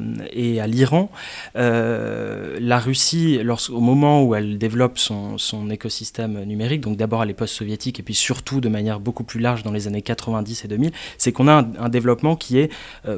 à 0.61 0.66
l'Iran, 0.66 1.11
euh, 1.57 2.57
la 2.61 2.78
Russie, 2.78 3.40
au 3.70 3.80
moment 3.80 4.24
où 4.24 4.34
elle 4.34 4.59
développe 4.59 4.98
son, 4.98 5.38
écosystème 5.70 6.44
numérique, 6.44 6.80
donc 6.80 6.96
d'abord 6.96 7.22
à 7.22 7.26
l'époque 7.26 7.48
soviétique 7.48 7.98
et 8.00 8.02
puis 8.02 8.14
surtout 8.14 8.61
de 8.61 8.68
manière 8.68 9.00
beaucoup 9.00 9.24
plus 9.24 9.40
large 9.40 9.62
dans 9.62 9.72
les 9.72 9.86
années 9.86 10.02
90 10.02 10.64
et 10.64 10.68
2000, 10.68 10.92
c'est 11.16 11.32
qu'on 11.32 11.48
a 11.48 11.64
un, 11.78 11.88
développement 11.88 12.36
qui 12.36 12.59
est 12.59 12.70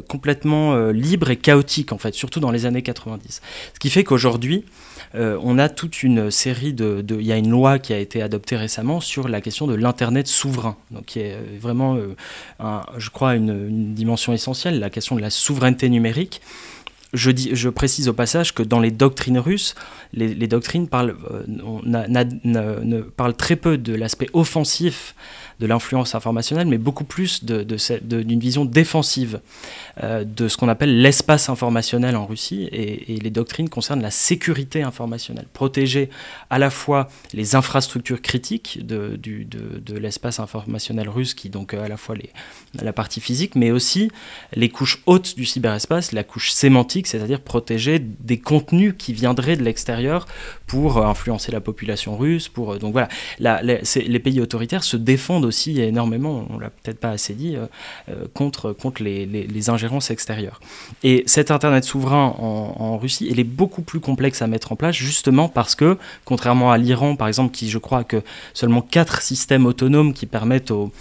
complètement 0.08 0.76
libre 0.90 1.30
et 1.30 1.36
chaotique 1.36 1.92
en 1.92 1.98
fait, 1.98 2.14
surtout 2.14 2.40
dans 2.40 2.50
les 2.50 2.66
années 2.66 2.82
90. 2.82 3.40
Ce 3.74 3.78
qui 3.78 3.90
fait 3.90 4.04
qu'aujourd'hui, 4.04 4.64
on 5.14 5.58
a 5.58 5.68
toute 5.68 6.02
une 6.02 6.30
série 6.30 6.72
de, 6.72 7.04
Il 7.10 7.26
y 7.26 7.32
a 7.32 7.36
une 7.36 7.50
loi 7.50 7.78
qui 7.78 7.92
a 7.92 7.98
été 7.98 8.22
adoptée 8.22 8.56
récemment 8.56 9.00
sur 9.00 9.28
la 9.28 9.40
question 9.40 9.66
de 9.66 9.74
l'Internet 9.74 10.26
souverain, 10.26 10.76
donc 10.90 11.06
qui 11.06 11.20
est 11.20 11.34
euh, 11.34 11.42
vraiment, 11.60 11.96
euh, 11.96 12.80
je 12.98 13.10
crois, 13.10 13.34
une, 13.34 13.94
dimension 13.94 14.32
essentielle, 14.32 14.78
la 14.78 14.90
question 14.90 15.16
de 15.16 15.20
la 15.20 15.30
souveraineté 15.30 15.88
numérique. 15.88 16.40
Je, 17.12 17.30
dis, 17.30 17.50
je, 17.52 17.68
précise 17.68 18.08
au 18.08 18.12
passage 18.12 18.52
que 18.52 18.62
dans 18.62 18.80
les 18.80 18.90
doctrines 18.90 19.38
russes, 19.38 19.74
les, 20.12 20.34
doctrines 20.48 20.88
parlent, 20.88 21.16
ne, 21.46 23.00
parlent 23.00 23.36
très 23.36 23.56
peu 23.56 23.78
de 23.78 23.94
l'aspect 23.94 24.28
offensif 24.32 25.14
de 25.60 25.66
l'influence 25.66 26.14
informationnelle, 26.14 26.66
mais 26.66 26.78
beaucoup 26.78 27.04
plus 27.04 27.44
d'une 27.44 27.64
de, 27.64 28.00
de, 28.02 28.40
vision 28.40 28.64
défensive 28.64 29.40
euh, 30.02 30.24
de 30.24 30.48
ce 30.48 30.56
qu'on 30.56 30.68
appelle 30.68 31.00
l'espace 31.00 31.48
informationnel 31.48 32.16
en 32.16 32.26
Russie. 32.26 32.68
Et, 32.72 33.16
les 33.16 33.30
doctrines 33.30 33.68
concernent 33.68 34.02
la 34.02 34.10
sécurité 34.10 34.82
informationnelle, 34.82 35.46
protéger 35.52 36.10
à 36.50 36.58
la 36.58 36.70
fois 36.70 37.08
les 37.32 37.54
infrastructures 37.56 38.20
critiques 38.20 38.86
de, 38.86 39.18
de 39.18 39.98
l'espace 39.98 40.38
informationnel 40.38 41.08
russe, 41.08 41.34
qui 41.34 41.48
donc 41.48 41.72
euh, 41.72 41.84
à 41.84 41.88
la 41.88 41.96
fois 41.96 42.14
les, 42.14 42.30
la 42.82 42.92
partie 42.92 43.20
physique, 43.20 43.54
mais 43.54 43.70
aussi 43.70 44.10
les 44.54 44.68
couches 44.68 45.02
hautes 45.06 45.36
du 45.36 45.44
cyberespace, 45.44 46.12
la 46.12 46.24
couche 46.24 46.50
sémantique 46.50 47.06
c'est-à-dire 47.06 47.40
protéger 47.40 47.98
des 47.98 48.38
contenus 48.38 48.94
qui 48.96 49.12
viendraient 49.12 49.56
de 49.56 49.62
l'extérieur 49.62 50.26
pour 50.66 51.04
influencer 51.04 51.52
la 51.52 51.60
population 51.60 52.16
russe. 52.16 52.48
Pour, 52.48 52.78
donc 52.78 52.92
voilà, 52.92 53.08
les, 53.62 54.18
pays 54.18 54.40
autoritaires 54.40 54.84
se 54.84 54.96
défendent 54.96 55.45
aussi 55.46 55.80
énormément, 55.80 56.46
on 56.50 56.58
l'a 56.58 56.70
peut-être 56.70 56.98
pas 56.98 57.10
assez 57.10 57.34
dit, 57.34 57.56
contre, 58.34 58.72
contre 58.72 59.02
les, 59.02 59.70
ingérences 59.70 60.10
extérieures. 60.10 60.60
Et 61.02 61.22
cet 61.26 61.50
Internet 61.50 61.84
souverain 61.84 62.34
en, 62.38 62.74
en 62.78 62.98
Russie, 62.98 63.26
il 63.30 63.40
est 63.40 63.44
beaucoup 63.44 63.82
plus 63.82 64.00
complexe 64.00 64.42
à 64.42 64.46
mettre 64.46 64.72
en 64.72 64.76
place, 64.76 64.94
justement 64.94 65.48
parce 65.48 65.74
que, 65.74 65.96
contrairement 66.24 66.70
à 66.70 66.78
l'Iran, 66.78 67.16
par 67.16 67.28
exemple, 67.28 67.52
qui 67.52 67.70
je 67.70 67.78
crois 67.78 68.04
que 68.04 68.22
seulement 68.54 68.82
quatre 68.82 69.22
systèmes 69.22 69.66
autonomes 69.66 70.12
qui 70.12 70.26
permettent 70.26 70.70
aux, 70.70 70.92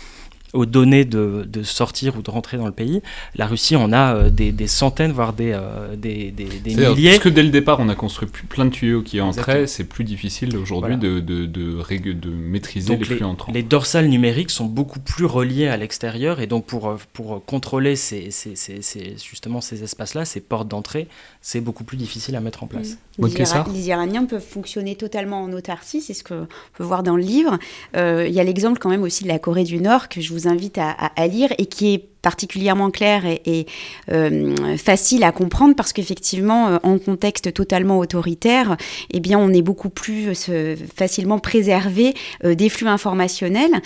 aux 0.56 0.66
données 0.66 1.06
de, 1.06 1.46
de, 1.48 1.64
sortir 1.64 2.18
ou 2.18 2.22
de 2.22 2.32
rentrer 2.32 2.58
dans 2.58 2.66
le 2.66 2.72
pays. 2.72 3.02
La 3.36 3.46
Russie 3.46 3.76
en 3.76 3.92
a 3.92 4.16
euh, 4.16 4.30
des, 4.30 4.52
des, 4.52 4.68
centaines, 4.68 5.12
voire 5.12 5.34
des, 5.34 5.52
euh, 5.54 5.96
des, 5.96 6.32
des, 6.32 6.46
des 6.46 6.76
milliers. 6.76 7.10
Puisque 7.10 7.30
dès 7.30 7.44
le 7.44 7.50
départ, 7.50 7.80
on 7.80 7.90
a 7.90 7.96
construit 7.96 8.30
plein 8.50 8.66
de 8.66 8.70
tuyaux 8.70 9.02
qui 9.02 9.20
entraient, 9.22 9.68
c'est 9.68 9.84
plus 9.84 10.04
difficile 10.04 10.56
aujourd'hui 10.58 10.98
de, 10.98 11.20
de, 11.20 11.46
de, 11.46 12.14
de, 12.14 12.30
maîtriser 12.30 12.96
les 12.96 13.04
flux 13.04 13.24
entrants. 13.24 13.52
Les 13.52 13.64
dorsales 13.64 14.08
numériques 14.08 14.50
sont 14.50 14.66
beaucoup 14.66 15.00
plus 15.00 15.26
reliées 15.26 15.68
à 15.68 15.78
l'extérieur 15.78 16.40
et 16.40 16.48
donc 16.48 16.66
pour, 16.66 16.88
euh, 16.88 16.98
pour 17.14 17.44
contrôler 17.46 17.96
ces, 17.96 18.32
ces, 18.32 18.56
ces, 18.56 19.16
justement 19.18 19.62
ces 19.62 19.84
espaces-là, 19.84 20.26
ces 20.26 20.40
portes 20.40 20.68
d'entrée, 20.68 21.08
c'est 21.42 21.62
beaucoup 21.62 21.84
plus 21.84 21.98
difficile 21.98 22.36
à 22.36 22.40
mettre 22.40 22.64
en 22.64 22.68
place. 22.68 22.98
Mmh. 23.18 23.28
Les, 23.74 23.88
Iraniens 23.88 24.26
peuvent 24.26 24.46
fonctionner 24.46 24.96
totalement 24.96 25.44
en 25.44 25.52
autarcie, 25.54 26.02
c'est 26.02 26.14
ce 26.14 26.24
qu'on 26.24 26.48
peut 26.74 26.84
voir 26.84 27.04
dans 27.04 27.16
le 27.16 27.24
livre. 27.24 27.58
Il 27.94 28.32
y 28.32 28.40
a 28.40 28.44
l'exemple 28.44 28.80
quand 28.80 28.90
même 28.90 29.04
aussi 29.04 29.24
de 29.24 29.30
la 29.30 29.40
Corée 29.40 29.64
du 29.64 29.80
Nord 29.80 30.10
que 30.10 30.22
je 30.22 30.34
vous 30.34 30.45
invite 30.48 30.78
à, 30.78 31.28
lire 31.28 31.50
et 31.58 31.66
qui 31.66 31.94
est 31.94 32.10
particulièrement 32.26 32.90
clair 32.90 33.24
et, 33.24 33.68
euh, 34.12 34.78
facile 34.78 35.24
à 35.24 35.32
comprendre 35.32 35.76
parce 35.76 35.94
qu'effectivement, 35.94 36.70
euh, 36.70 36.78
en 36.82 36.98
contexte 36.98 37.54
totalement 37.54 38.00
autoritaire, 38.00 38.78
eh 39.12 39.20
bien, 39.20 39.38
on 39.38 39.54
est 39.54 39.62
beaucoup 39.62 39.92
plus 39.92 40.48
euh, 40.50 40.76
facilement 40.96 41.38
préservé 41.38 42.16
des 42.44 42.70
flux 42.70 42.88
informationnels 42.88 43.80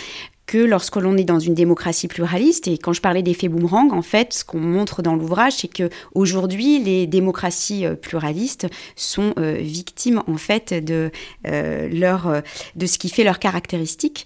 que 0.46 0.58
lorsque 0.58 0.96
l'on 0.96 1.18
est 1.18 1.26
dans 1.26 1.38
une 1.38 1.54
démocratie 1.54 2.08
pluraliste. 2.08 2.68
Et 2.68 2.78
quand 2.78 2.94
je 2.94 3.02
parlais 3.02 3.22
d'effet 3.22 3.50
boomerang, 3.50 3.92
en 3.94 4.02
fait, 4.02 4.34
ce 4.34 4.46
qu'on 4.46 4.60
montre 4.60 5.04
dans 5.04 5.16
l'ouvrage, 5.16 5.54
c'est 5.58 5.68
que 5.68 5.90
aujourd'hui, 6.16 6.80
les 6.82 7.06
démocraties 7.06 7.86
pluralistes 8.02 8.68
sont 8.96 9.36
victimes 9.38 10.24
en 10.26 10.38
fait 10.38 10.74
de 10.74 11.12
leur 11.46 12.42
de 12.76 12.86
ce 12.88 12.98
qui 12.98 13.10
fait 13.10 13.24
leurs 13.24 13.38
caractéristiques, 13.38 14.26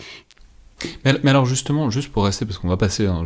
mais, 1.05 1.29
alors 1.29 1.45
justement, 1.45 1.89
juste 1.89 2.11
pour 2.11 2.25
rester, 2.25 2.45
parce 2.45 2.57
qu'on 2.57 2.67
va 2.67 2.77
passer 2.77 3.07
hein, 3.07 3.25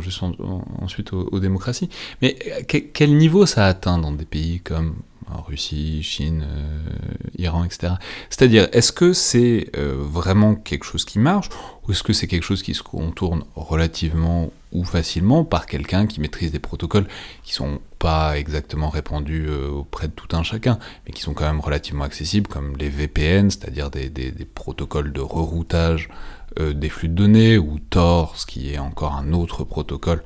ensuite 0.80 1.12
aux, 1.12 1.40
démocraties, 1.40 1.88
mais 2.22 2.36
quel 2.66 3.16
niveau 3.16 3.46
ça 3.46 3.66
atteint 3.66 3.98
dans 3.98 4.12
des 4.12 4.24
pays 4.24 4.60
comme 4.60 4.96
euh, 5.30 5.40
Russie, 5.46 6.02
Chine, 6.02 6.44
euh, 6.48 6.90
Iran, 7.38 7.64
etc. 7.64 7.94
C'est-à-dire, 8.30 8.68
est-ce 8.72 8.92
que 8.92 9.12
c'est 9.12 9.70
euh, 9.76 9.94
vraiment 9.98 10.54
quelque 10.54 10.84
chose 10.84 11.04
qui 11.04 11.18
marche, 11.18 11.48
ou 11.86 11.92
est-ce 11.92 12.02
que 12.02 12.12
c'est 12.12 12.26
quelque 12.26 12.44
chose 12.44 12.62
qui 12.62 12.74
se 12.74 12.82
contourne 12.82 13.44
relativement 13.54 14.50
ou 14.72 14.84
facilement 14.84 15.44
par 15.44 15.66
quelqu'un 15.66 16.06
qui 16.06 16.20
maîtrise 16.20 16.52
des 16.52 16.58
protocoles 16.58 17.06
qui 17.42 17.54
sont 17.54 17.80
pas 17.98 18.38
exactement 18.38 18.90
répandus 18.90 19.48
auprès 19.48 20.08
de 20.08 20.12
tout 20.12 20.36
un 20.36 20.42
chacun, 20.42 20.78
mais 21.06 21.12
qui 21.12 21.22
sont 21.22 21.32
quand 21.32 21.46
même 21.46 21.60
relativement 21.60 22.04
accessibles, 22.04 22.46
comme 22.46 22.76
les 22.76 22.90
VPN, 22.90 23.50
c'est-à-dire 23.50 23.90
des, 23.90 24.10
des, 24.10 24.44
protocoles 24.44 25.12
de 25.12 25.20
reroutage 25.20 26.10
euh, 26.58 26.72
des 26.72 26.88
flux 26.88 27.08
de 27.08 27.14
données, 27.14 27.58
ou 27.58 27.78
Tor, 27.90 28.36
ce 28.36 28.46
qui 28.46 28.72
est 28.72 28.78
encore 28.78 29.14
un 29.14 29.32
autre 29.32 29.64
protocole 29.64 30.22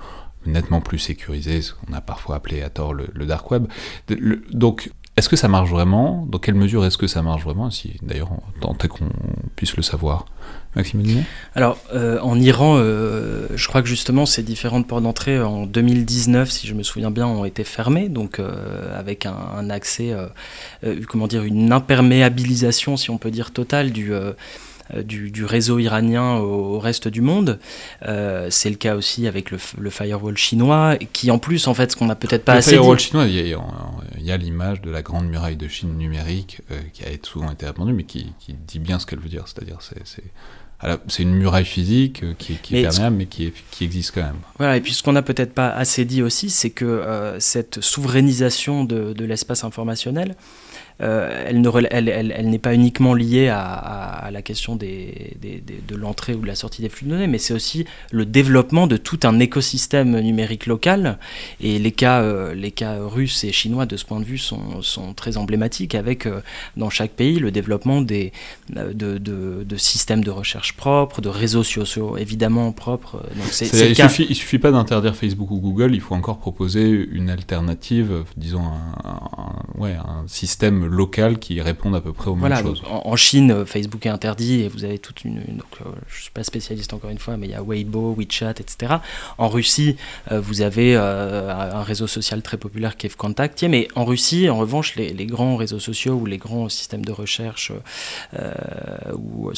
nettement 0.47 0.81
plus 0.81 0.99
sécurisé, 0.99 1.63
ce 1.63 1.73
qu'on 1.73 1.93
a 1.93 2.01
parfois 2.01 2.37
appelé 2.37 2.63
à 2.63 2.71
tort 2.71 2.95
le, 2.95 3.07
dark 3.27 3.51
web. 3.51 3.67
donc, 4.53 4.91
est-ce 5.17 5.29
que 5.29 5.37
ça 5.37 5.47
marche 5.47 5.69
vraiment? 5.69 6.27
Dans 6.29 6.39
quelle 6.39 6.55
mesure 6.55 6.87
est-ce 6.87 6.97
que 6.97 7.07
ça 7.07 7.21
marche 7.21 7.45
vraiment? 7.45 7.71
Si 7.71 7.99
d'ailleurs, 8.03 8.31
tant 8.61 8.75
est 8.83 8.89
qu'on 8.89 9.11
puisse 9.57 9.77
le 9.77 9.83
savoir. 9.83 10.25
Maxime 10.75 11.03
Alors, 11.55 11.77
euh, 11.93 12.19
en 12.21 12.41
Iran, 12.41 12.77
euh, 12.79 13.47
je 13.55 13.69
crois 13.69 13.83
que 13.83 13.89
justement 13.89 14.25
ces 14.25 14.43
différentes 14.43 14.87
portes 14.89 15.03
d'entrée 15.03 15.39
en 15.39 15.67
2019, 15.67 16.51
si 16.51 16.67
je 16.67 16.73
me 16.73 16.83
souviens 16.83 17.11
bien, 17.11 17.27
ont 17.27 17.45
été 17.45 17.63
fermées, 17.63 18.09
donc 18.09 18.41
avec 18.97 19.27
un, 19.27 19.37
un 19.55 19.69
accès, 19.69 20.17
comment 21.09 21.27
dire, 21.27 21.45
une 21.45 21.73
imperméabilisation, 21.73 22.97
si 22.97 23.11
on 23.11 23.19
peut 23.19 23.31
dire, 23.31 23.51
totale 23.51 23.93
du 23.93 24.13
euh, 24.95 25.03
du, 25.03 25.45
réseau 25.45 25.79
iranien 25.79 26.37
au, 26.37 26.79
reste 26.79 27.09
du 27.09 27.21
monde. 27.21 27.59
Euh, 28.07 28.49
c'est 28.51 28.71
le 28.71 28.77
cas 28.77 28.97
aussi 28.97 29.27
avec 29.27 29.51
le, 29.51 29.59
firewall 29.91 30.37
chinois, 30.37 30.97
qui 31.13 31.31
en 31.31 31.39
plus, 31.39 31.67
en 31.67 31.75
fait, 31.75 31.93
ce 31.93 31.97
qu'on 31.97 32.07
n'a 32.07 32.15
peut-être 32.15 32.45
pas 32.45 32.55
assez. 32.55 32.73
Le 32.73 32.77
firewall 32.79 32.99
chinois, 32.99 33.27
il 33.27 33.57
y 34.21 34.33
a, 34.33 34.37
l'image 34.37 34.81
de 34.81 34.91
la 34.91 35.03
grande 35.03 35.29
muraille 35.29 35.57
de 35.57 35.69
Chine 35.69 35.97
numérique 35.97 36.61
euh, 36.71 36.81
qui 36.93 37.05
a 37.05 37.09
souvent 37.23 37.51
été 37.51 37.67
répandue, 37.67 37.93
mais 37.93 38.05
qui, 38.05 38.33
dit 38.49 38.79
bien 38.79 38.99
ce 38.99 39.07
qu'elle 39.07 39.21
veut 39.21 39.29
dire. 39.29 39.45
C'est-à-dire, 39.47 39.79
c'est 39.81 40.23
c'est 41.07 41.23
une 41.23 41.35
muraille 41.35 41.65
physique 41.65 42.25
qui, 42.39 42.57
qui 42.57 42.77
est 42.77 42.83
perméable, 42.83 43.15
mais 43.15 43.27
qui, 43.27 43.53
qui, 43.71 43.85
existe 43.85 44.17
quand 44.17 44.23
même. 44.23 44.41
Voilà, 44.59 44.77
et 44.77 44.81
puis 44.81 44.93
ce 44.93 45.05
qu'on 45.05 45.13
n'a 45.13 45.23
peut-être 45.23 45.55
pas 45.55 45.69
assez 45.69 46.05
dit 46.05 46.23
aussi, 46.23 46.51
c'est 46.51 46.71
que 46.71 47.37
cette 47.39 47.81
souverainisation 47.81 48.83
de, 48.83 49.13
de 49.13 49.25
l'espace 49.25 49.63
informationnel, 49.63 50.35
euh, 51.03 51.45
elle, 51.47 51.89
elle, 51.91 52.09
elle, 52.09 52.35
elle 52.37 52.51
n'est 52.51 52.59
pas 52.59 52.75
uniquement 52.75 53.15
liée 53.15 53.49
à, 53.49 53.61
à, 53.63 54.31
la 54.31 54.43
question 54.43 54.77
des, 54.77 55.37
des, 55.41 55.63
de 55.87 55.97
l'entrée 55.97 56.35
ou 56.35 56.41
de 56.41 56.47
la 56.47 56.55
sortie 56.55 56.83
des 56.83 56.89
flux 56.89 57.07
de 57.07 57.11
données, 57.11 57.27
mais 57.27 57.39
c'est 57.39 57.55
aussi 57.55 57.85
le 58.11 58.25
développement 58.25 58.87
de 58.87 58.97
tout 58.97 59.19
un 59.25 59.39
écosystème 59.41 60.19
numérique 60.21 60.67
local. 60.67 61.19
Et 61.61 61.79
les 61.79 61.93
cas, 61.93 62.23
euh, 62.23 62.55
les 62.55 62.71
cas 62.71 62.99
russes 63.01 63.45
et 63.45 63.53
chinois 63.53 63.87
de 63.87 63.97
ce 63.97 64.05
point 64.05 64.21
de 64.21 64.25
vue 64.25 64.39
sont, 64.39 64.81
sont 64.83 65.13
très 65.15 65.37
emblématiques, 65.37 65.95
avec 65.95 66.27
euh, 66.27 66.41
dans 66.77 66.91
chaque 66.91 67.13
pays 67.13 67.39
le 67.39 67.51
développement 67.51 68.01
des, 68.01 68.33
de, 68.71 68.93
de, 68.93 69.65
de, 69.65 69.77
systèmes 69.77 70.23
de 70.23 70.31
recherche 70.31 70.75
propres, 70.77 71.21
de 71.21 71.29
réseaux 71.29 71.65
sociaux 71.65 72.17
évidemment 72.17 72.71
propres. 72.73 73.23
Donc 73.37 73.61
il, 73.61 73.97
suffit, 73.97 74.27
il 74.29 74.37
suffit 74.37 74.59
pas 74.59 74.71
d'interdire 74.71 75.17
Facebook 75.17 75.51
ou 75.51 75.59
Google, 75.59 75.95
il 75.95 76.01
faut 76.01 76.15
encore 76.15 76.39
proposer 76.39 76.89
une 77.11 77.29
alternative, 77.29 78.25
disons 78.37 78.63
un, 78.63 79.09
un 79.09 79.81
ouais, 79.81 79.95
un 79.95 80.25
système 80.29 80.92
locales 80.93 81.39
qui 81.39 81.61
répondent 81.61 81.97
à 81.97 82.01
peu 82.01 82.13
près 82.13 82.29
aux 82.29 82.37
mêmes 82.37 82.55
choses. 82.57 82.83
En, 82.87 83.17
Chine, 83.17 83.51
euh, 83.51 83.65
Facebook 83.65 84.05
est 84.07 84.11
interdit 84.11 84.61
et 84.61 84.69
vous 84.69 84.85
avez 84.85 84.99
toute 84.99 85.25
une. 85.25 85.37
donc, 85.37 85.81
euh, 85.81 85.85
je 86.09 86.17
ne 86.19 86.23
suis 86.23 86.31
pas 86.31 86.45
spécialiste 86.45 86.93
encore 86.93 87.11
une 87.11 87.19
fois, 87.19 87.37
mais 87.37 87.47
il 87.47 87.53
y 87.53 87.55
a 87.55 87.63
Weibo, 87.63 88.15
WeChat, 88.17 88.55
etc. 88.61 88.95
En 89.39 89.49
Russie, 89.49 89.97
euh, 90.31 90.41
vous 90.41 90.61
avez 90.61 90.95
un 90.97 91.83
réseau 91.83 92.07
social 92.07 92.43
très 92.43 92.57
populaire 92.57 92.97
qui 92.97 93.07
est 93.07 93.17
Contact. 93.17 93.63
Mais 93.65 93.89
en 93.95 94.05
Russie, 94.05 94.49
en 94.49 94.59
revanche, 94.59 94.97
les, 94.97 95.27
grands 95.27 95.57
réseaux 95.57 95.79
sociaux 95.79 96.15
ou 96.15 96.27
les 96.27 96.39
grands 96.39 96.69
systèmes 96.69 97.05
de 97.05 97.13
recherche 97.13 97.73
ou, 99.15 99.51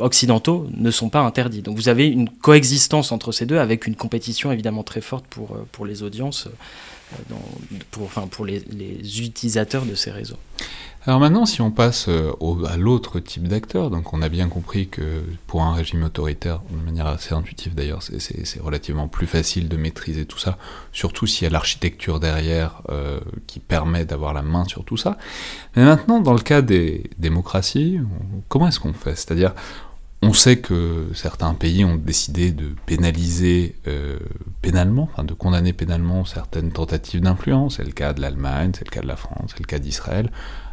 occidentaux 0.00 0.68
ne 0.74 0.90
sont 0.90 1.08
pas 1.08 1.20
interdits. 1.20 1.62
Donc 1.62 1.76
vous 1.76 1.88
avez 1.88 2.06
une 2.06 2.28
coexistence 2.28 3.12
entre 3.12 3.32
ces 3.32 3.46
deux 3.46 3.58
avec 3.58 3.86
une 3.86 3.96
compétition 3.96 4.52
évidemment 4.52 4.84
très 4.84 5.00
forte 5.00 5.26
pour, 5.26 5.56
pour 5.72 5.86
les 5.86 6.02
audiences. 6.02 6.48
Pour, 7.90 8.04
enfin, 8.04 8.26
pour 8.26 8.44
les, 8.44 8.60
les, 8.70 9.20
utilisateurs 9.20 9.84
de 9.84 9.94
ces 9.94 10.10
réseaux. 10.10 10.38
Alors 11.06 11.20
maintenant, 11.20 11.46
si 11.46 11.62
on 11.62 11.70
passe 11.70 12.08
euh, 12.08 12.32
à 12.68 12.76
l'autre 12.76 13.18
type 13.20 13.48
d'acteur, 13.48 13.88
donc 13.88 14.12
on 14.12 14.20
a 14.20 14.28
bien 14.28 14.48
compris 14.48 14.88
que 14.88 15.22
pour 15.46 15.62
un 15.62 15.72
régime 15.72 16.02
autoritaire, 16.02 16.60
de 16.70 16.84
manière 16.84 17.06
assez 17.06 17.34
intuitive 17.34 17.74
d'ailleurs, 17.74 18.02
c'est 18.02 18.60
relativement 18.60 19.08
plus 19.08 19.26
facile 19.26 19.68
de 19.68 19.76
maîtriser 19.76 20.26
tout 20.26 20.38
ça, 20.38 20.58
surtout 20.92 21.26
s'il 21.26 21.44
y 21.44 21.46
a 21.46 21.50
l'architecture 21.50 22.20
derrière 22.20 22.82
euh, 22.90 23.20
qui 23.46 23.58
permet 23.58 24.04
d'avoir 24.04 24.34
la 24.34 24.42
main 24.42 24.64
sur 24.66 24.84
tout 24.84 24.96
ça. 24.96 25.16
Mais 25.76 25.84
maintenant, 25.84 26.20
dans 26.20 26.34
le 26.34 26.40
cas 26.40 26.60
des 26.60 27.08
démocraties, 27.16 28.00
comment 28.48 28.68
est-ce 28.68 28.80
qu'on 28.80 28.92
fait? 28.92 29.14
C'est-à-dire, 29.14 29.54
on 30.20 30.32
sait 30.32 30.58
que 30.58 31.06
certains 31.14 31.54
pays 31.54 31.84
ont 31.84 31.94
décidé 31.94 32.50
de 32.50 32.74
pénaliser 32.86 33.76
euh, 33.86 34.18
pénalement, 34.62 35.08
enfin 35.12 35.22
de 35.22 35.32
condamner 35.32 35.72
pénalement 35.72 36.24
certaines 36.24 36.72
tentatives 36.72 37.20
d'influence. 37.20 37.76
C'est 37.76 37.84
le 37.84 37.92
cas 37.92 38.12
de 38.12 38.20
l'Allemagne, 38.20 38.72
c'est 38.76 38.84
le 38.84 38.90
cas 38.90 39.00
de 39.00 39.06
la 39.06 39.16
France, 39.16 39.52
c'est 39.52 39.60
le 39.60 39.66
cas 39.66 39.78
d'Israël. 39.78 40.30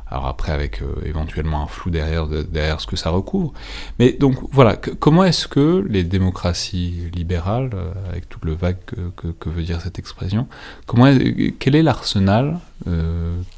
Alors 0.08 0.28
après, 0.28 0.52
avec 0.52 0.82
euh, 0.82 0.96
éventuellement 1.06 1.64
un 1.64 1.68
flou 1.68 1.92
derrière, 1.92 2.28
derrière 2.28 2.82
ce 2.82 2.88
que 2.88 2.96
ça 2.96 3.12
recouvre. 3.12 3.54
Mais 4.00 4.14
donc 4.14 4.38
voilà, 4.52 4.78
comment 4.78 5.24
est-ce 5.24 5.48
que 5.48 5.86
les 5.88 6.04
démocraties 6.04 7.12
libérales, 7.14 7.72
euh, 7.74 7.92
avec 8.10 8.28
tout 8.30 8.40
le 8.44 8.54
vague 8.54 8.78
que, 9.16 9.50
veut 9.50 9.64
dire 9.64 9.80
cette 9.82 10.00
expression, 10.00 10.48
comment 10.88 11.12
quel 11.60 11.76
est 11.76 11.84
l'arsenal 11.84 12.60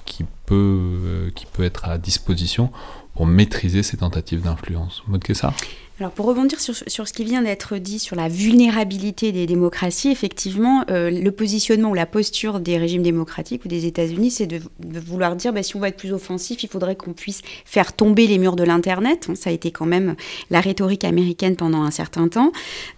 qui, 0.05 0.25
peut, 0.45 1.31
qui 1.35 1.45
peut 1.45 1.63
être 1.63 1.85
à 1.85 1.97
disposition 1.97 2.71
pour 3.17 3.25
maîtriser 3.25 3.81
ces 3.81 3.97
tentatives 3.97 4.43
d'influence 4.43 5.01
que 5.23 5.33
ça 5.33 5.51
Alors 5.99 6.11
pour 6.11 6.27
rebondir 6.27 6.59
sur, 6.59 6.75
sur 6.75 7.07
ce 7.07 7.13
qui 7.13 7.23
vient 7.23 7.41
d'être 7.41 7.77
dit 7.77 7.97
sur 7.97 8.15
la 8.15 8.27
vulnérabilité 8.27 9.31
des 9.31 9.47
démocraties, 9.47 10.11
effectivement, 10.11 10.83
euh, 10.91 11.09
le 11.09 11.31
positionnement 11.31 11.89
ou 11.89 11.95
la 11.95 12.05
posture 12.05 12.59
des 12.59 12.77
régimes 12.77 13.01
démocratiques 13.01 13.65
ou 13.65 13.69
des 13.69 13.87
États-Unis, 13.87 14.29
c'est 14.29 14.45
de, 14.45 14.61
vouloir 14.99 15.35
dire 15.35 15.51
bah, 15.51 15.63
si 15.63 15.75
on 15.75 15.79
va 15.79 15.87
être 15.87 15.97
plus 15.97 16.13
offensif, 16.13 16.61
il 16.61 16.69
faudrait 16.69 16.95
qu'on 16.95 17.13
puisse 17.13 17.41
faire 17.65 17.93
tomber 17.93 18.27
les 18.27 18.37
murs 18.37 18.55
de 18.55 18.63
l'Internet. 18.63 19.31
Ça 19.33 19.49
a 19.49 19.53
été 19.53 19.71
quand 19.71 19.87
même 19.87 20.15
la 20.51 20.61
rhétorique 20.61 21.03
américaine 21.03 21.55
pendant 21.55 21.81
un 21.81 21.91
certain 21.91 22.27
temps. 22.27 22.51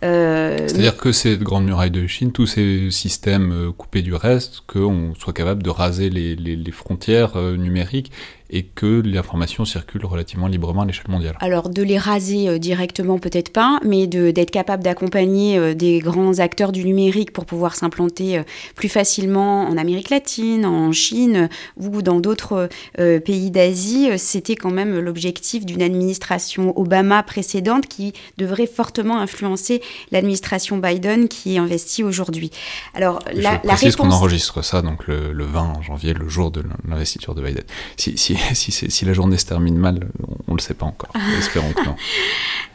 Euh, 0.03 0.67
C'est-à-dire 0.67 0.97
que 0.97 1.13
ces 1.13 1.37
grandes 1.37 1.63
murailles 1.63 1.91
de 1.91 2.05
Chine, 2.07 2.33
tous 2.33 2.47
ces 2.47 2.91
systèmes 2.91 3.53
euh, 3.53 3.71
coupés 3.71 4.01
du 4.01 4.13
reste, 4.13 4.63
qu'on 4.67 5.13
soit 5.17 5.31
capable 5.31 5.63
de 5.63 5.69
raser 5.69 6.09
les, 6.09 6.35
les, 6.35 6.57
les 6.57 6.71
frontières 6.73 7.37
numériques 7.37 8.11
et 8.51 8.63
que 8.63 9.01
l'information 9.05 9.65
circule 9.65 10.05
relativement 10.05 10.47
librement 10.47 10.81
à 10.81 10.85
l'échelle 10.85 11.09
mondiale. 11.09 11.35
Alors 11.39 11.69
de 11.69 11.83
les 11.83 11.97
raser 11.97 12.47
euh, 12.47 12.57
directement 12.57 13.19
peut-être 13.19 13.51
pas, 13.53 13.79
mais 13.83 14.07
d'être 14.07 14.51
capable 14.51 14.83
d'accompagner 14.83 15.57
euh, 15.57 15.73
des 15.75 15.99
grands 15.99 16.39
acteurs 16.39 16.71
du 16.71 16.83
numérique 16.83 17.31
pour 17.31 17.45
pouvoir 17.45 17.75
s'implanter 17.75 18.39
euh, 18.39 18.43
plus 18.75 18.89
facilement 18.89 19.67
en 19.67 19.77
Amérique 19.77 20.09
latine, 20.09 20.65
en 20.65 20.91
Chine 20.91 21.49
ou 21.77 22.01
dans 22.01 22.19
d'autres 22.19 22.69
pays 22.97 23.51
d'Asie, 23.51 24.09
c'était 24.17 24.55
quand 24.55 24.71
même 24.71 24.99
l'objectif 24.99 25.65
d'une 25.65 25.81
administration 25.81 26.77
Obama 26.77 27.23
précédente 27.23 27.87
qui 27.87 28.13
devrait 28.37 28.67
fortement 28.67 29.19
influencer 29.19 29.81
l'administration 30.11 30.77
Biden 30.77 31.27
qui 31.27 31.55
est 31.55 31.57
investie 31.57 32.03
aujourd'hui. 32.03 32.51
Alors 32.93 33.19
la, 33.33 33.61
la 33.63 33.75
réponse... 33.75 33.95
qu'on 33.95 34.11
enregistre 34.11 34.63
ça 34.63 34.81
donc 34.81 35.07
le, 35.07 35.31
20 35.45 35.81
janvier, 35.81 36.13
le 36.13 36.27
jour 36.27 36.51
de 36.51 36.63
l'investiture 36.87 37.35
de 37.35 37.43
Biden. 37.43 37.63
Si, 37.97 38.17
si 38.17 38.38
si, 38.53 39.05
la 39.05 39.13
journée 39.13 39.37
se 39.37 39.45
termine 39.45 39.77
mal, 39.77 40.09
on 40.47 40.53
ne 40.53 40.57
le 40.57 40.61
sait 40.61 40.73
pas 40.73 40.85
encore. 40.85 41.11
Espérons 41.37 41.71
que 41.73 41.85
non. 41.85 41.95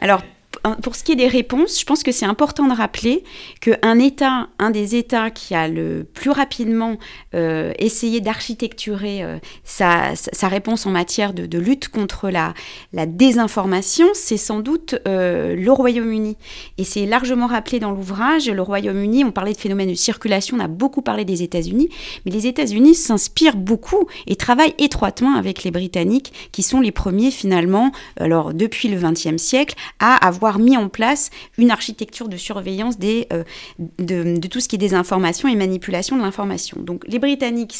Alors, 0.01 0.21
pour 0.81 0.95
ce 0.95 1.03
qui 1.03 1.11
est 1.11 1.15
des 1.15 1.27
réponses, 1.27 1.79
je 1.79 1.85
pense 1.85 2.03
que 2.03 2.11
c'est 2.11 2.25
important 2.25 2.67
de 2.67 2.73
rappeler 2.73 3.23
qu'un 3.61 3.99
État, 3.99 4.47
un 4.57 4.71
des 4.71 4.95
États 4.95 5.29
qui 5.29 5.53
a 5.53 5.67
le 5.67 6.07
plus 6.13 6.31
rapidement 6.31 6.97
euh, 7.35 7.71
essayé 7.77 8.19
d'architecturer 8.21 9.23
euh, 9.23 9.37
sa, 9.63 10.13
réponse 10.43 10.85
en 10.85 10.91
matière 10.91 11.33
de, 11.33 11.57
lutte 11.57 11.89
contre 11.89 12.29
la, 12.29 12.53
désinformation, 13.05 14.07
c'est 14.13 14.37
sans 14.37 14.59
doute 14.59 14.95
euh, 15.07 15.55
le 15.55 15.71
Royaume-Uni. 15.71 16.37
Et 16.77 16.83
c'est 16.83 17.05
largement 17.05 17.47
rappelé 17.47 17.79
dans 17.79 17.91
l'ouvrage. 17.91 18.49
Le 18.49 18.61
Royaume-Uni, 18.61 19.23
on 19.23 19.31
parlait 19.31 19.53
de 19.53 19.59
phénomène 19.59 19.89
de 19.89 19.95
circulation, 19.95 20.57
on 20.57 20.59
a 20.59 20.67
beaucoup 20.67 21.01
parlé 21.01 21.25
des 21.25 21.43
États-Unis, 21.43 21.89
mais 22.25 22.31
les 22.31 22.47
États-Unis 22.47 22.95
s'inspirent 22.95 23.55
beaucoup 23.55 24.07
et 24.27 24.35
travaillent 24.35 24.75
étroitement 24.79 25.35
avec 25.35 25.63
les 25.63 25.71
Britanniques, 25.71 26.33
qui 26.51 26.63
sont 26.63 26.79
les 26.79 26.91
premiers 26.91 27.31
finalement, 27.31 27.91
alors 28.19 28.53
depuis 28.53 28.87
le 28.87 28.97
XXe 28.97 29.37
siècle, 29.37 29.75
à 29.99 30.15
avoir 30.25 30.54
mis 30.59 30.77
en 30.77 30.89
place 30.89 31.29
une 31.57 31.71
architecture 31.71 32.27
de 32.27 32.37
surveillance 32.37 32.97
des, 32.97 33.27
euh, 33.33 33.43
de, 33.99 34.47
tout 34.47 34.59
ce 34.59 34.67
qui 34.67 34.75
est 34.75 34.79
des 34.79 34.93
informations 34.93 35.47
et 35.47 35.55
manipulation 35.55 36.17
de 36.17 36.21
l'information. 36.21 36.81
Donc 36.81 37.03
les 37.07 37.19
Britanniques 37.19 37.75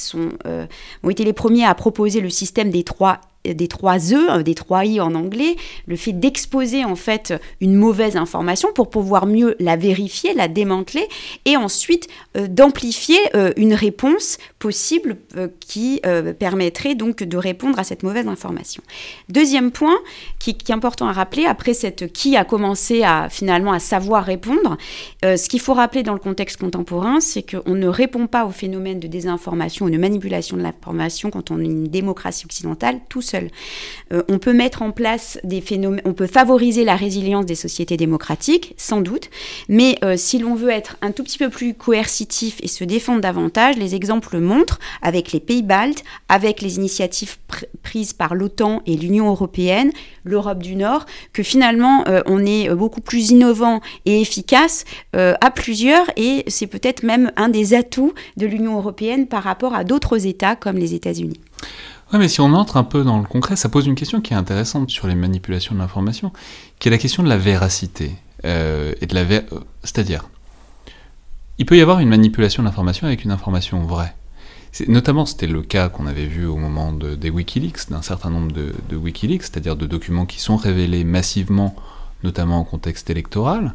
euh, 0.45 0.65
ont 1.03 1.09
été 1.09 1.23
les 1.23 1.33
premiers 1.33 1.65
à 1.65 1.75
proposer 1.75 2.21
le 2.21 2.29
système 2.29 2.69
des 2.69 2.83
trois 2.83 3.21
des 3.53 3.67
trois 3.67 3.97
E, 3.97 4.31
euh, 4.31 4.43
des 4.43 4.55
trois 4.55 4.85
I 4.85 4.99
en 4.99 5.15
anglais, 5.15 5.55
le 5.87 5.95
fait 5.95 6.13
d'exposer 6.13 6.85
en 6.85 6.95
fait 6.95 7.33
une 7.61 7.75
mauvaise 7.75 8.17
information 8.17 8.69
pour 8.73 8.89
pouvoir 8.89 9.25
mieux 9.25 9.55
la 9.59 9.75
vérifier, 9.75 10.33
la 10.33 10.47
démanteler 10.47 11.07
et 11.45 11.57
ensuite 11.57 12.07
euh, 12.37 12.47
d'amplifier 12.47 13.17
euh, 13.35 13.51
une 13.57 13.73
réponse 13.73 14.37
possible 14.59 15.17
qui 15.59 16.01
permettrait 16.39 16.95
donc 16.95 17.21
de 17.21 17.37
répondre 17.37 17.77
à 17.77 17.83
cette 17.83 18.01
mauvaise 18.01 18.27
information. 18.27 18.81
Deuxième 19.29 19.69
point 19.69 19.95
qui, 20.39 20.51
est 20.51 20.71
important 20.71 21.07
à 21.07 21.11
rappeler, 21.11 21.45
après 21.45 21.73
cette 21.75 22.11
qui 22.11 22.35
a 22.35 22.45
commencé 22.45 23.03
à 23.03 23.27
finalement 23.29 23.71
à 23.71 23.79
savoir 23.79 24.23
répondre, 24.23 24.77
ce 25.23 25.47
qu'il 25.49 25.59
faut 25.59 25.73
rappeler 25.73 26.01
dans 26.01 26.13
le 26.13 26.19
contexte 26.19 26.57
contemporain, 26.57 27.19
c'est 27.19 27.43
qu'on 27.43 27.75
ne 27.75 27.87
répond 27.87 28.25
pas 28.25 28.45
au 28.45 28.49
phénomène 28.49 28.99
de 28.99 29.07
désinformation 29.07 29.85
ou 29.85 29.89
de 29.91 29.97
manipulation 29.97 30.57
de 30.57 30.63
l'information 30.63 31.29
quand 31.29 31.51
on 31.51 31.59
est 31.59 31.65
une 31.65 31.87
démocratie 31.87 32.45
occidentale 32.45 32.99
tout 33.09 33.21
euh, 34.13 34.23
on 34.29 34.37
peut 34.37 34.53
mettre 34.53 34.81
en 34.81 34.91
place 34.91 35.39
des 35.43 35.61
phénomènes, 35.61 36.01
on 36.05 36.13
peut 36.13 36.27
favoriser 36.27 36.83
la 36.83 36.95
résilience 36.95 37.45
des 37.45 37.55
sociétés 37.55 37.97
démocratiques, 37.97 38.73
sans 38.77 39.01
doute, 39.01 39.29
mais 39.69 39.97
euh, 40.03 40.15
si 40.17 40.39
l'on 40.39 40.55
veut 40.55 40.69
être 40.69 40.97
un 41.01 41.11
tout 41.11 41.23
petit 41.23 41.37
peu 41.37 41.49
plus 41.49 41.73
coercitif 41.73 42.57
et 42.61 42.67
se 42.67 42.83
défendre 42.83 43.21
davantage, 43.21 43.77
les 43.77 43.95
exemples 43.95 44.39
montrent, 44.39 44.79
avec 45.01 45.31
les 45.31 45.39
pays 45.39 45.63
baltes, 45.63 46.03
avec 46.29 46.61
les 46.61 46.75
initiatives 46.75 47.37
prises 47.83 48.13
par 48.13 48.35
l'OTAN 48.35 48.81
et 48.85 48.95
l'Union 48.95 49.29
européenne, 49.29 49.91
l'Europe 50.23 50.61
du 50.61 50.75
Nord, 50.75 51.05
que 51.33 51.43
finalement 51.43 52.03
euh, 52.07 52.21
on 52.25 52.45
est 52.45 52.69
beaucoup 52.69 53.01
plus 53.01 53.31
innovant 53.31 53.81
et 54.05 54.21
efficace 54.21 54.85
à 55.13 55.51
plusieurs, 55.51 56.05
et 56.17 56.43
c'est 56.47 56.67
peut-être 56.67 57.03
même 57.03 57.31
un 57.35 57.49
des 57.49 57.73
atouts 57.73 58.13
de 58.37 58.45
l'Union 58.45 58.77
européenne 58.77 59.27
par 59.27 59.43
rapport 59.43 59.73
à 59.73 59.83
d'autres 59.83 60.25
États 60.25 60.55
comme 60.55 60.77
les 60.77 60.93
États-Unis. 60.93 61.39
Oui, 62.13 62.19
mais 62.19 62.27
si 62.27 62.39
on 62.39 62.53
entre 62.53 62.77
un 62.77 62.83
peu 62.83 63.03
dans 63.03 63.17
le 63.17 63.25
concret, 63.25 63.55
ça 63.55 63.67
pose 63.67 63.87
une 63.87 63.95
question 63.95 64.21
qui 64.21 64.33
est 64.33 64.37
intéressante 64.37 64.89
sur 64.89 65.07
les 65.07 65.15
manipulations 65.15 65.73
de 65.73 65.79
l'information, 65.79 66.31
qui 66.79 66.87
est 66.87 66.91
la 66.91 66.97
question 66.97 67.23
de 67.23 67.29
la 67.29 67.37
véracité. 67.37 68.11
Euh, 68.45 68.93
C'est-à-dire, 69.83 70.29
il 71.57 71.65
peut 71.65 71.77
y 71.77 71.81
avoir 71.81 71.99
une 71.99 72.09
manipulation 72.09 72.61
de 72.61 72.67
l'information 72.67 73.07
avec 73.07 73.23
une 73.23 73.31
information 73.31 73.81
vraie. 73.83 74.13
Notamment, 74.87 75.25
c'était 75.25 75.47
le 75.47 75.61
cas 75.61 75.87
qu'on 75.89 76.05
avait 76.05 76.25
vu 76.25 76.45
au 76.45 76.57
moment 76.57 76.91
des 76.91 77.29
Wikileaks, 77.29 77.89
d'un 77.89 78.01
certain 78.01 78.29
nombre 78.29 78.51
de, 78.51 78.73
de 78.89 78.95
Wikileaks, 78.97 79.43
c'est-à-dire 79.43 79.77
de 79.77 79.87
documents 79.87 80.25
qui 80.25 80.41
sont 80.41 80.57
révélés 80.57 81.05
massivement, 81.05 81.75
notamment 82.23 82.59
en 82.59 82.65
contexte 82.65 83.09
électoral, 83.09 83.73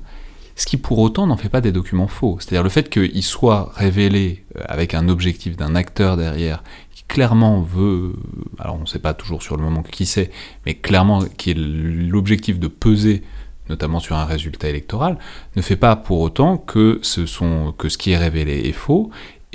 ce 0.57 0.67
qui 0.67 0.77
pour 0.77 0.99
autant 0.99 1.27
n'en 1.27 1.39
fait 1.39 1.49
pas 1.49 1.63
des 1.63 1.73
documents 1.73 2.07
faux. 2.07 2.37
C'est-à-dire 2.39 2.63
le 2.63 2.69
fait 2.69 2.91
qu'ils 2.91 3.23
soient 3.23 3.73
révélés 3.75 4.45
euh, 4.57 4.63
avec 4.67 4.93
un 4.93 5.09
objectif 5.09 5.57
d'un 5.57 5.75
acteur 5.75 6.19
derrière 6.19 6.63
clairement 7.11 7.61
veut, 7.61 8.13
alors 8.61 8.77
on 8.77 8.83
ne 8.83 8.87
sait 8.87 9.01
pas 9.01 9.15
toujours 9.15 9.43
sur 9.43 9.57
le 9.57 9.65
moment 9.65 9.83
qui 9.83 10.07
c'est, 10.07 10.31
mais 10.65 10.75
clairement 10.75 11.25
qui 11.37 11.51
est 11.51 11.57
l'objectif 11.57 12.61
de 12.61 12.69
peser 12.69 13.25
notamment 13.69 13.99
sur 13.99 14.17
un 14.17 14.25
résultat 14.25 14.69
électoral, 14.69 15.19
ne 15.57 15.63
fait 15.63 15.77
pas 15.77 15.97
pour 15.97 16.21
autant 16.21 16.57
que 16.57 16.99
ce, 17.03 17.27
sont, 17.27 17.73
que 17.77 17.89
ce 17.89 17.99
qui 17.99 18.11
est 18.13 18.17
révélé 18.17 18.69
est 18.69 18.73
faux, 18.73 19.11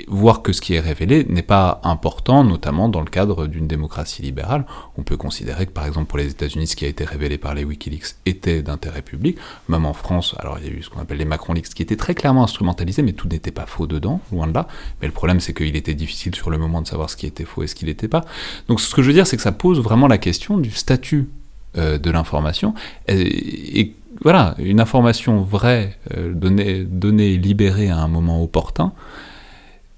voir 0.07 0.41
que 0.41 0.51
ce 0.51 0.59
qui 0.59 0.73
est 0.73 0.79
révélé 0.79 1.25
n'est 1.29 1.41
pas 1.41 1.79
important, 1.83 2.43
notamment 2.43 2.89
dans 2.89 2.99
le 2.99 3.09
cadre 3.09 3.47
d'une 3.47 3.67
démocratie 3.67 4.21
libérale. 4.21 4.65
On 4.97 5.03
peut 5.03 5.15
considérer 5.15 5.65
que, 5.65 5.71
par 5.71 5.85
exemple, 5.85 6.07
pour 6.07 6.17
les 6.17 6.29
États-Unis, 6.29 6.67
ce 6.67 6.75
qui 6.75 6.83
a 6.83 6.89
été 6.89 7.05
révélé 7.05 7.37
par 7.37 7.53
les 7.53 7.63
Wikileaks 7.63 8.15
était 8.25 8.61
d'intérêt 8.61 9.01
public. 9.01 9.37
Même 9.69 9.85
en 9.85 9.93
France, 9.93 10.35
alors 10.39 10.59
il 10.59 10.65
y 10.65 10.69
a 10.69 10.73
eu 10.73 10.83
ce 10.83 10.89
qu'on 10.89 10.99
appelle 10.99 11.17
les 11.17 11.25
Macron 11.25 11.53
Leaks, 11.53 11.73
qui 11.73 11.81
étaient 11.81 11.95
très 11.95 12.13
clairement 12.13 12.43
instrumentalisés, 12.43 13.03
mais 13.03 13.13
tout 13.13 13.29
n'était 13.29 13.51
pas 13.51 13.65
faux 13.65 13.87
dedans, 13.87 14.19
loin 14.31 14.47
de 14.47 14.53
là. 14.53 14.67
Mais 15.01 15.07
le 15.07 15.13
problème, 15.13 15.39
c'est 15.39 15.53
qu'il 15.53 15.75
était 15.77 15.93
difficile 15.93 16.35
sur 16.35 16.49
le 16.49 16.57
moment 16.57 16.81
de 16.81 16.87
savoir 16.87 17.09
ce 17.09 17.15
qui 17.15 17.25
était 17.25 17.45
faux 17.45 17.63
et 17.63 17.67
ce 17.67 17.75
qui 17.75 17.85
n'était 17.85 18.09
pas. 18.09 18.25
Donc, 18.67 18.81
ce 18.81 18.93
que 18.93 19.01
je 19.01 19.07
veux 19.07 19.13
dire, 19.13 19.27
c'est 19.27 19.37
que 19.37 19.43
ça 19.43 19.53
pose 19.53 19.79
vraiment 19.79 20.07
la 20.07 20.17
question 20.17 20.57
du 20.57 20.71
statut 20.71 21.29
euh, 21.77 21.97
de 21.97 22.11
l'information. 22.11 22.73
Et, 23.07 23.93
voilà, 24.21 24.55
une 24.59 24.79
information 24.79 25.41
vraie, 25.41 25.97
euh, 26.15 26.33
donnée, 26.33 26.85
donnée, 26.85 27.35
libérée 27.35 27.89
à 27.89 27.97
un 27.97 28.07
moment 28.07 28.41
opportun, 28.41 28.93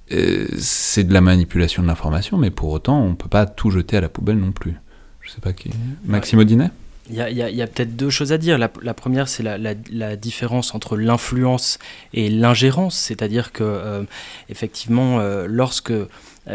c'est 0.10 1.04
de 1.04 1.14
la 1.14 1.22
manipulation 1.22 1.84
de 1.84 1.88
l'information, 1.88 2.38
mais 2.38 2.50
pour 2.50 2.72
autant, 2.72 3.02
on 3.02 3.10
ne 3.10 3.16
peut 3.16 3.30
pas 3.30 3.46
tout 3.46 3.72
jeter 3.72 3.98
à 3.98 4.02
la 4.02 4.10
poubelle 4.10 4.38
non 4.38 4.52
plus. 4.52 4.76
Je 5.22 5.32
sais 5.32 5.42
pas 5.42 5.54
qui. 5.54 5.70
Maxime 6.06 6.40
Audinet 6.40 6.70
il 7.10 7.16
y 7.16 7.62
a, 7.62 7.68
peut-être 7.68 7.96
deux 7.96 8.10
choses 8.10 8.34
à 8.34 8.38
dire. 8.38 8.58
La, 8.58 8.68
première, 8.68 9.30
c'est 9.30 9.44
la, 9.44 10.16
différence 10.18 10.76
entre 10.76 10.98
l'influence 10.98 11.80
et 12.14 12.30
l'ingérence, 12.30 12.98
c'est-à-dire 12.98 13.54
que, 13.54 13.64
euh, 13.64 14.04
effectivement, 14.50 15.20
euh, 15.20 15.46
lorsque 15.48 15.94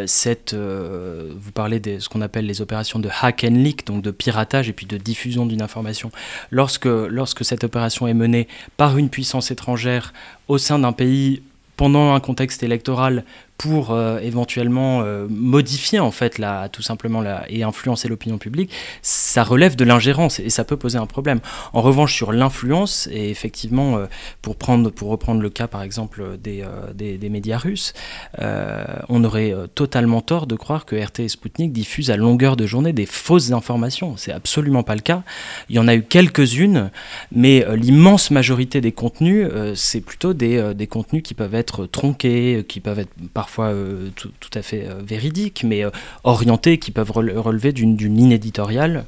cette, 0.07 0.55
vous 0.55 1.53
parlez 1.53 1.81
de 1.81 1.99
ce 1.99 2.09
qu'on 2.09 2.23
appelle 2.23 2.47
les 2.47 2.61
opérations 2.61 2.99
de 2.99 3.09
hack 3.21 3.45
and 3.45 3.55
leak, 3.55 3.87
donc 3.87 4.03
de 4.03 4.11
piratage 4.11 4.69
et 4.69 4.73
puis 4.73 4.87
de 4.87 4.97
diffusion 4.97 5.47
d'une 5.47 5.63
information, 5.63 6.11
lorsque, 6.51 6.87
lorsque 6.87 7.45
cette 7.45 7.65
opération 7.65 8.07
est 8.07 8.15
menée 8.15 8.49
par 8.77 8.97
une 8.97 9.11
puissance 9.11 9.51
étrangère 9.51 10.13
au 10.49 10.59
sein 10.59 10.79
d'un 10.79 10.93
pays 10.93 11.43
pendant 11.77 12.15
un 12.15 12.21
contexte 12.21 12.63
électoral 12.63 13.25
pour 13.63 13.93
euh, 13.93 14.19
éventuellement 14.19 15.03
euh, 15.03 15.29
modifier 15.31 16.01
en 16.01 16.11
fait 16.11 16.39
la, 16.39 16.69
tout 16.69 16.83
simplement 16.83 17.21
la, 17.21 17.45
et 17.49 17.63
influencer 17.63 18.09
l'opinion 18.09 18.37
publique, 18.37 18.73
ça 19.03 19.45
relève 19.45 19.77
de 19.77 19.85
l'ingérence 19.85 20.41
et 20.41 20.51
ça 20.51 20.65
peut 20.65 20.77
poser 20.77 20.99
un 20.99 21.07
problème. 21.07 21.39
En 21.73 21.81
revanche, 21.81 22.13
sur 22.13 22.33
l'influence, 22.33 23.09
et 23.13 23.31
effectivement, 23.31 23.99
euh, 23.99 24.07
pour, 24.41 24.57
prendre, 24.57 24.91
pour 24.91 25.11
reprendre 25.11 25.41
le 25.41 25.49
cas 25.49 25.69
par 25.69 25.85
exemple 25.85 26.39
des, 26.43 26.65
des, 26.95 27.29
médias 27.29 27.57
russes, 27.57 27.93
on 28.39 29.25
aurait 29.25 29.55
totalement 29.75 30.21
tort 30.21 30.47
de 30.47 30.57
croire 30.57 30.85
que 30.85 30.97
RT 30.97 31.21
et 31.21 31.29
Sputnik 31.29 31.73
diffusent 31.73 32.11
à 32.11 32.17
longueur 32.17 32.57
de 32.57 32.67
journée 32.67 32.93
des 32.93 33.07
fausses 33.07 33.53
informations. 33.53 34.17
C'est 34.17 34.33
absolument 34.33 34.83
pas 34.83 34.97
le 34.97 35.01
cas. 35.01 35.23
Il 35.69 35.77
y 35.77 35.79
en 35.79 35.89
a 35.89 35.95
eu 35.95 36.03
quelques-unes, 36.03 36.91
mais 37.31 37.65
l'immense 37.77 38.31
majorité 38.31 38.81
des 38.81 38.93
contenus, 38.93 39.49
c'est 39.75 40.01
plutôt 40.01 40.35
des, 40.35 40.75
des 40.75 40.87
contenus 40.87 41.23
qui 41.23 41.35
peuvent 41.35 41.55
être 41.55 41.87
tronqués, 41.87 42.65
qui 42.69 42.81
peuvent 42.81 42.99
être 42.99 43.13
parfois 43.33 43.52
parfois 43.53 43.75
tout, 44.17 44.31
à 44.55 44.63
fait 44.63 44.89
véridiques, 45.05 45.63
mais 45.65 45.85
orientées, 46.25 46.79
qui 46.79 46.91
peuvent 46.91 47.11
relever 47.11 47.73
d'une 47.73 47.97
ligne 47.97 48.33
éditoriale 48.33 49.05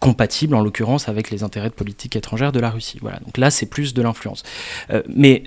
compatible, 0.00 0.56
en 0.56 0.62
l'occurrence, 0.62 1.08
avec 1.08 1.30
les 1.30 1.44
intérêts 1.44 1.68
de 1.68 1.74
politique 1.74 2.16
étrangère 2.16 2.50
de 2.50 2.58
la 2.58 2.70
Russie. 2.70 2.98
Voilà, 3.00 3.20
donc 3.20 3.38
là, 3.38 3.50
c'est 3.50 3.66
plus 3.66 3.94
de 3.94 4.02
l'influence. 4.02 4.42
mais 5.08 5.44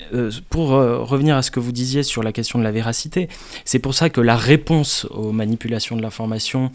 pour 0.50 0.70
revenir 0.70 1.36
à 1.36 1.42
ce 1.42 1.52
que 1.52 1.60
vous 1.60 1.74
disiez 1.74 2.04
sur 2.04 2.24
la 2.24 2.32
question 2.32 2.58
de 2.58 2.64
la 2.64 2.72
véracité, 2.72 3.28
c'est 3.66 3.80
pour 3.80 3.94
ça 3.94 4.10
que 4.10 4.22
la 4.22 4.38
réponse 4.38 5.06
aux 5.12 5.34
manipulations 5.34 5.98
de 5.98 6.02
l'information 6.02 6.72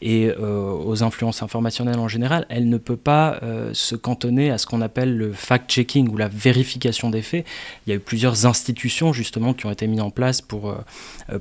et 0.00 0.30
aux 0.38 1.02
influences 1.02 1.42
informationnelles 1.42 1.98
en 1.98 2.08
général, 2.08 2.46
elle 2.48 2.68
ne 2.68 2.78
peut 2.78 2.96
pas 2.96 3.40
se 3.72 3.96
cantonner 3.96 4.52
à 4.52 4.58
ce 4.58 4.66
qu'on 4.66 4.80
appelle 4.80 5.16
le 5.16 5.32
fact-checking 5.32 6.08
ou 6.08 6.16
la 6.16 6.28
vérification 6.28 7.10
des 7.10 7.22
faits. 7.22 7.44
Il 7.86 7.90
y 7.90 7.92
a 7.92 7.96
eu 7.96 8.00
plusieurs 8.00 8.46
institutions 8.46 9.12
justement 9.12 9.54
qui 9.54 9.66
ont 9.66 9.70
été 9.70 9.86
mises 9.86 10.00
en 10.00 10.10
place 10.10 10.40
pour, 10.40 10.70
euh, 10.70 10.73
euh, 10.73 10.73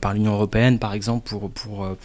par 0.02 0.14
l'Union 0.14 0.34
européenne 0.34 0.80
par 0.80 0.94
exemple 0.94 1.28
pour, 1.28 1.50
pour 1.52 1.86
euh, 1.86 1.96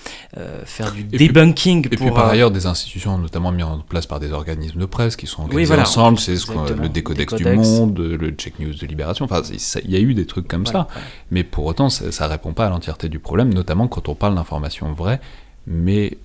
faire 0.65 0.93
du 0.93 1.05
debunking. 1.05 1.87
et 1.87 1.97
puis 1.97 2.11
par 2.11 2.29
ailleurs 2.29 2.51
des 2.51 2.67
institutions 2.67 3.19
notamment 3.19 3.53
mises 3.53 3.65
en 3.65 3.79
place 3.79 4.07
par 4.07 4.21
des 4.21 4.33
organismes 4.33 4.81
de 4.81 4.87
presse 4.87 5.17
qui 5.17 5.27
sont 5.27 5.43
organisés 5.43 5.75
ensemble, 5.75 6.19
c'est 6.19 6.35
le 6.35 6.89
Décodex, 6.89 7.35
du 7.35 7.45
Monde, 7.45 7.99
le 7.99 8.31
Check 8.31 8.59
News 8.59 8.75
de 8.75 8.87
Libération, 8.87 9.25
enfin 9.25 9.43
il 9.85 9.91
y 9.91 9.97
a 9.97 10.01
eu 10.01 10.15
des 10.15 10.27
trucs 10.27 10.49
comme 10.49 10.67
ça, 10.67 10.89
mais 11.31 11.45
pour 11.45 11.67
autant 11.67 11.89
ça 11.89 12.25
ne 12.25 12.31
répond 12.31 12.53
pas 12.53 12.67
à 12.67 12.71
l'entièreté 12.71 13.09
du 13.09 13.19
problème, 13.19 13.53
notamment 13.53 13.89
quand 13.89 14.09
on 14.09 14.15
parle 14.15 14.35
d'informations 14.35 14.93
vraies 14.93 15.21
mais 15.67 16.17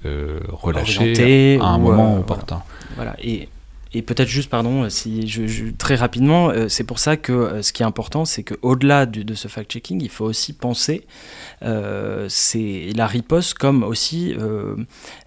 relâchées 0.51 1.59
à 1.61 1.65
un 1.65 1.77
moment 1.77 2.17
opportun. 2.17 2.63
Voilà. 2.95 3.15
Et 3.21 3.49
et 3.93 4.01
peut-être 4.01 4.27
juste, 4.27 4.49
pardon, 4.49 4.89
si 4.89 5.27
je, 5.27 5.71
très 5.71 5.95
rapidement, 5.95 6.49
euh, 6.49 6.67
c'est 6.67 6.83
pour 6.83 6.97
ça 6.97 7.15
que 7.15 7.31
euh, 7.31 7.61
ce 7.61 7.71
qui 7.73 7.83
est 7.83 7.85
important, 7.85 8.25
c'est 8.25 8.43
qu'au-delà 8.43 9.05
de, 9.05 9.33
ce 9.35 9.47
fact-checking, 9.47 10.01
il 10.01 10.09
faut 10.09 10.25
aussi 10.25 10.53
penser 10.53 11.05
euh, 11.61 12.27
la 12.95 13.07
riposte 13.07 13.53
comme 13.55 13.83
aussi 13.83 14.35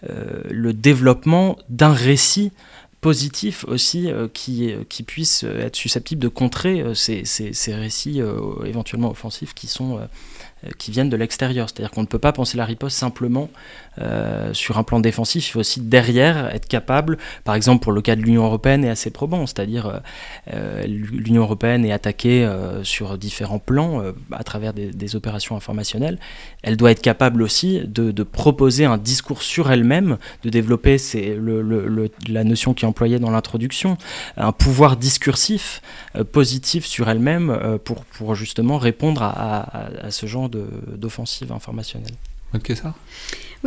le 0.03 0.73
développement 0.73 1.57
d'un 1.69 1.93
récit 1.93 2.53
positif 3.01 3.65
aussi 3.69 4.11
qui, 4.33 4.73
qui 4.89 5.03
puisse 5.03 5.45
être 5.45 5.77
susceptible 5.77 6.21
de 6.21 6.29
contrer 6.29 6.85
ces, 6.95 7.25
ces, 7.25 7.53
ces, 7.53 7.75
récits 7.75 8.21
éventuellement 8.65 9.11
offensifs 9.11 9.55
qui 9.55 9.67
sont 9.67 10.01
euh, 10.65 10.71
qui 10.79 10.91
viennent 10.91 11.11
de 11.11 11.17
l'extérieur. 11.19 11.69
C'est-à-dire 11.69 11.91
qu'on 11.91 12.01
ne 12.01 12.07
peut 12.07 12.19
pas 12.19 12.33
penser 12.33 12.57
la 12.57 12.65
riposte 12.65 12.97
simplement 12.97 13.51
euh, 14.01 14.53
sur 14.53 14.79
un 14.79 14.83
plan 14.83 15.01
défensif. 15.01 15.49
Il 15.49 15.53
faut 15.53 15.61
aussi 15.61 15.81
derrière 15.81 16.55
être 16.55 16.69
capable, 16.69 17.19
par 17.45 17.55
exemple 17.55 17.83
pour 17.83 17.93
le 17.93 18.03
cas 18.03 18.17
de 18.17 18.23
l'Union 18.23 18.45
européenne, 18.45 18.85
est 18.85 18.91
assez 18.91 19.11
probant. 19.11 19.47
C'est-à-dire 19.47 20.01
euh, 20.53 20.83
l'Union 20.87 21.43
européenne 21.43 21.85
est 21.85 21.93
attaquée 21.93 22.49
sur 22.83 23.17
différents 23.19 23.59
plans 23.59 24.03
à 24.33 24.45
travers 24.45 24.73
des, 24.73 25.17
opérations 25.17 25.57
informationnelles. 25.57 26.19
Elle 26.63 26.77
doit 26.77 26.91
être 26.91 27.01
capable 27.01 27.43
aussi 27.43 27.81
de, 27.87 28.23
proposer 28.23 28.85
un 28.85 28.99
discours 28.99 29.43
sur 29.43 29.71
elle-même, 29.71 30.19
de 30.43 30.51
développer 30.51 30.99
c'est 30.99 31.37
le, 31.37 32.11
la 32.29 32.45
notion 32.45 32.75
qui 32.75 32.85
est 32.85 32.89
employée 32.89 33.19
dans 33.19 33.31
l'introduction, 33.31 33.97
un 34.37 34.53
pouvoir 34.53 34.97
discursif 34.97 35.81
positif 36.33 36.85
sur 36.87 37.09
elle-même 37.09 37.79
pour, 37.85 38.35
justement 38.35 38.79
répondre 38.79 39.23
à, 39.23 40.11
ce 40.11 40.27
genre 40.27 40.49
d'offensive 40.49 41.53
informationnelle. 41.53 42.15
ça? 42.75 42.95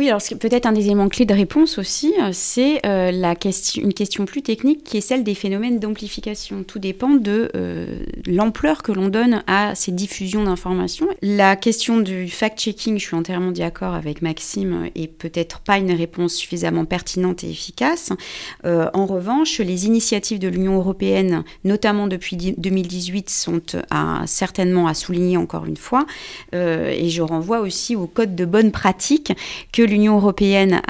Oui, 0.00 0.08
alors 0.08 0.22
peut-être 0.40 0.64
un 0.64 0.72
des 0.72 0.86
éléments 0.86 1.10
clés 1.10 1.26
de 1.26 1.34
réponse 1.34 1.76
aussi, 1.76 2.14
euh, 2.22 2.30
c'est 2.32 2.80
euh, 2.86 3.34
une 3.76 3.92
question 3.92 4.24
plus 4.24 4.40
technique 4.40 4.82
qui 4.82 4.96
est 4.96 5.02
celle 5.02 5.24
des 5.24 5.34
phénomènes 5.34 5.78
d'amplification. 5.78 6.62
Tout 6.62 6.78
dépend 6.78 7.10
de 7.10 7.50
euh, 7.54 8.02
l'ampleur 8.26 8.82
que 8.82 8.92
l'on 8.92 9.08
donne 9.08 9.42
à 9.46 9.74
ces 9.74 9.92
diffusions 9.92 10.44
d'informations. 10.44 11.06
La 11.20 11.54
question 11.54 12.00
du 12.00 12.28
fact-checking, 12.28 12.98
je 12.98 13.04
suis 13.04 13.14
entièrement 13.14 13.50
d'accord 13.50 13.92
avec 13.92 14.22
Maxime, 14.22 14.88
est 14.94 15.06
peut-être 15.06 15.60
pas 15.60 15.76
une 15.76 15.92
réponse 15.92 16.32
suffisamment 16.32 16.86
pertinente 16.86 17.44
et 17.44 17.50
efficace. 17.50 18.10
en 18.64 19.04
revanche, 19.04 19.58
les 19.58 19.84
initiatives 19.84 20.38
de 20.38 20.48
l'Union 20.48 20.76
européenne, 20.76 21.44
notamment 21.64 22.06
depuis 22.06 22.36
2018, 22.36 23.28
sont 23.28 23.60
certainement 24.24 24.86
à 24.86 24.94
souligner 24.94 25.36
encore 25.36 25.66
une 25.66 25.76
fois. 25.76 26.06
et 26.54 27.08
je 27.10 27.20
renvoie 27.20 27.60
aussi 27.60 27.96
au 27.96 28.06
code 28.06 28.34
de 28.34 28.46
bonne 28.46 28.72
pratique 28.72 29.32
que 29.72 29.89
l'Union 29.90 30.16
européenne 30.16 30.80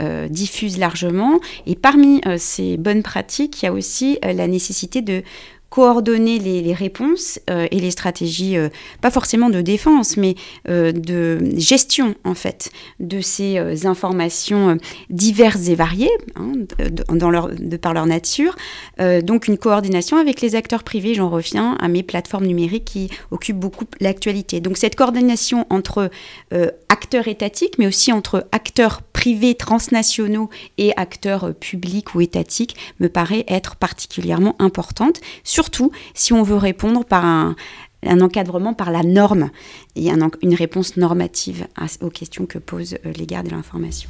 euh, 0.00 0.28
diffuse 0.28 0.78
largement. 0.78 1.38
Et 1.66 1.76
parmi 1.76 2.20
euh, 2.26 2.36
ces 2.38 2.76
bonnes 2.76 3.02
pratiques, 3.02 3.62
il 3.62 3.66
y 3.66 3.68
a 3.68 3.72
aussi 3.72 4.18
euh, 4.24 4.32
la 4.32 4.48
nécessité 4.48 5.02
de 5.02 5.22
coordonner 5.70 6.38
les, 6.38 6.72
réponses 6.72 7.40
euh, 7.50 7.66
et 7.70 7.80
les 7.80 7.90
stratégies, 7.90 8.56
euh, 8.56 8.68
pas 9.00 9.10
forcément 9.10 9.50
de 9.50 9.60
défense, 9.60 10.16
mais 10.16 10.34
euh, 10.68 10.92
de 10.92 11.38
gestion 11.56 12.14
en 12.24 12.34
fait 12.34 12.70
de 13.00 13.20
ces 13.20 13.86
informations 13.86 14.78
diverses 15.10 15.68
et 15.68 15.74
variées 15.74 16.10
hein, 16.36 16.52
de 16.78 17.76
par 17.76 17.94
leur 17.94 18.06
nature. 18.06 18.56
donc 19.22 19.48
une 19.48 19.58
coordination 19.58 20.16
avec 20.16 20.40
les 20.40 20.54
acteurs 20.54 20.82
privés, 20.82 21.14
j'en 21.14 21.28
reviens 21.28 21.76
à 21.80 21.88
mes 21.88 22.02
plateformes 22.02 22.46
numériques 22.46 22.84
qui 22.84 23.10
occupent 23.30 23.58
beaucoup 23.58 23.84
l'actualité. 24.00 24.60
Donc 24.60 24.76
cette 24.76 24.96
coordination 24.96 25.66
entre 25.70 26.10
acteurs 26.88 27.28
étatiques, 27.28 27.78
mais 27.78 27.86
aussi 27.86 28.12
entre 28.12 28.46
acteurs 28.52 29.02
privés 29.16 29.54
transnationaux 29.54 30.50
et 30.78 30.92
acteurs 30.96 31.54
publics 31.54 32.14
ou 32.14 32.20
étatiques 32.20 32.76
me 33.00 33.08
paraît 33.08 33.44
être 33.48 33.76
particulièrement 33.76 34.54
importante. 34.58 35.20
Sur 35.42 35.66
surtout 35.66 35.90
si 36.12 36.34
on 36.34 36.42
veut 36.42 36.56
répondre 36.56 37.04
par 37.04 37.24
un, 37.24 37.56
encadrement 38.20 38.74
par 38.74 38.92
la 38.92 39.02
norme 39.02 39.50
et 39.96 40.10
une 40.10 40.54
réponse 40.54 40.96
normative 40.96 41.66
aux 42.02 42.10
questions 42.10 42.46
que 42.46 42.58
posent 42.58 42.98
euh, 43.04 43.12
les 43.16 43.26
gardes 43.26 43.46
de 43.46 43.52
l'information. 43.52 44.08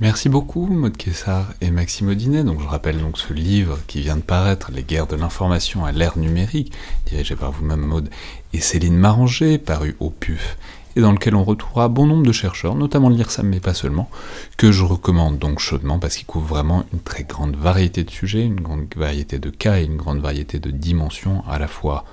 Merci 0.00 0.28
beaucoup 0.28 0.66
Maud 0.66 0.96
Kessar 0.96 1.52
et 1.60 1.70
Maxime 1.70 2.08
Audinet. 2.08 2.44
Donc 2.44 2.60
je 2.60 2.66
rappelle 2.66 2.98
donc 2.98 3.18
ce 3.18 3.32
livre 3.32 3.78
qui 3.86 4.00
vient 4.00 4.16
de 4.16 4.22
paraître, 4.22 4.72
Les 4.72 4.82
guerres 4.82 5.06
de 5.06 5.16
l'information 5.16 5.84
à 5.84 5.92
l'ère 5.92 6.18
numérique, 6.18 6.72
dirigé 7.06 7.36
par 7.36 7.52
vous-même 7.52 7.80
Maud 7.80 8.08
et 8.52 8.60
Céline 8.60 8.96
Maranger, 8.96 9.58
paru 9.58 9.96
au 10.00 10.10
PUF 10.10 10.56
et 10.96 11.00
dans 11.00 11.12
lequel 11.12 11.36
on 11.36 11.44
retrouvera 11.44 11.88
bon 11.88 12.06
nombre 12.06 12.26
de 12.26 12.32
chercheurs, 12.32 12.74
notamment 12.74 13.10
l'IRSAM, 13.10 13.46
mais 13.46 13.60
pas 13.60 13.74
seulement, 13.74 14.08
que 14.56 14.72
je 14.72 14.82
recommande 14.82 15.38
donc 15.38 15.58
chaudement 15.58 15.98
parce 15.98 16.16
qu'il 16.16 16.26
couvre 16.26 16.46
vraiment 16.46 16.84
une 16.92 17.00
très 17.00 17.24
grande 17.24 17.54
variété 17.54 18.02
de 18.02 18.10
sujets, 18.10 18.44
une 18.44 18.60
grande 18.60 18.86
variété 18.96 19.38
de 19.38 19.50
cas 19.50 19.78
et 19.78 19.84
une 19.84 19.96
grande 19.96 20.20
variété 20.20 20.58
de 20.58 20.70
dimensions, 20.70 21.44
à 21.48 21.58
la 21.58 21.68
fois, 21.68 22.04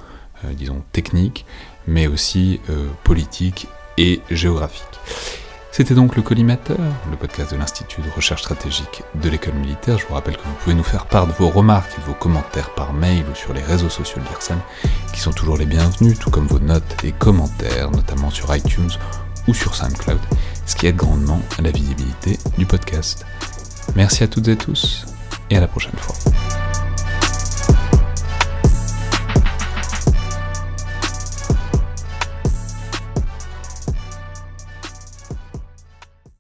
euh, 0.44 0.54
disons, 0.54 0.84
techniques, 0.92 1.46
mais 1.88 2.08
aussi 2.08 2.60
euh, 2.70 2.90
politiques 3.04 3.68
et 3.98 4.20
géographiques. 4.30 5.43
C'était 5.76 5.96
donc 5.96 6.16
le 6.16 6.22
Collimateur, 6.22 6.78
le 7.10 7.18
podcast 7.18 7.52
de 7.52 7.58
l'Institut 7.58 8.02
de 8.02 8.10
recherche 8.16 8.44
stratégique 8.44 9.02
de 9.16 9.28
l'école 9.28 9.56
militaire. 9.56 9.98
Je 9.98 10.06
vous 10.06 10.14
rappelle 10.14 10.38
que 10.38 10.44
vous 10.44 10.54
pouvez 10.62 10.76
nous 10.76 10.84
faire 10.84 11.08
part 11.08 11.26
de 11.26 11.32
vos 11.32 11.50
remarques 11.50 11.92
et 11.98 12.02
vos 12.02 12.14
commentaires 12.14 12.70
par 12.76 12.94
mail 12.94 13.24
ou 13.32 13.34
sur 13.34 13.56
les 13.56 13.62
réseaux 13.64 13.90
sociaux 13.90 14.22
de 14.22 15.12
qui 15.12 15.20
sont 15.20 15.32
toujours 15.32 15.58
les 15.58 15.66
bienvenus, 15.66 16.20
tout 16.20 16.30
comme 16.30 16.46
vos 16.46 16.60
notes 16.60 17.04
et 17.04 17.12
commentaires, 17.12 17.90
notamment 17.90 18.30
sur 18.30 18.56
iTunes 18.56 18.92
ou 19.48 19.56
sur 19.56 19.74
SoundCloud, 19.74 20.20
ce 20.68 20.76
qui 20.76 20.86
aide 20.86 20.96
grandement 20.96 21.42
à 21.58 21.64
la 21.64 21.72
visibilité 21.72 22.38
du 22.60 22.68
podcast. 22.68 23.26
Merci 23.96 24.24
à 24.24 24.28
toutes 24.28 24.50
et 24.50 24.56
tous, 24.56 25.08
et 25.50 25.58
à 25.58 25.60
la 25.60 25.68
prochaine 25.68 25.98
fois. 25.98 26.16